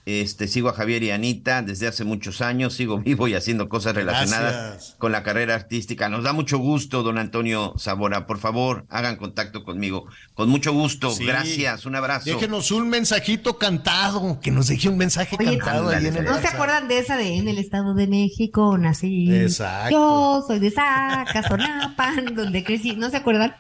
Este, 0.06 0.50
sigo 0.50 0.68
a 0.68 0.74
Javier 0.74 1.02
y 1.04 1.12
Anita 1.12 1.62
desde 1.62 1.88
hace 1.88 2.04
muchos 2.04 2.42
años, 2.42 2.74
sigo 2.74 2.98
vivo 3.06 3.28
y 3.28 3.36
haciendo 3.36 3.70
cosas 3.70 3.96
relacionadas 3.96 4.96
con 4.98 5.12
la 5.12 5.24
carrera 5.24 5.56
artística. 5.56 6.10
Nos 6.10 6.24
da 6.24 6.34
mucho 6.34 6.58
gusto, 6.58 7.04
don 7.04 7.18
Antonio 7.18 7.74
Zamora. 7.80 8.28
Por 8.28 8.40
favor, 8.40 8.86
hagan 8.90 9.16
contacto 9.16 9.64
conmigo. 9.64 10.06
Con 10.34 10.50
mucho 10.50 10.74
gusto. 10.74 11.14
Gracias. 11.20 11.86
Un 11.86 11.96
abrazo. 11.96 12.30
Déjenos 12.30 12.72
un 12.72 12.90
mensajito 12.90 13.58
cantado, 13.58 14.40
que 14.42 14.52
nos 14.52 14.68
deje 14.68 14.90
un 14.90 14.98
mensaje 14.98 15.38
cantado 15.38 15.90
ahí 15.90 16.08
en 16.08 16.18
el 16.18 16.26
¿No 16.26 16.40
se 16.40 16.48
acuerdan 16.48 16.88
de 16.88 17.00
esa 17.00 17.18
de 17.18 17.38
en 17.38 17.48
el 17.48 17.58
Estado 17.58 17.94
de 17.94 18.08
México 18.08 18.78
nací? 18.78 19.34
Exacto. 19.34 19.92
Yo 19.92 20.44
soy 20.46 20.60
de 20.60 20.72
Zacazonapan, 20.72 22.26
donde 22.36 22.64
crecí. 22.64 22.96
¿No 22.96 23.10
se 23.10 23.18
acuerdan? 23.18 23.56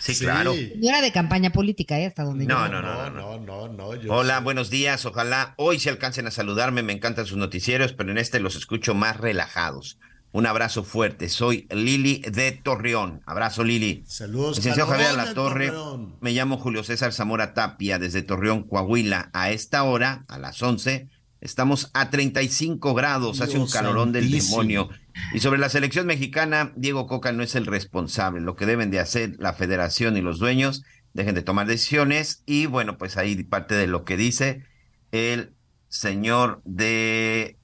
Sí, 0.00 0.16
claro. 0.16 0.54
No 0.76 0.88
era 0.88 1.02
de 1.02 1.12
campaña 1.12 1.50
política, 1.52 1.98
¿eh? 2.00 2.06
Hasta 2.06 2.24
donde 2.24 2.46
no, 2.46 2.68
no, 2.68 2.82
no, 2.82 3.10
no, 3.10 3.38
no, 3.38 3.68
no, 3.68 3.88
Hola, 4.08 4.40
buenos 4.40 4.70
días. 4.70 5.04
Ojalá 5.04 5.54
hoy 5.56 5.78
se 5.78 5.90
alcancen 5.90 6.26
a 6.26 6.30
saludarme. 6.30 6.82
Me 6.82 6.92
encantan 6.92 7.26
sus 7.26 7.36
noticieros, 7.36 7.92
pero 7.92 8.10
en 8.10 8.18
este 8.18 8.40
los 8.40 8.56
escucho 8.56 8.94
más 8.94 9.18
relajados. 9.18 9.98
Un 10.32 10.46
abrazo 10.46 10.84
fuerte. 10.84 11.28
Soy 11.28 11.66
Lili 11.70 12.20
de 12.20 12.52
Torreón. 12.52 13.20
Abrazo, 13.26 13.64
Lili. 13.64 14.04
Saludos. 14.06 14.56
Licenciado 14.56 14.88
Javier 14.88 15.14
La 15.14 15.34
Torre. 15.34 15.72
Me 16.20 16.30
llamo 16.32 16.56
Julio 16.56 16.84
César 16.84 17.12
Zamora 17.12 17.52
Tapia 17.52 17.98
desde 17.98 18.22
Torreón, 18.22 18.62
Coahuila. 18.62 19.30
A 19.32 19.50
esta 19.50 19.82
hora, 19.82 20.24
a 20.28 20.38
las 20.38 20.62
11, 20.62 21.08
estamos 21.40 21.90
a 21.94 22.10
35 22.10 22.94
grados. 22.94 23.40
Hace 23.40 23.58
un 23.58 23.68
calorón 23.68 24.12
del 24.12 24.30
demonio. 24.30 24.88
Y 25.32 25.40
sobre 25.40 25.58
la 25.58 25.68
selección 25.68 26.06
mexicana, 26.06 26.72
Diego 26.76 27.06
Coca 27.06 27.32
no 27.32 27.42
es 27.42 27.54
el 27.54 27.66
responsable. 27.66 28.40
Lo 28.40 28.56
que 28.56 28.66
deben 28.66 28.90
de 28.90 29.00
hacer 29.00 29.36
la 29.38 29.52
federación 29.52 30.16
y 30.16 30.20
los 30.20 30.38
dueños, 30.38 30.82
dejen 31.12 31.34
de 31.34 31.42
tomar 31.42 31.66
decisiones. 31.66 32.42
Y 32.46 32.66
bueno, 32.66 32.98
pues 32.98 33.16
ahí 33.16 33.42
parte 33.42 33.74
de 33.74 33.86
lo 33.86 34.04
que 34.04 34.16
dice 34.16 34.64
el 35.12 35.54
señor 35.88 36.60
de 36.64 37.56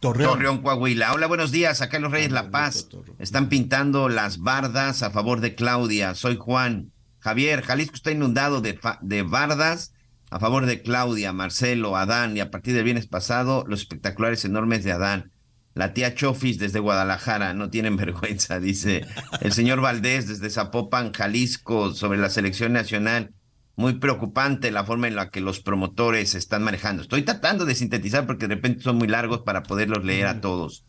Torreón. 0.00 0.62
Coahuila. 0.62 1.14
Hola, 1.14 1.26
buenos 1.26 1.50
días. 1.50 1.80
Acá 1.80 1.96
en 1.96 2.02
Los 2.02 2.12
Reyes 2.12 2.30
La 2.30 2.50
Paz 2.50 2.88
están 3.18 3.48
pintando 3.48 4.08
las 4.08 4.38
bardas 4.38 5.02
a 5.02 5.10
favor 5.10 5.40
de 5.40 5.54
Claudia. 5.54 6.14
Soy 6.14 6.36
Juan. 6.36 6.92
Javier, 7.18 7.62
Jalisco 7.62 7.94
está 7.94 8.10
inundado 8.10 8.60
de, 8.60 8.78
de 9.00 9.22
bardas 9.22 9.93
a 10.34 10.40
favor 10.40 10.66
de 10.66 10.82
Claudia, 10.82 11.32
Marcelo, 11.32 11.96
Adán 11.96 12.36
y 12.36 12.40
a 12.40 12.50
partir 12.50 12.74
del 12.74 12.82
viernes 12.82 13.06
pasado 13.06 13.64
los 13.68 13.82
espectaculares 13.82 14.44
enormes 14.44 14.82
de 14.82 14.90
Adán. 14.90 15.30
La 15.74 15.94
tía 15.94 16.16
Chofis 16.16 16.58
desde 16.58 16.80
Guadalajara, 16.80 17.54
no 17.54 17.70
tienen 17.70 17.94
vergüenza, 18.04 18.58
dice 18.58 19.06
el 19.40 19.52
señor 19.52 19.80
Valdés 19.80 20.26
desde 20.26 20.50
Zapopan, 20.50 21.12
Jalisco, 21.12 21.94
sobre 21.94 22.18
la 22.18 22.30
selección 22.30 22.72
nacional. 22.72 23.32
muy 23.76 23.92
preocupante 24.00 24.72
la 24.72 24.82
forma 24.82 25.06
en 25.06 25.14
la 25.14 25.30
que 25.30 25.40
los 25.40 25.60
promotores 25.60 26.34
están 26.34 26.64
manejando. 26.64 27.02
Estoy 27.02 27.22
tratando 27.22 27.64
de 27.64 27.76
sintetizar 27.76 28.26
porque 28.26 28.48
de 28.48 28.56
repente 28.56 28.82
son 28.82 28.96
muy 28.96 29.06
largos 29.06 29.42
para 29.42 29.62
poderlos 29.62 30.04
leer 30.04 30.26
a 30.26 30.40
todos. 30.40 30.84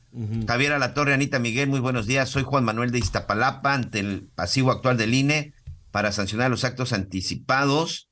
Javier 0.47 0.73
Alatorre, 0.73 1.13
Anita 1.13 1.37
Miguel, 1.37 1.69
muy 1.69 1.81
buenos 1.81 2.07
días. 2.07 2.29
Soy 2.29 2.41
Juan 2.41 2.63
Manuel 2.63 2.89
de 2.89 2.97
Iztapalapa 2.97 3.75
ante 3.75 3.99
el 3.99 4.27
pasivo 4.33 4.71
actual 4.71 4.97
del 4.97 5.13
INE 5.13 5.53
para 5.91 6.11
sancionar 6.11 6.49
los 6.49 6.63
actos 6.63 6.93
anticipados 6.93 8.04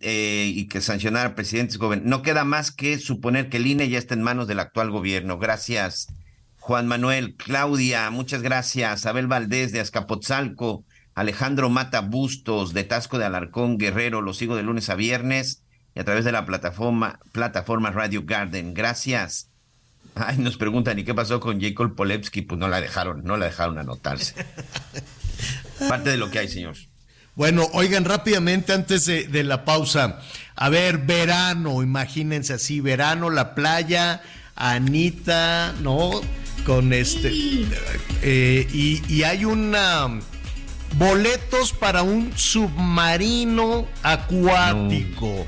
eh, 0.00 0.52
y 0.54 0.68
que 0.68 0.80
sancionar 0.80 1.26
a 1.26 1.34
presidentes 1.34 1.78
No 2.04 2.22
queda 2.22 2.44
más 2.44 2.70
que 2.70 2.98
suponer 2.98 3.48
que 3.48 3.56
el 3.56 3.66
INE 3.66 3.88
ya 3.88 3.98
está 3.98 4.14
en 4.14 4.22
manos 4.22 4.46
del 4.46 4.60
actual 4.60 4.90
gobierno. 4.90 5.38
Gracias, 5.38 6.06
Juan 6.58 6.86
Manuel. 6.86 7.34
Claudia, 7.36 8.08
muchas 8.10 8.42
gracias. 8.42 9.06
Abel 9.06 9.26
Valdés 9.26 9.72
de 9.72 9.80
Azcapotzalco. 9.80 10.84
Alejandro 11.14 11.68
Mata 11.70 12.00
Bustos 12.00 12.72
de 12.72 12.84
Tasco 12.84 13.18
de 13.18 13.24
Alarcón 13.24 13.78
Guerrero, 13.78 14.22
los 14.22 14.38
sigo 14.38 14.56
de 14.56 14.62
lunes 14.62 14.88
a 14.90 14.94
viernes 14.94 15.62
y 15.94 16.00
a 16.00 16.04
través 16.04 16.24
de 16.24 16.32
la 16.32 16.46
plataforma, 16.46 17.18
plataforma 17.32 17.90
Radio 17.90 18.22
Garden. 18.24 18.74
Gracias. 18.74 19.50
Ay, 20.14 20.38
nos 20.38 20.56
preguntan, 20.56 20.98
¿y 20.98 21.04
qué 21.04 21.12
pasó 21.12 21.40
con 21.40 21.60
Jacob 21.60 21.94
Polewski? 21.94 22.42
Pues 22.42 22.58
no 22.58 22.68
la 22.68 22.80
dejaron, 22.80 23.24
no 23.24 23.36
la 23.36 23.46
dejaron 23.46 23.78
anotarse. 23.78 24.34
Parte 25.88 26.10
de 26.10 26.16
lo 26.16 26.30
que 26.30 26.38
hay, 26.38 26.48
señor. 26.48 26.76
Bueno, 27.34 27.68
oigan 27.72 28.04
rápidamente 28.04 28.72
antes 28.72 29.06
de, 29.06 29.44
la 29.44 29.64
pausa. 29.64 30.20
A 30.56 30.68
ver, 30.68 30.98
verano, 30.98 31.82
imagínense 31.82 32.54
así, 32.54 32.80
verano, 32.80 33.30
la 33.30 33.54
playa, 33.54 34.22
Anita, 34.56 35.72
¿no? 35.80 36.20
Con 36.66 36.92
este. 36.92 37.32
Eh, 38.22 38.68
y, 38.72 39.02
y 39.08 39.22
hay 39.22 39.46
una 39.46 40.20
boletos 40.96 41.72
para 41.72 42.02
un 42.02 42.32
submarino 42.36 43.86
acuático. 44.02 45.46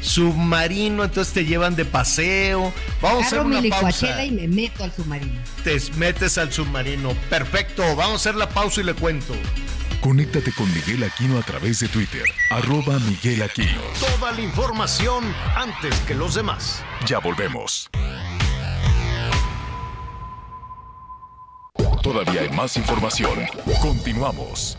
Submarino, 0.00 1.04
entonces 1.04 1.34
te 1.34 1.44
llevan 1.44 1.76
de 1.76 1.84
paseo. 1.84 2.72
Vamos 3.02 3.24
a 3.24 3.26
hacer 3.26 3.40
una 3.40 3.62
pausa. 3.68 4.24
y 4.24 4.30
me 4.30 4.48
meto 4.48 4.84
al 4.84 4.92
submarino. 4.92 5.40
Te 5.62 5.78
metes 5.96 6.38
al 6.38 6.52
submarino. 6.52 7.12
Perfecto. 7.28 7.82
Vamos 7.96 8.12
a 8.12 8.16
hacer 8.16 8.34
la 8.34 8.48
pausa 8.48 8.80
y 8.80 8.84
le 8.84 8.94
cuento. 8.94 9.34
Conéctate 10.00 10.50
con 10.52 10.66
Miguel 10.72 11.04
Aquino 11.04 11.38
a 11.38 11.42
través 11.42 11.80
de 11.80 11.88
Twitter, 11.88 12.24
arroba 12.48 12.98
Miguel 13.00 13.42
Aquino. 13.42 13.82
Toda 14.00 14.32
la 14.32 14.40
información 14.40 15.22
antes 15.54 15.94
que 16.00 16.14
los 16.14 16.34
demás. 16.34 16.82
Ya 17.06 17.18
volvemos. 17.18 17.90
Todavía 22.02 22.40
hay 22.40 22.48
más 22.48 22.78
información. 22.78 23.40
Continuamos. 23.82 24.78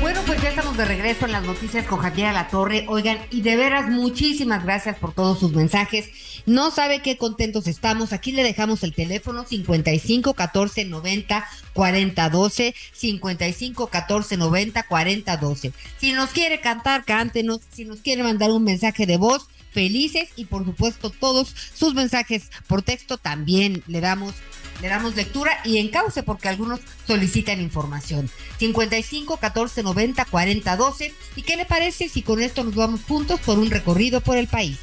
Bueno, 0.00 0.20
pues 0.24 0.40
ya 0.40 0.50
estamos 0.50 0.76
de 0.76 0.84
regreso 0.84 1.26
en 1.26 1.32
las 1.32 1.42
noticias 1.42 1.86
con 1.88 1.98
Javier 1.98 2.32
La 2.32 2.46
Torre. 2.48 2.86
Oigan, 2.88 3.18
y 3.30 3.42
de 3.42 3.56
veras, 3.56 3.90
muchísimas 3.90 4.62
gracias 4.62 4.96
por 4.96 5.12
todos 5.12 5.40
sus 5.40 5.52
mensajes. 5.52 6.08
No 6.46 6.70
sabe 6.70 7.02
qué 7.02 7.16
contentos 7.16 7.66
estamos. 7.66 8.12
Aquí 8.12 8.32
le 8.32 8.42
dejamos 8.42 8.82
el 8.82 8.94
teléfono 8.94 9.44
55 9.46 10.34
14 10.34 10.84
90 10.84 11.48
40 11.72 12.30
12, 12.30 12.74
55 12.92 13.86
14 13.88 14.36
90 14.36 14.82
40 14.82 15.36
12. 15.36 15.72
Si 15.98 16.12
nos 16.12 16.30
quiere 16.30 16.60
cantar, 16.60 17.04
cántenos. 17.04 17.60
Si 17.72 17.84
nos 17.84 18.00
quiere 18.00 18.22
mandar 18.22 18.50
un 18.50 18.64
mensaje 18.64 19.06
de 19.06 19.16
voz, 19.16 19.48
felices. 19.72 20.28
Y 20.36 20.46
por 20.46 20.64
supuesto, 20.64 21.10
todos 21.10 21.54
sus 21.74 21.94
mensajes 21.94 22.50
por 22.66 22.82
texto 22.82 23.18
también 23.18 23.82
le 23.86 24.00
damos 24.00 24.34
le 24.80 24.88
damos 24.88 25.14
lectura 25.14 25.52
y 25.62 25.76
encauce 25.76 26.22
porque 26.22 26.48
algunos 26.48 26.80
solicitan 27.06 27.60
información. 27.60 28.30
55 28.58 29.36
14 29.36 29.82
90 29.82 30.24
40 30.24 30.76
12. 30.76 31.14
¿Y 31.36 31.42
qué 31.42 31.56
le 31.56 31.66
parece 31.66 32.08
si 32.08 32.22
con 32.22 32.40
esto 32.40 32.64
nos 32.64 32.74
vamos 32.74 33.02
juntos 33.06 33.40
por 33.40 33.58
un 33.58 33.70
recorrido 33.70 34.22
por 34.22 34.38
el 34.38 34.46
país? 34.46 34.78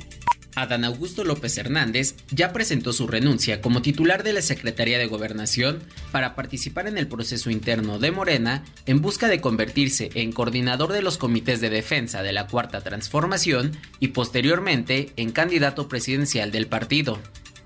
Adán 0.57 0.85
Augusto 0.85 1.23
López 1.23 1.55
Hernández 1.59 2.15
ya 2.31 2.51
presentó 2.51 2.91
su 2.91 3.07
renuncia 3.07 3.61
como 3.61 3.83
titular 3.83 4.23
de 4.23 4.33
la 4.33 4.41
Secretaría 4.41 4.97
de 4.97 5.05
Gobernación 5.05 5.83
para 6.11 6.33
participar 6.33 6.87
en 6.87 6.97
el 6.97 7.07
proceso 7.07 7.51
interno 7.51 7.99
de 7.99 8.09
Morena 8.09 8.65
en 8.87 8.99
busca 8.99 9.27
de 9.27 9.39
convertirse 9.39 10.09
en 10.15 10.31
coordinador 10.31 10.93
de 10.93 11.03
los 11.03 11.19
comités 11.19 11.61
de 11.61 11.69
defensa 11.69 12.23
de 12.23 12.33
la 12.33 12.47
Cuarta 12.47 12.81
Transformación 12.81 13.77
y 13.99 14.09
posteriormente 14.09 15.13
en 15.15 15.31
candidato 15.31 15.87
presidencial 15.87 16.51
del 16.51 16.65
partido. 16.65 17.19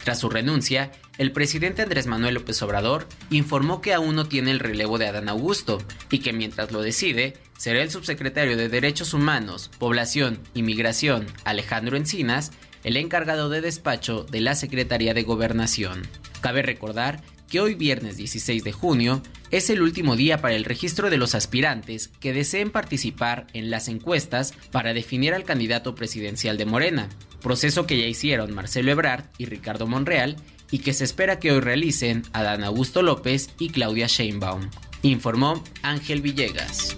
Tras 0.04 0.20
su 0.20 0.30
renuncia, 0.30 0.92
el 1.18 1.32
presidente 1.32 1.84
Andrés 1.84 2.08
Manuel 2.08 2.34
López 2.34 2.62
Obrador 2.62 3.08
informó 3.30 3.80
que 3.80 3.94
aún 3.94 4.16
no 4.16 4.26
tiene 4.26 4.52
el 4.52 4.60
relevo 4.60 4.98
de 4.98 5.08
Adán 5.08 5.30
Augusto 5.30 5.78
y 6.10 6.20
que 6.20 6.34
mientras 6.34 6.72
lo 6.72 6.82
decide, 6.82 7.38
será 7.58 7.84
el 7.84 7.92
subsecretario 7.92 8.58
de 8.58 8.68
Derechos 8.68 9.14
Humanos, 9.14 9.70
Población 9.78 10.40
y 10.54 10.64
Migración, 10.64 11.28
Alejandro 11.46 11.96
Encinas, 11.96 12.52
el 12.84 12.98
encargado 12.98 13.50
de 13.50 13.62
despacho 13.62 14.26
de 14.30 14.42
la 14.42 14.56
Secretaría 14.56 15.14
de 15.14 15.24
Gobernación. 15.24 16.02
Cabe 16.42 16.62
recordar 16.62 17.22
que 17.50 17.60
hoy 17.60 17.76
viernes 17.76 18.18
16 18.18 18.64
de 18.64 18.72
junio 18.72 19.22
es 19.52 19.70
el 19.70 19.82
último 19.82 20.16
día 20.16 20.40
para 20.40 20.56
el 20.56 20.64
registro 20.64 21.10
de 21.10 21.18
los 21.18 21.36
aspirantes 21.36 22.08
que 22.08 22.32
deseen 22.32 22.72
participar 22.72 23.48
en 23.54 23.70
las 23.70 23.90
encuestas 23.90 24.54
para 24.72 24.94
definir 24.94 25.34
al 25.34 25.44
candidato 25.44 25.94
presidencial 25.94 26.58
de 26.58 26.66
Morena, 26.66 27.10
proceso 27.42 27.86
que 27.86 28.00
ya 28.00 28.06
hicieron 28.06 28.56
Marcelo 28.56 28.92
Ebrard 28.92 29.26
y 29.38 29.46
Ricardo 29.46 29.86
Monreal 29.86 30.38
y 30.72 30.80
que 30.80 30.94
se 30.94 31.04
espera 31.04 31.40
que 31.40 31.52
hoy 31.52 31.60
realicen 31.60 32.24
Adán 32.32 32.64
Augusto 32.64 33.02
López 33.02 33.50
y 33.60 33.70
Claudia 33.70 34.08
Sheinbaum, 34.08 34.70
informó 35.02 35.62
Ángel 35.82 36.22
Villegas. 36.22 36.96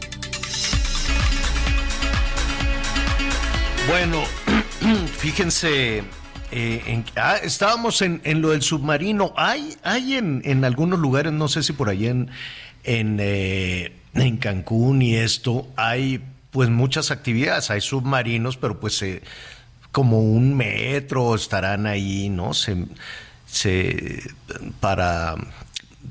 Bueno, 3.87 4.23
fíjense, 5.17 6.03
eh, 6.51 7.03
ah, 7.15 7.37
estábamos 7.41 8.01
en, 8.01 8.21
lo 8.41 8.49
del 8.49 8.61
submarino. 8.61 9.33
Hay, 9.35 9.75
hay 9.83 10.15
en, 10.15 10.65
algunos 10.65 10.99
lugares, 10.99 11.33
no 11.33 11.47
sé 11.47 11.63
si 11.63 11.73
por 11.73 11.89
allá 11.89 12.09
en, 12.09 12.29
en, 12.83 13.17
eh, 13.19 13.93
en 14.13 14.37
Cancún 14.37 15.01
y 15.01 15.15
esto, 15.15 15.67
hay 15.75 16.23
pues 16.51 16.69
muchas 16.69 17.11
actividades. 17.11 17.71
Hay 17.71 17.81
submarinos, 17.81 18.57
pero 18.57 18.79
pues 18.79 19.03
como 19.91 20.19
un 20.19 20.55
metro 20.55 21.35
estarán 21.35 21.85
ahí, 21.85 22.29
¿no? 22.29 22.53
Se, 22.53 22.85
se 23.45 24.21
para 24.79 25.35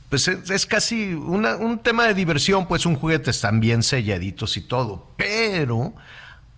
pues 0.08 0.28
es, 0.28 0.66
casi 0.66 1.14
un 1.14 1.80
tema 1.82 2.06
de 2.06 2.14
diversión, 2.14 2.66
pues 2.66 2.84
un 2.84 2.96
juguete, 2.96 3.30
están 3.30 3.60
bien 3.60 3.82
selladitos 3.82 4.56
y 4.56 4.60
todo, 4.60 5.08
pero 5.16 5.94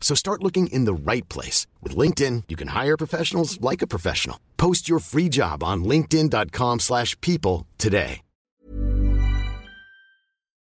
So 0.00 0.16
start 0.16 0.42
looking 0.42 0.66
in 0.72 0.86
the 0.86 0.94
right 0.94 1.28
place. 1.28 1.68
With 1.80 1.94
LinkedIn, 1.96 2.44
you 2.48 2.56
can 2.56 2.68
hire 2.74 2.96
professionals 2.96 3.60
like 3.60 3.82
a 3.82 3.86
professional. 3.86 4.40
Post 4.56 4.88
your 4.88 4.98
free 4.98 5.28
job 5.28 5.62
on 5.62 5.84
linkedin.com 5.84 6.80
slash 6.80 7.16
people 7.20 7.68
today. 7.78 8.22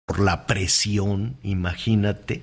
Por 0.09 0.21
la 0.21 0.47
presión, 0.47 1.37
imagínate, 1.43 2.43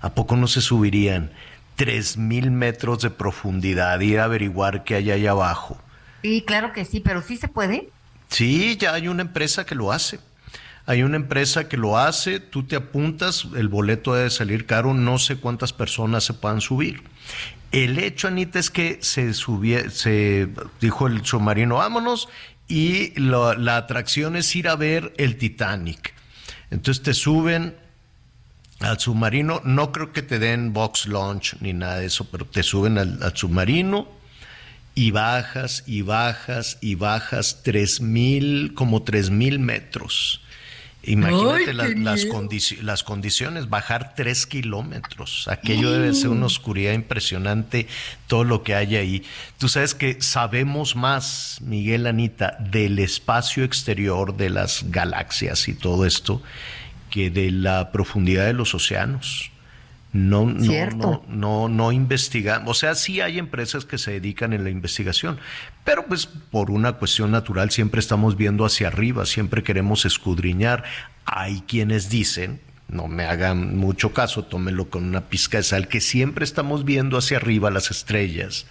¿a 0.00 0.14
poco 0.14 0.36
no 0.36 0.46
se 0.46 0.60
subirían 0.60 1.32
3.000 1.76 2.52
metros 2.52 3.02
de 3.02 3.10
profundidad 3.10 3.98
y 4.00 4.12
ir 4.12 4.20
a 4.20 4.24
averiguar 4.24 4.84
qué 4.84 4.94
hay 4.94 5.10
ahí 5.10 5.26
abajo? 5.26 5.78
Sí, 6.22 6.44
claro 6.46 6.72
que 6.72 6.84
sí, 6.84 7.00
pero 7.00 7.20
sí 7.20 7.36
se 7.36 7.48
puede. 7.48 7.90
Sí, 8.28 8.76
ya 8.76 8.94
hay 8.94 9.08
una 9.08 9.22
empresa 9.22 9.66
que 9.66 9.74
lo 9.74 9.90
hace. 9.90 10.20
Hay 10.84 11.02
una 11.02 11.16
empresa 11.16 11.68
que 11.68 11.76
lo 11.76 11.96
hace, 11.96 12.40
tú 12.40 12.64
te 12.64 12.76
apuntas, 12.76 13.46
el 13.56 13.68
boleto 13.68 14.14
debe 14.14 14.30
salir 14.30 14.66
caro, 14.66 14.94
no 14.94 15.18
sé 15.18 15.36
cuántas 15.36 15.72
personas 15.72 16.24
se 16.24 16.34
puedan 16.34 16.60
subir. 16.60 17.02
El 17.70 17.98
hecho, 17.98 18.28
Anita, 18.28 18.58
es 18.58 18.70
que 18.70 18.98
se 19.00 19.32
subió, 19.32 19.88
se 19.90 20.48
dijo 20.80 21.06
el 21.06 21.24
submarino, 21.24 21.76
vámonos, 21.76 22.28
y 22.68 23.18
la 23.18 23.76
atracción 23.76 24.36
es 24.36 24.54
ir 24.56 24.68
a 24.68 24.76
ver 24.76 25.14
el 25.18 25.36
Titanic. 25.36 26.14
Entonces 26.70 27.02
te 27.02 27.14
suben 27.14 27.76
al 28.80 28.98
submarino, 28.98 29.60
no 29.64 29.92
creo 29.92 30.12
que 30.12 30.22
te 30.22 30.38
den 30.38 30.72
box 30.72 31.06
launch 31.06 31.56
ni 31.60 31.72
nada 31.72 31.98
de 31.98 32.06
eso, 32.06 32.28
pero 32.30 32.44
te 32.44 32.62
suben 32.62 32.98
al, 32.98 33.22
al 33.22 33.36
submarino 33.36 34.08
y 34.94 35.10
bajas 35.10 35.84
y 35.86 36.02
bajas 36.02 36.78
y 36.80 36.96
bajas 36.96 37.62
tres 37.62 38.00
mil, 38.00 38.74
como 38.74 39.02
tres 39.02 39.30
mil 39.30 39.58
metros. 39.58 40.41
Imagínate 41.04 41.70
Ay, 41.70 41.74
la- 41.74 41.86
qué 41.88 41.94
las, 41.96 42.26
condici- 42.26 42.80
las 42.80 43.02
condiciones, 43.02 43.68
bajar 43.68 44.14
tres 44.14 44.46
kilómetros. 44.46 45.48
Aquello 45.48 45.90
debe 45.90 46.14
ser 46.14 46.28
una 46.30 46.46
oscuridad 46.46 46.92
impresionante, 46.92 47.86
todo 48.26 48.44
lo 48.44 48.62
que 48.62 48.74
hay 48.74 48.96
ahí. 48.96 49.22
Tú 49.58 49.68
sabes 49.68 49.94
que 49.94 50.20
sabemos 50.22 50.96
más, 50.96 51.58
Miguel 51.60 52.06
Anita, 52.06 52.56
del 52.60 52.98
espacio 52.98 53.64
exterior, 53.64 54.36
de 54.36 54.50
las 54.50 54.84
galaxias 54.90 55.68
y 55.68 55.74
todo 55.74 56.06
esto, 56.06 56.42
que 57.10 57.30
de 57.30 57.50
la 57.50 57.92
profundidad 57.92 58.46
de 58.46 58.54
los 58.54 58.74
océanos. 58.74 59.51
No, 60.12 60.44
no, 60.44 60.90
no, 60.90 61.24
no, 61.26 61.68
no 61.68 61.90
investigamos. 61.90 62.68
O 62.68 62.74
sea, 62.74 62.94
sí 62.94 63.22
hay 63.22 63.38
empresas 63.38 63.86
que 63.86 63.96
se 63.96 64.12
dedican 64.12 64.52
en 64.52 64.62
la 64.62 64.68
investigación, 64.68 65.38
pero 65.84 66.04
pues 66.06 66.26
por 66.26 66.70
una 66.70 66.92
cuestión 66.94 67.30
natural 67.30 67.70
siempre 67.70 67.98
estamos 67.98 68.36
viendo 68.36 68.66
hacia 68.66 68.88
arriba, 68.88 69.24
siempre 69.24 69.62
queremos 69.62 70.04
escudriñar. 70.04 70.84
Hay 71.24 71.62
quienes 71.62 72.10
dicen, 72.10 72.60
no 72.88 73.08
me 73.08 73.24
hagan 73.24 73.78
mucho 73.78 74.12
caso, 74.12 74.44
tómenlo 74.44 74.90
con 74.90 75.04
una 75.04 75.22
pizca 75.22 75.56
de 75.56 75.62
sal, 75.62 75.88
que 75.88 76.02
siempre 76.02 76.44
estamos 76.44 76.84
viendo 76.84 77.16
hacia 77.16 77.38
arriba 77.38 77.70
las 77.70 77.90
estrellas, 77.90 78.66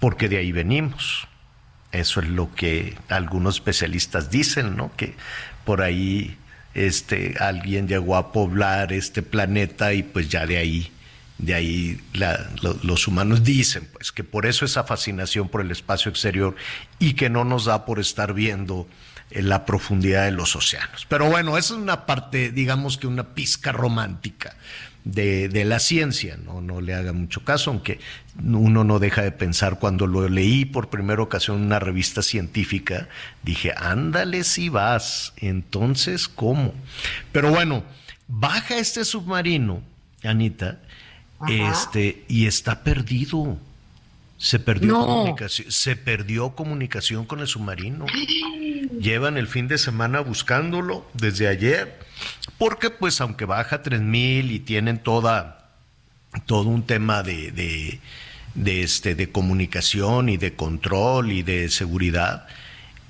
porque 0.00 0.28
de 0.28 0.36
ahí 0.36 0.52
venimos. 0.52 1.28
Eso 1.92 2.20
es 2.20 2.28
lo 2.28 2.54
que 2.54 2.94
algunos 3.08 3.56
especialistas 3.56 4.30
dicen, 4.30 4.76
¿no? 4.76 4.92
Que 4.96 5.14
por 5.64 5.80
ahí 5.80 6.36
este, 6.74 7.34
alguien 7.38 7.88
llegó 7.88 8.16
a 8.16 8.32
poblar 8.32 8.92
este 8.92 9.22
planeta 9.22 9.92
y 9.92 10.02
pues 10.02 10.28
ya 10.28 10.46
de 10.46 10.58
ahí, 10.58 10.92
de 11.38 11.54
ahí 11.54 12.00
los 12.82 13.08
humanos 13.08 13.44
dicen, 13.44 13.88
pues 13.92 14.12
que 14.12 14.24
por 14.24 14.46
eso 14.46 14.64
esa 14.64 14.84
fascinación 14.84 15.48
por 15.48 15.60
el 15.60 15.70
espacio 15.70 16.10
exterior 16.10 16.56
y 16.98 17.14
que 17.14 17.30
no 17.30 17.44
nos 17.44 17.66
da 17.66 17.84
por 17.84 18.00
estar 18.00 18.32
viendo 18.32 18.88
en 19.30 19.48
la 19.48 19.64
profundidad 19.64 20.24
de 20.24 20.32
los 20.32 20.56
océanos. 20.56 21.06
Pero 21.08 21.28
bueno, 21.28 21.56
esa 21.56 21.74
es 21.74 21.80
una 21.80 22.06
parte, 22.06 22.50
digamos 22.50 22.98
que 22.98 23.06
una 23.06 23.34
pizca 23.34 23.72
romántica 23.72 24.54
de, 25.04 25.48
de 25.48 25.64
la 25.64 25.78
ciencia, 25.78 26.36
¿no? 26.36 26.60
no 26.60 26.80
le 26.80 26.94
haga 26.94 27.12
mucho 27.12 27.44
caso, 27.44 27.70
aunque 27.70 27.98
uno 28.40 28.84
no 28.84 28.98
deja 28.98 29.22
de 29.22 29.32
pensar 29.32 29.78
cuando 29.78 30.06
lo 30.06 30.28
leí 30.28 30.64
por 30.64 30.90
primera 30.90 31.22
ocasión 31.22 31.58
en 31.58 31.64
una 31.64 31.78
revista 31.78 32.22
científica, 32.22 33.08
dije, 33.42 33.74
ándale 33.76 34.44
si 34.44 34.68
vas, 34.68 35.32
entonces, 35.36 36.28
¿cómo? 36.28 36.74
Pero 37.32 37.50
bueno, 37.50 37.82
baja 38.28 38.78
este 38.78 39.04
submarino, 39.04 39.82
Anita, 40.22 40.78
este, 41.48 42.24
y 42.28 42.46
está 42.46 42.82
perdido. 42.82 43.58
Se 44.42 44.58
perdió 44.58 44.88
No. 44.88 45.06
comunicación, 45.06 45.70
se 45.70 45.94
perdió 45.94 46.56
comunicación 46.56 47.26
con 47.26 47.38
el 47.38 47.46
submarino. 47.46 48.06
Llevan 48.98 49.36
el 49.36 49.46
fin 49.46 49.68
de 49.68 49.78
semana 49.78 50.18
buscándolo 50.18 51.08
desde 51.14 51.46
ayer, 51.46 52.00
porque 52.58 52.90
pues 52.90 53.20
aunque 53.20 53.44
baja 53.44 53.82
3000 53.82 54.50
y 54.50 54.58
tienen 54.58 54.98
toda 54.98 55.70
todo 56.46 56.70
un 56.70 56.82
tema 56.82 57.22
de, 57.22 57.52
de, 57.52 58.00
de, 58.56 58.82
este, 58.82 59.14
de 59.14 59.30
comunicación 59.30 60.28
y 60.28 60.38
de 60.38 60.56
control 60.56 61.30
y 61.30 61.44
de 61.44 61.68
seguridad, 61.68 62.48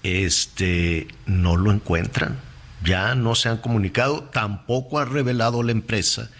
este, 0.03 1.09
no 1.25 1.57
lo 1.57 1.73
encuentran. 1.73 2.39
Ya 2.85 3.15
no 3.15 3.35
se 3.37 3.49
han 3.49 3.57
comunicado, 3.57 4.25
tampoco 4.25 4.99
ha 4.99 5.07
revelado 5.07 5.63
la 5.63 5.73
empresa 5.73 6.31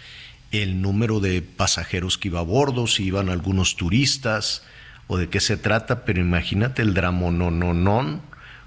el 0.51 0.83
número 0.83 1.19
de 1.19 1.41
pasajeros 1.41 2.19
que 2.19 2.27
iba 2.27 2.41
a 2.41 2.43
bordo, 2.43 2.85
si 2.85 3.05
iban 3.05 3.29
algunos 3.29 3.75
turistas 3.75 4.61
o 5.07 5.17
de 5.17 5.29
qué 5.29 5.39
se 5.39 5.57
trata, 5.57 6.05
pero 6.05 6.19
imagínate 6.19 6.81
el 6.81 6.93
drama 6.93 7.31
no, 7.31 7.51
no, 7.51 7.73
no, 7.73 8.21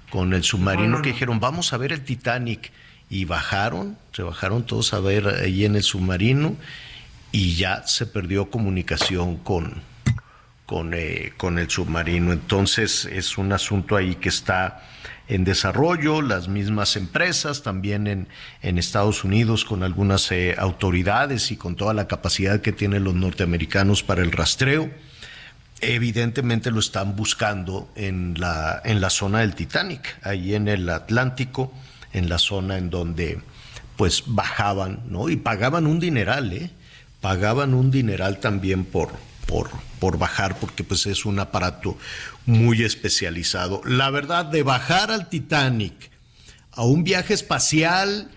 con 0.09 0.33
el 0.33 0.43
submarino 0.43 0.89
No, 0.89 0.97
no, 0.97 1.01
que 1.01 1.11
dijeron, 1.11 1.39
vamos 1.39 1.73
a 1.73 1.77
ver 1.77 1.91
el 1.91 2.03
Titanic, 2.03 2.71
y 3.09 3.25
bajaron, 3.25 3.97
se 4.11 4.21
bajaron 4.21 4.65
todos 4.65 4.93
a 4.93 4.99
ver 4.99 5.27
ahí 5.27 5.65
en 5.65 5.75
el 5.75 5.83
submarino, 5.83 6.55
y 7.31 7.55
ya 7.55 7.85
se 7.87 8.05
perdió 8.05 8.49
comunicación 8.49 9.37
con, 9.37 9.81
con, 10.65 10.93
eh, 10.93 11.33
con 11.37 11.59
el 11.59 11.69
submarino. 11.69 12.31
Entonces 12.33 13.05
es 13.05 13.37
un 13.37 13.51
asunto 13.51 13.95
ahí 13.95 14.15
que 14.15 14.29
está 14.29 14.83
en 15.27 15.43
desarrollo, 15.43 16.21
las 16.21 16.47
mismas 16.47 16.95
empresas 16.95 17.61
también 17.61 18.07
en, 18.07 18.27
en 18.61 18.77
Estados 18.77 19.23
Unidos 19.23 19.65
con 19.65 19.83
algunas 19.83 20.31
eh, 20.31 20.55
autoridades 20.57 21.51
y 21.51 21.57
con 21.57 21.75
toda 21.75 21.93
la 21.93 22.07
capacidad 22.07 22.61
que 22.61 22.71
tienen 22.71 23.03
los 23.03 23.13
norteamericanos 23.15 24.03
para 24.03 24.21
el 24.21 24.31
rastreo. 24.31 24.89
Evidentemente 25.79 26.71
lo 26.71 26.79
están 26.79 27.15
buscando 27.15 27.89
en 27.95 28.35
la, 28.39 28.81
en 28.83 28.99
la 28.99 29.09
zona 29.09 29.39
del 29.39 29.53
Titanic, 29.53 30.17
ahí 30.23 30.55
en 30.55 30.67
el 30.67 30.89
Atlántico, 30.89 31.71
en 32.13 32.29
la 32.29 32.39
zona 32.39 32.77
en 32.77 32.89
donde 32.89 33.39
pues 33.95 34.23
bajaban, 34.25 35.01
¿no? 35.09 35.29
Y 35.29 35.35
pagaban 35.35 35.87
un 35.87 35.99
dineral, 35.99 36.53
¿eh? 36.53 36.71
Pagaban 37.21 37.73
un 37.73 37.91
dineral 37.91 38.39
también 38.39 38.85
por, 38.85 39.11
por, 39.47 39.69
por 39.99 40.17
bajar, 40.17 40.57
porque 40.59 40.83
pues 40.83 41.05
es 41.07 41.25
un 41.25 41.39
aparato 41.39 41.97
muy 42.45 42.83
especializado. 42.83 43.81
La 43.85 44.09
verdad, 44.09 44.45
de 44.45 44.63
bajar 44.63 45.11
al 45.11 45.29
Titanic 45.29 46.11
a 46.71 46.83
un 46.83 47.03
viaje 47.03 47.33
espacial, 47.33 48.29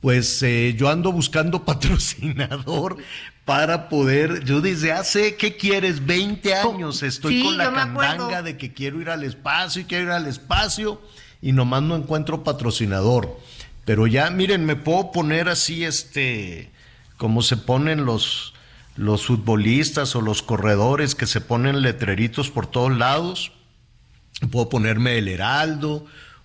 pues 0.00 0.42
eh, 0.42 0.74
yo 0.78 0.88
ando 0.88 1.10
buscando 1.12 1.64
patrocinador 1.64 2.96
para 3.48 3.88
poder, 3.88 4.44
yo 4.44 4.60
desde 4.60 4.92
hace, 4.92 5.36
¿qué 5.36 5.56
quieres? 5.56 6.04
20 6.04 6.52
años 6.52 7.02
estoy 7.02 7.38
Sí, 7.38 7.42
con 7.44 7.56
la 7.56 7.72
candanga 7.72 8.42
de 8.42 8.58
que 8.58 8.74
quiero 8.74 9.00
ir 9.00 9.08
al 9.08 9.24
espacio 9.24 9.80
y 9.80 9.84
quiero 9.86 10.04
ir 10.04 10.10
al 10.10 10.26
espacio 10.26 11.00
y 11.40 11.52
nomás 11.52 11.82
no 11.82 11.96
encuentro 11.96 12.44
patrocinador. 12.44 13.40
Pero 13.86 14.06
ya, 14.06 14.28
miren, 14.28 14.66
me 14.66 14.76
puedo 14.76 15.12
poner 15.12 15.48
así, 15.48 15.82
este, 15.82 16.70
como 17.16 17.40
se 17.40 17.56
ponen 17.56 18.04
los, 18.04 18.52
los 18.96 19.24
futbolistas 19.24 20.14
o 20.14 20.20
los 20.20 20.42
corredores 20.42 21.14
que 21.14 21.26
se 21.26 21.40
ponen 21.40 21.80
letreritos 21.80 22.50
por 22.50 22.66
todos 22.66 22.94
lados. 22.98 23.52
Puedo 24.50 24.68
ponerme 24.68 25.16
el 25.16 25.26
Heraldo, 25.26 26.04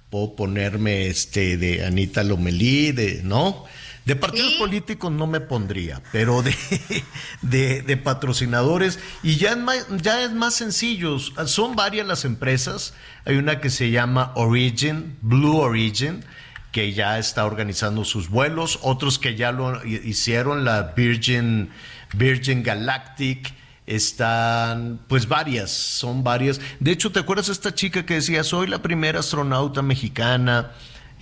puedo 0.09 0.37
ponerme 0.37 1.07
este 1.07 1.57
de 1.57 1.85
Anita 1.85 2.23
Lomelí, 2.23 2.93
de, 2.93 3.23
¿no? 3.25 3.65
De 4.05 4.17
partidos 4.17 4.53
políticos 4.53 5.11
no 5.11 5.27
me 5.27 5.39
pondría, 5.39 6.01
pero 6.11 6.41
de, 6.41 6.53
de, 7.41 7.81
de 7.81 7.97
patrocinadores. 7.97 8.99
Y 9.23 9.37
ya 9.37 9.51
es, 9.51 9.57
más, 9.57 9.87
ya 10.01 10.23
es 10.23 10.33
más 10.33 10.55
sencillo. 10.55 11.19
Son 11.19 11.75
varias 11.75 12.05
las 12.05 12.25
empresas. 12.25 12.93
Hay 13.25 13.37
una 13.37 13.61
que 13.61 13.69
se 13.69 13.91
llama 13.91 14.33
Origin, 14.35 15.17
Blue 15.21 15.57
Origin, 15.57 16.25
que 16.73 16.91
ya 16.91 17.17
está 17.17 17.45
organizando 17.45 18.03
sus 18.03 18.29
vuelos. 18.29 18.79
Otros 18.81 19.19
que 19.19 19.35
ya 19.35 19.53
lo 19.53 19.85
hicieron, 19.85 20.65
la 20.65 20.93
Virgin, 20.95 21.69
Virgin 22.13 22.61
Galactic. 22.61 23.53
Están, 23.85 25.01
pues 25.09 25.27
varias, 25.27 25.69
son 25.69 26.23
varias. 26.23 26.59
De 26.79 26.91
hecho, 26.91 27.11
¿te 27.11 27.19
acuerdas 27.19 27.47
de 27.47 27.53
esta 27.53 27.73
chica 27.73 28.05
que 28.05 28.15
decía, 28.15 28.43
soy 28.45 28.67
la 28.67 28.81
primera 28.81 29.19
astronauta 29.19 29.81
mexicana? 29.81 30.71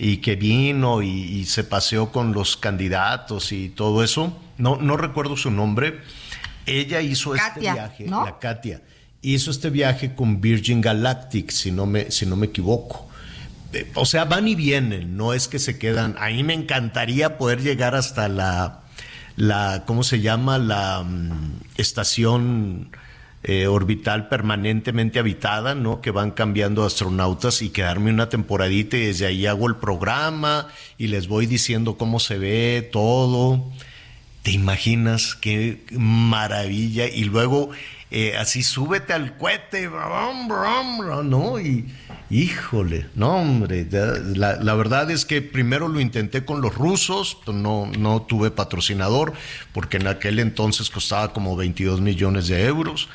Y 0.04 0.16
que 0.16 0.34
vino 0.34 1.00
y, 1.00 1.44
se 1.44 1.62
paseó 1.62 2.10
con 2.10 2.32
los 2.32 2.56
candidatos 2.56 3.52
y 3.52 3.68
todo 3.68 4.02
eso. 4.02 4.36
No, 4.58 4.74
no 4.74 4.96
recuerdo 4.96 5.36
su 5.36 5.52
nombre. 5.52 6.00
Ella 6.66 7.00
hizo 7.00 7.36
este 7.36 7.60
viaje, 7.60 8.06
la 8.08 8.36
Katia, 8.40 8.82
hizo 9.20 9.52
este 9.52 9.70
viaje 9.70 10.16
con 10.16 10.40
Virgin 10.40 10.80
Galactic, 10.80 11.52
si 11.52 11.70
no 11.70 11.86
me, 11.86 12.10
si 12.10 12.26
no 12.26 12.34
me 12.34 12.46
equivoco. 12.46 13.08
Eh, 13.72 13.92
o 13.94 14.04
sea, 14.04 14.24
van 14.24 14.48
y 14.48 14.56
vienen, 14.56 15.16
no 15.16 15.34
es 15.34 15.46
que 15.46 15.60
se 15.60 15.78
quedan. 15.78 16.16
A 16.18 16.30
mí 16.30 16.42
me 16.42 16.54
encantaría 16.54 17.38
poder 17.38 17.62
llegar 17.62 17.94
hasta 17.94 18.26
la, 18.26 18.80
la 19.36 19.84
¿cómo 19.86 20.02
se 20.02 20.20
llama? 20.20 20.58
La 20.58 21.04
mm, 21.04 21.60
estación 21.76 22.90
eh, 23.44 23.66
orbital 23.66 24.28
permanentemente 24.28 25.18
habitada, 25.18 25.74
¿no? 25.74 26.00
Que 26.00 26.12
van 26.12 26.30
cambiando 26.30 26.84
astronautas 26.84 27.60
y 27.62 27.70
quedarme 27.70 28.10
una 28.10 28.28
temporadita 28.28 28.96
y 28.96 29.06
desde 29.06 29.26
ahí 29.26 29.46
hago 29.46 29.66
el 29.66 29.76
programa 29.76 30.68
y 30.96 31.08
les 31.08 31.26
voy 31.26 31.46
diciendo 31.46 31.96
cómo 31.96 32.20
se 32.20 32.38
ve 32.38 32.88
todo. 32.92 33.64
¿Te 34.42 34.52
imaginas 34.52 35.34
qué 35.34 35.82
maravilla? 35.92 37.08
Y 37.08 37.24
luego 37.24 37.70
eh, 38.14 38.36
así 38.36 38.62
súbete 38.62 39.14
al 39.14 39.38
cohete, 39.38 39.88
¿no? 41.24 41.58
Y 41.58 41.86
híjole, 42.28 43.06
no, 43.14 43.36
hombre, 43.38 43.86
la, 43.90 44.56
la, 44.56 44.74
verdad 44.74 45.10
es 45.10 45.24
que 45.24 45.40
primero 45.40 45.88
lo 45.88 45.98
intenté 45.98 46.44
con 46.44 46.60
los 46.60 46.74
rusos, 46.74 47.38
pues 47.44 47.56
no, 47.56 47.86
no 47.86 48.20
tuve 48.20 48.50
patrocinador, 48.50 49.32
porque 49.72 49.96
en 49.96 50.08
aquel 50.08 50.40
entonces 50.40 50.90
costaba 50.90 51.32
como 51.32 51.56
22 51.56 52.02
millones 52.02 52.48
de 52.48 52.66
euros. 52.66 53.08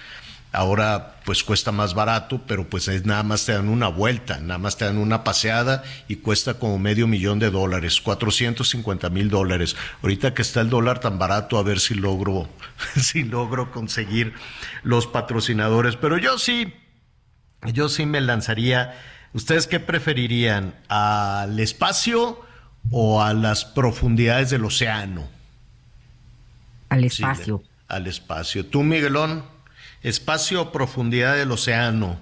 Ahora 0.57 1.17
pues 1.23 1.43
cuesta 1.43 1.71
más 1.71 1.93
barato, 1.93 2.41
pero 2.47 2.67
pues 2.67 2.87
es 2.87 3.05
nada 3.05 3.21
más 3.21 3.45
te 3.45 3.51
dan 3.51 3.69
una 3.69 3.89
vuelta, 3.89 4.39
nada 4.39 4.57
más 4.57 4.75
te 4.75 4.85
dan 4.85 4.97
una 4.97 5.23
paseada 5.23 5.83
y 6.07 6.15
cuesta 6.15 6.55
como 6.55 6.79
medio 6.79 7.05
millón 7.05 7.37
de 7.37 7.51
dólares, 7.51 8.01
450 8.01 9.11
mil 9.11 9.29
dólares. 9.29 9.75
Ahorita 10.01 10.33
que 10.33 10.41
está 10.41 10.61
el 10.61 10.71
dólar 10.71 10.99
tan 10.99 11.19
barato, 11.19 11.59
a 11.59 11.61
ver 11.61 11.79
si 11.79 11.93
logro, 11.93 12.49
si 12.95 13.21
logro 13.21 13.69
conseguir 13.71 14.33
los 14.81 15.05
patrocinadores. 15.05 15.95
Pero 15.95 16.17
yo 16.17 16.39
sí, 16.39 16.73
yo 17.71 17.87
sí 17.87 18.07
me 18.07 18.19
lanzaría. 18.19 18.99
¿Ustedes 19.33 19.67
qué 19.67 19.79
preferirían? 19.79 20.73
¿Al 20.89 21.59
espacio 21.59 22.41
o 22.89 23.21
a 23.21 23.35
las 23.35 23.63
profundidades 23.63 24.49
del 24.49 24.65
océano? 24.65 25.27
Al 26.89 27.03
espacio. 27.03 27.61
al 27.87 28.07
espacio. 28.07 28.65
¿Tú, 28.65 28.81
Miguelón? 28.81 29.56
Espacio 30.03 30.61
o 30.61 30.71
profundidad 30.71 31.35
del 31.35 31.51
océano. 31.51 32.17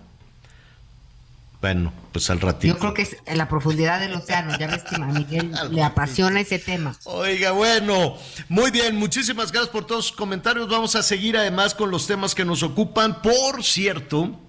Bueno, 1.61 1.91
pues 2.11 2.29
al 2.29 2.41
ratito. 2.41 2.75
Yo 2.75 2.79
creo 2.79 2.93
que 2.93 3.01
es 3.01 3.17
en 3.25 3.37
la 3.37 3.49
profundidad 3.49 3.99
del 3.99 4.13
océano. 4.13 4.57
Ya 4.59 4.67
ves 4.67 4.83
que 4.83 4.95
a 4.95 4.99
Miguel 4.99 5.51
le 5.71 5.83
apasiona 5.83 6.39
ese 6.39 6.59
tema. 6.59 6.95
Oiga, 7.05 7.51
bueno, 7.51 8.17
muy 8.49 8.69
bien. 8.69 8.95
Muchísimas 8.95 9.51
gracias 9.51 9.71
por 9.71 9.87
todos 9.87 10.07
sus 10.07 10.15
comentarios. 10.15 10.69
Vamos 10.69 10.95
a 10.95 11.01
seguir 11.01 11.37
además 11.37 11.73
con 11.73 11.89
los 11.89 12.05
temas 12.05 12.35
que 12.35 12.45
nos 12.45 12.61
ocupan. 12.61 13.21
Por 13.21 13.63
cierto, 13.63 14.39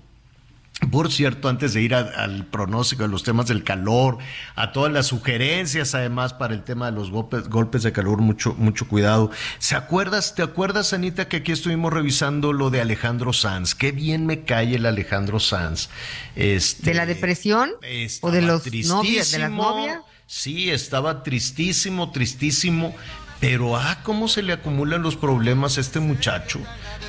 por 0.90 1.10
cierto, 1.10 1.48
antes 1.48 1.72
de 1.72 1.80
ir 1.80 1.94
al 1.94 2.46
pronóstico 2.46 3.02
de 3.02 3.08
los 3.08 3.22
temas 3.22 3.46
del 3.46 3.64
calor, 3.64 4.18
a 4.54 4.72
todas 4.72 4.92
las 4.92 5.06
sugerencias, 5.06 5.94
además, 5.94 6.34
para 6.34 6.52
el 6.52 6.64
tema 6.64 6.90
de 6.90 6.92
los 6.92 7.10
golpes, 7.10 7.48
golpes 7.48 7.82
de 7.82 7.92
calor, 7.92 8.20
mucho, 8.20 8.54
mucho 8.58 8.86
cuidado. 8.86 9.30
¿Se 9.58 9.74
acuerdas, 9.74 10.34
te 10.34 10.42
acuerdas, 10.42 10.92
Anita, 10.92 11.28
que 11.28 11.38
aquí 11.38 11.52
estuvimos 11.52 11.92
revisando 11.92 12.52
lo 12.52 12.68
de 12.68 12.82
Alejandro 12.82 13.32
Sanz? 13.32 13.74
Qué 13.74 13.90
bien 13.90 14.26
me 14.26 14.44
cae 14.44 14.74
el 14.74 14.84
Alejandro 14.84 15.40
Sanz. 15.40 15.88
Este, 16.36 16.90
¿De 16.90 16.94
la 16.94 17.06
depresión? 17.06 17.72
¿O 18.20 18.30
de 18.30 18.42
los 18.42 18.66
novios, 18.66 19.30
de 19.30 19.38
las 19.38 19.50
novias? 19.50 20.00
Sí, 20.26 20.70
estaba 20.70 21.22
tristísimo, 21.22 22.10
tristísimo. 22.10 22.94
Pero, 23.40 23.76
ah, 23.76 23.98
cómo 24.02 24.28
se 24.28 24.42
le 24.42 24.52
acumulan 24.52 25.02
los 25.02 25.16
problemas 25.16 25.76
a 25.76 25.82
este 25.82 26.00
muchacho, 26.00 26.60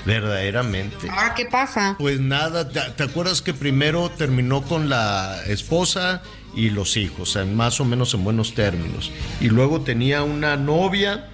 verdaderamente. 0.05 1.09
¿Ahora 1.09 1.33
qué 1.33 1.45
pasa? 1.45 1.95
Pues 1.97 2.19
nada, 2.19 2.69
¿te, 2.69 3.03
acuerdas 3.03 3.41
que 3.41 3.53
primero 3.53 4.09
terminó 4.09 4.61
con 4.61 4.89
la 4.89 5.41
esposa 5.45 6.21
y 6.53 6.69
los 6.69 6.97
hijos, 6.97 7.35
en 7.37 7.55
más 7.55 7.79
o 7.79 7.85
menos 7.85 8.13
en 8.13 8.25
buenos 8.25 8.55
términos? 8.55 9.11
Y 9.39 9.47
luego 9.47 9.81
tenía 9.81 10.23
una 10.23 10.57
novia, 10.57 11.29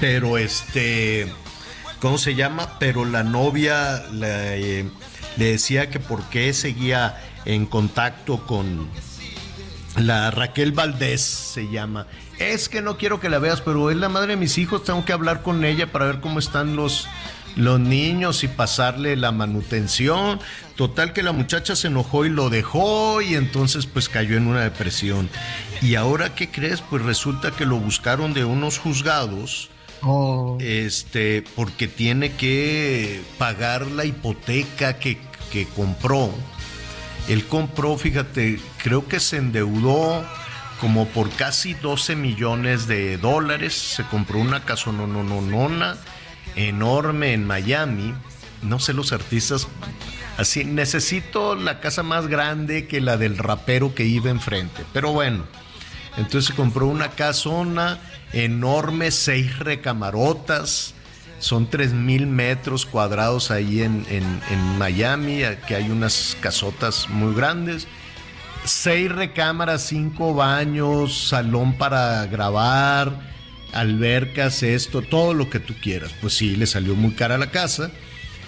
pero 0.00 0.38
este, 0.38 1.30
¿cómo 2.00 2.16
se 2.16 2.34
llama? 2.34 2.78
Pero 2.78 3.04
la 3.04 3.24
novia 3.24 4.04
le, 4.10 4.84
le 5.36 5.44
decía 5.44 5.90
que 5.90 6.00
por 6.00 6.22
qué 6.30 6.54
seguía 6.54 7.20
en 7.44 7.66
contacto 7.66 8.46
con 8.46 8.88
la 9.96 10.30
Raquel 10.30 10.72
Valdés, 10.72 11.20
se 11.20 11.68
llama 11.68 12.06
es 12.40 12.68
que 12.70 12.80
no 12.80 12.96
quiero 12.96 13.20
que 13.20 13.28
la 13.28 13.38
veas, 13.38 13.60
pero 13.60 13.90
es 13.90 13.96
la 13.96 14.08
madre 14.08 14.28
de 14.28 14.36
mis 14.36 14.56
hijos, 14.58 14.82
tengo 14.82 15.04
que 15.04 15.12
hablar 15.12 15.42
con 15.42 15.64
ella 15.64 15.92
para 15.92 16.06
ver 16.06 16.20
cómo 16.20 16.38
están 16.38 16.74
los, 16.74 17.06
los 17.54 17.78
niños 17.78 18.42
y 18.44 18.48
pasarle 18.48 19.14
la 19.16 19.30
manutención. 19.30 20.40
Total 20.74 21.12
que 21.12 21.22
la 21.22 21.32
muchacha 21.32 21.76
se 21.76 21.88
enojó 21.88 22.24
y 22.24 22.30
lo 22.30 22.48
dejó 22.48 23.20
y 23.20 23.34
entonces 23.34 23.84
pues 23.86 24.08
cayó 24.08 24.36
en 24.38 24.46
una 24.46 24.62
depresión. 24.62 25.28
Y 25.82 25.94
ahora, 25.96 26.34
¿qué 26.34 26.50
crees? 26.50 26.80
Pues 26.80 27.02
resulta 27.02 27.50
que 27.50 27.66
lo 27.66 27.76
buscaron 27.76 28.32
de 28.32 28.44
unos 28.44 28.78
juzgados. 28.78 29.68
Oh. 30.02 30.56
Este, 30.60 31.44
porque 31.54 31.86
tiene 31.86 32.32
que 32.32 33.20
pagar 33.36 33.86
la 33.86 34.06
hipoteca 34.06 34.98
que, 34.98 35.18
que 35.52 35.66
compró. 35.66 36.30
Él 37.28 37.46
compró, 37.46 37.98
fíjate, 37.98 38.58
creo 38.82 39.06
que 39.06 39.20
se 39.20 39.36
endeudó 39.36 40.24
como 40.80 41.06
por 41.08 41.30
casi 41.30 41.74
12 41.74 42.16
millones 42.16 42.86
de 42.86 43.18
dólares. 43.18 43.74
Se 43.74 44.04
compró 44.04 44.38
una 44.38 44.64
casonononona 44.64 45.96
enorme 46.56 47.34
en 47.34 47.46
Miami. 47.46 48.14
No 48.62 48.78
sé 48.78 48.94
los 48.94 49.12
artistas. 49.12 49.68
Así, 50.38 50.64
necesito 50.64 51.54
la 51.54 51.80
casa 51.80 52.02
más 52.02 52.26
grande 52.28 52.86
que 52.86 53.00
la 53.00 53.18
del 53.18 53.36
rapero 53.36 53.94
que 53.94 54.04
iba 54.06 54.30
enfrente. 54.30 54.84
Pero 54.92 55.12
bueno, 55.12 55.44
entonces 56.16 56.46
se 56.46 56.54
compró 56.54 56.86
una 56.86 57.10
casona 57.10 57.98
enorme, 58.32 59.10
seis 59.10 59.58
recamarotas. 59.58 60.94
Son 61.40 61.68
tres 61.68 61.92
mil 61.92 62.26
metros 62.26 62.86
cuadrados 62.86 63.50
ahí 63.50 63.82
en, 63.82 64.06
en, 64.08 64.24
en 64.50 64.78
Miami, 64.78 65.42
que 65.66 65.74
hay 65.74 65.90
unas 65.90 66.36
casotas 66.40 67.08
muy 67.08 67.34
grandes 67.34 67.86
seis 68.64 69.10
recámaras, 69.10 69.86
cinco 69.86 70.34
baños, 70.34 71.28
salón 71.28 71.74
para 71.74 72.26
grabar, 72.26 73.20
albercas, 73.72 74.62
esto, 74.62 75.02
todo 75.02 75.34
lo 75.34 75.50
que 75.50 75.60
tú 75.60 75.74
quieras. 75.80 76.12
Pues 76.20 76.34
sí, 76.34 76.56
le 76.56 76.66
salió 76.66 76.94
muy 76.94 77.12
cara 77.12 77.38
la 77.38 77.50
casa 77.50 77.90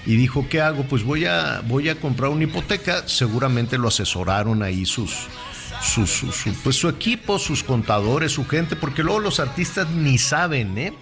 y 0.06 0.16
dijo, 0.16 0.46
¿qué 0.48 0.60
hago? 0.60 0.84
Pues 0.84 1.04
voy 1.04 1.26
a, 1.26 1.62
voy 1.66 1.88
a 1.88 1.94
comprar 1.94 2.30
una 2.30 2.44
hipoteca. 2.44 3.06
Seguramente 3.08 3.78
lo 3.78 3.88
asesoraron 3.88 4.62
ahí 4.62 4.84
sus, 4.84 5.26
pues 6.62 6.76
su 6.76 6.88
equipo, 6.88 7.38
sus 7.38 7.62
contadores, 7.62 8.32
su 8.32 8.46
gente, 8.46 8.76
porque 8.76 9.02
luego 9.02 9.20
los 9.20 9.40
artistas 9.40 9.88
ni 9.90 10.18
saben, 10.18 10.78
¿eh? 10.78 10.92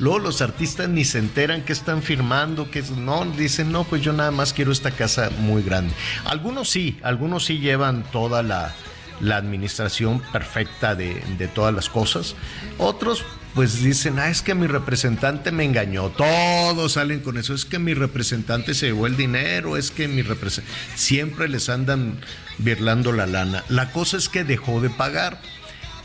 Luego 0.00 0.18
los 0.18 0.40
artistas 0.40 0.88
ni 0.88 1.04
se 1.04 1.18
enteran 1.18 1.62
que 1.62 1.74
están 1.74 2.02
firmando, 2.02 2.70
que 2.70 2.82
no, 2.96 3.26
dicen, 3.26 3.70
no, 3.70 3.84
pues 3.84 4.00
yo 4.00 4.14
nada 4.14 4.30
más 4.30 4.54
quiero 4.54 4.72
esta 4.72 4.90
casa 4.90 5.30
muy 5.40 5.62
grande. 5.62 5.92
Algunos 6.24 6.70
sí, 6.70 6.98
algunos 7.02 7.44
sí 7.44 7.58
llevan 7.58 8.02
toda 8.10 8.42
la, 8.42 8.74
administración 9.20 10.22
perfecta 10.32 10.94
de, 10.94 11.22
de, 11.36 11.46
todas 11.46 11.74
las 11.74 11.90
cosas. 11.90 12.34
Otros 12.78 13.26
pues 13.54 13.82
dicen, 13.82 14.18
ah, 14.18 14.30
es 14.30 14.40
que 14.40 14.54
mi 14.54 14.66
representante 14.66 15.52
me 15.52 15.64
engañó. 15.64 16.08
Todos 16.08 16.92
salen 16.92 17.20
con 17.20 17.36
eso, 17.36 17.52
es 17.52 17.66
que 17.66 17.78
mi 17.78 17.92
representante 17.92 18.72
se 18.72 18.86
llevó 18.86 19.06
el 19.06 19.18
dinero, 19.18 19.76
es 19.76 19.90
que 19.90 20.08
mi 20.08 20.22
representante... 20.22 20.78
Siempre 20.94 21.46
les 21.48 21.68
andan 21.68 22.18
birlando 22.56 23.12
la 23.12 23.26
lana. 23.26 23.64
La 23.68 23.92
cosa 23.92 24.16
es 24.16 24.30
que 24.30 24.44
dejó 24.44 24.80
de 24.80 24.88
pagar. 24.88 25.38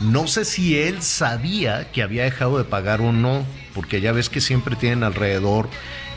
No 0.00 0.26
sé 0.26 0.44
si 0.44 0.78
él 0.78 1.00
sabía 1.00 1.90
que 1.92 2.02
había 2.02 2.24
dejado 2.24 2.58
de 2.58 2.64
pagar 2.64 3.00
o 3.00 3.12
no 3.12 3.46
porque 3.76 4.00
ya 4.00 4.12
ves 4.12 4.30
que 4.30 4.40
siempre 4.40 4.74
tienen 4.74 5.04
alrededor 5.04 5.68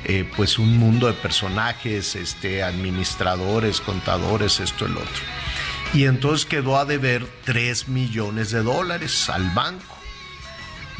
eh, 0.05 0.27
pues 0.37 0.57
un 0.57 0.77
mundo 0.77 1.07
de 1.07 1.13
personajes, 1.13 2.15
este, 2.15 2.63
administradores, 2.63 3.81
contadores, 3.81 4.61
esto, 4.61 4.85
el 4.85 4.93
otro. 4.93 5.21
Y 5.93 6.05
entonces 6.05 6.45
quedó 6.45 6.77
a 6.77 6.85
deber 6.85 7.27
3 7.43 7.89
millones 7.89 8.51
de 8.51 8.63
dólares 8.63 9.29
al 9.29 9.49
banco. 9.49 9.97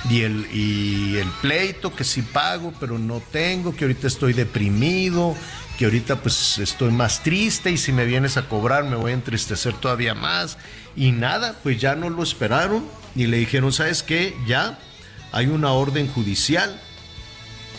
Y 0.10 0.22
el, 0.22 0.48
y 0.54 1.18
el 1.18 1.30
pleito 1.42 1.96
que 1.96 2.04
sí 2.04 2.22
pago, 2.22 2.74
pero 2.78 3.00
no 3.00 3.22
tengo, 3.32 3.74
que 3.74 3.86
ahorita 3.86 4.08
estoy 4.08 4.34
deprimido, 4.34 5.36
que 5.78 5.86
ahorita 5.86 6.18
pues 6.18 6.58
estoy 6.58 6.92
más 6.92 7.24
triste 7.24 7.72
y 7.72 7.78
si 7.78 7.94
me 7.94 8.04
vienes 8.04 8.36
a 8.36 8.50
cobrar 8.50 8.84
me 8.84 8.98
voy 8.98 9.12
a 9.12 9.14
entristecer 9.14 9.74
todavía 9.76 10.14
más. 10.14 10.58
Y 10.98 11.14
nada, 11.14 11.58
pues 11.64 11.80
ya 11.80 11.96
no 11.96 12.10
lo 12.10 12.22
esperaron 12.22 12.86
y 13.16 13.28
le 13.28 13.38
dijeron, 13.38 13.72
¿sabes 13.72 14.04
qué? 14.04 14.36
Ya 14.46 14.78
hay 15.32 15.48
una 15.48 15.72
orden 15.72 16.08
judicial, 16.08 16.80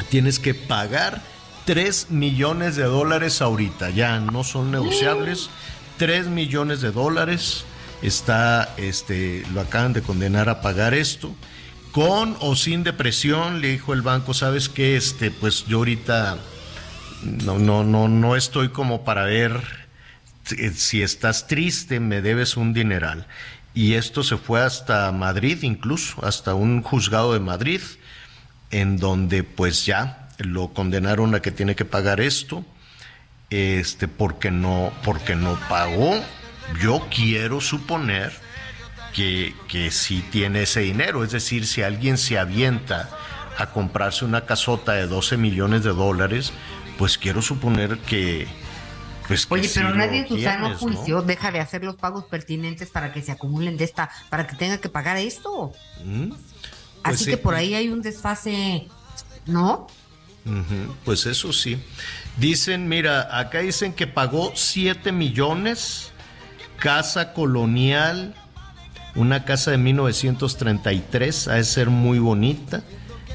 tienes 0.08 0.38
que 0.38 0.54
pagar 0.54 1.22
3 1.66 2.10
millones 2.10 2.76
de 2.76 2.84
dólares 2.84 3.42
ahorita, 3.42 3.90
ya 3.90 4.18
no 4.20 4.44
son 4.44 4.70
negociables, 4.70 5.50
3 5.98 6.28
millones 6.28 6.80
de 6.80 6.92
dólares 6.92 7.64
está, 8.02 8.74
este, 8.76 9.44
lo 9.52 9.60
acaban 9.60 9.92
de 9.92 10.02
condenar 10.02 10.48
a 10.48 10.60
pagar 10.60 10.94
esto. 10.94 11.34
Con 11.92 12.36
o 12.40 12.54
sin 12.54 12.84
depresión, 12.84 13.60
le 13.60 13.68
dijo 13.68 13.92
el 13.92 14.02
banco, 14.02 14.32
¿sabes 14.32 14.68
qué? 14.68 14.96
Este, 14.96 15.30
pues 15.30 15.66
yo 15.66 15.78
ahorita 15.78 16.38
no, 17.22 17.58
no, 17.58 17.82
no, 17.84 18.08
no 18.08 18.36
estoy 18.36 18.68
como 18.68 19.04
para 19.04 19.24
ver 19.24 19.60
si 20.74 21.02
estás 21.02 21.46
triste, 21.46 22.00
me 22.00 22.22
debes 22.22 22.56
un 22.56 22.72
dineral. 22.72 23.26
Y 23.74 23.94
esto 23.94 24.22
se 24.22 24.36
fue 24.36 24.62
hasta 24.62 25.10
Madrid, 25.12 25.62
incluso, 25.62 26.24
hasta 26.24 26.54
un 26.54 26.82
juzgado 26.82 27.32
de 27.32 27.40
Madrid, 27.40 27.80
en 28.70 28.96
donde 28.96 29.44
pues 29.44 29.86
ya 29.86 30.28
lo 30.38 30.68
condenaron 30.72 31.34
a 31.34 31.40
que 31.40 31.50
tiene 31.50 31.76
que 31.76 31.84
pagar 31.84 32.20
esto, 32.20 32.64
este, 33.50 34.08
porque 34.08 34.50
no, 34.50 34.92
porque 35.04 35.36
no 35.36 35.58
pagó. 35.68 36.20
Yo 36.80 37.06
quiero 37.14 37.60
suponer 37.60 38.32
que, 39.14 39.54
que 39.68 39.90
sí 39.90 40.24
tiene 40.30 40.62
ese 40.62 40.80
dinero. 40.80 41.24
Es 41.24 41.32
decir, 41.32 41.66
si 41.66 41.82
alguien 41.82 42.18
se 42.18 42.38
avienta 42.38 43.08
a 43.58 43.66
comprarse 43.66 44.24
una 44.24 44.46
casota 44.46 44.92
de 44.92 45.06
12 45.06 45.36
millones 45.36 45.84
de 45.84 45.90
dólares, 45.90 46.52
pues 46.98 47.18
quiero 47.18 47.42
suponer 47.42 47.98
que... 47.98 48.48
Pues 49.30 49.46
Oye, 49.48 49.70
pero 49.72 49.94
nadie 49.94 50.18
en 50.22 50.28
su 50.28 50.40
sano 50.42 50.70
¿no? 50.70 50.76
juicio 50.76 51.22
deja 51.22 51.52
de 51.52 51.60
hacer 51.60 51.84
los 51.84 51.94
pagos 51.94 52.24
pertinentes 52.24 52.90
para 52.90 53.12
que 53.12 53.22
se 53.22 53.30
acumulen 53.30 53.76
de 53.76 53.84
esta, 53.84 54.10
para 54.28 54.48
que 54.48 54.56
tenga 54.56 54.78
que 54.78 54.88
pagar 54.88 55.18
esto. 55.18 55.72
¿Mm? 56.04 56.30
Pues 56.30 56.40
Así 57.04 57.24
sí. 57.26 57.30
que 57.30 57.36
por 57.36 57.54
ahí 57.54 57.74
hay 57.74 57.90
un 57.90 58.02
desfase, 58.02 58.88
¿no? 59.46 59.86
Pues 61.04 61.26
eso 61.26 61.52
sí. 61.52 61.80
Dicen, 62.38 62.88
mira, 62.88 63.38
acá 63.38 63.60
dicen 63.60 63.92
que 63.92 64.08
pagó 64.08 64.50
7 64.56 65.12
millones, 65.12 66.10
casa 66.80 67.32
colonial, 67.32 68.34
una 69.14 69.44
casa 69.44 69.70
de 69.70 69.78
1933, 69.78 71.46
ha 71.46 71.54
de 71.54 71.62
ser 71.62 71.88
muy 71.88 72.18
bonita, 72.18 72.82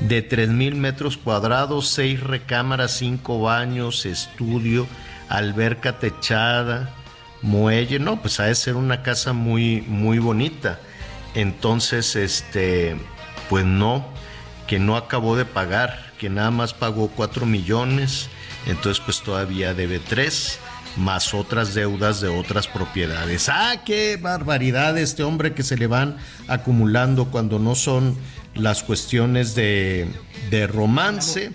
de 0.02 0.22
3 0.22 0.50
mil 0.50 0.76
metros 0.76 1.16
cuadrados, 1.16 1.88
6 1.88 2.20
recámaras, 2.20 2.92
5 2.98 3.40
baños, 3.40 4.06
estudio, 4.06 4.88
alberca 5.30 6.00
techada, 6.00 6.94
muelle, 7.42 8.00
no, 8.00 8.22
pues 8.22 8.40
ha 8.40 8.46
de 8.46 8.56
ser 8.56 8.76
una 8.76 9.04
casa 9.04 9.34
muy, 9.34 9.82
muy 9.82 10.20
bonita. 10.20 10.80
Entonces, 11.36 12.16
este, 12.16 12.96
pues 13.50 13.66
no, 13.66 14.06
que 14.68 14.80
no 14.80 14.98
acabó 14.98 15.36
de 15.36 15.46
pagar, 15.46 16.12
que 16.18 16.30
nada 16.30 16.52
más 16.52 16.74
pagó 16.74 17.10
4 17.10 17.46
millones, 17.46 18.30
entonces 18.68 19.02
pues 19.04 19.22
todavía 19.22 19.74
debe 19.74 20.00
3, 20.00 20.60
más 20.98 21.34
otras 21.34 21.74
deudas 21.74 22.22
de 22.22 22.30
otras 22.30 22.68
propiedades. 22.68 23.50
¡Ah, 23.50 23.84
qué 23.86 24.18
barbaridad 24.18 24.98
este 24.98 25.24
hombre 25.24 25.54
que 25.54 25.64
se 25.64 25.78
le 25.78 25.88
van 25.88 26.18
acumulando 26.48 27.26
cuando 27.26 27.60
no 27.60 27.76
son 27.76 28.18
las 28.56 28.82
cuestiones 28.84 29.54
de, 29.56 30.08
de 30.50 30.68
romance, 30.68 31.52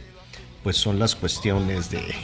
pues 0.62 0.76
son 0.76 0.98
las 0.98 1.16
cuestiones 1.16 1.90
de, 1.90 2.14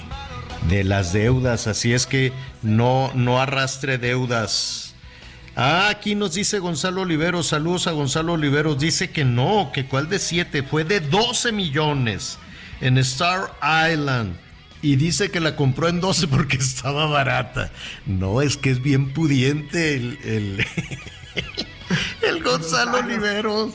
de 0.68 0.84
las 0.84 1.12
deudas, 1.12 1.66
así 1.66 1.92
es 1.92 2.06
que 2.06 2.32
no, 2.62 3.10
no 3.14 3.40
arrastre 3.40 3.98
deudas. 3.98 4.94
Ah, 5.54 5.88
aquí 5.88 6.14
nos 6.14 6.34
dice 6.34 6.58
Gonzalo 6.58 7.02
Oliveros, 7.02 7.46
saludos 7.46 7.86
a 7.86 7.92
Gonzalo 7.92 8.34
Oliveros, 8.34 8.78
dice 8.78 9.10
que 9.10 9.24
no, 9.24 9.70
que 9.72 9.86
cuál 9.86 10.08
de 10.08 10.18
7, 10.18 10.62
fue 10.64 10.84
de 10.84 11.00
12 11.00 11.52
millones 11.52 12.38
en 12.80 12.98
Star 12.98 13.54
Island. 13.90 14.36
Y 14.82 14.96
dice 14.96 15.30
que 15.30 15.40
la 15.40 15.56
compró 15.56 15.88
en 15.88 16.00
12 16.00 16.28
porque 16.28 16.58
estaba 16.58 17.06
barata. 17.06 17.70
No, 18.04 18.42
es 18.42 18.56
que 18.56 18.70
es 18.70 18.82
bien 18.82 19.12
pudiente 19.12 19.94
el, 19.94 20.18
el, 20.24 20.66
el 22.22 22.42
Gonzalo 22.42 22.98
Oliveros. 22.98 23.72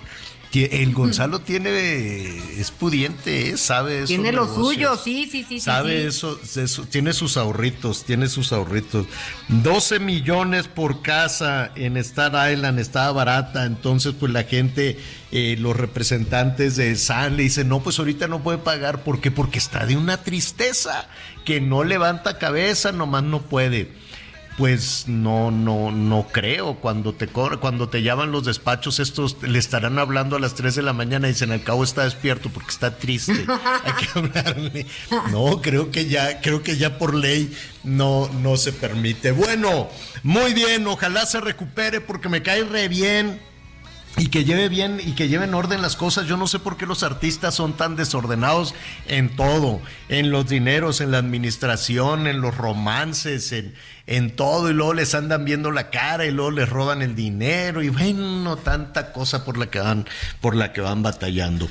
El 0.53 0.93
Gonzalo 0.93 1.39
tiene, 1.39 2.27
es 2.59 2.71
pudiente, 2.71 3.51
¿eh? 3.51 3.57
sabe 3.57 3.99
eso. 3.99 4.07
Tiene 4.07 4.33
lo 4.33 4.53
suyo, 4.53 4.97
sí, 4.97 5.29
sí, 5.31 5.45
sí. 5.47 5.55
sí, 5.55 5.59
Sabe 5.61 6.01
sí. 6.01 6.07
eso, 6.07 6.39
eso, 6.57 6.83
tiene 6.83 7.13
sus 7.13 7.37
ahorritos, 7.37 8.03
tiene 8.03 8.27
sus 8.27 8.51
ahorritos. 8.51 9.07
12 9.47 9.99
millones 9.99 10.67
por 10.67 11.01
casa 11.01 11.71
en 11.75 11.95
Star 11.95 12.51
Island, 12.51 12.79
estaba 12.79 13.11
barata, 13.13 13.65
entonces 13.65 14.13
pues 14.19 14.33
la 14.33 14.43
gente, 14.43 14.99
eh, 15.31 15.55
los 15.57 15.77
representantes 15.77 16.75
de 16.75 16.97
San 16.97 17.37
le 17.37 17.43
dicen, 17.43 17.69
no, 17.69 17.81
pues 17.81 17.97
ahorita 17.99 18.27
no 18.27 18.43
puede 18.43 18.57
pagar, 18.57 19.03
¿por 19.03 19.21
qué? 19.21 19.31
Porque 19.31 19.57
está 19.57 19.85
de 19.85 19.95
una 19.95 20.17
tristeza, 20.17 21.07
que 21.45 21.61
no 21.61 21.83
levanta 21.83 22.37
cabeza, 22.37 22.91
nomás 22.91 23.23
no 23.23 23.41
puede. 23.41 23.89
Pues 24.57 25.05
no, 25.07 25.49
no, 25.49 25.91
no 25.91 26.27
creo. 26.31 26.75
Cuando 26.75 27.13
te 27.13 27.27
cuando 27.27 27.89
te 27.89 28.03
llaman 28.03 28.31
los 28.31 28.45
despachos, 28.45 28.99
estos 28.99 29.41
le 29.41 29.57
estarán 29.57 29.97
hablando 29.97 30.35
a 30.35 30.39
las 30.39 30.55
3 30.55 30.75
de 30.75 30.81
la 30.81 30.93
mañana 30.93 31.27
y 31.27 31.31
dicen 31.31 31.51
al 31.51 31.63
cabo 31.63 31.83
está 31.83 32.03
despierto 32.03 32.49
porque 32.49 32.69
está 32.69 32.97
triste. 32.97 33.45
Hay 33.83 33.93
que 33.93 34.19
hablarle. 34.19 34.85
No, 35.31 35.61
creo 35.61 35.89
que 35.89 36.07
ya, 36.07 36.41
creo 36.41 36.63
que 36.63 36.77
ya 36.77 36.97
por 36.97 37.15
ley 37.15 37.55
no, 37.83 38.29
no 38.41 38.57
se 38.57 38.73
permite. 38.73 39.31
Bueno, 39.31 39.89
muy 40.23 40.53
bien, 40.53 40.85
ojalá 40.85 41.25
se 41.25 41.39
recupere 41.39 42.01
porque 42.01 42.29
me 42.29 42.43
cae 42.43 42.63
re 42.63 42.87
bien. 42.87 43.50
Y 44.17 44.27
que 44.27 44.43
lleve 44.43 44.67
bien 44.67 44.99
y 45.03 45.13
que 45.13 45.29
lleve 45.29 45.45
en 45.45 45.53
orden 45.53 45.81
las 45.81 45.95
cosas. 45.95 46.27
Yo 46.27 46.35
no 46.35 46.45
sé 46.45 46.59
por 46.59 46.75
qué 46.75 46.85
los 46.85 47.01
artistas 47.01 47.55
son 47.55 47.73
tan 47.73 47.95
desordenados 47.95 48.75
en 49.07 49.35
todo, 49.35 49.81
en 50.09 50.31
los 50.31 50.49
dineros, 50.49 50.99
en 50.99 51.11
la 51.11 51.17
administración, 51.17 52.27
en 52.27 52.41
los 52.41 52.55
romances, 52.57 53.51
en, 53.53 53.73
en 54.07 54.35
todo. 54.35 54.69
Y 54.69 54.73
luego 54.73 54.93
les 54.93 55.15
andan 55.15 55.45
viendo 55.45 55.71
la 55.71 55.89
cara 55.89 56.25
y 56.25 56.31
luego 56.31 56.51
les 56.51 56.69
roban 56.69 57.01
el 57.01 57.15
dinero 57.15 57.81
y 57.81 57.89
bueno, 57.89 58.57
tanta 58.57 59.13
cosa 59.13 59.45
por 59.45 59.57
la 59.57 59.67
que 59.67 59.79
van, 59.79 60.05
por 60.41 60.55
la 60.55 60.73
que 60.73 60.81
van 60.81 61.01
batallando. 61.03 61.67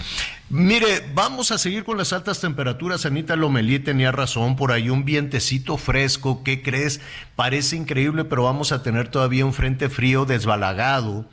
Mire, 0.49 1.09
vamos 1.15 1.53
a 1.53 1.59
seguir 1.59 1.85
con 1.85 1.99
las 1.99 2.13
altas 2.13 2.41
temperaturas. 2.41 3.07
Anita 3.07 3.37
Lomelí 3.37 3.79
tenía 3.79 4.11
razón, 4.11 4.57
por 4.57 4.73
ahí 4.73 4.91
un 4.91 5.05
vientecito 5.05 5.77
fresco. 5.77 6.43
¿Qué 6.43 6.63
crees? 6.63 7.01
Parece 7.37 7.77
increíble, 7.77 8.25
pero 8.25 8.45
vamos 8.45 8.73
a 8.73 8.83
tener 8.83 9.09
todavía 9.09 9.45
un 9.45 9.53
frente 9.53 9.89
frío 9.89 10.25
desbalagado 10.25 11.29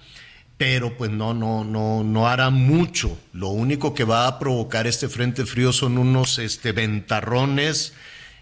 pero 0.57 0.97
pues 0.97 1.11
no, 1.11 1.33
no, 1.33 1.63
no, 1.63 2.03
no 2.03 2.27
hará 2.27 2.49
mucho. 2.49 3.17
Lo 3.31 3.49
único 3.49 3.93
que 3.93 4.03
va 4.03 4.27
a 4.27 4.39
provocar 4.39 4.87
este 4.87 5.07
frente 5.07 5.45
frío 5.45 5.71
son 5.71 5.97
unos 5.97 6.39
este, 6.39 6.71
ventarrones 6.71 7.93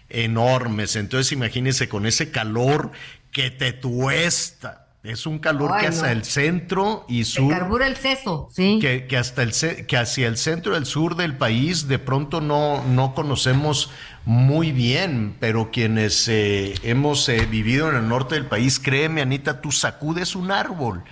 enormes. 0.08 0.96
Entonces 0.96 1.32
imagínense 1.32 1.88
con 1.88 2.06
ese 2.06 2.30
calor 2.30 2.90
que 3.30 3.50
te 3.50 3.72
tuesta. 3.72 4.82
Es 5.02 5.24
un 5.24 5.38
calor 5.38 5.70
Ay, 5.74 5.84
que 5.84 5.90
no. 5.90 5.96
hacia 5.96 6.10
el 6.10 6.24
centro 6.24 7.04
y 7.08 7.24
Se 7.24 7.32
sur 7.32 7.52
carbura 7.52 7.86
el 7.86 7.96
seso, 7.96 8.48
sí. 8.52 8.78
que, 8.80 9.06
que 9.06 9.16
hasta 9.16 9.44
el 9.44 9.52
que 9.86 9.96
hacia 9.96 10.26
el 10.26 10.36
centro 10.36 10.74
y 10.74 10.78
el 10.78 10.86
sur 10.86 11.14
del 11.14 11.36
país 11.36 11.86
de 11.86 12.00
pronto 12.00 12.40
no, 12.40 12.82
no 12.82 13.14
conocemos 13.14 13.90
muy 14.24 14.72
bien, 14.72 15.36
pero 15.38 15.70
quienes 15.70 16.26
eh, 16.26 16.74
hemos 16.82 17.28
eh, 17.28 17.46
vivido 17.46 17.88
en 17.88 17.94
el 17.94 18.08
norte 18.08 18.34
del 18.34 18.46
país, 18.46 18.80
créeme, 18.80 19.22
Anita, 19.22 19.60
tú 19.60 19.70
sacudes 19.70 20.34
un 20.34 20.50
árbol 20.50 21.04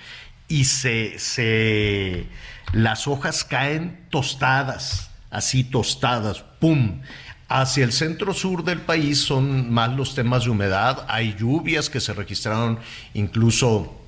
y 0.49 0.65
se, 0.65 1.19
se 1.19 2.27
las 2.73 3.07
hojas 3.07 3.45
caen 3.45 4.07
tostadas, 4.11 5.11
así 5.31 5.65
tostadas, 5.65 6.41
¡pum! 6.61 7.01
Hacia 7.49 7.85
el 7.85 7.93
centro 7.93 8.33
sur 8.35 8.65
del 8.65 8.81
país 8.81 9.21
son 9.21 9.71
más 9.71 9.91
los 9.93 10.15
temas 10.15 10.45
de 10.45 10.51
humedad, 10.51 11.05
hay 11.09 11.35
lluvias 11.39 11.91
que 11.91 12.01
se 12.01 12.13
registraron 12.15 12.79
incluso 13.13 14.01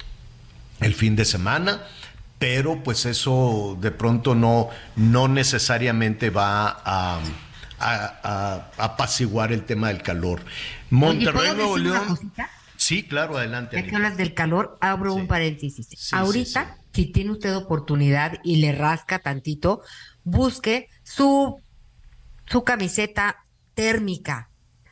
el 0.80 0.95
fin 0.95 1.16
de 1.16 1.24
semana, 1.24 1.82
pero 2.39 2.82
pues 2.82 3.05
eso 3.07 3.76
de 3.80 3.91
pronto 3.91 4.34
no, 4.34 4.68
no 4.97 5.28
necesariamente 5.28 6.30
va 6.30 6.68
a, 6.68 6.80
a- 7.14 7.20
a- 7.78 8.70
a 8.78 8.84
apaciguar 8.84 9.53
el 9.53 9.64
tema 9.64 9.89
del 9.89 10.03
calor. 10.03 10.41
Monterrey, 10.91 11.32
¿puedo 11.32 11.55
Nuevo 11.55 11.72
una 11.74 11.82
León. 12.05 12.32
Sí, 12.87 13.03
claro, 13.03 13.37
adelante. 13.37 13.74
Ya 13.74 13.84
que 13.84 13.97
hablas 13.97 14.16
del 14.16 14.32
calor, 14.32 14.78
abro 14.80 15.12
un 15.12 15.26
paréntesis. 15.26 15.89
sí, 15.89 16.15
Ahorita, 16.15 16.78
si 16.93 17.06
tiene 17.06 17.32
usted 17.32 17.56
oportunidad 17.56 18.39
y 18.44 18.59
le 18.59 18.70
rasca 18.70 19.19
tantito, 19.19 19.82
busque 20.23 20.89
su, 21.02 21.60
su 22.47 22.62
camiseta 22.62 23.44
térmica. 23.74 24.51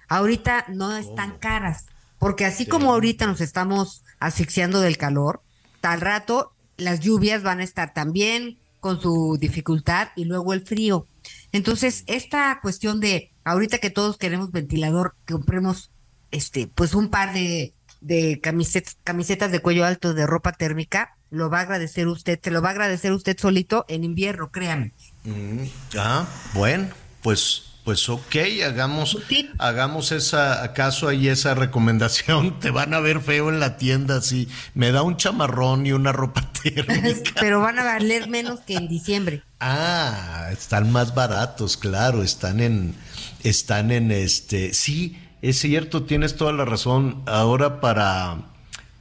Ahorita 0.09 0.64
no 0.70 0.97
están 0.97 1.39
caras, 1.39 1.86
porque 2.18 2.44
así 2.44 2.66
como 2.66 2.93
ahorita 2.93 3.28
nos 3.28 3.40
estamos 3.40 4.02
asfixiando 4.18 4.81
del 4.81 4.97
calor, 4.97 5.44
tal 5.81 6.01
rato 6.01 6.52
las 6.77 6.98
lluvias 6.98 7.44
van 7.44 7.60
a 7.60 7.64
estar 7.64 7.94
también 7.94 8.59
con 8.81 9.01
su 9.01 9.39
dificultad 9.39 10.09
y 10.16 10.24
luego 10.24 10.52
el 10.52 10.66
frío. 10.66 11.06
Entonces, 11.52 12.02
esta 12.09 12.59
cuestión 12.60 12.98
de 12.98 13.31
ahorita 13.44 13.78
que 13.78 13.90
todos 13.90 14.18
queremos 14.18 14.51
ventilador, 14.51 15.14
que 15.27 15.35
compremos 15.35 15.93
este, 16.32 16.66
pues 16.66 16.94
un 16.94 17.09
par 17.09 17.32
de, 17.32 17.73
de 18.05 18.40
camisetas, 18.40 18.98
camisetas 19.02 19.51
de 19.51 19.60
cuello 19.60 19.85
alto 19.85 20.14
de 20.14 20.26
ropa 20.26 20.52
térmica, 20.52 21.16
lo 21.31 21.51
va 21.51 21.59
a 21.59 21.62
agradecer 21.62 22.06
usted, 22.06 22.39
se 22.43 22.51
lo 22.51 22.62
va 22.62 22.68
a 22.68 22.72
agradecer 22.72 23.12
usted 23.12 23.36
solito 23.39 23.85
en 23.89 24.05
invierno, 24.05 24.51
créame. 24.51 24.93
Mm, 25.24 25.64
ah, 25.98 26.26
bueno, 26.55 26.89
pues 27.22 27.74
Pues 27.85 28.09
ok, 28.09 28.36
hagamos, 28.64 29.18
hagamos 29.59 30.10
esa, 30.10 30.62
acaso 30.62 31.06
ahí 31.06 31.28
esa 31.28 31.55
recomendación. 31.55 32.59
Te 32.60 32.70
van 32.70 32.94
a 32.94 33.01
ver 33.01 33.20
feo 33.20 33.51
en 33.51 33.60
la 33.60 33.76
tienda 33.76 34.16
así. 34.16 34.48
Me 34.72 34.90
da 34.90 35.02
un 35.02 35.18
chamarrón 35.18 35.85
y 35.86 35.93
una 35.93 36.10
ropa 36.10 36.51
térmica. 36.62 37.32
Pero 37.39 37.60
van 37.60 37.78
a 37.78 37.85
valer 37.85 38.26
menos 38.28 38.60
que 38.60 38.76
en 38.76 38.89
diciembre. 38.89 39.43
Ah, 39.60 40.48
están 40.51 40.93
más 40.93 41.14
baratos, 41.14 41.76
claro, 41.76 42.22
están 42.22 42.60
en, 42.60 42.94
están 43.43 43.90
en 43.93 44.10
este, 44.12 44.72
sí, 44.72 45.18
es 45.44 45.58
cierto, 45.58 46.04
tienes 46.04 46.36
toda 46.36 46.52
la 46.52 46.64
razón. 46.64 47.22
Ahora 47.26 47.80
para, 47.80 48.38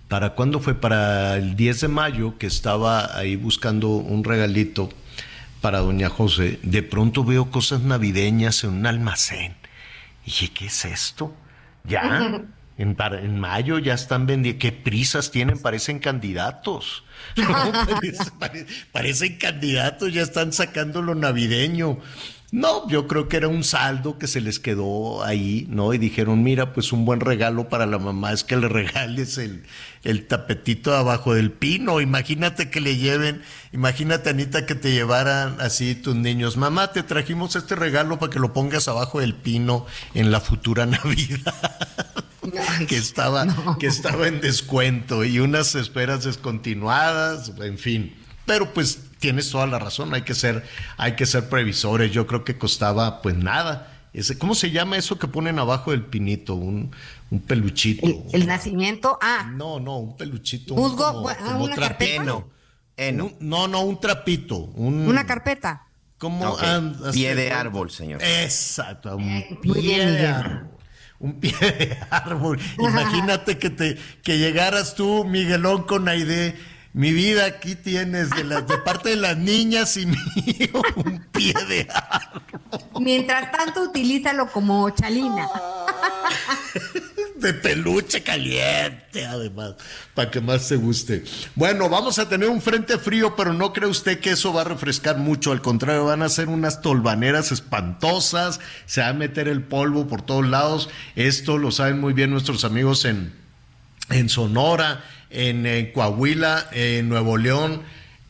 para 0.09 0.31
cuándo 0.31 0.59
fue, 0.59 0.75
para 0.75 1.37
el 1.37 1.55
10 1.55 1.81
de 1.81 1.87
mayo, 1.87 2.37
que 2.37 2.47
estaba 2.47 3.17
ahí 3.17 3.37
buscando 3.37 3.89
un 3.89 4.25
regalito 4.25 4.89
para 5.61 5.79
doña 5.79 6.09
José, 6.09 6.59
de 6.61 6.83
pronto 6.83 7.23
veo 7.23 7.49
cosas 7.49 7.79
navideñas 7.81 8.65
en 8.65 8.71
un 8.71 8.85
almacén. 8.85 9.55
Y 10.23 10.25
dije, 10.25 10.49
¿qué 10.49 10.65
es 10.65 10.83
esto? 10.83 11.33
Ya, 11.85 12.41
en, 12.77 12.97
en 12.99 13.39
mayo 13.39 13.79
ya 13.79 13.93
están 13.93 14.25
vendiendo, 14.25 14.59
qué 14.59 14.73
prisas 14.73 15.31
tienen, 15.31 15.57
parecen 15.61 15.99
candidatos. 15.99 17.05
parecen 18.91 19.37
candidatos, 19.37 20.13
ya 20.13 20.23
están 20.23 20.51
sacando 20.51 21.01
lo 21.01 21.15
navideño. 21.15 21.99
No, 22.53 22.88
yo 22.88 23.07
creo 23.07 23.27
que 23.27 23.38
era 23.38 23.47
un 23.47 23.63
saldo 23.63 24.19
que 24.19 24.27
se 24.27 24.39
les 24.39 24.59
quedó 24.59 25.23
ahí, 25.23 25.65
¿no? 25.71 25.91
Y 25.91 25.97
dijeron, 25.97 26.43
mira, 26.43 26.71
pues 26.71 26.93
un 26.93 27.03
buen 27.03 27.19
regalo 27.19 27.67
para 27.67 27.88
la 27.88 27.97
mamá 27.97 28.31
es 28.31 28.43
que 28.43 28.55
le 28.55 28.69
regales 28.69 29.39
el, 29.39 29.63
el 30.03 30.27
tapetito 30.27 30.95
abajo 30.95 31.34
del 31.34 31.51
pino. 31.51 31.99
Imagínate 31.99 32.69
que 32.69 32.80
le 32.80 32.97
lleven, 32.97 33.41
imagínate 33.71 34.30
Anita 34.30 34.67
que 34.67 34.75
te 34.75 34.91
llevaran 34.91 35.59
así 35.61 35.95
tus 35.95 36.15
niños, 36.15 36.55
mamá, 36.55 36.91
te 36.91 37.01
trajimos 37.01 37.55
este 37.55 37.75
regalo 37.75 38.19
para 38.19 38.31
que 38.31 38.38
lo 38.38 38.53
pongas 38.53 38.88
abajo 38.88 39.19
del 39.19 39.34
pino 39.34 39.88
en 40.13 40.30
la 40.30 40.39
futura 40.39 40.85
Navidad. 40.85 41.55
que 42.88 42.97
estaba, 42.97 43.47
que 43.80 43.88
estaba 43.88 44.27
en 44.27 44.41
descuento 44.41 45.25
y 45.25 45.39
unas 45.39 45.73
esperas 45.73 46.23
descontinuadas, 46.23 47.51
en 47.59 47.80
fin. 47.80 48.15
Pero 48.45 48.73
pues 48.75 48.99
tienes 49.23 49.49
toda 49.49 49.65
la 49.67 49.79
razón, 49.79 50.13
hay 50.13 50.23
que 50.23 50.35
ser, 50.35 50.65
hay 50.97 51.15
que 51.15 51.25
ser 51.25 51.47
previsores. 51.47 52.11
Yo 52.11 52.27
creo 52.27 52.43
que 52.43 52.57
costaba 52.57 53.21
pues 53.21 53.37
nada. 53.37 54.09
Ese, 54.11 54.37
¿Cómo 54.37 54.53
se 54.53 54.69
llama 54.69 54.97
eso 54.97 55.17
que 55.17 55.29
ponen 55.29 55.59
abajo 55.59 55.91
del 55.91 56.03
pinito? 56.03 56.55
Un, 56.55 56.93
un 57.31 57.39
peluchito. 57.39 58.05
El, 58.33 58.45
nacimiento, 58.45 59.17
ah. 59.21 59.49
No, 59.55 59.79
no, 59.79 59.97
un 59.99 60.17
peluchito. 60.17 60.75
Musgo, 60.75 61.05
ah, 61.29 61.55
una 61.55 61.73
carpeta. 61.73 62.21
no, 63.13 63.67
no, 63.69 63.81
un 63.83 63.97
trapito. 64.01 64.57
una 64.57 65.25
carpeta. 65.25 65.87
¿Cómo 66.17 66.57
Pie 67.13 67.33
de 67.33 67.53
árbol, 67.53 67.91
señor. 67.91 68.21
Exacto, 68.21 69.15
un 69.15 69.23
eh, 69.23 69.57
pie 69.61 70.05
de 70.05 70.27
árbol. 70.27 70.67
Un 71.19 71.39
pie 71.39 71.53
de 71.53 71.97
árbol. 72.09 72.59
Imagínate 72.77 73.57
que 73.57 73.69
te 73.69 73.97
que 74.21 74.37
llegaras 74.37 74.95
tú, 74.95 75.23
Miguelón, 75.23 75.83
con 75.83 76.09
Aide 76.09 76.57
mi 76.93 77.11
vida 77.11 77.45
aquí 77.45 77.73
tienes 77.73 78.29
de, 78.29 78.43
las, 78.43 78.67
de 78.67 78.77
parte 78.77 79.09
de 79.09 79.15
las 79.15 79.35
niñas 79.35 79.97
y 79.97 80.05
mío 80.05 80.81
un 80.95 81.25
pie 81.31 81.53
de 81.67 81.87
árbol. 81.91 82.43
Mientras 83.01 83.51
tanto, 83.51 83.81
utilízalo 83.81 84.47
como 84.51 84.89
chalina. 84.91 85.49
De 87.35 87.53
peluche 87.53 88.23
caliente, 88.23 89.25
además, 89.25 89.73
para 90.13 90.31
que 90.31 90.39
más 90.39 90.69
te 90.69 90.77
guste. 90.77 91.25
Bueno, 91.55 91.89
vamos 91.89 92.17
a 92.17 92.29
tener 92.29 92.47
un 92.47 92.61
frente 92.61 92.97
frío, 92.97 93.35
pero 93.35 93.51
no 93.53 93.73
cree 93.73 93.89
usted 93.89 94.19
que 94.19 94.29
eso 94.29 94.53
va 94.53 94.61
a 94.61 94.65
refrescar 94.65 95.17
mucho. 95.17 95.51
Al 95.51 95.61
contrario, 95.61 96.05
van 96.05 96.21
a 96.21 96.29
ser 96.29 96.47
unas 96.47 96.81
tolvaneras 96.81 97.51
espantosas, 97.51 98.61
se 98.85 99.01
va 99.01 99.09
a 99.09 99.13
meter 99.13 99.49
el 99.49 99.61
polvo 99.61 100.07
por 100.07 100.21
todos 100.21 100.47
lados. 100.47 100.89
Esto 101.15 101.57
lo 101.57 101.71
saben 101.71 101.99
muy 101.99 102.13
bien 102.13 102.29
nuestros 102.29 102.63
amigos 102.63 103.03
en, 103.03 103.33
en 104.09 104.29
Sonora 104.29 105.03
en, 105.34 105.91
Coahuila, 105.91 106.69
en 106.72 107.10
Nuevo 107.10 107.38
León 107.38 107.81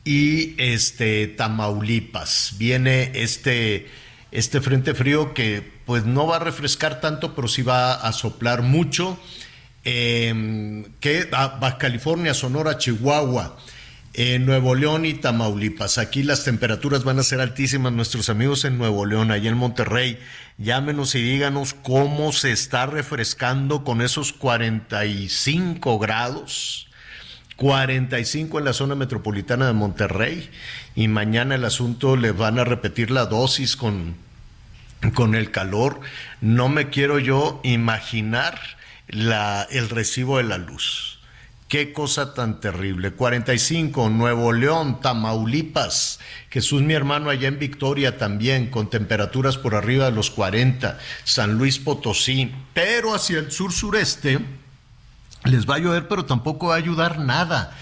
y 0.04 0.56
este 0.62 1.28
Tamaulipas. 1.28 2.56
Viene 2.58 3.12
este, 3.14 3.88
este 4.32 4.62
frente 4.62 4.94
frío 4.94 5.34
que 5.34 5.64
pues 5.86 6.06
no 6.06 6.28
va 6.28 6.38
a 6.38 6.40
refrescar 6.40 7.02
tanto, 7.02 7.36
pero 7.36 7.48
sí 7.48 7.62
va 7.62 7.94
a 7.94 8.12
soplar 8.14 8.62
mucho. 8.62 9.20
Eh, 9.86 10.86
que 11.02 11.26
Baja 11.26 11.78
California, 11.78 12.34
Sonora, 12.34 12.78
Chihuahua 12.78 13.58
en 14.14 14.46
Nuevo 14.46 14.76
León 14.76 15.06
y 15.06 15.16
Tamaulipas. 15.16 15.98
Aquí 15.98 16.24
las 16.24 16.44
temperaturas 16.44 17.04
van 17.04 17.20
a 17.20 17.24
ser 17.24 17.42
altísimas. 17.42 17.92
Nuestros 17.92 18.30
amigos 18.30 18.64
en 18.66 18.78
Nuevo 18.78 19.06
León, 19.06 19.32
allá 19.32 19.50
en 19.50 19.58
Monterrey, 19.58 20.20
llámenos 20.58 21.16
y 21.16 21.22
díganos 21.22 21.74
cómo 21.74 22.32
se 22.32 22.52
está 22.52 22.86
refrescando 22.86 23.84
con 23.84 24.02
esos 24.02 24.32
45 24.34 26.00
grados. 26.00 26.88
45 27.58 28.60
en 28.60 28.66
la 28.66 28.74
zona 28.74 28.96
metropolitana 28.96 29.68
de 29.68 29.74
Monterrey 29.74 30.50
y 30.96 31.08
mañana 31.08 31.56
el 31.56 31.66
asunto 31.66 32.16
le 32.16 32.32
van 32.32 32.60
a 32.60 32.64
repetir 32.64 33.12
la 33.12 33.26
dosis 33.26 33.76
con, 33.76 34.16
con 35.14 35.36
el 35.36 35.52
calor. 35.52 36.02
No 36.42 36.70
me 36.70 36.90
quiero 36.90 37.20
yo 37.20 37.62
imaginar 37.64 38.60
la, 39.08 39.68
el 39.70 39.90
recibo 39.90 40.38
de 40.38 40.44
la 40.44 40.58
luz. 40.58 41.20
Qué 41.74 41.92
cosa 41.92 42.36
tan 42.36 42.60
terrible. 42.60 43.14
45, 43.14 44.10
Nuevo 44.10 44.54
León, 44.54 45.02
Tamaulipas. 45.02 46.20
Jesús, 46.52 46.84
mi 46.84 46.94
hermano, 46.94 47.32
allá 47.32 47.48
en 47.48 47.58
Victoria 47.58 48.20
también, 48.20 48.68
con 48.70 48.92
temperaturas 48.92 49.58
por 49.58 49.74
arriba 49.74 50.06
de 50.06 50.12
los 50.12 50.30
40. 50.30 51.00
San 51.24 51.58
Luis 51.58 51.80
Potosí. 51.80 52.54
Pero 52.76 53.16
hacia 53.16 53.40
el 53.40 53.52
sur-sureste, 53.52 54.40
les 55.46 55.70
va 55.70 55.76
a 55.76 55.80
llover, 55.80 56.08
pero 56.08 56.26
tampoco 56.26 56.68
va 56.68 56.76
a 56.76 56.78
ayudar 56.78 57.20
nada, 57.20 57.76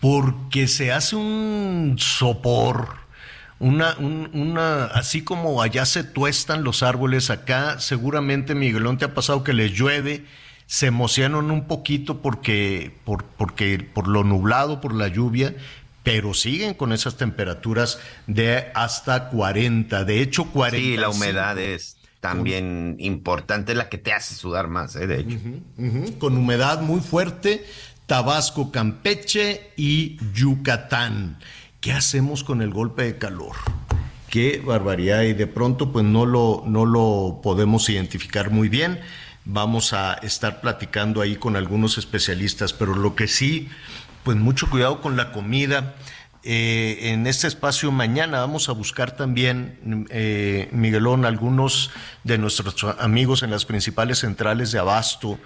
porque 0.00 0.66
se 0.66 0.92
hace 0.92 1.16
un 1.16 1.96
sopor, 1.98 2.96
una, 3.58 3.96
una, 3.98 4.84
así 4.86 5.22
como 5.22 5.62
allá 5.62 5.86
se 5.86 6.04
tuestan 6.04 6.64
los 6.64 6.82
árboles, 6.82 7.30
acá 7.30 7.78
seguramente 7.78 8.54
Miguelón 8.54 8.98
te 8.98 9.04
ha 9.04 9.14
pasado 9.14 9.44
que 9.44 9.52
les 9.52 9.72
llueve, 9.72 10.24
se 10.66 10.86
emocionan 10.86 11.50
un 11.50 11.66
poquito 11.66 12.20
porque, 12.20 12.96
por, 13.04 13.24
porque, 13.24 13.78
por 13.78 14.08
lo 14.08 14.24
nublado, 14.24 14.80
por 14.80 14.94
la 14.94 15.08
lluvia, 15.08 15.54
pero 16.02 16.34
siguen 16.34 16.74
con 16.74 16.92
esas 16.92 17.16
temperaturas 17.16 17.98
de 18.26 18.70
hasta 18.74 19.28
40, 19.30 20.04
de 20.04 20.20
hecho 20.20 20.44
40. 20.46 20.76
Sí, 20.76 20.96
la 20.96 21.08
humedad 21.08 21.58
es 21.58 21.96
también 22.24 22.96
importante, 23.00 23.74
la 23.74 23.90
que 23.90 23.98
te 23.98 24.14
hace 24.14 24.34
sudar 24.34 24.66
más, 24.66 24.96
¿eh? 24.96 25.06
de 25.06 25.20
hecho. 25.20 25.38
Con 26.18 26.38
humedad 26.38 26.80
muy 26.80 27.00
fuerte, 27.00 27.66
Tabasco, 28.06 28.72
Campeche 28.72 29.72
y 29.76 30.16
Yucatán. 30.32 31.36
¿Qué 31.82 31.92
hacemos 31.92 32.42
con 32.42 32.62
el 32.62 32.70
golpe 32.70 33.02
de 33.02 33.18
calor? 33.18 33.56
Qué 34.30 34.62
barbaridad 34.64 35.20
y 35.24 35.34
de 35.34 35.46
pronto 35.46 35.92
pues 35.92 36.06
no 36.06 36.24
lo, 36.24 36.64
no 36.66 36.86
lo 36.86 37.40
podemos 37.42 37.90
identificar 37.90 38.50
muy 38.50 38.70
bien. 38.70 39.00
Vamos 39.44 39.92
a 39.92 40.14
estar 40.14 40.62
platicando 40.62 41.20
ahí 41.20 41.36
con 41.36 41.56
algunos 41.56 41.98
especialistas, 41.98 42.72
pero 42.72 42.94
lo 42.94 43.14
que 43.14 43.28
sí, 43.28 43.68
pues 44.22 44.38
mucho 44.38 44.70
cuidado 44.70 45.02
con 45.02 45.18
la 45.18 45.30
comida 45.30 45.94
eh, 46.44 47.10
en 47.12 47.26
este 47.26 47.46
espacio 47.46 47.90
mañana 47.90 48.40
vamos 48.40 48.68
a 48.68 48.72
buscar 48.72 49.16
también, 49.16 50.06
eh, 50.10 50.68
Miguelón, 50.72 51.24
algunos 51.24 51.90
de 52.22 52.36
nuestros 52.36 52.84
amigos 52.98 53.42
en 53.42 53.50
las 53.50 53.64
principales 53.64 54.18
centrales 54.18 54.70
de 54.70 54.78
abasto. 54.78 55.38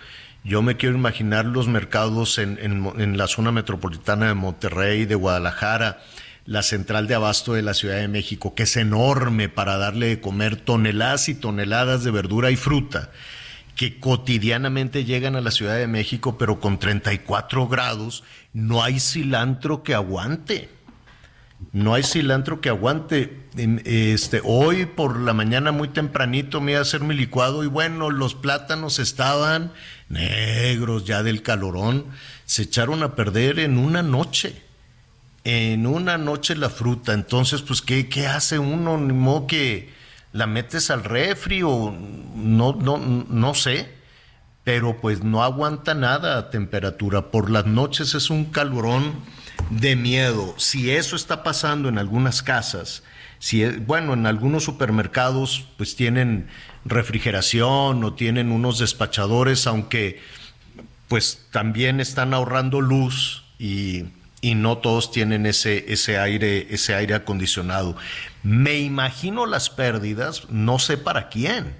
Yo 0.42 0.60
me 0.60 0.76
quiero 0.76 0.96
imaginar 0.96 1.44
los 1.44 1.68
mercados 1.68 2.38
en, 2.38 2.58
en 2.60 3.16
la 3.16 3.28
zona 3.28 3.52
metropolitana 3.52 4.26
de 4.26 4.34
Monterrey, 4.34 5.04
de 5.04 5.14
Guadalajara, 5.14 6.00
la 6.46 6.62
central 6.62 7.06
de 7.06 7.14
abasto 7.14 7.54
de 7.54 7.62
la 7.62 7.74
Ciudad 7.74 7.96
de 7.96 8.08
México, 8.08 8.56
que 8.56 8.64
es 8.64 8.76
enorme 8.76 9.48
para 9.48 9.76
darle 9.76 10.08
de 10.08 10.20
comer 10.20 10.56
toneladas 10.56 11.28
y 11.28 11.34
toneladas 11.34 12.02
de 12.02 12.10
verdura 12.10 12.50
y 12.50 12.56
fruta 12.56 13.12
que 13.76 14.00
cotidianamente 14.00 15.04
llegan 15.04 15.36
a 15.36 15.40
la 15.40 15.52
Ciudad 15.52 15.76
de 15.76 15.86
México, 15.86 16.36
pero 16.36 16.58
con 16.58 16.80
34 16.80 17.68
grados, 17.68 18.24
no 18.52 18.82
hay 18.82 18.98
cilantro 18.98 19.84
que 19.84 19.94
aguante 19.94 20.68
no 21.72 21.94
hay 21.94 22.02
cilantro 22.02 22.60
que 22.60 22.68
aguante. 22.68 23.46
Este, 23.84 24.40
hoy 24.44 24.86
por 24.86 25.18
la 25.18 25.32
mañana 25.32 25.72
muy 25.72 25.88
tempranito 25.88 26.60
me 26.60 26.72
iba 26.72 26.78
a 26.78 26.82
hacer 26.82 27.00
mi 27.00 27.14
licuado 27.14 27.64
y 27.64 27.66
bueno, 27.66 28.10
los 28.10 28.34
plátanos 28.34 28.98
estaban 28.98 29.72
negros 30.08 31.04
ya 31.04 31.22
del 31.22 31.42
calorón, 31.42 32.06
se 32.46 32.62
echaron 32.62 33.02
a 33.02 33.14
perder 33.14 33.58
en 33.58 33.78
una 33.78 34.02
noche. 34.02 34.62
En 35.44 35.86
una 35.86 36.18
noche 36.18 36.56
la 36.56 36.68
fruta. 36.68 37.14
Entonces, 37.14 37.62
pues, 37.62 37.80
¿qué, 37.80 38.08
qué 38.08 38.26
hace 38.26 38.58
uno? 38.58 38.98
Ni 38.98 39.12
modo 39.12 39.46
que 39.46 39.90
la 40.32 40.46
metes 40.46 40.90
al 40.90 41.04
refri 41.04 41.62
o 41.62 41.94
no, 42.34 42.74
no, 42.74 42.98
no 42.98 43.54
sé. 43.54 43.96
Pero 44.64 45.00
pues 45.00 45.24
no 45.24 45.42
aguanta 45.42 45.94
nada 45.94 46.36
a 46.36 46.50
temperatura. 46.50 47.30
Por 47.30 47.50
las 47.50 47.64
noches 47.64 48.14
es 48.14 48.28
un 48.28 48.46
calorón 48.46 49.14
de 49.70 49.96
miedo. 49.96 50.54
Si 50.58 50.90
eso 50.90 51.16
está 51.16 51.42
pasando 51.42 51.88
en 51.88 51.98
algunas 51.98 52.42
casas, 52.42 53.02
Si, 53.40 53.64
bueno, 53.64 54.14
en 54.14 54.26
algunos 54.26 54.64
supermercados 54.64 55.64
pues 55.76 55.94
tienen 55.94 56.48
refrigeración 56.84 58.02
o 58.02 58.14
tienen 58.14 58.50
unos 58.50 58.78
despachadores, 58.80 59.66
aunque 59.68 60.20
pues 61.06 61.46
también 61.52 62.00
están 62.00 62.34
ahorrando 62.34 62.80
luz 62.80 63.44
y, 63.58 64.06
y 64.40 64.54
no 64.54 64.78
todos 64.78 65.10
tienen 65.10 65.46
ese, 65.46 65.92
ese, 65.92 66.18
aire, 66.18 66.66
ese 66.70 66.94
aire 66.94 67.14
acondicionado. 67.14 67.96
Me 68.42 68.78
imagino 68.78 69.46
las 69.46 69.70
pérdidas, 69.70 70.48
no 70.50 70.78
sé 70.78 70.96
para 70.96 71.28
quién, 71.28 71.74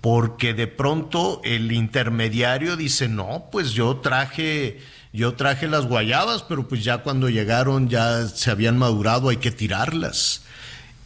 porque 0.00 0.54
de 0.54 0.66
pronto 0.66 1.40
el 1.44 1.72
intermediario 1.72 2.76
dice, 2.76 3.08
no, 3.08 3.48
pues 3.50 3.72
yo 3.72 3.96
traje, 3.96 4.80
yo 5.14 5.34
traje 5.34 5.68
las 5.68 5.86
guayabas, 5.86 6.42
pero 6.42 6.66
pues 6.66 6.82
ya 6.82 6.98
cuando 6.98 7.28
llegaron 7.28 7.88
ya 7.88 8.26
se 8.26 8.50
habían 8.50 8.76
madurado, 8.76 9.28
hay 9.28 9.36
que 9.36 9.52
tirarlas. 9.52 10.42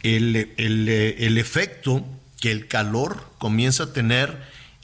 El, 0.01 0.51
el, 0.57 0.89
el 0.89 1.37
efecto 1.37 2.03
que 2.41 2.51
el 2.51 2.67
calor 2.67 3.23
comienza 3.37 3.83
a 3.83 3.93
tener 3.93 4.35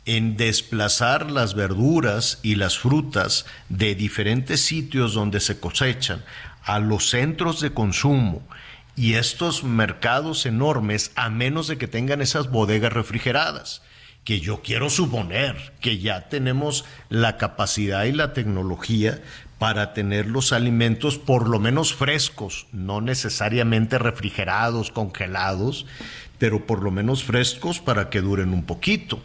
en 0.05 0.37
desplazar 0.37 1.31
las 1.31 1.55
verduras 1.55 2.37
y 2.43 2.53
las 2.53 2.77
frutas 2.77 3.47
de 3.67 3.95
diferentes 3.95 4.61
sitios 4.61 5.15
donde 5.15 5.39
se 5.39 5.59
cosechan 5.59 6.23
a 6.63 6.77
los 6.77 7.09
centros 7.09 7.61
de 7.61 7.73
consumo 7.73 8.43
y 8.95 9.15
estos 9.15 9.63
mercados 9.63 10.45
enormes, 10.45 11.11
a 11.15 11.31
menos 11.31 11.67
de 11.67 11.79
que 11.79 11.87
tengan 11.87 12.21
esas 12.21 12.51
bodegas 12.51 12.93
refrigeradas, 12.93 13.81
que 14.25 14.41
yo 14.41 14.61
quiero 14.61 14.89
suponer 14.89 15.73
que 15.79 15.99
ya 15.99 16.27
tenemos 16.27 16.83
la 17.09 17.37
capacidad 17.37 18.03
y 18.05 18.11
la 18.11 18.33
tecnología 18.33 19.21
para 19.59 19.93
tener 19.93 20.25
los 20.25 20.51
alimentos 20.51 21.17
por 21.17 21.47
lo 21.47 21.59
menos 21.59 21.93
frescos, 21.93 22.67
no 22.73 22.99
necesariamente 22.99 23.99
refrigerados, 23.99 24.91
congelados, 24.91 25.85
pero 26.39 26.65
por 26.65 26.83
lo 26.83 26.91
menos 26.91 27.23
frescos 27.23 27.79
para 27.79 28.09
que 28.09 28.19
duren 28.19 28.51
un 28.51 28.65
poquito. 28.65 29.21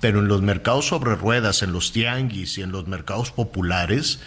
Pero 0.00 0.20
en 0.20 0.28
los 0.28 0.42
mercados 0.42 0.86
sobre 0.86 1.14
ruedas, 1.14 1.62
en 1.62 1.72
los 1.72 1.92
tianguis 1.92 2.56
y 2.58 2.62
en 2.62 2.72
los 2.72 2.88
mercados 2.88 3.30
populares, 3.30 4.20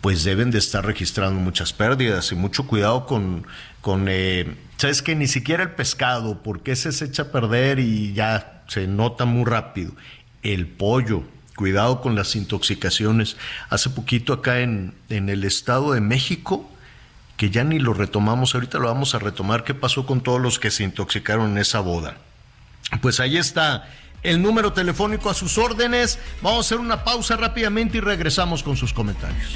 pues 0.00 0.24
deben 0.24 0.50
de 0.50 0.58
estar 0.58 0.84
registrando 0.84 1.40
muchas 1.40 1.72
pérdidas 1.72 2.30
y 2.32 2.36
mucho 2.36 2.66
cuidado 2.66 3.04
con, 3.04 3.46
con 3.88 4.04
eh, 4.10 4.54
sabes 4.76 5.00
que 5.00 5.16
ni 5.16 5.26
siquiera 5.26 5.62
el 5.62 5.70
pescado, 5.70 6.42
porque 6.42 6.72
ese 6.72 6.92
se 6.92 7.06
echa 7.06 7.22
a 7.22 7.32
perder 7.32 7.78
y 7.78 8.12
ya 8.12 8.64
se 8.68 8.86
nota 8.86 9.24
muy 9.24 9.46
rápido. 9.46 9.92
El 10.42 10.66
pollo, 10.66 11.22
cuidado 11.56 12.02
con 12.02 12.14
las 12.14 12.36
intoxicaciones. 12.36 13.38
Hace 13.70 13.88
poquito 13.88 14.34
acá 14.34 14.60
en, 14.60 14.92
en 15.08 15.30
el 15.30 15.42
Estado 15.42 15.92
de 15.92 16.02
México, 16.02 16.70
que 17.38 17.48
ya 17.48 17.64
ni 17.64 17.78
lo 17.78 17.94
retomamos, 17.94 18.54
ahorita 18.54 18.78
lo 18.78 18.88
vamos 18.88 19.14
a 19.14 19.20
retomar, 19.20 19.64
qué 19.64 19.72
pasó 19.72 20.04
con 20.04 20.20
todos 20.20 20.38
los 20.38 20.58
que 20.58 20.70
se 20.70 20.84
intoxicaron 20.84 21.52
en 21.52 21.56
esa 21.56 21.80
boda. 21.80 22.18
Pues 23.00 23.20
ahí 23.20 23.38
está 23.38 23.88
el 24.22 24.42
número 24.42 24.74
telefónico 24.74 25.30
a 25.30 25.34
sus 25.34 25.56
órdenes. 25.56 26.18
Vamos 26.42 26.58
a 26.58 26.60
hacer 26.66 26.78
una 26.78 27.04
pausa 27.04 27.38
rápidamente 27.38 27.96
y 27.96 28.00
regresamos 28.02 28.62
con 28.62 28.76
sus 28.76 28.92
comentarios. 28.92 29.54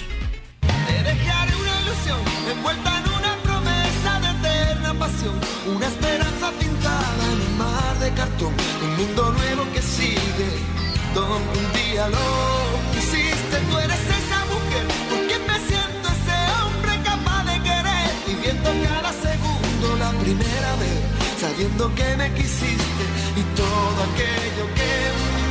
Primera 20.35 20.77
vez 20.77 21.41
sabiendo 21.41 21.95
que 21.95 22.17
me 22.17 22.33
quisiste 22.33 23.05
y 23.37 23.43
todo 23.57 24.03
aquello 24.13 24.75
que 24.75 24.93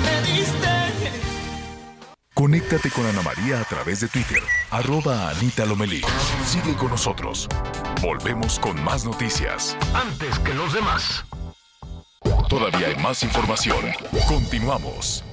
me 0.03 0.33
diste. 0.33 1.21
Conéctate 2.33 2.89
con 2.89 3.05
Ana 3.05 3.21
María 3.21 3.61
a 3.61 3.63
través 3.65 3.99
de 3.99 4.07
Twitter, 4.07 4.41
arroba 4.71 5.29
Anita 5.29 5.65
Lomelí. 5.65 6.01
Sigue 6.45 6.75
con 6.75 6.89
nosotros. 6.89 7.47
Volvemos 8.01 8.57
con 8.59 8.81
más 8.83 9.05
noticias. 9.05 9.77
Antes 9.93 10.39
que 10.39 10.53
los 10.53 10.73
demás. 10.73 11.25
Todavía 12.49 12.87
hay 12.87 12.95
más 12.97 13.21
información. 13.23 13.85
Continuamos. 14.27 15.23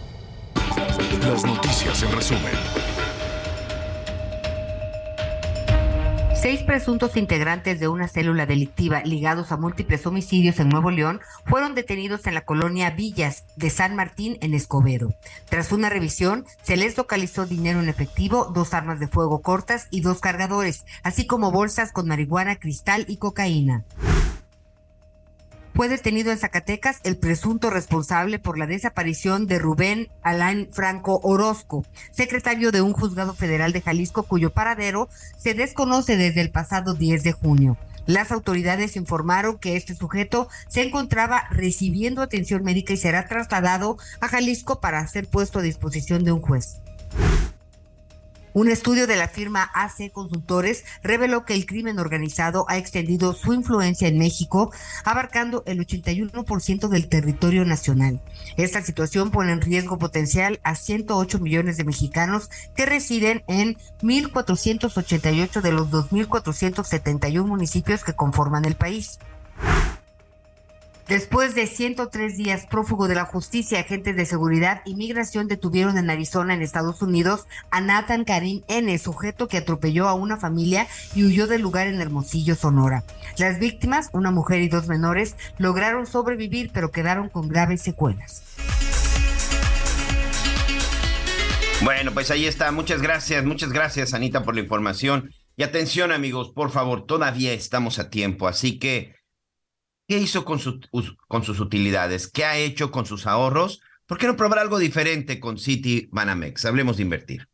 Las 1.23 1.45
noticias 1.45 2.03
en 2.03 2.13
resumen. 2.13 3.08
Seis 6.41 6.63
presuntos 6.63 7.17
integrantes 7.17 7.81
de 7.81 7.89
una 7.89 8.07
célula 8.07 8.47
delictiva 8.47 9.03
ligados 9.03 9.51
a 9.51 9.57
múltiples 9.57 10.07
homicidios 10.07 10.61
en 10.61 10.69
Nuevo 10.69 10.93
León 10.93 11.21
fueron 11.45 11.75
detenidos 11.75 12.29
en 12.29 12.35
la 12.35 12.45
colonia 12.45 12.91
Villas 12.91 13.45
de 13.57 13.71
San 13.71 13.97
Martín 13.97 14.39
en 14.41 14.55
Escobedo. 14.55 15.13
Tras 15.49 15.73
una 15.73 15.91
revisión, 15.91 16.47
se 16.63 16.77
les 16.77 16.97
localizó 16.97 17.45
dinero 17.45 17.81
en 17.81 17.89
efectivo, 17.89 18.53
dos 18.55 18.73
armas 18.73 19.01
de 19.01 19.09
fuego 19.09 19.43
cortas 19.43 19.89
y 19.91 20.01
dos 20.01 20.21
cargadores, 20.21 20.85
así 21.03 21.27
como 21.27 21.51
bolsas 21.51 21.91
con 21.91 22.07
marihuana, 22.07 22.55
cristal 22.55 23.05
y 23.09 23.17
cocaína 23.17 23.85
fue 25.79 25.89
detenido 25.89 26.33
en 26.33 26.39
Zacatecas 26.39 26.99
el 27.05 27.17
presunto 27.17 27.71
responsable 27.71 28.41
por 28.41 28.59
la 28.59 28.67
desaparición 28.67 29.47
de 29.47 29.61
Rubén 29.61 30.09
Alain 30.23 30.69
Franco 30.73 31.21
Orozco, 31.23 31.87
secretario 32.11 32.73
de 32.73 32.83
un 32.83 32.93
juzgado 32.93 33.33
federal 33.33 33.73
de 33.73 33.81
Jalisco 33.81 34.25
cuyo 34.25 34.51
paradero 34.51 35.09
se 35.39 35.55
desconoce 35.55 36.17
desde 36.17 36.41
el 36.41 36.51
pasado 36.51 36.95
10 36.95 37.23
de 37.23 37.31
junio. 37.31 37.77
Las 38.07 38.33
autoridades 38.33 38.97
informaron 38.97 39.57
que 39.57 39.77
este 39.77 39.95
sujeto 39.95 40.49
se 40.67 40.83
encontraba 40.83 41.45
recibiendo 41.53 42.23
atención 42.23 42.65
médica 42.65 42.93
y 42.93 42.97
será 42.97 43.29
trasladado 43.29 43.99
a 44.21 44.27
Jalisco 44.27 44.81
para 44.81 45.07
ser 45.07 45.29
puesto 45.29 45.61
a 45.61 45.63
disposición 45.63 46.25
de 46.25 46.33
un 46.33 46.41
juez. 46.41 46.81
Un 48.59 48.69
estudio 48.69 49.07
de 49.07 49.15
la 49.15 49.29
firma 49.29 49.71
AC 49.73 50.11
Consultores 50.11 50.85
reveló 51.05 51.45
que 51.45 51.55
el 51.55 51.65
crimen 51.65 52.01
organizado 52.01 52.65
ha 52.69 52.77
extendido 52.77 53.33
su 53.33 53.53
influencia 53.53 54.09
en 54.09 54.19
México, 54.19 54.73
abarcando 55.05 55.63
el 55.65 55.79
81% 55.79 56.89
del 56.89 57.09
territorio 57.09 57.65
nacional. 57.65 58.21
Esta 58.57 58.83
situación 58.83 59.31
pone 59.31 59.53
en 59.53 59.61
riesgo 59.61 59.97
potencial 59.97 60.59
a 60.65 60.75
108 60.75 61.39
millones 61.39 61.77
de 61.77 61.85
mexicanos 61.85 62.51
que 62.75 62.85
residen 62.85 63.45
en 63.47 63.77
1.488 64.03 65.61
de 65.61 65.71
los 65.71 65.93
2.471 65.93 67.47
municipios 67.47 68.03
que 68.03 68.15
conforman 68.15 68.65
el 68.65 68.75
país. 68.75 69.21
Después 71.09 71.55
de 71.55 71.67
103 71.67 72.37
días 72.37 72.67
prófugo 72.67 73.09
de 73.09 73.15
la 73.15 73.25
justicia, 73.25 73.81
agentes 73.81 74.15
de 74.15 74.27
seguridad 74.27 74.83
y 74.85 74.95
migración 74.95 75.49
detuvieron 75.49 75.97
en 75.97 76.11
Arizona, 76.11 76.53
en 76.53 76.61
Estados 76.61 77.01
Unidos, 77.01 77.47
a 77.71 77.81
Nathan 77.81 78.25
Karim 78.25 78.63
N., 78.69 78.99
sujeto 78.99 79.49
que 79.49 79.57
atropelló 79.57 80.07
a 80.07 80.13
una 80.13 80.37
familia 80.37 80.87
y 81.15 81.25
huyó 81.25 81.47
del 81.47 81.63
lugar 81.63 81.87
en 81.87 82.03
Hermosillo, 82.03 82.55
Sonora. 82.57 83.05
Las 83.39 83.59
víctimas, 83.59 84.11
una 84.13 84.31
mujer 84.31 84.61
y 84.61 84.69
dos 84.69 84.87
menores, 84.87 85.35
lograron 85.57 86.05
sobrevivir, 86.05 86.73
pero 86.75 86.91
quedaron 86.91 87.31
con 87.31 87.49
graves 87.49 87.81
secuelas. 87.81 88.43
Bueno, 91.83 92.13
pues 92.13 92.31
ahí 92.31 92.45
está. 92.45 92.71
Muchas 92.71 93.01
gracias, 93.01 93.47
muchas 93.47 93.73
gracias, 93.73 94.13
Anita, 94.13 94.45
por 94.45 94.55
la 94.55 94.61
información. 94.61 95.31
Y 95.57 95.63
atención, 95.63 96.13
amigos, 96.13 96.53
por 96.55 96.71
favor, 96.71 97.07
todavía 97.07 97.55
estamos 97.55 97.99
a 97.99 98.11
tiempo, 98.11 98.47
así 98.47 98.79
que 98.79 99.18
¿Qué 100.09 100.17
hizo 100.17 100.47
con, 100.47 100.59
sus 100.59 101.61
utilidades? 101.61 102.31
¿Qué 102.33 102.47
ha 102.47 102.57
hecho 102.57 102.91
con 102.91 103.05
sus 103.05 103.27
ahorros? 103.27 103.83
¿Por 104.07 104.17
qué 104.17 104.27
no 104.27 104.39
probar 104.39 104.59
algo 104.59 104.79
diferente 104.79 105.39
con 105.39 105.59
City 105.59 106.09
Banamex? 106.11 106.65
Hablemos 106.65 106.97
de 106.97 107.03
invertir. 107.03 107.49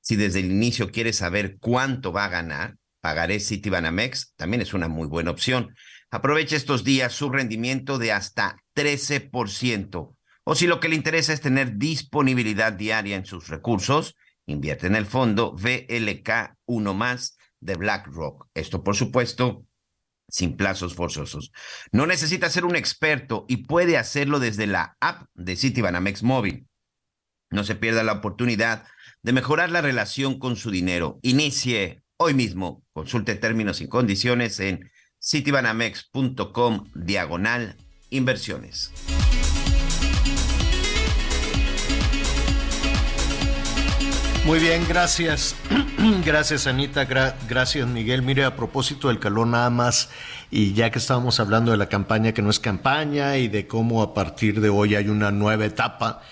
Si 0.00 0.14
desde 0.14 0.38
el 0.38 0.52
inicio 0.52 0.92
quieres 0.92 1.16
saber 1.16 1.58
cuánto 1.58 2.12
va 2.12 2.26
a 2.26 2.28
ganar, 2.28 2.76
pagaré 3.00 3.40
City 3.40 3.70
Banamex 3.70 4.34
también 4.36 4.60
es 4.62 4.72
una 4.72 4.86
muy 4.86 5.08
buena 5.08 5.32
opción. 5.32 5.74
Aprovecha 6.12 6.54
estos 6.54 6.84
días 6.84 7.12
su 7.12 7.28
rendimiento 7.28 7.98
de 7.98 8.12
hasta 8.12 8.62
13%. 8.76 10.14
O 10.44 10.54
si 10.54 10.68
lo 10.68 10.78
que 10.78 10.88
le 10.88 10.94
interesa 10.94 11.32
es 11.32 11.40
tener 11.40 11.76
disponibilidad 11.76 12.72
diaria 12.72 13.16
en 13.16 13.26
sus 13.26 13.48
recursos, 13.48 14.14
invierte 14.46 14.86
en 14.86 14.94
el 14.94 15.06
fondo 15.06 15.56
VLK 15.56 16.54
1 16.66 16.94
más 16.94 17.36
de 17.58 17.74
BlackRock. 17.74 18.46
Esto, 18.54 18.84
por 18.84 18.94
supuesto, 18.94 19.66
sin 20.28 20.56
plazos 20.56 20.94
forzosos. 20.94 21.52
No 21.92 22.06
necesita 22.06 22.50
ser 22.50 22.64
un 22.64 22.76
experto 22.76 23.44
y 23.48 23.58
puede 23.58 23.96
hacerlo 23.96 24.40
desde 24.40 24.66
la 24.66 24.96
app 25.00 25.28
de 25.34 25.56
Citibanamex 25.56 26.22
Móvil. 26.22 26.66
No 27.50 27.64
se 27.64 27.76
pierda 27.76 28.02
la 28.02 28.12
oportunidad 28.12 28.86
de 29.22 29.32
mejorar 29.32 29.70
la 29.70 29.80
relación 29.80 30.38
con 30.38 30.56
su 30.56 30.70
dinero. 30.70 31.18
Inicie 31.22 32.02
hoy 32.16 32.34
mismo. 32.34 32.84
Consulte 32.92 33.34
términos 33.34 33.80
y 33.80 33.88
condiciones 33.88 34.60
en 34.60 34.90
citibanamex.com 35.22 36.90
diagonal 36.94 37.76
inversiones. 38.10 38.92
Muy 44.46 44.60
bien, 44.60 44.86
gracias. 44.88 45.56
gracias, 46.24 46.68
Anita. 46.68 47.04
gracias, 47.04 47.88
Miguel. 47.88 48.22
Mire, 48.22 48.44
a 48.44 48.54
propósito 48.54 49.08
del 49.08 49.18
calor, 49.18 49.48
nada 49.48 49.70
más, 49.70 50.08
y 50.52 50.72
ya 50.72 50.92
que 50.92 51.00
estábamos 51.00 51.40
hablando 51.40 51.72
de 51.72 51.76
la 51.76 51.88
campaña 51.88 52.30
que 52.30 52.42
no 52.42 52.50
es 52.50 52.60
campaña 52.60 53.38
y 53.38 53.48
de 53.48 53.66
cómo 53.66 54.04
a 54.04 54.14
partir 54.14 54.60
de 54.60 54.68
hoy 54.68 54.94
hay 54.94 55.08
una 55.08 55.32
nueva 55.32 55.64
etapa, 55.64 56.22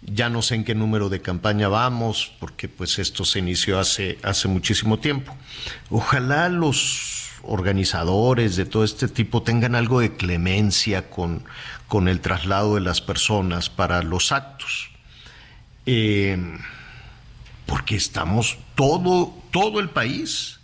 ya 0.00 0.30
no 0.30 0.40
sé 0.40 0.54
en 0.54 0.64
qué 0.64 0.74
número 0.74 1.10
de 1.10 1.20
campaña 1.20 1.68
vamos, 1.68 2.32
porque 2.40 2.70
pues 2.70 2.98
esto 2.98 3.26
se 3.26 3.40
inició 3.40 3.78
hace, 3.78 4.18
hace 4.22 4.48
muchísimo 4.48 4.98
tiempo. 4.98 5.36
Ojalá 5.90 6.48
los 6.48 7.32
organizadores 7.42 8.56
de 8.56 8.64
todo 8.64 8.82
este 8.82 9.08
tipo 9.08 9.42
tengan 9.42 9.74
algo 9.74 10.00
de 10.00 10.16
clemencia 10.16 11.10
con, 11.10 11.44
con 11.86 12.08
el 12.08 12.22
traslado 12.22 12.76
de 12.76 12.80
las 12.80 13.02
personas 13.02 13.68
para 13.68 14.02
los 14.02 14.32
actos. 14.32 14.88
Eh, 15.84 16.38
porque 17.68 17.96
estamos 17.96 18.56
todo, 18.74 19.34
todo 19.50 19.78
el 19.78 19.90
país 19.90 20.58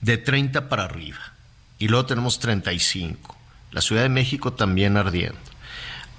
de 0.00 0.16
30 0.16 0.70
para 0.70 0.84
arriba. 0.84 1.34
Y 1.78 1.88
luego 1.88 2.06
tenemos 2.06 2.38
35. 2.38 3.36
La 3.70 3.82
Ciudad 3.82 4.02
de 4.02 4.08
México 4.08 4.54
también 4.54 4.96
ardiendo. 4.96 5.38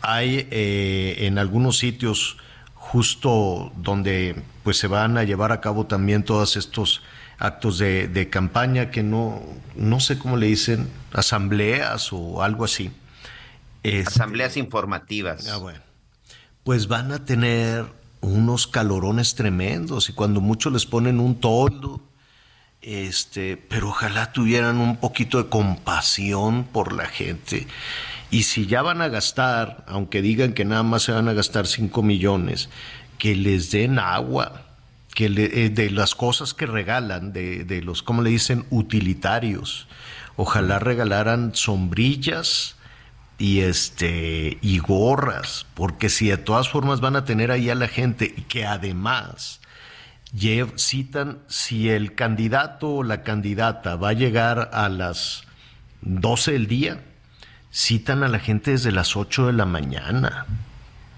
Hay 0.01 0.47
eh, 0.51 1.15
en 1.22 1.39
algunos 1.39 1.80
sitios 1.80 2.38
justo 2.76 3.73
donde 3.76 4.39
pues 4.64 4.77
se 4.77 4.85
van 4.85 5.18
a 5.18 5.23
llevar 5.23 5.51
a 5.51 5.61
cabo 5.61 5.88
también 5.88 6.23
todos 6.23 6.57
estos 6.57 7.01
actos 7.39 7.80
de, 7.80 8.30
campaña 8.31 8.91
que 8.91 9.01
no, 9.01 9.41
no 9.76 9.99
sé 9.99 10.19
cómo 10.19 10.38
le 10.38 10.45
dicen, 10.45 10.91
asambleas 11.11 12.14
o 12.14 12.43
algo 12.43 12.65
así. 12.65 12.91
Este, 13.81 14.07
asambleas 14.07 14.57
informativas. 14.57 15.47
Ah, 15.47 15.57
bueno. 15.57 15.80
Pues 16.64 16.88
van 16.88 17.11
a 17.14 17.26
tener 17.26 17.98
unos 18.21 18.67
calorones 18.67 19.35
tremendos 19.35 20.09
y 20.09 20.13
cuando 20.13 20.41
muchos 20.41 20.73
les 20.73 20.85
ponen 20.85 21.19
un 21.19 21.39
toldo, 21.39 22.01
este, 22.81 23.57
pero 23.57 23.89
ojalá 23.89 24.31
tuvieran 24.31 24.77
un 24.77 24.97
poquito 24.97 25.41
de 25.41 25.49
compasión 25.49 26.63
por 26.63 26.93
la 26.93 27.05
gente. 27.05 27.67
Y 28.31 28.43
si 28.43 28.67
ya 28.67 28.81
van 28.81 29.01
a 29.01 29.07
gastar, 29.07 29.83
aunque 29.87 30.21
digan 30.21 30.53
que 30.53 30.65
nada 30.65 30.83
más 30.83 31.03
se 31.03 31.11
van 31.11 31.27
a 31.27 31.33
gastar 31.33 31.67
5 31.67 32.03
millones, 32.03 32.69
que 33.17 33.35
les 33.35 33.71
den 33.71 33.99
agua, 33.99 34.65
que 35.13 35.25
eh, 35.25 35.69
de 35.69 35.89
las 35.89 36.15
cosas 36.15 36.53
que 36.53 36.65
regalan, 36.65 37.33
de, 37.33 37.65
de 37.65 37.81
los, 37.81 38.03
¿cómo 38.03 38.21
le 38.21 38.29
dicen?, 38.29 38.65
utilitarios. 38.69 39.87
Ojalá 40.35 40.79
regalaran 40.79 41.53
sombrillas, 41.55 42.75
y 43.39 43.61
este 43.61 44.59
y 44.61 44.77
gorras, 44.77 45.65
porque 45.73 46.09
si 46.09 46.27
de 46.27 46.37
todas 46.37 46.69
formas 46.69 46.99
van 46.99 47.15
a 47.15 47.25
tener 47.25 47.49
ahí 47.49 47.69
a 47.69 47.75
la 47.75 47.87
gente 47.87 48.31
y 48.37 48.41
que 48.41 48.65
además 48.65 49.61
citan 50.77 51.39
si 51.47 51.89
el 51.89 52.13
candidato 52.13 52.95
o 52.95 53.03
la 53.03 53.23
candidata 53.23 53.95
va 53.95 54.09
a 54.09 54.13
llegar 54.13 54.69
a 54.73 54.89
las 54.89 55.43
12 56.01 56.51
del 56.51 56.67
día, 56.67 57.01
citan 57.73 58.23
a 58.23 58.27
la 58.27 58.39
gente 58.39 58.71
desde 58.71 58.91
las 58.91 59.15
8 59.15 59.47
de 59.47 59.53
la 59.53 59.65
mañana 59.65 60.45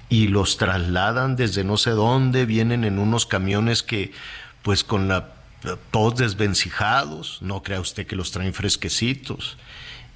y 0.07 0.27
los 0.27 0.57
trasladan 0.57 1.35
desde 1.35 1.63
no 1.63 1.77
sé 1.77 1.91
dónde, 1.91 2.45
vienen 2.45 2.83
en 2.83 2.99
unos 2.99 3.25
camiones 3.25 3.83
que 3.83 4.13
pues 4.61 4.83
con 4.83 5.07
la 5.07 5.29
todos 5.91 6.17
desvencijados, 6.17 7.39
no 7.41 7.61
crea 7.61 7.79
usted 7.79 8.07
que 8.07 8.15
los 8.15 8.31
traen 8.31 8.53
fresquecitos 8.53 9.57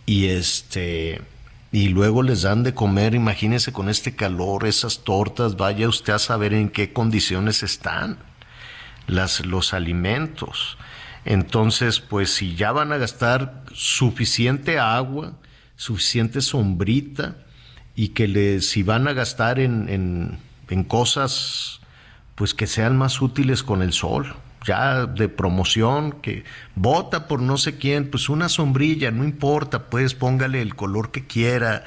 y 0.05 0.27
este 0.27 1.21
y 1.75 1.89
luego 1.89 2.23
les 2.23 2.43
dan 2.43 2.63
de 2.63 2.73
comer, 2.73 3.15
imagínense 3.15 3.73
con 3.73 3.89
este 3.89 4.15
calor, 4.15 4.65
esas 4.65 5.03
tortas, 5.03 5.57
vaya 5.57 5.89
usted 5.89 6.13
a 6.13 6.19
saber 6.19 6.53
en 6.53 6.69
qué 6.69 6.93
condiciones 6.93 7.63
están 7.63 8.17
las, 9.07 9.45
los 9.45 9.73
alimentos. 9.73 10.77
Entonces, 11.25 11.99
pues 11.99 12.33
si 12.33 12.55
ya 12.55 12.71
van 12.71 12.93
a 12.93 12.97
gastar 12.97 13.65
suficiente 13.73 14.79
agua, 14.79 15.33
suficiente 15.75 16.39
sombrita, 16.39 17.35
y 17.93 18.09
que 18.09 18.29
le, 18.29 18.61
si 18.61 18.81
van 18.81 19.09
a 19.09 19.11
gastar 19.11 19.59
en, 19.59 19.89
en, 19.89 20.39
en 20.69 20.85
cosas, 20.85 21.81
pues 22.35 22.53
que 22.53 22.67
sean 22.67 22.95
más 22.95 23.21
útiles 23.21 23.63
con 23.63 23.81
el 23.81 23.91
sol 23.91 24.33
ya 24.65 25.05
de 25.05 25.29
promoción, 25.29 26.13
que 26.21 26.43
vota 26.75 27.27
por 27.27 27.41
no 27.41 27.57
sé 27.57 27.77
quién, 27.77 28.09
pues 28.09 28.29
una 28.29 28.49
sombrilla, 28.49 29.11
no 29.11 29.23
importa, 29.23 29.83
pues 29.83 30.15
póngale 30.15 30.61
el 30.61 30.75
color 30.75 31.11
que 31.11 31.25
quiera, 31.25 31.83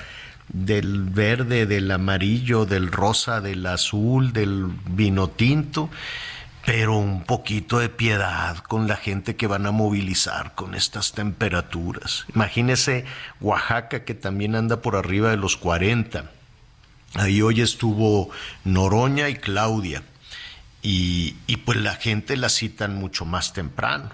del 0.48 1.02
verde, 1.02 1.66
del 1.66 1.90
amarillo, 1.90 2.64
del 2.64 2.90
rosa, 2.90 3.40
del 3.40 3.66
azul, 3.66 4.32
del 4.32 4.66
vino 4.86 5.28
tinto, 5.28 5.90
pero 6.64 6.96
un 6.96 7.24
poquito 7.24 7.78
de 7.78 7.88
piedad 7.88 8.58
con 8.58 8.88
la 8.88 8.96
gente 8.96 9.36
que 9.36 9.46
van 9.46 9.66
a 9.66 9.72
movilizar 9.72 10.54
con 10.54 10.74
estas 10.74 11.12
temperaturas. 11.12 12.26
Imagínese 12.34 13.04
Oaxaca 13.40 14.04
que 14.04 14.14
también 14.14 14.54
anda 14.54 14.80
por 14.80 14.96
arriba 14.96 15.30
de 15.30 15.36
los 15.36 15.56
40. 15.56 16.30
Ahí 17.14 17.40
hoy 17.40 17.60
estuvo 17.60 18.30
Noroña 18.64 19.28
y 19.28 19.36
Claudia 19.36 20.02
y, 20.82 21.34
pues 21.64 21.78
la 21.78 21.94
gente 21.94 22.36
la 22.36 22.48
citan 22.48 22.94
mucho 22.94 23.24
más 23.24 23.52
temprano. 23.52 24.10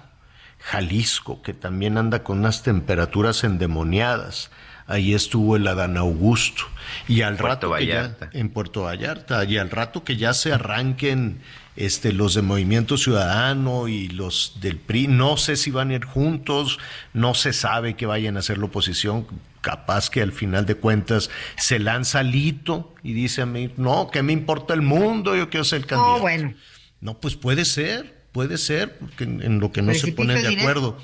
Jalisco, 0.59 1.41
que 1.41 1.53
también 1.53 1.97
anda 1.97 2.23
con 2.23 2.39
unas 2.39 2.63
temperaturas 2.63 3.43
endemoniadas. 3.43 4.49
Ahí 4.87 5.13
estuvo 5.13 5.55
el 5.55 5.67
Adán 5.67 5.97
Augusto. 5.97 6.63
Y 7.07 7.21
al 7.21 7.37
rato 7.37 7.73
que 7.73 7.85
ya, 7.85 8.15
en 8.33 8.49
Puerto 8.49 8.83
Vallarta, 8.83 9.43
y 9.45 9.57
al 9.57 9.69
rato 9.69 10.03
que 10.03 10.17
ya 10.17 10.33
se 10.33 10.53
arranquen 10.53 11.39
este, 11.75 12.13
los 12.13 12.33
de 12.33 12.41
Movimiento 12.41 12.97
Ciudadano 12.97 13.87
y 13.87 14.07
los 14.07 14.57
del 14.61 14.77
PRI, 14.77 15.07
no 15.07 15.37
sé 15.37 15.55
si 15.55 15.71
van 15.71 15.91
a 15.91 15.95
ir 15.95 16.05
juntos, 16.05 16.79
no 17.13 17.33
se 17.33 17.53
sabe 17.53 17.95
que 17.95 18.05
vayan 18.05 18.37
a 18.37 18.39
hacer 18.39 18.57
la 18.57 18.65
oposición, 18.65 19.27
capaz 19.65 20.11
que 20.11 20.21
al 20.21 20.31
final 20.31 20.67
de 20.67 20.75
cuentas 20.75 21.31
se 21.57 21.79
lanza 21.79 22.21
Lito 22.21 22.93
y 23.01 23.13
dice 23.13 23.41
a 23.41 23.47
mí, 23.47 23.71
no, 23.77 24.11
que 24.11 24.21
me 24.21 24.31
importa 24.31 24.75
el 24.75 24.83
mundo, 24.83 25.35
yo 25.35 25.49
quiero 25.49 25.63
ser 25.63 25.81
el 25.81 25.87
candidato. 25.87 26.17
No, 26.17 26.21
bueno. 26.21 26.53
No, 27.01 27.19
pues 27.19 27.35
puede 27.35 27.65
ser, 27.65 28.15
puede 28.31 28.59
ser, 28.59 28.95
porque 28.99 29.23
en, 29.23 29.59
lo 29.59 29.71
que 29.71 29.81
no 29.81 29.91
se 29.95 30.11
ponen 30.11 30.39
de 30.43 30.59
acuerdo. 30.59 30.99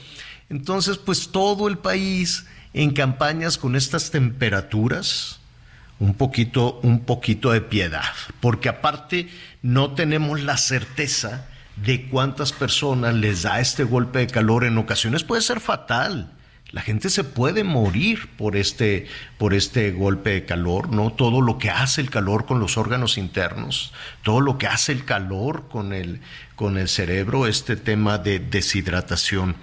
Entonces, 0.50 1.00
pues 1.00 1.30
todo 1.30 1.68
el 1.68 1.80
país 1.80 2.46
en 2.76 2.92
campañas 2.92 3.58
con 3.58 3.76
estas 3.76 4.12
temperaturas, 4.12 5.40
un 5.98 6.14
poquito, 6.14 6.80
un 6.84 7.04
poquito 7.04 7.52
de 7.52 7.62
piedad, 7.62 8.14
porque 8.42 8.70
aparte 8.70 9.28
no 9.64 9.96
tenemos 9.96 10.40
la 10.40 10.58
certeza 10.58 11.48
de 11.78 12.08
cuántas 12.10 12.54
personas 12.54 13.16
les 13.16 13.42
da 13.42 13.60
este 13.60 13.84
golpe 13.86 14.20
de 14.20 14.28
calor. 14.28 14.66
En 14.66 14.78
ocasiones 14.78 15.24
puede 15.24 15.42
ser 15.42 15.60
fatal. 15.60 16.32
La 16.72 16.82
gente 16.82 17.10
se 17.10 17.26
puede 17.26 17.66
morir 17.66 18.30
por 18.38 18.56
este, 18.56 19.08
por 19.38 19.54
este 19.54 19.92
golpe 19.92 20.30
de 20.30 20.46
calor, 20.46 20.90
¿no? 20.90 21.12
Todo 21.12 21.42
lo 21.42 21.58
que 21.58 21.70
hace 21.70 22.00
el 22.00 22.10
calor 22.10 22.46
con 22.46 22.62
los 22.62 22.78
órganos 22.78 23.18
internos, 23.18 23.92
todo 24.24 24.40
lo 24.40 24.58
que 24.58 24.68
hace 24.68 24.94
el 24.94 25.04
calor 25.04 25.68
con 25.68 25.92
el, 25.92 26.22
con 26.56 26.78
el 26.78 26.88
cerebro, 26.88 27.46
este 27.46 27.76
tema 27.76 28.20
de 28.20 28.40
deshidratación. 28.40 29.58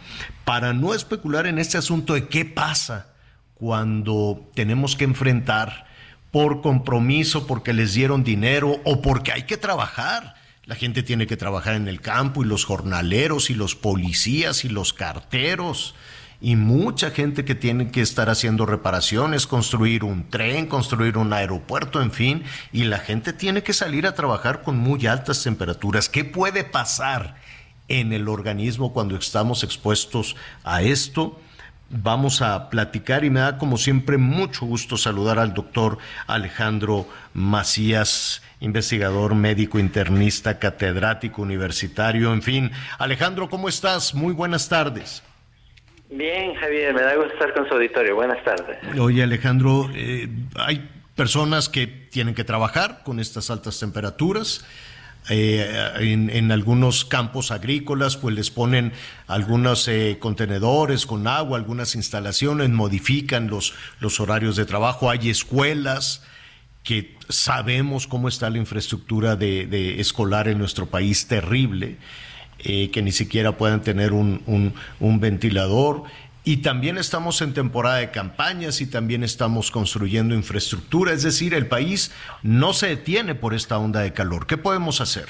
Para 0.45 0.75
no 0.75 0.93
especular 0.93 1.47
en 1.47 1.59
este 1.59 1.79
asunto 1.79 2.13
de 2.13 2.29
qué 2.29 2.45
pasa 2.45 3.15
cuando 3.55 4.47
tenemos 4.55 4.95
que 4.95 5.05
enfrentar 5.05 5.87
por 6.31 6.61
compromiso, 6.61 7.47
porque 7.47 7.73
les 7.73 7.95
dieron 7.95 8.23
dinero 8.23 8.83
o 8.85 9.01
porque 9.01 9.33
hay 9.33 9.45
que 9.45 9.57
trabajar. 9.57 10.35
La 10.65 10.75
gente 10.75 11.03
tiene 11.03 11.27
que 11.27 11.39
trabajar 11.39 11.75
en 11.75 11.89
el 11.89 12.03
campo 12.03 12.45
y 12.45 12.47
los 12.47 12.67
jornaleros 12.67 13.49
y 13.49 13.55
los 13.55 13.75
policías 13.75 14.67
y 14.67 14.69
los 14.69 14.93
carteros 14.93 15.95
y 16.41 16.57
mucha 16.57 17.11
gente 17.11 17.45
que 17.45 17.55
tiene 17.55 17.91
que 17.91 18.01
estar 18.01 18.31
haciendo 18.31 18.65
reparaciones, 18.65 19.47
construir 19.47 20.05
un 20.05 20.29
tren, 20.29 20.67
construir 20.67 21.19
un 21.19 21.33
aeropuerto, 21.33 22.01
en 22.01 22.13
fin, 22.13 22.45
y 22.73 22.85
la 22.85 22.99
gente 22.99 23.33
tiene 23.33 23.63
que 23.63 23.73
salir 23.73 24.07
a 24.07 24.15
trabajar 24.15 24.63
con 24.63 24.79
muy 24.79 25.07
altas 25.07 25.43
temperaturas. 25.43 26.09
¿Qué 26.09 26.25
puede 26.25 26.65
pasar 26.65 27.37
en 27.89 28.13
el 28.13 28.29
organismo 28.29 28.93
cuando 28.93 29.17
estamos 29.17 29.65
expuestos 29.65 30.37
a 30.65 30.83
esto? 30.83 31.41
vamos 31.91 32.43
a 32.43 32.69
platicar 32.69 33.25
y 33.25 33.31
me 33.31 33.41
da 33.41 33.59
como 33.59 33.79
siempre 33.79 34.19
mucho 34.19 34.67
gusto 34.67 34.97
saludar 34.97 35.39
al 35.39 35.55
doctor 35.55 35.99
Alejandro 36.27 37.09
Macías, 37.33 38.43
investigador 38.61 39.35
médico 39.35 39.79
internista, 39.79 40.59
catedrático 40.59 41.43
universitario, 41.43 42.33
en 42.33 42.43
fin. 42.43 42.71
Alejandro, 42.99 43.49
¿cómo 43.49 43.69
estás? 43.69 44.15
Muy 44.15 44.35
buenas 44.35 44.69
tardes. 44.69 45.23
Bien, 46.11 46.55
Javier, 46.55 46.95
me 46.95 47.03
da 47.03 47.17
gusto 47.17 47.33
estar 47.35 47.53
con 47.55 47.69
su 47.69 47.75
auditorio. 47.75 48.15
Buenas 48.15 48.43
tardes. 48.45 48.79
Oye, 48.99 49.23
Alejandro, 49.23 49.91
eh, 49.95 50.29
hay 50.57 50.89
personas 51.15 51.69
que 51.69 51.87
tienen 51.87 52.35
que 52.35 52.45
trabajar 52.45 53.03
con 53.05 53.21
estas 53.21 53.51
altas 53.51 53.79
temperaturas 53.79 54.65
eh, 55.31 55.69
en, 55.99 56.53
algunos 56.53 57.05
campos 57.05 57.51
agrícolas, 57.51 58.17
pues 58.17 58.35
les 58.35 58.51
ponen 58.51 58.93
algunos 59.27 59.87
eh, 59.87 60.17
contenedores 60.19 61.05
con 61.05 61.27
agua, 61.27 61.59
algunas 61.59 61.95
instalaciones, 61.95 62.71
modifican 62.71 63.49
los, 63.49 63.75
los 64.01 64.21
horarios 64.21 64.57
de 64.57 64.65
trabajo, 64.65 65.11
hay 65.11 65.29
escuelas 65.29 66.25
que 66.83 67.15
sabemos 67.29 68.07
cómo 68.07 68.29
está 68.29 68.49
la 68.49 68.57
infraestructura 68.57 69.37
de, 69.37 70.01
escolar 70.01 70.49
en 70.49 70.57
nuestro 70.57 70.87
país 70.87 71.29
terrible, 71.29 71.99
eh, 72.65 72.91
que 72.91 73.03
ni 73.03 73.13
siquiera 73.13 73.53
puedan 73.53 73.83
tener 73.83 74.13
un, 74.13 74.73
un 75.01 75.21
ventilador. 75.21 76.05
Y 76.45 76.63
también 76.63 76.97
estamos 76.97 77.43
en 77.43 77.53
temporada 77.53 77.99
de 77.99 78.11
campañas 78.11 78.81
y 78.81 78.91
también 78.91 79.23
estamos 79.23 79.71
construyendo 79.71 80.35
infraestructura. 80.35 81.13
Es 81.13 81.23
decir, 81.23 81.53
el 81.53 81.67
país 81.67 82.15
no 82.43 82.73
se 82.73 82.89
detiene 82.89 83.35
por 83.35 83.53
esta 83.53 83.79
onda 83.79 84.01
de 84.01 84.15
calor. 84.15 84.47
¿Qué 84.47 84.57
podemos 84.57 85.03
hacer? 85.03 85.27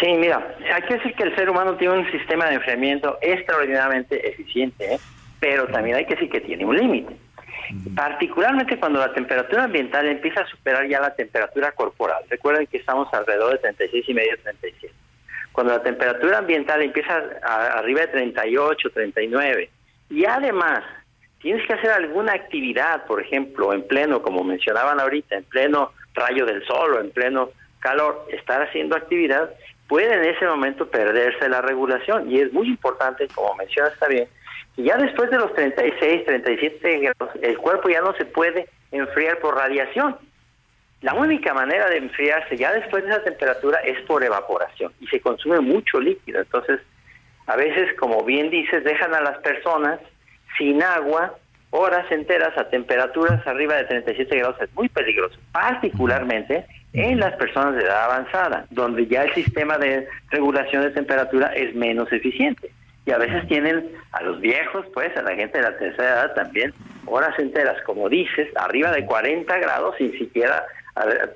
Sí, 0.00 0.12
mira, 0.12 0.56
hay 0.72 0.82
que 0.82 0.94
decir 0.94 1.14
que 1.14 1.24
el 1.24 1.34
ser 1.34 1.48
humano 1.48 1.74
tiene 1.76 1.94
un 1.98 2.10
sistema 2.10 2.46
de 2.46 2.54
enfriamiento 2.54 3.18
extraordinariamente 3.22 4.28
eficiente, 4.28 4.94
¿eh? 4.94 4.98
pero 5.40 5.66
también 5.66 5.96
hay 5.96 6.04
que 6.04 6.14
decir 6.14 6.30
que 6.30 6.40
tiene 6.40 6.64
un 6.64 6.76
límite. 6.76 7.16
Particularmente 7.96 8.78
cuando 8.78 9.00
la 9.00 9.12
temperatura 9.12 9.64
ambiental 9.64 10.06
empieza 10.06 10.42
a 10.42 10.46
superar 10.46 10.86
ya 10.86 11.00
la 11.00 11.14
temperatura 11.14 11.72
corporal. 11.72 12.22
Recuerden 12.28 12.66
que 12.66 12.76
estamos 12.76 13.12
alrededor 13.12 13.52
de 13.52 13.58
36 13.58 14.04
y 14.08 14.14
medio, 14.14 14.38
37. 14.42 14.94
Cuando 15.54 15.72
la 15.72 15.84
temperatura 15.84 16.38
ambiental 16.38 16.82
empieza 16.82 17.22
arriba 17.44 18.00
de 18.00 18.08
38, 18.08 18.90
39, 18.90 19.70
y 20.10 20.24
además 20.24 20.80
tienes 21.40 21.64
que 21.64 21.74
hacer 21.74 21.92
alguna 21.92 22.32
actividad, 22.32 23.06
por 23.06 23.22
ejemplo, 23.22 23.72
en 23.72 23.86
pleno, 23.86 24.20
como 24.20 24.42
mencionaban 24.42 24.98
ahorita, 24.98 25.36
en 25.36 25.44
pleno 25.44 25.92
rayo 26.12 26.44
del 26.44 26.66
sol 26.66 26.94
o 26.94 27.00
en 27.00 27.12
pleno 27.12 27.50
calor, 27.78 28.26
estar 28.32 28.62
haciendo 28.62 28.96
actividad, 28.96 29.48
puede 29.86 30.12
en 30.12 30.24
ese 30.24 30.44
momento 30.44 30.88
perderse 30.88 31.48
la 31.48 31.62
regulación. 31.62 32.28
Y 32.28 32.40
es 32.40 32.52
muy 32.52 32.66
importante, 32.66 33.28
como 33.32 33.54
mencionas 33.54 33.96
también, 34.00 34.26
que 34.74 34.82
ya 34.82 34.96
después 34.96 35.30
de 35.30 35.38
los 35.38 35.54
36, 35.54 36.24
37 36.24 36.98
grados, 36.98 37.30
el 37.42 37.56
cuerpo 37.58 37.88
ya 37.90 38.00
no 38.00 38.12
se 38.14 38.24
puede 38.24 38.66
enfriar 38.90 39.38
por 39.38 39.54
radiación. 39.54 40.16
La 41.02 41.14
única 41.14 41.52
manera 41.52 41.88
de 41.90 41.98
enfriarse 41.98 42.56
ya 42.56 42.72
después 42.72 43.04
de 43.04 43.10
esa 43.10 43.22
temperatura 43.22 43.78
es 43.80 44.00
por 44.06 44.24
evaporación 44.24 44.92
y 45.00 45.06
se 45.08 45.20
consume 45.20 45.60
mucho 45.60 46.00
líquido. 46.00 46.40
Entonces, 46.40 46.80
a 47.46 47.56
veces, 47.56 47.94
como 47.98 48.24
bien 48.24 48.50
dices, 48.50 48.84
dejan 48.84 49.14
a 49.14 49.20
las 49.20 49.38
personas 49.38 50.00
sin 50.56 50.82
agua 50.82 51.34
horas 51.76 52.10
enteras 52.12 52.56
a 52.56 52.70
temperaturas 52.70 53.44
arriba 53.46 53.74
de 53.74 53.84
37 53.84 54.38
grados. 54.38 54.60
Es 54.60 54.72
muy 54.74 54.88
peligroso, 54.88 55.36
particularmente 55.50 56.64
en 56.92 57.18
las 57.18 57.34
personas 57.34 57.74
de 57.74 57.82
edad 57.82 58.04
avanzada, 58.04 58.66
donde 58.70 59.08
ya 59.08 59.24
el 59.24 59.34
sistema 59.34 59.76
de 59.78 60.06
regulación 60.30 60.84
de 60.84 60.90
temperatura 60.90 61.48
es 61.48 61.74
menos 61.74 62.12
eficiente. 62.12 62.70
Y 63.06 63.10
a 63.10 63.18
veces 63.18 63.46
tienen 63.48 63.90
a 64.12 64.22
los 64.22 64.40
viejos, 64.40 64.86
pues, 64.94 65.14
a 65.16 65.22
la 65.22 65.34
gente 65.34 65.58
de 65.58 65.64
la 65.64 65.76
tercera 65.76 66.08
edad 66.10 66.34
también, 66.34 66.72
horas 67.06 67.36
enteras, 67.38 67.82
como 67.82 68.08
dices, 68.08 68.48
arriba 68.56 68.92
de 68.92 69.04
40 69.04 69.58
grados 69.58 69.96
sin 69.98 70.12
siquiera 70.16 70.64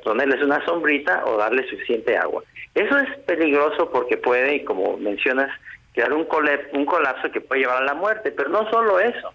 ponerles 0.04 0.42
una 0.42 0.64
sombrita 0.64 1.24
o 1.26 1.36
darles 1.36 1.68
suficiente 1.68 2.16
agua. 2.16 2.42
Eso 2.74 2.96
es 2.98 3.18
peligroso 3.26 3.90
porque 3.90 4.16
puede, 4.16 4.64
como 4.64 4.96
mencionas, 4.96 5.50
crear 5.92 6.12
un, 6.12 6.26
un 6.72 6.84
colapso 6.84 7.30
que 7.30 7.40
puede 7.40 7.62
llevar 7.62 7.82
a 7.82 7.86
la 7.86 7.94
muerte, 7.94 8.30
pero 8.30 8.50
no 8.50 8.70
solo 8.70 9.00
eso, 9.00 9.32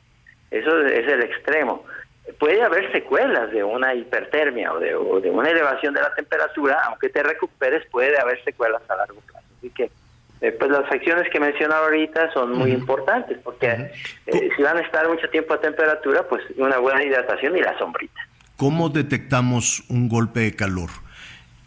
eso 0.51 0.81
es 0.85 1.07
el 1.07 1.23
extremo 1.23 1.83
puede 2.39 2.61
haber 2.61 2.91
secuelas 2.91 3.51
de 3.51 3.63
una 3.63 3.93
hipertermia 3.93 4.71
o 4.73 4.79
de, 4.79 4.95
una 4.95 5.49
elevación 5.49 5.93
de 5.93 6.01
la 6.01 6.13
temperatura, 6.15 6.81
aunque 6.85 7.09
te 7.09 7.21
recuperes, 7.21 7.85
puede 7.91 8.17
haber 8.17 8.41
secuelas 8.43 8.81
a 8.89 8.95
largo 8.95 9.19
plazo. 9.21 9.45
Así 9.57 9.69
que 9.71 9.91
eh, 10.41 10.51
pues 10.51 10.71
las 10.71 10.89
acciones 10.91 11.29
que 11.29 11.39
mencionaba 11.39 11.85
ahorita 11.85 12.31
son 12.33 12.53
muy 12.53 12.71
importantes, 12.71 13.37
porque 13.43 13.91
eh, 14.25 14.49
si 14.55 14.63
van 14.63 14.77
a 14.77 14.81
estar 14.81 15.07
mucho 15.07 15.29
tiempo 15.29 15.53
a 15.53 15.59
temperatura, 15.59 16.27
pues 16.27 16.43
una 16.57 16.77
buena 16.79 17.03
hidratación 17.03 17.57
y 17.57 17.61
la 17.61 17.77
sombrita. 17.77 18.21
¿Cómo 18.63 18.87
detectamos 18.87 19.83
un 19.89 20.07
golpe 20.07 20.39
de 20.39 20.55
calor? 20.55 20.89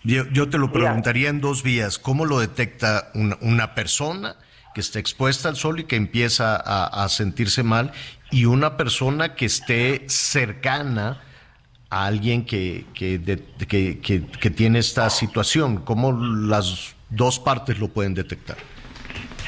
Yo, 0.02 0.48
te 0.48 0.56
lo 0.56 0.72
preguntaría 0.72 1.28
en 1.28 1.42
dos 1.42 1.62
vías. 1.62 1.98
¿Cómo 1.98 2.24
lo 2.24 2.40
detecta 2.40 3.10
una, 3.12 3.74
persona 3.74 4.36
que 4.74 4.80
está 4.80 4.98
expuesta 4.98 5.50
al 5.50 5.56
sol 5.56 5.78
y 5.80 5.84
que 5.84 5.96
empieza 5.96 6.56
a, 6.56 7.04
a 7.04 7.10
sentirse 7.10 7.62
mal? 7.62 7.92
y 8.30 8.46
una 8.46 8.78
persona 8.78 9.34
que 9.34 9.44
esté 9.44 10.08
cercana 10.08 11.20
a 11.90 12.06
alguien 12.06 12.46
que, 12.46 12.86
que, 12.94 13.20
que, 13.68 14.50
tiene 14.50 14.78
esta 14.78 15.10
situación? 15.10 15.84
¿Cómo 15.84 16.12
las 16.12 16.96
dos 17.10 17.38
partes 17.38 17.78
lo 17.78 17.88
pueden 17.88 18.14
detectar? 18.14 18.56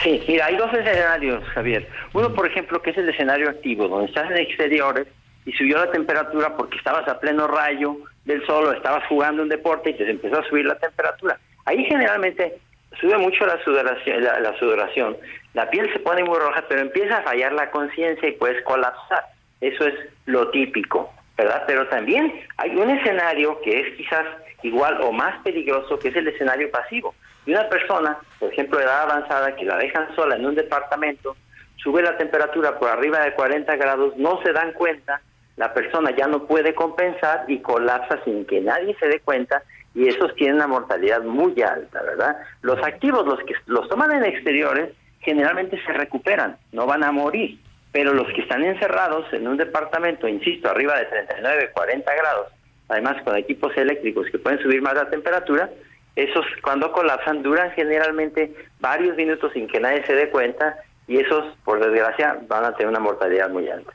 Sí, 0.02 0.22
mira, 0.28 0.44
hay 0.44 0.56
dos 0.58 0.70
escenarios, 0.74 1.42
Javier. 1.54 1.88
Uno, 2.12 2.34
por 2.34 2.46
ejemplo, 2.46 2.82
que 2.82 2.90
es 2.90 2.98
el 2.98 3.08
escenario 3.08 3.48
activo, 3.48 3.88
donde 3.88 4.08
estás 4.08 4.30
en 4.30 4.36
exteriores 4.36 5.06
y 5.48 5.52
subió 5.52 5.78
la 5.78 5.90
temperatura 5.90 6.54
porque 6.54 6.76
estabas 6.76 7.08
a 7.08 7.18
pleno 7.18 7.46
rayo 7.46 7.96
del 8.26 8.44
sol 8.44 8.66
o 8.66 8.72
estabas 8.72 9.06
jugando 9.08 9.42
un 9.42 9.48
deporte 9.48 9.90
y 9.90 9.94
te 9.94 10.10
empezó 10.10 10.40
a 10.40 10.44
subir 10.44 10.66
la 10.66 10.78
temperatura. 10.78 11.38
Ahí 11.64 11.86
generalmente 11.86 12.58
sube 13.00 13.16
mucho 13.16 13.46
la 13.46 13.58
sudoración, 13.64 14.22
la, 14.24 14.58
sudoración, 14.58 15.16
la 15.54 15.70
piel 15.70 15.90
se 15.94 16.00
pone 16.00 16.22
muy 16.22 16.38
roja, 16.38 16.62
pero 16.68 16.82
empieza 16.82 17.16
a 17.16 17.22
fallar 17.22 17.54
la 17.54 17.70
conciencia 17.70 18.28
y 18.28 18.32
puedes 18.32 18.62
colapsar. 18.64 19.24
Eso 19.62 19.86
es 19.86 19.94
lo 20.26 20.50
típico, 20.50 21.10
¿verdad? 21.38 21.64
Pero 21.66 21.88
también 21.88 22.30
hay 22.58 22.76
un 22.76 22.90
escenario 22.90 23.58
que 23.62 23.80
es 23.80 23.96
quizás 23.96 24.26
igual 24.62 25.00
o 25.00 25.12
más 25.12 25.40
peligroso, 25.44 25.98
que 25.98 26.08
es 26.08 26.16
el 26.16 26.28
escenario 26.28 26.70
pasivo. 26.70 27.14
Y 27.46 27.52
una 27.52 27.66
persona, 27.70 28.18
por 28.38 28.52
ejemplo, 28.52 28.76
de 28.76 28.84
edad 28.84 29.04
avanzada, 29.04 29.56
que 29.56 29.64
la 29.64 29.78
dejan 29.78 30.14
sola 30.14 30.36
en 30.36 30.44
un 30.44 30.54
departamento, 30.54 31.38
sube 31.76 32.02
la 32.02 32.18
temperatura 32.18 32.78
por 32.78 32.90
arriba 32.90 33.20
de 33.20 33.32
40 33.32 33.76
grados, 33.76 34.14
no 34.18 34.42
se 34.42 34.52
dan 34.52 34.72
cuenta, 34.72 35.22
la 35.58 35.74
persona 35.74 36.14
ya 36.16 36.26
no 36.28 36.46
puede 36.46 36.74
compensar 36.74 37.44
y 37.48 37.58
colapsa 37.58 38.22
sin 38.24 38.46
que 38.46 38.60
nadie 38.60 38.96
se 38.98 39.08
dé 39.08 39.20
cuenta 39.20 39.62
y 39.92 40.06
esos 40.06 40.34
tienen 40.36 40.56
una 40.56 40.68
mortalidad 40.68 41.22
muy 41.22 41.60
alta, 41.60 42.00
¿verdad? 42.02 42.36
Los 42.62 42.80
activos, 42.84 43.26
los 43.26 43.40
que 43.40 43.54
los 43.66 43.88
toman 43.88 44.12
en 44.12 44.24
exteriores, 44.24 44.94
generalmente 45.20 45.80
se 45.84 45.92
recuperan, 45.92 46.56
no 46.70 46.86
van 46.86 47.02
a 47.02 47.10
morir, 47.10 47.58
pero 47.90 48.14
los 48.14 48.28
que 48.28 48.42
están 48.42 48.62
encerrados 48.62 49.26
en 49.32 49.48
un 49.48 49.56
departamento, 49.56 50.28
insisto, 50.28 50.70
arriba 50.70 50.96
de 50.96 51.06
39, 51.06 51.70
40 51.74 52.14
grados, 52.14 52.52
además 52.88 53.20
con 53.24 53.36
equipos 53.36 53.76
eléctricos 53.76 54.28
que 54.30 54.38
pueden 54.38 54.62
subir 54.62 54.80
más 54.80 54.94
la 54.94 55.10
temperatura, 55.10 55.68
esos 56.14 56.46
cuando 56.62 56.92
colapsan 56.92 57.42
duran 57.42 57.72
generalmente 57.72 58.54
varios 58.78 59.16
minutos 59.16 59.52
sin 59.52 59.66
que 59.66 59.80
nadie 59.80 60.06
se 60.06 60.14
dé 60.14 60.30
cuenta 60.30 60.76
y 61.08 61.18
esos, 61.18 61.56
por 61.64 61.80
desgracia, 61.80 62.38
van 62.46 62.64
a 62.64 62.72
tener 62.72 62.90
una 62.90 63.00
mortalidad 63.00 63.50
muy 63.50 63.68
alta. 63.68 63.92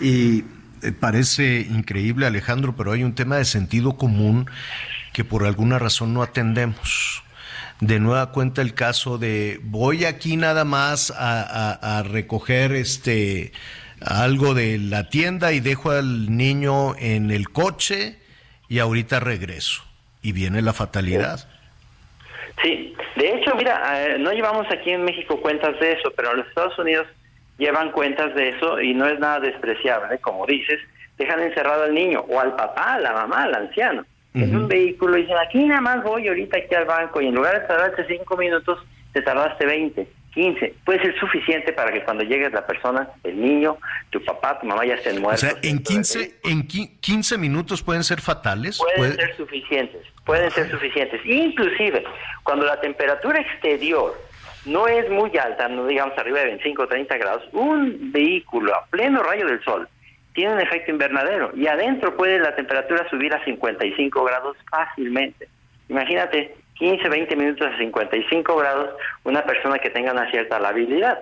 Y 0.00 0.42
parece 1.00 1.60
increíble, 1.60 2.26
Alejandro, 2.26 2.74
pero 2.76 2.92
hay 2.92 3.04
un 3.04 3.14
tema 3.14 3.36
de 3.36 3.44
sentido 3.44 3.96
común 3.96 4.48
que 5.12 5.24
por 5.24 5.44
alguna 5.44 5.78
razón 5.78 6.14
no 6.14 6.22
atendemos. 6.22 7.22
De 7.80 8.00
nueva 8.00 8.32
cuenta 8.32 8.60
el 8.60 8.74
caso 8.74 9.18
de 9.18 9.60
voy 9.62 10.04
aquí 10.04 10.36
nada 10.36 10.64
más 10.64 11.12
a, 11.16 12.02
recoger 12.08 12.72
este 12.72 13.52
algo 14.00 14.54
de 14.54 14.78
la 14.78 15.08
tienda 15.08 15.52
y 15.52 15.60
dejo 15.60 15.90
al 15.90 16.36
niño 16.36 16.96
en 16.98 17.30
el 17.30 17.50
coche 17.50 18.18
y 18.68 18.78
ahorita 18.80 19.20
regreso. 19.20 19.82
Y 20.22 20.32
viene 20.32 20.62
la 20.62 20.72
fatalidad. 20.72 21.48
Sí, 22.62 22.94
de 23.16 23.34
hecho, 23.34 23.54
mira, 23.54 24.06
eh, 24.06 24.18
no 24.18 24.32
llevamos 24.32 24.66
aquí 24.70 24.90
en 24.90 25.04
México 25.04 25.40
cuentas 25.40 25.78
de 25.78 25.92
eso, 25.92 26.12
pero 26.16 26.32
en 26.32 26.38
los 26.38 26.48
Estados 26.48 26.76
Unidos 26.78 27.06
llevan 27.58 27.92
cuentas 27.92 28.34
de 28.34 28.50
eso 28.50 28.80
y 28.80 28.94
no 28.94 29.06
es 29.06 29.18
nada 29.18 29.40
despreciable, 29.40 30.18
como 30.18 30.46
dices, 30.46 30.80
dejan 31.18 31.40
encerrado 31.40 31.84
al 31.84 31.94
niño 31.94 32.24
o 32.28 32.40
al 32.40 32.54
papá, 32.56 32.94
a 32.94 33.00
la 33.00 33.12
mamá, 33.12 33.42
al 33.44 33.54
anciano 33.54 34.04
en 34.34 34.56
un 34.56 34.68
vehículo 34.68 35.16
y 35.16 35.22
dicen, 35.22 35.36
aquí 35.38 35.64
nada 35.64 35.80
más 35.80 36.04
voy 36.04 36.28
ahorita 36.28 36.58
aquí 36.58 36.74
al 36.74 36.84
banco 36.84 37.20
y 37.20 37.26
en 37.26 37.34
lugar 37.34 37.60
de 37.60 37.66
tardarte 37.66 38.06
cinco 38.06 38.36
minutos, 38.36 38.78
te 39.12 39.22
tardaste 39.22 39.66
20, 39.66 40.06
15. 40.34 40.74
Puede 40.84 41.00
ser 41.00 41.18
suficiente 41.18 41.72
para 41.72 41.90
que 41.92 42.04
cuando 42.04 42.22
llegues 42.24 42.52
la 42.52 42.66
persona, 42.66 43.08
el 43.24 43.40
niño, 43.40 43.78
tu 44.10 44.22
papá, 44.24 44.60
tu 44.60 44.66
mamá 44.66 44.84
ya 44.84 44.94
estén 44.94 45.20
muertos. 45.20 45.44
O 45.44 45.46
sea, 45.48 45.58
en 45.62 45.82
15, 45.82 46.40
en 46.44 46.66
15 46.66 47.38
minutos 47.38 47.82
pueden 47.82 48.04
ser 48.04 48.20
fatales. 48.20 48.78
Pueden 48.96 49.16
ser 49.16 49.36
suficientes, 49.36 50.02
pueden 50.24 50.50
ser 50.50 50.70
suficientes. 50.70 51.20
Inclusive, 51.24 52.04
cuando 52.44 52.66
la 52.66 52.80
temperatura 52.80 53.40
exterior 53.40 54.14
no 54.68 54.86
es 54.86 55.08
muy 55.10 55.36
alta, 55.38 55.68
no 55.68 55.86
digamos 55.86 56.16
arriba 56.18 56.40
de 56.40 56.46
25 56.46 56.82
o 56.82 56.86
30 56.86 57.16
grados, 57.16 57.42
un 57.52 58.12
vehículo 58.12 58.74
a 58.74 58.86
pleno 58.86 59.22
rayo 59.22 59.46
del 59.46 59.62
sol 59.64 59.88
tiene 60.34 60.54
un 60.54 60.60
efecto 60.60 60.92
invernadero 60.92 61.50
y 61.56 61.66
adentro 61.66 62.16
puede 62.16 62.38
la 62.38 62.54
temperatura 62.54 63.08
subir 63.10 63.34
a 63.34 63.44
55 63.44 64.22
grados 64.22 64.56
fácilmente. 64.70 65.48
Imagínate 65.88 66.54
15, 66.74 67.08
20 67.08 67.34
minutos 67.34 67.66
a 67.66 67.76
55 67.76 68.56
grados 68.56 68.90
una 69.24 69.42
persona 69.42 69.80
que 69.80 69.90
tenga 69.90 70.12
una 70.12 70.30
cierta 70.30 70.60
labilidad. 70.60 71.18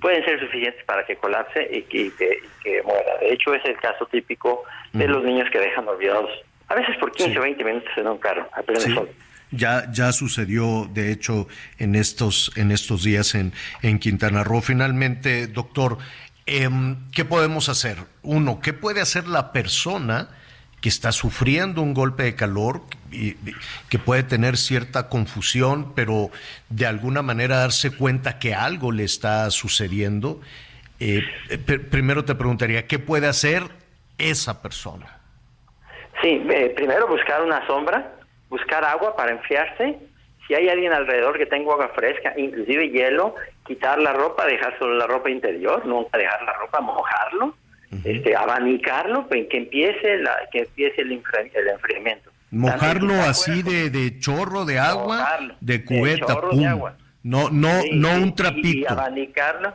Pueden 0.00 0.24
ser 0.24 0.40
suficientes 0.40 0.82
para 0.84 1.04
que 1.04 1.16
colapse 1.16 1.68
y 1.70 1.82
que, 1.82 2.40
muera. 2.84 3.18
De 3.20 3.34
hecho, 3.34 3.52
es 3.52 3.64
el 3.66 3.76
caso 3.76 4.06
típico 4.06 4.64
de 4.94 5.06
los 5.06 5.22
niños 5.24 5.50
que 5.50 5.58
dejan 5.58 5.86
olvidados, 5.86 6.30
a 6.68 6.74
veces 6.74 6.96
por 6.96 7.12
15 7.12 7.38
o 7.38 7.42
20 7.42 7.64
minutos 7.64 7.90
en 7.96 8.08
un 8.08 8.18
carro, 8.18 8.48
a 8.52 8.62
pleno 8.62 8.80
sol. 8.80 9.10
Ya, 9.50 9.90
ya 9.92 10.12
sucedió, 10.12 10.90
de 10.92 11.10
hecho, 11.10 11.48
en 11.78 11.94
estos, 11.94 12.52
en 12.56 12.70
estos 12.70 13.02
días 13.02 13.34
en, 13.34 13.52
en 13.82 13.98
Quintana 13.98 14.44
Roo. 14.44 14.60
Finalmente, 14.60 15.46
doctor, 15.46 15.98
Em, 16.50 16.96
¿qué 17.12 17.26
podemos 17.26 17.68
hacer? 17.68 17.98
Uno, 18.22 18.60
¿qué 18.62 18.72
puede 18.72 19.02
hacer 19.02 19.28
la 19.28 19.52
persona 19.52 20.30
que 20.80 20.88
está 20.88 21.12
sufriendo 21.12 21.82
un 21.82 21.92
golpe 21.92 22.22
de 22.22 22.36
calor, 22.36 22.80
y, 23.12 23.34
que 23.90 23.98
puede 23.98 24.22
tener 24.22 24.56
cierta 24.56 25.10
confusión, 25.10 25.92
pero 25.94 26.30
de 26.70 26.86
alguna 26.86 27.20
manera 27.20 27.58
darse 27.58 27.94
cuenta 27.94 28.38
que 28.38 28.54
algo 28.54 28.92
le 28.92 29.04
está 29.04 29.50
sucediendo. 29.50 30.40
Eh, 31.00 31.20
primero 31.90 32.24
te 32.24 32.34
preguntaría, 32.34 32.86
¿qué 32.86 32.98
puede 32.98 33.26
hacer 33.26 33.64
esa 34.16 34.62
persona? 34.62 35.18
Sí, 36.22 36.42
eh, 36.48 36.72
primero 36.74 37.08
buscar 37.08 37.42
una 37.42 37.66
sombra, 37.66 38.14
buscar 38.48 38.84
agua 38.84 39.16
para 39.16 39.32
enfriarse. 39.32 39.98
Si 40.46 40.54
hay 40.54 40.68
alguien 40.68 40.92
alrededor 40.92 41.36
que 41.36 41.46
tenga 41.46 41.72
agua 41.72 41.90
fresca, 41.94 42.32
inclusive 42.36 42.90
hielo, 42.90 43.34
quitar 43.66 44.00
la 44.00 44.12
ropa, 44.12 44.46
dejar 44.46 44.78
solo 44.78 44.94
la 44.94 45.06
ropa 45.06 45.30
interior, 45.30 45.84
nunca 45.84 46.16
dejar 46.16 46.42
la 46.42 46.54
ropa, 46.54 46.80
mojarlo, 46.80 47.54
este, 48.04 48.34
abanicarlo, 48.34 49.26
pues, 49.28 49.46
que 49.48 49.58
empiece 49.58 50.18
la, 50.18 50.36
que 50.50 50.60
empiece 50.60 51.02
el, 51.02 51.12
enfriamiento. 51.12 52.30
Mojarlo 52.50 53.14
así 53.14 53.62
de, 53.62 53.90
de, 53.90 54.18
chorro 54.20 54.64
de 54.64 54.78
agua, 54.78 55.38
de 55.60 55.84
cubeta, 55.84 56.40
No, 57.22 57.50
no, 57.50 57.82
no 57.92 58.14
un 58.14 58.34
trapito. 58.34 58.78
Y, 58.78 58.86
abanicarlo. 58.86 59.74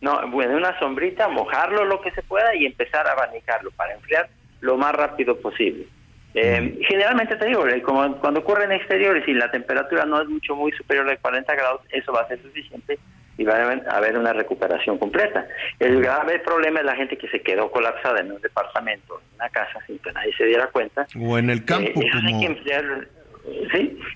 No, 0.00 0.28
bueno, 0.28 0.56
una 0.56 0.78
sombrita, 0.78 1.28
mojarlo 1.28 1.84
lo 1.84 2.00
que 2.00 2.10
se 2.10 2.22
pueda 2.22 2.54
y 2.54 2.66
empezar 2.66 3.06
a 3.06 3.12
abanicarlo 3.12 3.70
para 3.72 3.94
enfriar 3.94 4.28
lo 4.60 4.76
más 4.76 4.94
rápido 4.94 5.38
posible. 5.40 5.86
Eh, 6.34 6.80
generalmente 6.88 7.36
te 7.36 7.46
digo, 7.46 7.64
como 7.84 8.16
cuando 8.16 8.40
ocurre 8.40 8.64
en 8.64 8.72
exteriores 8.72 9.26
y 9.28 9.34
la 9.34 9.50
temperatura 9.52 10.04
no 10.04 10.20
es 10.20 10.28
mucho 10.28 10.56
muy 10.56 10.72
superior 10.72 11.08
a 11.08 11.16
40 11.16 11.54
grados, 11.54 11.82
eso 11.90 12.12
va 12.12 12.22
a 12.22 12.28
ser 12.28 12.42
suficiente 12.42 12.98
y 13.36 13.44
va 13.44 13.54
a 13.54 13.96
haber 13.96 14.18
una 14.18 14.32
recuperación 14.32 14.98
completa. 14.98 15.46
El 15.78 16.02
grave 16.02 16.40
problema 16.40 16.80
es 16.80 16.86
la 16.86 16.96
gente 16.96 17.16
que 17.16 17.28
se 17.28 17.40
quedó 17.40 17.70
colapsada 17.70 18.20
en 18.20 18.32
un 18.32 18.40
departamento, 18.40 19.20
en 19.20 19.34
una 19.36 19.48
casa 19.48 19.78
sin 19.86 19.98
que 19.98 20.12
nadie 20.12 20.32
se 20.36 20.44
diera 20.44 20.66
cuenta. 20.68 21.06
O 21.20 21.38
en 21.38 21.50
el 21.50 21.64
campo, 21.64 22.00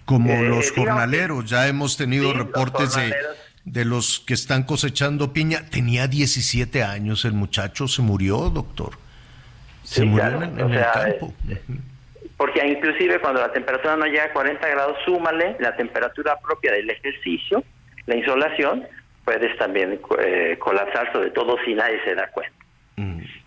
como, 0.05 0.31
eh, 0.31 0.49
los 0.49 0.73
jornaleros. 0.73 1.45
Ya 1.49 1.69
hemos 1.69 1.97
tenido 1.97 2.32
reportes 2.32 2.95
de, 2.97 3.15
de 3.65 3.85
los 3.85 4.20
que 4.20 4.35
están 4.35 4.62
cosechando 4.65 5.32
piña. 5.32 5.66
Tenía 5.70 6.07
17 6.09 6.82
años 6.82 7.24
el 7.24 7.32
muchacho, 7.32 7.89
se 7.89 8.03
murió, 8.03 8.51
doctor. 8.51 8.93
Se 9.82 10.05
murió 10.05 10.43
en, 10.43 10.59
el 10.59 10.81
campo. 10.93 11.35
Eh, 11.49 11.61
porque 12.39 12.66
inclusive 12.66 13.20
cuando 13.20 13.40
la 13.40 13.52
temperatura 13.52 13.97
no 13.97 14.06
llega 14.06 14.24
a 14.24 14.32
40 14.32 14.66
grados, 14.66 14.97
súmale 15.05 15.56
la 15.59 15.77
temperatura 15.77 16.39
propia 16.39 16.73
del 16.73 16.89
ejercicio, 16.89 17.65
la 18.06 18.16
insolación, 18.16 18.86
puedes 19.24 19.59
también 19.59 20.01
eh, 20.20 20.56
colapsar, 20.59 21.12
sobre 21.12 21.31
todo 21.32 21.59
si 21.65 21.74
nadie 21.74 22.01
se 22.05 22.15
da 22.15 22.31
cuenta. 22.31 22.56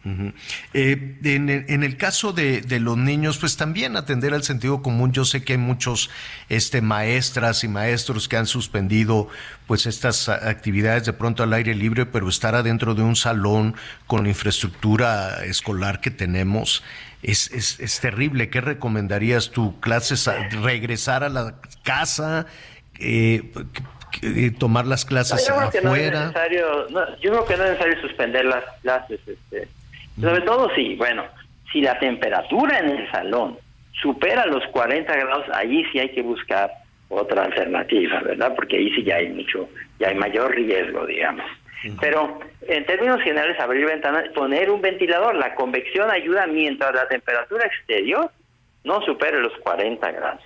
Mm, 0.03 0.29
eh, 0.73 1.17
en, 1.23 1.83
el 1.83 1.97
caso 1.97 2.31
de, 2.31 2.63
los 2.79 2.97
niños, 2.97 3.37
pues 3.37 3.57
también 3.57 3.95
atender 3.95 4.33
al 4.33 4.43
sentido 4.43 4.81
común. 4.81 5.11
Yo 5.11 5.25
sé 5.25 5.43
que 5.43 5.53
hay 5.53 5.59
muchos 5.59 6.09
este, 6.49 6.81
maestras 6.81 7.63
y 7.63 7.67
maestros 7.67 8.27
que 8.27 8.37
han 8.37 8.45
suspendido 8.45 9.27
pues 9.67 9.85
estas 9.85 10.29
actividades 10.29 11.05
de 11.05 11.13
pronto 11.13 11.43
al 11.43 11.53
aire 11.53 11.75
libre, 11.75 12.05
pero 12.05 12.29
estar 12.29 12.55
adentro 12.55 12.95
de 12.95 13.03
un 13.03 13.15
salón 13.15 13.75
con 14.07 14.23
la 14.23 14.29
infraestructura 14.29 15.43
escolar 15.43 16.01
que 16.01 16.11
tenemos 16.11 16.83
es, 17.23 17.51
es, 17.51 17.79
es 17.79 17.99
terrible. 17.99 18.49
¿Qué 18.49 18.61
recomendarías 18.61 19.51
tú? 19.51 19.79
¿Clases? 19.79 20.27
reg¿Regresar 20.27 21.23
a 21.23 21.29
la 21.29 21.55
casa? 21.83 22.47
Eh, 22.99 23.41
tomar 24.59 24.85
las 24.85 25.05
clases 25.05 25.47
yo 25.47 25.59
afuera. 25.59 26.33
yo 27.21 27.31
creo 27.31 27.45
que 27.45 27.57
no 27.57 27.63
es 27.63 27.71
necesario 27.71 28.01
suspender 28.01 28.45
las 28.45 28.63
clases. 28.81 29.19
Este, 29.25 29.67
sobre 30.19 30.41
todo 30.41 30.69
si, 30.75 30.95
bueno, 30.95 31.23
si 31.71 31.81
la 31.81 31.97
temperatura 31.99 32.79
en 32.79 32.89
el 32.89 33.11
salón 33.11 33.57
supera 34.01 34.45
los 34.45 34.65
40 34.71 35.15
grados, 35.15 35.45
allí 35.53 35.83
sí 35.91 35.99
hay 35.99 36.09
que 36.09 36.21
buscar 36.21 36.71
otra 37.09 37.45
alternativa, 37.45 38.21
¿verdad? 38.21 38.53
Porque 38.55 38.77
ahí 38.77 38.89
sí 38.95 39.03
ya 39.03 39.15
hay 39.15 39.29
mucho, 39.29 39.69
ya 39.99 40.09
hay 40.09 40.15
mayor 40.15 40.53
riesgo, 40.53 41.05
digamos. 41.05 41.45
Pero 41.99 42.39
en 42.67 42.85
términos 42.85 43.21
generales, 43.21 43.59
abrir 43.59 43.85
ventanas, 43.85 44.29
poner 44.35 44.69
un 44.69 44.81
ventilador, 44.81 45.35
la 45.35 45.55
convección 45.55 46.11
ayuda 46.11 46.45
mientras 46.47 46.93
la 46.93 47.07
temperatura 47.07 47.65
exterior 47.65 48.31
no 48.83 49.01
supere 49.01 49.39
los 49.39 49.53
40 49.59 50.11
grados. 50.11 50.43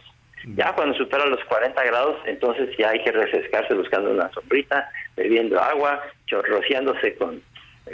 Ya 0.55 0.73
cuando 0.73 0.95
supera 0.95 1.25
los 1.25 1.43
40 1.45 1.83
grados, 1.83 2.17
entonces 2.25 2.69
ya 2.77 2.91
hay 2.91 3.03
que 3.03 3.11
refrescarse 3.11 3.73
buscando 3.73 4.11
una 4.11 4.29
sombrita, 4.31 4.89
bebiendo 5.17 5.59
agua, 5.59 6.03
rociándose 6.29 7.15
con, 7.15 7.41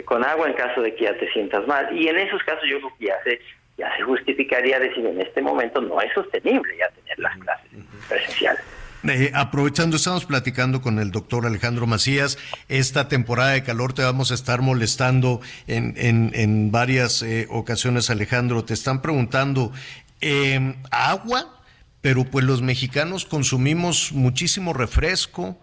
con 0.04 0.22
agua 0.22 0.48
en 0.48 0.52
caso 0.52 0.82
de 0.82 0.94
que 0.94 1.04
ya 1.04 1.16
te 1.16 1.32
sientas 1.32 1.66
mal. 1.66 1.96
Y 1.96 2.08
en 2.08 2.18
esos 2.18 2.42
casos 2.42 2.64
yo 2.68 2.78
creo 2.78 2.92
que 2.98 3.06
ya 3.06 3.22
se, 3.24 3.40
ya 3.78 3.96
se 3.96 4.02
justificaría 4.02 4.78
decir 4.78 5.06
en 5.06 5.20
este 5.20 5.40
momento 5.40 5.80
no 5.80 5.98
es 6.02 6.12
sostenible 6.12 6.76
ya 6.76 6.88
tener 6.90 7.18
las 7.20 7.36
clases 7.38 7.70
presenciales. 8.08 8.64
Eh, 9.04 9.32
aprovechando, 9.34 9.96
estamos 9.96 10.24
platicando 10.26 10.80
con 10.80 10.98
el 11.00 11.10
doctor 11.10 11.46
Alejandro 11.46 11.86
Macías. 11.86 12.38
Esta 12.68 13.08
temporada 13.08 13.50
de 13.50 13.64
calor 13.64 13.92
te 13.92 14.02
vamos 14.02 14.30
a 14.30 14.34
estar 14.34 14.62
molestando 14.62 15.40
en, 15.66 15.94
en, 15.96 16.30
en 16.34 16.70
varias 16.70 17.22
eh, 17.22 17.48
ocasiones, 17.50 18.10
Alejandro. 18.10 18.64
Te 18.64 18.74
están 18.74 19.02
preguntando, 19.02 19.72
eh, 20.20 20.76
¿agua? 20.90 21.58
pero 22.02 22.24
pues 22.24 22.44
los 22.44 22.62
mexicanos 22.62 23.24
consumimos 23.24 24.12
muchísimo 24.12 24.74
refresco. 24.74 25.58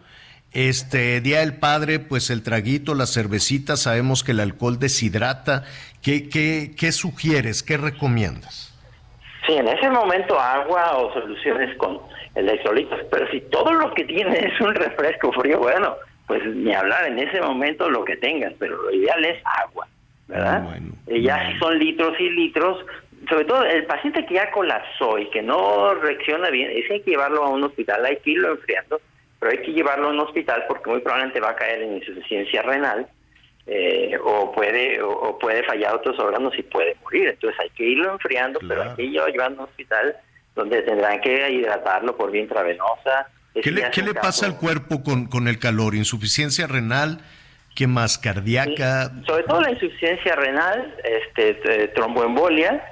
Este 0.52 1.22
Día 1.22 1.42
del 1.42 1.58
Padre, 1.58 2.00
pues 2.00 2.32
el 2.32 2.42
traguito, 2.42 2.96
la 2.96 3.06
cervecita, 3.06 3.78
sabemos 3.78 4.24
que 4.24 4.32
el 4.32 4.40
alcohol 4.40 4.80
deshidrata. 4.80 5.66
¿Qué, 6.02 6.28
qué, 6.28 6.74
qué 6.76 6.92
sugieres? 6.92 7.62
¿Qué 7.62 7.78
recomiendas? 7.78 8.69
Sí, 9.50 9.56
en 9.56 9.68
ese 9.68 9.90
momento 9.90 10.40
agua 10.40 10.96
o 10.96 11.12
soluciones 11.12 11.76
con 11.78 12.00
electrolitos, 12.36 13.00
pero 13.10 13.28
si 13.32 13.42
todo 13.50 13.74
lo 13.74 13.92
que 13.96 14.04
tiene 14.04 14.38
es 14.38 14.62
un 14.62 14.76
refresco 14.76 15.32
frío, 15.32 15.58
bueno, 15.58 15.96
pues 16.28 16.46
ni 16.46 16.72
hablar 16.72 17.08
en 17.08 17.18
ese 17.18 17.42
momento 17.42 17.90
lo 17.90 18.06
que 18.06 18.16
tengas, 18.18 18.54
pero 18.60 18.80
lo 18.80 18.92
ideal 18.92 19.26
es 19.26 19.42
agua, 19.64 19.88
¿verdad? 20.28 20.64
y 21.08 21.24
ya 21.24 21.50
si 21.50 21.58
son 21.58 21.80
litros 21.80 22.14
y 22.20 22.30
litros, 22.30 22.86
sobre 23.28 23.46
todo 23.46 23.64
el 23.66 23.86
paciente 23.86 24.24
que 24.28 24.36
ya 24.36 24.52
colapsó 24.52 25.18
y 25.18 25.28
que 25.32 25.42
no 25.42 25.96
reacciona 25.96 26.52
bien, 26.52 26.70
ese 26.70 26.94
hay 26.94 27.02
que 27.02 27.10
llevarlo 27.10 27.44
a 27.44 27.50
un 27.50 27.64
hospital, 27.64 28.06
hay 28.06 28.18
que 28.18 28.30
irlo 28.30 28.52
enfriando, 28.52 29.02
pero 29.40 29.52
hay 29.52 29.64
que 29.64 29.74
llevarlo 29.74 30.10
a 30.10 30.12
un 30.12 30.20
hospital 30.20 30.64
porque 30.68 30.92
muy 30.92 31.00
probablemente 31.00 31.40
va 31.40 31.50
a 31.50 31.56
caer 31.56 31.82
en 31.82 31.96
insuficiencia 31.96 32.62
renal 32.62 33.08
eh, 33.68 34.18
o 34.24 34.52
puede 34.52 35.02
o, 35.02 35.38
puede 35.38 35.64
fallar 35.64 35.96
otros 35.96 36.20
órganos 36.20 36.58
y 36.58 36.64
puede 36.64 36.96
morir. 37.04 37.30
Entonces 37.30 37.60
hay 37.60 37.70
que 37.72 37.84
irlo 37.84 38.14
enfriando, 38.14 38.60
pero 38.68 38.84
hay 38.84 38.96
que 38.96 39.04
irlo 39.04 39.28
llevando 39.28 39.62
a 39.62 39.64
un 39.64 39.70
hospital 39.70 40.16
donde 40.56 40.82
tendrán 40.82 41.22
que 41.22 41.52
hidratarlo 41.52 42.16
por 42.18 42.32
vía 42.32 42.42
intravenosa. 42.42 43.28
¿Qué 43.54 43.72
le, 43.72 43.90
¿qué 43.92 44.02
le 44.02 44.14
pasa 44.14 44.46
al 44.46 44.58
cuerpo 44.58 45.04
con, 45.04 45.28
con 45.28 45.48
el 45.48 45.60
calor? 45.60 45.96
¿Insuficiencia 45.96 46.68
renal? 46.68 47.20
¿Qué 47.76 47.88
más? 47.88 48.18
¿Cardíaca? 48.18 49.12
sobre 49.26 49.44
todo 49.44 49.62
la 49.62 49.72
insuficiencia 49.72 50.36
renal, 50.36 50.96
este, 51.04 51.88
tromboembolia, 51.90 52.84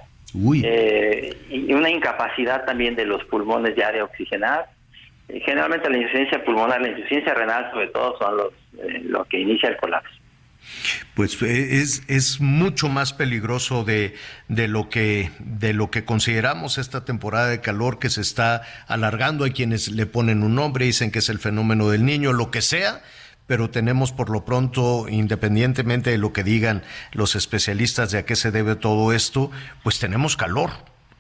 eh, 0.64 1.36
y 1.50 1.74
una 1.74 1.90
incapacidad 1.90 2.66
también 2.66 2.96
de 2.96 3.06
los 3.06 3.24
pulmones 3.26 3.76
ya 3.76 3.92
de 3.92 4.02
oxigenar. 4.02 4.68
Eh, 5.30 5.42
generalmente 5.46 5.90
la 5.90 5.98
insuficiencia 5.98 6.44
pulmonar, 6.44 6.82
la 6.82 6.90
insuficiencia 6.90 7.34
renal 7.34 7.70
sobre 7.72 7.88
todo 7.88 8.18
son 8.18 8.38
los 8.38 8.54
eh, 8.80 9.02
lo 9.04 9.26
que 9.26 9.40
inicia 9.40 9.70
el 9.70 9.78
colapso. 9.78 10.17
Pues 11.14 11.42
es, 11.42 12.04
es 12.08 12.40
mucho 12.40 12.90
más 12.90 13.14
peligroso 13.14 13.84
de, 13.84 14.16
de, 14.48 14.68
lo 14.68 14.90
que, 14.90 15.32
de 15.40 15.74
lo 15.74 15.90
que 15.90 16.06
consideramos 16.06 16.78
esta 16.78 17.06
temporada 17.06 17.48
de 17.48 17.62
calor 17.62 18.00
que 18.00 18.10
se 18.10 18.22
está 18.22 18.62
alargando. 18.88 19.44
Hay 19.44 19.52
quienes 19.52 19.90
le 19.90 20.06
ponen 20.06 20.44
un 20.44 20.56
nombre, 20.56 20.86
dicen 20.86 21.12
que 21.12 21.20
es 21.20 21.30
el 21.30 21.40
fenómeno 21.40 21.90
del 21.90 22.06
niño, 22.06 22.34
lo 22.34 22.52
que 22.52 22.62
sea, 22.62 23.02
pero 23.48 23.70
tenemos 23.70 24.12
por 24.12 24.30
lo 24.30 24.46
pronto, 24.46 25.08
independientemente 25.10 26.12
de 26.12 26.18
lo 26.18 26.34
que 26.34 26.44
digan 26.44 26.84
los 27.14 27.36
especialistas 27.36 28.12
de 28.12 28.20
a 28.20 28.26
qué 28.26 28.36
se 28.36 28.52
debe 28.52 28.76
todo 28.76 29.14
esto, 29.14 29.52
pues 29.84 30.00
tenemos 30.00 30.38
calor. 30.38 30.72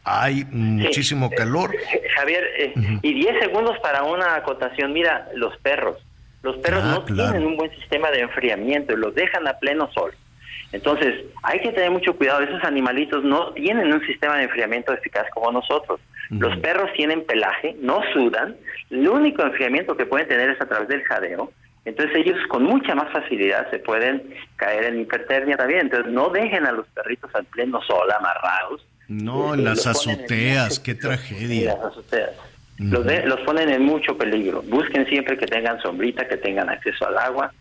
Hay 0.03 0.45
muchísimo 0.51 1.29
calor. 1.31 1.75
Javier, 2.15 2.43
eh, 2.57 2.99
y 3.01 3.13
10 3.13 3.39
segundos 3.41 3.77
para 3.79 4.03
una 4.03 4.35
acotación. 4.35 4.93
Mira, 4.93 5.27
los 5.35 5.57
perros. 5.57 5.97
Los 6.43 6.57
perros 6.57 6.81
ah, 6.83 6.91
no 6.91 7.05
tienen 7.05 7.45
un 7.45 7.57
buen 7.57 7.71
sistema 7.71 8.11
de 8.11 8.21
enfriamiento 8.21 8.93
y 8.93 8.97
los 8.97 9.13
dejan 9.15 9.47
a 9.47 9.53
pleno 9.53 9.91
sol. 9.91 10.13
Entonces, 10.71 11.25
hay 11.43 11.59
que 11.61 11.71
tener 11.71 11.91
mucho 11.91 12.15
cuidado. 12.15 12.41
Esos 12.41 12.63
animalitos 12.63 13.23
no 13.23 13.53
tienen 13.53 13.91
un 13.91 14.05
sistema 14.05 14.37
de 14.37 14.43
enfriamiento 14.43 14.93
eficaz 14.93 15.25
como 15.33 15.51
nosotros. 15.51 15.99
Los 16.29 16.57
perros 16.59 16.91
tienen 16.93 17.25
pelaje, 17.25 17.75
no 17.79 18.01
sudan. 18.13 18.57
El 18.89 19.07
único 19.07 19.43
enfriamiento 19.43 19.95
que 19.95 20.05
pueden 20.05 20.27
tener 20.27 20.49
es 20.49 20.59
a 20.59 20.65
través 20.65 20.89
del 20.89 21.03
jadeo. 21.03 21.51
Entonces 21.85 22.17
ellos 22.17 22.37
con 22.49 22.63
mucha 22.63 22.95
más 22.95 23.09
facilidad 23.13 23.69
se 23.71 23.79
pueden 23.79 24.21
caer 24.57 24.83
en 24.83 24.99
hipertermia 24.99 25.55
también. 25.55 25.81
Entonces 25.81 26.11
no 26.11 26.29
dejen 26.29 26.65
a 26.65 26.73
los 26.73 26.85
perritos 26.87 27.33
al 27.33 27.45
pleno 27.45 27.81
sol 27.83 28.11
amarrados. 28.11 28.85
No, 29.07 29.53
en 29.53 29.63
las 29.63 29.87
azoteas, 29.87 30.81
qué 30.81 30.95
tragedia. 30.95 31.75
Las 31.75 31.85
azoteas. 31.85 32.31
Los, 32.77 33.05
los, 33.25 33.39
ponen 33.41 33.69
en 33.69 33.83
mucho 33.83 34.17
peligro. 34.17 34.61
Busquen 34.63 35.05
siempre 35.07 35.37
que 35.37 35.45
tengan 35.47 35.81
sombrita, 35.81 36.27
que 36.27 36.37
tengan 36.37 36.69
acceso 36.69 37.07
al 37.07 37.17
agua. 37.17 37.51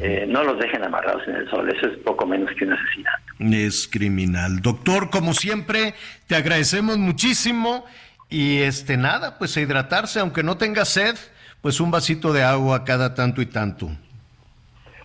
eh, 0.00 0.24
no 0.28 0.44
los 0.44 0.58
dejen 0.60 0.84
amarrados 0.84 1.26
en 1.26 1.34
el 1.34 1.50
sol. 1.50 1.68
Eso 1.68 1.88
es 1.88 1.98
poco 1.98 2.24
menos 2.24 2.50
que 2.56 2.64
un 2.64 2.72
asesinato. 2.74 3.24
Es 3.40 3.88
criminal. 3.88 4.60
Doctor, 4.60 5.10
como 5.10 5.34
siempre, 5.34 5.94
te 6.28 6.36
agradecemos 6.36 6.98
muchísimo 6.98 7.84
y 8.28 8.58
este 8.58 8.96
nada, 8.96 9.38
pues 9.38 9.56
a 9.56 9.60
hidratarse, 9.60 10.20
aunque 10.20 10.44
no 10.44 10.56
tenga 10.56 10.84
sed, 10.84 11.16
pues 11.60 11.80
un 11.80 11.90
vasito 11.90 12.32
de 12.32 12.44
agua 12.44 12.84
cada 12.84 13.14
tanto 13.14 13.42
y 13.42 13.46
tanto. 13.46 13.90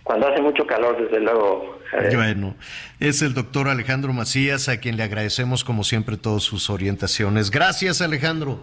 Cuando 0.04 0.28
hace 0.28 0.40
mucho 0.40 0.64
calor, 0.64 0.96
desde 1.02 1.20
luego. 1.20 1.80
Bueno, 2.14 2.54
es 3.00 3.22
el 3.22 3.34
doctor 3.34 3.68
Alejandro 3.68 4.12
Macías, 4.12 4.68
a 4.68 4.78
quien 4.78 4.96
le 4.96 5.02
agradecemos 5.02 5.64
como 5.64 5.82
siempre 5.82 6.16
todas 6.16 6.44
sus 6.44 6.70
orientaciones. 6.70 7.50
Gracias, 7.50 8.00
Alejandro. 8.00 8.60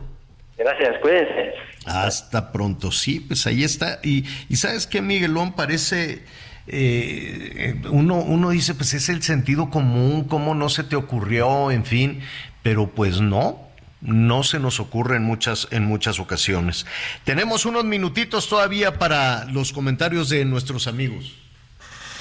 Gracias, 0.58 1.00
cuídense. 1.02 1.54
Hasta 1.86 2.52
pronto, 2.52 2.92
sí, 2.92 3.20
pues 3.20 3.46
ahí 3.48 3.64
está. 3.64 4.00
Y, 4.04 4.26
y 4.50 4.56
sabes 4.56 4.88
qué, 4.88 5.02
Miguelón, 5.02 5.54
parece, 5.54 6.24
eh, 6.68 7.82
uno, 7.90 8.16
uno 8.16 8.52
dice, 8.52 8.74
pues 8.76 8.94
es 8.94 9.10
el 9.10 9.24
sentido 9.24 9.70
común, 9.70 10.26
cómo 10.26 10.56
no 10.56 10.70
se 10.70 10.84
te 10.84 10.96
ocurrió, 10.96 11.72
en 11.72 11.86
fin, 11.86 12.22
pero 12.62 12.88
pues 12.88 13.20
no, 13.20 13.68
no 14.02 14.44
se 14.44 14.60
nos 14.60 14.80
ocurre 14.80 15.18
en 15.18 15.24
muchas, 15.24 15.68
en 15.72 15.86
muchas 15.86 16.20
ocasiones. 16.20 16.86
Tenemos 17.24 17.66
unos 17.66 17.84
minutitos 17.84 18.48
todavía 18.48 19.00
para 19.00 19.46
los 19.46 19.74
comentarios 19.74 20.30
de 20.30 20.46
nuestros 20.46 20.88
amigos. 20.88 21.34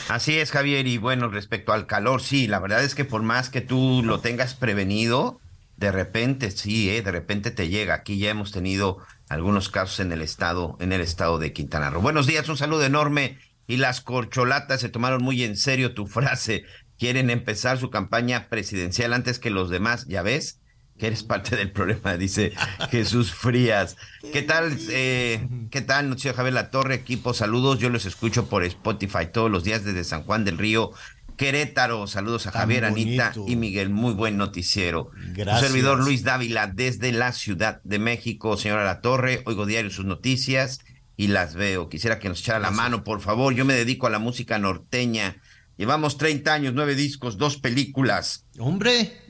Así 0.09 0.39
es, 0.39 0.51
Javier, 0.51 0.87
y 0.87 0.99
bueno, 0.99 1.29
respecto 1.29 1.73
al 1.73 1.87
calor, 1.87 2.23
sí, 2.23 2.47
la 2.47 2.59
verdad 2.59 2.83
es 2.83 2.95
que 2.95 3.05
por 3.05 3.23
más 3.23 3.51
que 3.51 3.61
tú 3.61 4.03
lo 4.05 4.21
tengas 4.21 4.55
prevenido, 4.55 5.41
de 5.83 5.91
repente, 5.91 6.53
sí, 6.53 6.89
¿eh? 6.91 7.03
de 7.03 7.11
repente 7.11 7.51
te 7.51 7.69
llega. 7.69 7.95
Aquí 7.95 8.17
ya 8.17 8.31
hemos 8.31 8.53
tenido 8.53 8.99
algunos 9.29 9.69
casos 9.69 9.99
en 9.99 10.13
el 10.13 10.23
estado, 10.23 10.77
en 10.79 10.93
el 10.93 11.01
estado 11.01 11.41
de 11.41 11.53
Quintana 11.53 11.91
Roo. 11.91 12.01
Buenos 12.01 12.29
días, 12.29 12.49
un 12.49 12.57
saludo 12.57 12.85
enorme. 12.85 13.39
Y 13.67 13.79
las 13.79 14.01
corcholatas 14.01 14.81
se 14.81 14.89
tomaron 14.89 15.25
muy 15.25 15.43
en 15.43 15.57
serio 15.57 15.93
tu 15.93 16.07
frase. 16.07 16.65
Quieren 17.01 17.31
empezar 17.31 17.79
su 17.79 17.91
campaña 17.91 18.49
presidencial 18.49 19.13
antes 19.13 19.41
que 19.41 19.51
los 19.51 19.71
demás, 19.71 20.07
¿ya 20.07 20.23
ves? 20.23 20.61
que 20.99 21.09
eres 21.09 21.25
parte 21.25 21.57
del 21.57 21.73
problema, 21.73 22.17
dice 22.19 22.53
Jesús 22.93 23.33
Frías. 23.33 23.97
¿Qué 24.33 24.43
tal? 24.43 24.77
Eh, 24.91 25.49
¿Qué 25.73 25.81
tal, 25.81 26.09
Noticiero 26.09 26.37
Javier 26.37 26.55
La 26.55 26.71
Torre? 26.71 26.95
Equipo, 26.95 27.35
saludos. 27.35 27.81
Yo 27.81 27.91
los 27.91 28.07
escucho 28.07 28.47
por 28.49 28.63
Spotify 28.63 29.27
todos 29.33 29.51
los 29.51 29.65
días 29.65 29.85
desde 29.85 30.05
San 30.05 30.23
Juan 30.23 30.45
del 30.45 30.59
Río. 30.59 30.93
Querétaro, 31.37 32.07
saludos 32.07 32.47
a 32.47 32.53
Javier, 32.53 32.85
Anita 32.85 33.33
y 33.47 33.57
Miguel, 33.57 33.91
muy 33.91 34.15
buen 34.15 34.37
noticiero. 34.37 35.11
Gracias. 35.35 35.71
servidor 35.71 35.99
Luis 36.05 36.23
Dávila 36.23 36.67
desde 36.67 37.13
la 37.13 37.33
Ciudad 37.33 37.81
de 37.85 37.99
México, 37.99 38.57
señora 38.57 38.85
La 38.85 39.01
Torre, 39.01 39.43
oigo 39.47 39.67
diario 39.67 39.91
sus 39.91 40.05
noticias 40.05 40.81
y 41.17 41.29
las 41.29 41.55
veo. 41.55 41.89
Quisiera 41.89 42.19
que 42.19 42.29
nos 42.29 42.41
echara 42.41 42.59
la 42.59 42.71
mano, 42.71 43.05
por 43.05 43.21
favor. 43.21 43.55
Yo 43.55 43.65
me 43.65 43.75
dedico 43.75 44.07
a 44.07 44.11
la 44.11 44.19
música 44.19 44.59
norteña. 44.59 45.37
Llevamos 45.77 46.19
30 46.19 46.53
años, 46.53 46.75
nueve 46.75 46.95
discos, 46.95 47.39
dos 47.39 47.59
películas. 47.59 48.47
Hombre. 48.59 49.21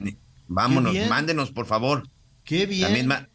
Vámonos, 0.49 0.95
mándenos, 1.09 1.51
por 1.51 1.67
favor. 1.67 2.09
Qué 2.45 2.67
bien. 2.67 2.83
La 2.83 2.89
misma. 2.89 3.29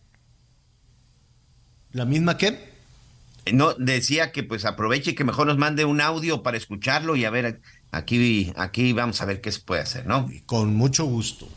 ¿La 1.91 2.05
misma 2.05 2.37
qué? 2.37 2.77
No, 3.53 3.73
decía 3.73 4.31
que 4.31 4.43
pues 4.43 4.65
aproveche 4.65 5.11
y 5.11 5.15
que 5.15 5.23
mejor 5.23 5.47
nos 5.47 5.57
mande 5.57 5.85
un 5.85 6.01
audio 6.01 6.43
para 6.43 6.57
escucharlo 6.57 7.15
y 7.15 7.25
a 7.25 7.29
ver, 7.29 7.61
aquí, 7.91 8.51
aquí 8.55 8.93
vamos 8.93 9.21
a 9.21 9.25
ver 9.25 9.41
qué 9.41 9.51
se 9.51 9.61
puede 9.61 9.81
hacer, 9.81 10.05
¿no? 10.05 10.29
Con 10.45 10.75
mucho 10.75 11.05
gusto. 11.05 11.47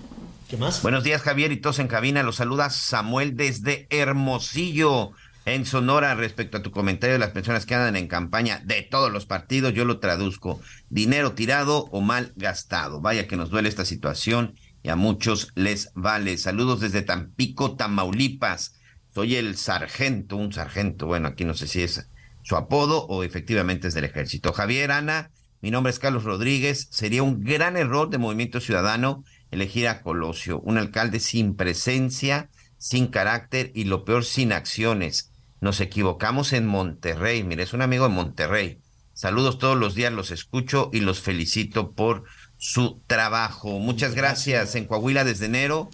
¿Qué 0.48 0.56
más? 0.56 0.82
Buenos 0.82 1.04
días, 1.04 1.22
Javier, 1.22 1.52
y 1.52 1.60
todos 1.60 1.78
en 1.78 1.88
cabina. 1.88 2.22
Los 2.22 2.36
saluda 2.36 2.70
Samuel 2.70 3.36
desde 3.36 3.86
Hermosillo, 3.90 5.12
en 5.46 5.64
Sonora, 5.64 6.14
respecto 6.14 6.58
a 6.58 6.62
tu 6.62 6.70
comentario 6.70 7.14
de 7.14 7.18
las 7.20 7.30
personas 7.30 7.66
que 7.66 7.74
andan 7.74 7.96
en 7.96 8.08
campaña 8.08 8.60
de 8.64 8.82
todos 8.82 9.12
los 9.12 9.26
partidos. 9.26 9.72
Yo 9.74 9.84
lo 9.84 10.00
traduzco: 10.00 10.60
dinero 10.88 11.32
tirado 11.32 11.86
o 11.92 12.00
mal 12.00 12.32
gastado. 12.36 13.00
Vaya 13.00 13.28
que 13.28 13.36
nos 13.36 13.50
duele 13.50 13.68
esta 13.68 13.84
situación 13.84 14.54
y 14.82 14.88
a 14.88 14.96
muchos 14.96 15.52
les 15.54 15.92
vale. 15.94 16.36
Saludos 16.36 16.80
desde 16.80 17.02
Tampico, 17.02 17.76
Tamaulipas. 17.76 18.74
Soy 19.14 19.36
el 19.36 19.56
sargento, 19.56 20.36
un 20.36 20.52
sargento, 20.52 21.06
bueno, 21.06 21.28
aquí 21.28 21.44
no 21.44 21.54
sé 21.54 21.66
si 21.66 21.82
es 21.82 22.08
su 22.42 22.56
apodo 22.56 23.06
o 23.06 23.24
efectivamente 23.24 23.88
es 23.88 23.94
del 23.94 24.04
ejército. 24.04 24.52
Javier, 24.52 24.92
Ana, 24.92 25.30
mi 25.60 25.70
nombre 25.70 25.90
es 25.90 25.98
Carlos 25.98 26.24
Rodríguez. 26.24 26.88
Sería 26.90 27.22
un 27.22 27.42
gran 27.42 27.76
error 27.76 28.08
de 28.08 28.18
Movimiento 28.18 28.60
Ciudadano 28.60 29.24
elegir 29.50 29.88
a 29.88 30.02
Colosio, 30.02 30.60
un 30.60 30.78
alcalde 30.78 31.20
sin 31.20 31.54
presencia, 31.54 32.48
sin 32.78 33.08
carácter 33.08 33.70
y 33.74 33.84
lo 33.84 34.04
peor, 34.04 34.24
sin 34.24 34.52
acciones. 34.52 35.32
Nos 35.60 35.80
equivocamos 35.80 36.54
en 36.54 36.66
Monterrey. 36.66 37.44
Mire, 37.44 37.64
es 37.64 37.74
un 37.74 37.82
amigo 37.82 38.04
de 38.04 38.14
Monterrey. 38.14 38.78
Saludos 39.12 39.58
todos 39.58 39.76
los 39.76 39.94
días, 39.94 40.12
los 40.12 40.30
escucho 40.30 40.88
y 40.94 41.00
los 41.00 41.20
felicito 41.20 41.92
por 41.92 42.24
su 42.56 43.02
trabajo. 43.06 43.78
Muchas 43.78 44.14
gracias. 44.14 44.74
En 44.76 44.86
Coahuila 44.86 45.24
desde 45.24 45.44
enero, 45.44 45.90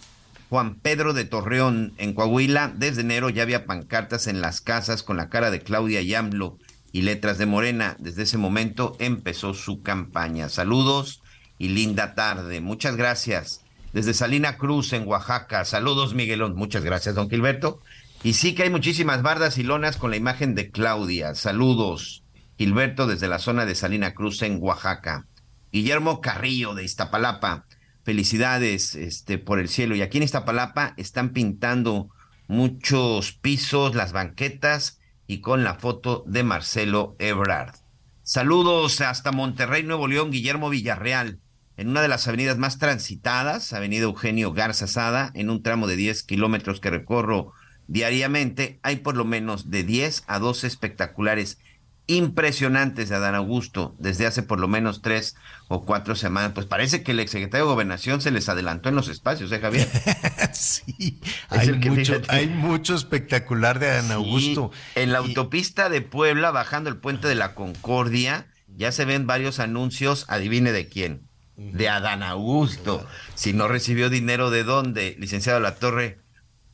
Juan 0.49 0.75
Pedro 0.75 1.11
de 1.11 1.25
Torreón, 1.25 1.93
en 1.97 2.13
Coahuila, 2.13 2.71
desde 2.73 3.01
enero 3.01 3.29
ya 3.29 3.43
había 3.43 3.65
pancartas 3.65 4.27
en 4.27 4.39
las 4.39 4.61
casas 4.61 5.03
con 5.03 5.17
la 5.17 5.27
cara 5.27 5.51
de 5.51 5.59
Claudia 5.59 6.01
Yamblo 6.01 6.57
y 6.91 7.01
letras 7.01 7.37
de 7.37 7.45
Morena. 7.45 7.95
Desde 7.99 8.23
ese 8.23 8.37
momento 8.37 8.95
empezó 8.99 9.53
su 9.53 9.81
campaña. 9.81 10.49
Saludos 10.49 11.21
y 11.57 11.69
linda 11.69 12.15
tarde. 12.15 12.61
Muchas 12.61 12.95
gracias. 12.95 13.61
Desde 13.93 14.13
Salina 14.13 14.57
Cruz, 14.57 14.93
en 14.93 15.07
Oaxaca. 15.07 15.65
Saludos, 15.65 16.13
Miguelón. 16.13 16.55
Muchas 16.55 16.83
gracias, 16.83 17.15
don 17.15 17.29
Gilberto. 17.29 17.81
Y 18.23 18.33
sí 18.33 18.55
que 18.55 18.63
hay 18.63 18.69
muchísimas 18.69 19.21
bardas 19.21 19.57
y 19.57 19.63
lonas 19.63 19.97
con 19.97 20.11
la 20.11 20.17
imagen 20.17 20.55
de 20.55 20.71
Claudia. 20.71 21.35
Saludos, 21.35 22.23
Gilberto, 22.57 23.07
desde 23.07 23.27
la 23.27 23.39
zona 23.39 23.65
de 23.65 23.75
Salina 23.75 24.13
Cruz, 24.13 24.41
en 24.41 24.61
Oaxaca. 24.61 25.25
Guillermo 25.71 26.21
Carrillo, 26.21 26.73
de 26.73 26.83
Iztapalapa 26.83 27.65
felicidades 28.07 28.95
este, 28.95 29.37
por 29.37 29.59
el 29.59 29.67
cielo. 29.67 29.93
Y 29.93 30.01
aquí 30.01 30.15
en 30.15 30.23
Iztapalapa 30.23 30.93
están 30.95 31.33
pintando 31.33 32.07
muchos 32.47 33.33
pisos, 33.33 33.95
las 33.95 34.13
banquetas 34.13 34.96
y 35.27 35.41
con 35.41 35.63
la 35.63 35.75
foto 35.75 36.23
de 36.25 36.43
Marcelo 36.43 37.15
Ebrard. 37.19 37.75
Saludos 38.23 39.01
hasta 39.01 39.31
Monterrey, 39.31 39.83
Nuevo 39.83 40.07
León, 40.07 40.31
Guillermo 40.31 40.69
Villarreal, 40.69 41.39
en 41.77 41.89
una 41.89 42.01
de 42.01 42.07
las 42.07 42.27
avenidas 42.27 42.57
más 42.57 42.79
transitadas, 42.79 43.71
Avenida 43.71 44.03
Eugenio 44.03 44.51
Garza 44.51 44.87
Sada, 44.87 45.31
en 45.35 45.49
un 45.49 45.61
tramo 45.61 45.85
de 45.85 45.95
10 45.95 46.23
kilómetros 46.23 46.79
que 46.79 46.89
recorro 46.89 47.53
diariamente, 47.87 48.79
hay 48.81 48.97
por 48.97 49.15
lo 49.15 49.25
menos 49.25 49.69
de 49.69 49.83
10 49.83 50.23
a 50.27 50.39
12 50.39 50.67
espectaculares 50.67 51.59
impresionantes 52.07 53.09
de 53.09 53.15
Adán 53.15 53.35
Augusto 53.35 53.93
desde 53.99 54.25
hace 54.25 54.41
por 54.41 54.59
lo 54.59 54.69
menos 54.69 55.01
tres 55.01 55.35
o 55.67 55.85
cuatro 55.85 56.15
semanas. 56.15 56.53
Pues 56.55 56.65
parece 56.65 57.03
que 57.03 57.11
el 57.11 57.19
exsecretario 57.19 57.65
de 57.65 57.73
Gobernación 57.73 58.21
se 58.21 58.31
les 58.31 58.47
adelantó 58.47 58.89
en 58.89 58.95
los 58.95 59.09
espacios, 59.09 59.51
¿eh, 59.51 59.59
Javier? 59.59 59.87
sí, 60.53 61.19
hay, 61.49 61.73
mucho, 61.73 62.21
hay, 62.29 62.47
mucho, 62.47 62.95
espectacular 62.95 63.79
de 63.79 63.91
Adán 63.91 64.11
Augusto. 64.11 64.71
En 64.95 65.11
la 65.11 65.19
autopista 65.19 65.89
de 65.89 66.01
Puebla, 66.01 66.51
bajando 66.51 66.89
el 66.89 66.97
puente 66.97 67.27
de 67.27 67.35
la 67.35 67.53
Concordia, 67.53 68.47
ya 68.67 68.93
se 68.93 69.05
ven 69.05 69.27
varios 69.27 69.59
anuncios, 69.59 70.25
adivine 70.29 70.71
de 70.71 70.87
quién, 70.87 71.27
de 71.57 71.89
Adán 71.89 72.23
Augusto. 72.23 73.05
Si 73.35 73.51
no 73.51 73.67
recibió 73.67 74.09
dinero, 74.09 74.49
¿de 74.49 74.63
dónde? 74.63 75.15
Licenciado 75.19 75.59
La 75.59 75.75
Torre. 75.75 76.19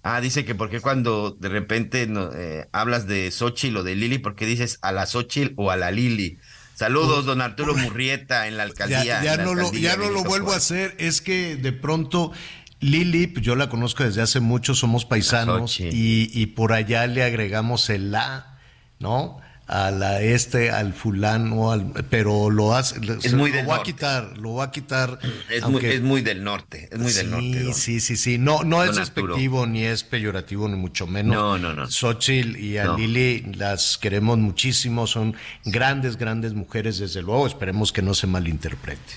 Ah, 0.04 0.20
dice 0.20 0.44
que 0.44 0.54
porque 0.54 0.82
cuando 0.82 1.32
de 1.32 1.48
repente 1.48 2.06
no, 2.08 2.30
eh, 2.34 2.68
hablas 2.74 3.08
de 3.08 3.32
Xochitl 3.32 3.78
o 3.78 3.84
de 3.84 3.96
Lili, 3.96 4.20
porque 4.20 4.46
dices 4.46 4.78
a 4.82 4.92
la 4.92 5.06
Xochitl 5.06 5.54
o 5.56 5.72
a 5.72 5.78
la 5.78 5.92
Lili. 5.92 6.38
Saludos, 6.76 7.26
don 7.26 7.40
Arturo 7.40 7.76
Murrieta 7.76 8.48
en 8.48 8.58
la 8.58 8.64
alcaldía. 8.64 9.24
Ya, 9.24 9.38
no, 9.38 9.56
lo, 9.56 9.72
ya 9.72 9.96
no 9.96 10.10
lo 10.10 10.24
vuelvo 10.24 10.52
a 10.52 10.58
hacer, 10.58 10.96
es 11.00 11.22
que 11.22 11.56
de 11.56 11.72
pronto 11.72 12.34
Lili, 12.82 13.28
pues 13.28 13.46
yo 13.46 13.56
la 13.56 13.70
conozco 13.70 14.04
desde 14.04 14.22
hace 14.22 14.42
mucho, 14.42 14.76
somos 14.76 15.06
paisanos 15.06 15.80
y, 15.80 16.30
y, 16.34 16.46
por 16.48 16.74
allá 16.74 17.08
le 17.08 17.24
agregamos 17.24 17.90
el 17.90 18.12
la, 18.12 18.60
¿no? 19.00 19.40
A 19.68 19.92
la 19.92 20.22
este, 20.22 20.72
al 20.72 20.94
fulano, 20.94 21.72
al, 21.72 21.94
pero 22.10 22.50
lo 22.50 22.76
hace, 22.76 23.00
es 23.24 23.34
muy 23.34 23.52
lo 23.52 23.66
va 23.66 23.78
a 23.78 23.84
quitar, 23.84 24.38
lo 24.38 24.56
va 24.56 24.66
a 24.66 24.72
quitar. 24.72 25.20
Es, 25.50 25.68
muy, 25.68 25.86
es 25.86 26.02
muy 26.02 26.22
del 26.22 26.44
norte, 26.44 26.90
es 26.92 27.00
muy 27.00 27.12
sí, 27.12 27.18
del 27.18 27.32
norte. 27.32 27.74
Sí, 27.74 28.00
sí, 28.00 28.18
sí, 28.18 28.38
no, 28.38 28.64
no 28.64 28.84
es 28.84 28.96
despectivo, 28.96 29.66
ni 29.66 29.84
es 29.86 30.04
peyorativo, 30.04 30.68
ni 30.68 30.76
mucho 30.76 31.08
menos. 31.08 31.36
No, 31.36 31.58
no, 31.58 31.74
no. 31.74 31.90
Xochitl 31.90 32.58
y 32.58 32.78
a 32.78 32.94
Lili 32.94 33.54
las 33.56 33.98
queremos 33.98 34.38
muchísimo, 34.38 35.08
son 35.08 35.36
grandes, 35.64 36.18
grandes 36.18 36.54
mujeres, 36.54 36.98
desde 36.98 37.22
luego, 37.22 37.48
esperemos 37.48 37.94
que 37.94 38.02
no 38.02 38.14
se 38.14 38.28
malinterprete. 38.28 39.14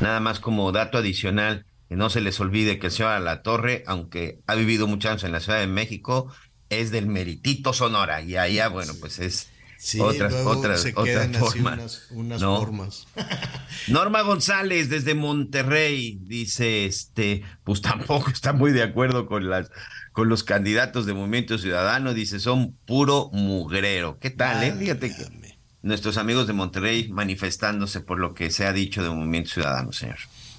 Nada 0.00 0.20
más 0.20 0.40
como 0.40 0.72
dato 0.72 0.98
adicional, 0.98 1.64
que 1.88 1.96
no 1.96 2.10
se 2.10 2.20
les 2.20 2.40
olvide 2.40 2.78
que 2.78 2.88
el 2.88 2.92
señor 2.92 3.20
La 3.20 3.42
Torre, 3.42 3.84
aunque 3.86 4.40
ha 4.46 4.56
vivido 4.56 4.88
muchos 4.88 5.12
años 5.12 5.24
en 5.24 5.32
la 5.32 5.40
Ciudad 5.40 5.60
de 5.60 5.68
México, 5.68 6.32
es 6.68 6.90
del 6.90 7.06
Meritito 7.06 7.72
Sonora, 7.72 8.22
y 8.22 8.36
allá, 8.36 8.68
bueno, 8.68 8.92
pues 9.00 9.20
es 9.20 9.48
Sí, 9.78 10.00
otras, 10.00 10.32
otras, 10.34 10.82
se 10.82 10.90
otras 10.96 11.04
quedan 11.06 11.34
formas. 11.34 11.48
Así 11.52 11.60
unas, 11.60 12.10
unas 12.10 12.40
No. 12.42 12.58
formas. 12.58 13.06
Norma 13.88 14.22
González 14.22 14.88
desde 14.88 15.14
Monterrey 15.14 16.18
dice, 16.22 16.86
este, 16.86 17.42
pues 17.64 17.82
tampoco 17.82 18.30
está 18.30 18.52
muy 18.52 18.72
de 18.72 18.82
acuerdo 18.82 19.26
con 19.26 19.48
las 19.48 19.70
con 20.12 20.30
los 20.30 20.44
candidatos 20.44 21.04
de 21.04 21.12
Movimiento 21.12 21.58
Ciudadano, 21.58 22.14
dice, 22.14 22.40
son 22.40 22.72
puro 22.86 23.28
mugrero. 23.34 24.18
¿Qué 24.18 24.30
tal, 24.30 24.64
eh? 24.64 24.72
Fíjate 24.72 25.14
que 25.14 25.56
nuestros 25.82 26.16
amigos 26.16 26.46
de 26.46 26.54
Monterrey 26.54 27.08
manifestándose 27.10 28.00
por 28.00 28.18
lo 28.18 28.32
que 28.32 28.50
se 28.50 28.64
ha 28.64 28.72
dicho 28.72 29.02
de 29.02 29.10
Movimiento 29.10 29.50
Ciudadano, 29.50 29.92
señor. 29.92 30.16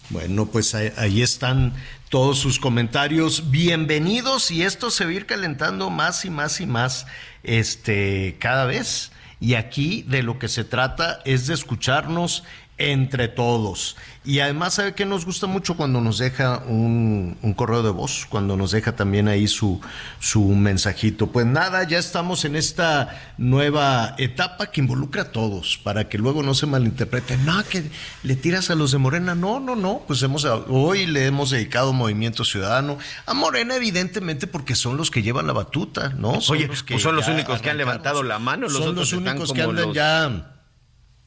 Bueno, 0.10 0.46
pues 0.46 0.74
ahí, 0.74 0.92
ahí, 0.96 1.22
están 1.22 1.74
todos 2.10 2.40
sus 2.40 2.60
comentarios. 2.60 3.52
Bienvenidos 3.52 4.52
y 4.52 4.64
esto 4.64 4.90
se 4.90 5.04
va 5.04 5.12
a 5.12 5.14
ir 5.14 5.26
calentando 5.26 5.90
más 5.90 6.24
y 6.24 6.30
más 6.30 6.62
y 6.62 6.66
más 6.66 7.08
este 7.44 8.38
cada 8.40 8.64
vez. 8.64 9.12
Y 9.42 9.56
aquí 9.56 10.04
de 10.08 10.24
lo 10.24 10.40
que 10.40 10.48
se 10.48 10.64
trata 10.64 11.20
es 11.26 11.48
de 11.48 11.56
escucharnos 11.56 12.46
entre 12.78 13.28
todos. 13.28 13.98
Y 14.28 14.42
además, 14.42 14.74
¿sabe 14.74 14.94
que 14.94 15.06
nos 15.06 15.24
gusta 15.24 15.48
mucho 15.48 15.78
cuando 15.78 16.02
nos 16.02 16.18
deja 16.18 16.62
un, 16.68 17.38
un, 17.42 17.54
correo 17.54 17.82
de 17.82 17.92
voz? 17.92 18.26
Cuando 18.28 18.58
nos 18.58 18.72
deja 18.72 18.94
también 18.94 19.30
ahí 19.30 19.48
su, 19.48 19.80
su 20.20 20.44
mensajito. 20.50 21.28
Pues 21.28 21.46
nada, 21.46 21.88
ya 21.88 21.98
estamos 21.98 22.44
en 22.44 22.58
esta 22.58 23.34
nueva 23.38 24.16
etapa 24.18 24.70
que 24.70 24.82
involucra 24.82 25.22
a 25.22 25.32
todos, 25.32 25.80
para 25.82 26.10
que 26.10 26.18
luego 26.18 26.44
no 26.44 26.56
se 26.56 26.66
malinterprete. 26.66 27.38
No, 27.38 27.64
que 27.64 27.90
le 28.24 28.36
tiras 28.36 28.70
a 28.70 28.76
los 28.76 28.92
de 28.92 28.98
Morena. 28.98 29.34
No, 29.34 29.62
no, 29.62 29.78
no. 29.78 30.02
Pues 30.06 30.22
hemos, 30.24 30.44
hoy 30.44 31.06
le 31.06 31.26
hemos 31.26 31.52
dedicado 31.52 31.94
Movimiento 31.94 32.44
Ciudadano 32.44 32.98
a 33.26 33.34
Morena, 33.34 33.78
evidentemente, 33.78 34.46
porque 34.46 34.76
son 34.76 34.98
los 34.98 35.10
que 35.10 35.22
llevan 35.22 35.48
la 35.48 35.54
batuta, 35.54 36.10
¿no? 36.10 36.42
Son 36.42 36.58
Oye, 36.58 36.68
los 36.68 36.84
que 36.84 36.96
pues 36.96 37.04
son 37.04 37.16
los 37.16 37.30
únicos 37.30 37.62
que 37.62 37.70
han 37.70 37.78
levantado 37.78 38.24
la 38.24 38.40
mano. 38.40 38.64
Los 38.64 38.74
son 38.74 38.90
otros 38.90 39.14
los 39.14 39.14
únicos 39.14 39.54
que 39.54 39.62
andan 39.62 39.86
los... 39.86 39.96
ya 39.96 40.57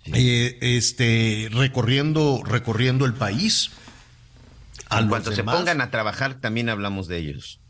eh, 0.07 0.59
este, 0.61 1.49
recorriendo, 1.53 2.43
recorriendo 2.45 3.05
el 3.05 3.15
país. 3.15 3.71
En 4.91 5.09
cuanto 5.09 5.33
se 5.33 5.45
pongan 5.45 5.81
a 5.81 5.91
trabajar, 5.91 6.35
también 6.41 6.69
hablamos 6.69 7.07
de 7.07 7.19
ellos. 7.19 7.61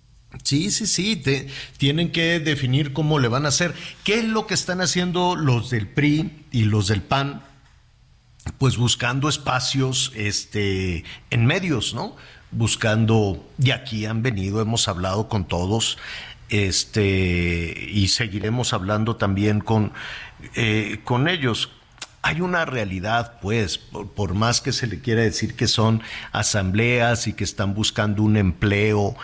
Sí, 0.44 0.70
sí, 0.70 0.86
sí, 0.86 1.16
te, 1.16 1.48
tienen 1.76 2.12
que 2.12 2.38
definir 2.38 2.92
cómo 2.92 3.18
le 3.18 3.28
van 3.28 3.44
a 3.44 3.48
hacer. 3.48 3.74
¿Qué 4.04 4.20
es 4.20 4.24
lo 4.24 4.46
que 4.46 4.54
están 4.54 4.80
haciendo 4.80 5.34
los 5.34 5.70
del 5.70 5.88
PRI 5.88 6.44
y 6.52 6.64
los 6.64 6.86
del 6.86 7.02
PAN? 7.02 7.42
Pues 8.58 8.76
buscando 8.76 9.28
espacios 9.28 10.12
este, 10.14 11.04
en 11.30 11.46
medios, 11.46 11.94
¿no? 11.94 12.16
Buscando, 12.52 13.44
y 13.62 13.72
aquí 13.72 14.06
han 14.06 14.22
venido, 14.22 14.62
hemos 14.62 14.88
hablado 14.88 15.28
con 15.28 15.46
todos, 15.46 15.98
este, 16.48 17.88
y 17.92 18.08
seguiremos 18.08 18.72
hablando 18.72 19.16
también 19.16 19.60
con, 19.60 19.92
eh, 20.54 21.00
con 21.04 21.28
ellos 21.28 21.70
hay 22.22 22.42
una 22.42 22.66
realidad, 22.66 23.38
pues, 23.40 23.78
por, 23.78 24.34
más 24.34 24.60
que 24.60 24.72
se 24.72 24.86
le 24.86 25.00
quiera 25.00 25.22
decir 25.22 25.54
que 25.54 25.66
son 25.66 26.02
asambleas 26.32 27.26
y 27.26 27.32
que 27.32 27.44
están 27.44 27.74
buscando 27.74 28.22
un 28.22 28.36
empleo 28.36 29.16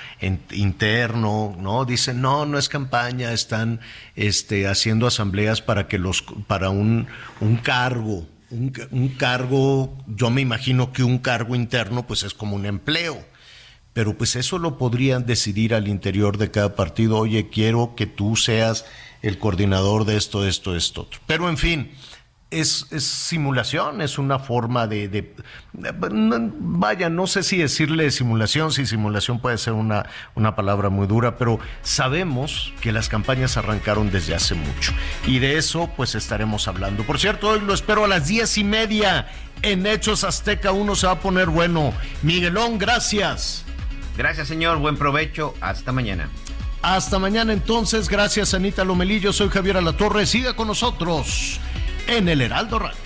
interno, 0.51 1.55
¿no? 1.61 1.85
Dicen, 1.85 2.23
no, 2.23 2.47
no 2.47 2.59
es 2.59 2.71
campaña, 2.71 3.33
están 3.33 3.81
este, 4.15 4.67
haciendo 4.67 5.07
asambleas 5.07 5.61
para 5.61 5.89
que 5.89 5.99
los, 5.99 6.25
para 6.47 6.71
un, 6.71 7.07
un 7.41 7.57
cargo, 7.57 8.27
un, 8.51 8.73
un 8.91 9.09
cargo, 9.09 9.99
yo 10.07 10.31
me 10.31 10.41
imagino 10.41 10.93
que 10.93 11.05
un 11.05 11.19
cargo 11.19 11.55
interno, 11.55 12.07
pues 12.07 12.23
es 12.23 12.33
como 12.33 12.57
un 12.57 12.65
empleo. 12.65 13.23
Pero 13.93 14.17
pues 14.17 14.37
eso 14.37 14.59
lo 14.59 14.77
podrían 14.77 15.25
decidir 15.25 15.75
al 15.75 15.89
interior 15.89 16.37
de 16.39 16.51
cada 16.51 16.75
partido, 16.77 17.19
oye, 17.19 17.49
quiero 17.49 17.95
que 17.97 18.07
tú 18.07 18.37
seas 18.37 18.85
el 19.23 19.39
coordinador 19.39 20.05
de 20.05 20.17
esto, 20.17 20.47
esto, 20.47 20.77
esto, 20.77 21.03
otro. 21.03 21.21
Pero 21.27 21.49
en 21.49 21.57
fin, 21.57 21.91
es, 22.51 22.87
es, 22.91 23.05
simulación, 23.05 24.01
es 24.01 24.19
una 24.19 24.39
forma 24.39 24.87
de, 24.87 25.09
de, 25.09 25.35
de, 25.73 25.93
Vaya, 25.99 27.09
no 27.09 27.27
sé 27.27 27.43
si 27.43 27.59
decirle 27.59 28.11
simulación, 28.11 28.71
si 28.73 28.87
simulación 28.87 29.41
puede 29.41 29.59
ser 29.59 29.73
una, 29.73 30.07
una 30.35 30.55
palabra 30.55 30.89
muy 30.89 31.07
dura, 31.07 31.37
pero 31.37 31.59
sabemos 31.83 32.73
que 32.81 32.93
las 32.93 33.09
campañas 33.09 33.57
arrancaron 33.57 34.11
desde 34.11 34.35
hace 34.35 34.55
mucho. 34.55 34.93
Y 35.27 35.41
de 35.41 35.59
eso, 35.59 35.91
pues 35.97 36.15
estaremos 36.15 36.69
hablando. 36.69 37.05
Por 37.05 37.19
cierto, 37.19 37.49
hoy 37.49 37.61
lo 37.61 37.75
espero 37.75 38.05
a 38.05 38.09
las 38.09 38.29
diez 38.29 38.57
y 38.59 38.65
media 38.65 39.27
en 39.63 39.87
Hechos 39.87 40.23
Azteca 40.25 40.73
1 40.73 40.95
se 40.95 41.07
va 41.07 41.15
a 41.15 41.21
poner 41.21 41.49
bueno. 41.49 41.93
Miguelón, 42.23 42.79
gracias. 42.79 43.65
Gracias, 44.17 44.49
señor. 44.49 44.79
Buen 44.79 44.97
provecho. 44.97 45.55
Hasta 45.61 45.93
mañana. 45.93 46.29
Hasta 46.83 47.19
mañana 47.19 47.53
entonces. 47.53 48.09
Gracias, 48.09 48.55
Anita 48.55 48.85
Lomelillo. 48.85 49.33
Soy 49.33 49.49
Javier 49.49 49.79
Alatorre. 49.79 50.27
Siga 50.27 50.55
con 50.55 50.69
nosotros 50.69 51.61
en 52.07 52.29
el 52.29 52.41
Heraldo 52.41 52.79
Radio. 52.79 52.97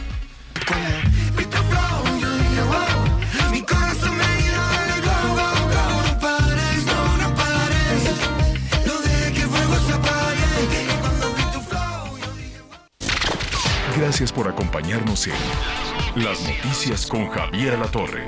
Gracias 13.97 14.33
por 14.33 14.49
acompañarnos 14.49 15.27
en 15.27 16.25
Las 16.25 16.41
Noticias 16.41 17.07
con 17.07 17.29
Javier 17.29 17.79
La 17.79 17.87
Torre. 17.87 18.27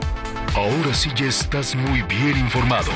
Ahora 0.54 0.94
sí 0.94 1.10
ya 1.16 1.26
estás 1.26 1.74
muy 1.74 2.02
bien 2.02 2.38
informado. 2.38 2.92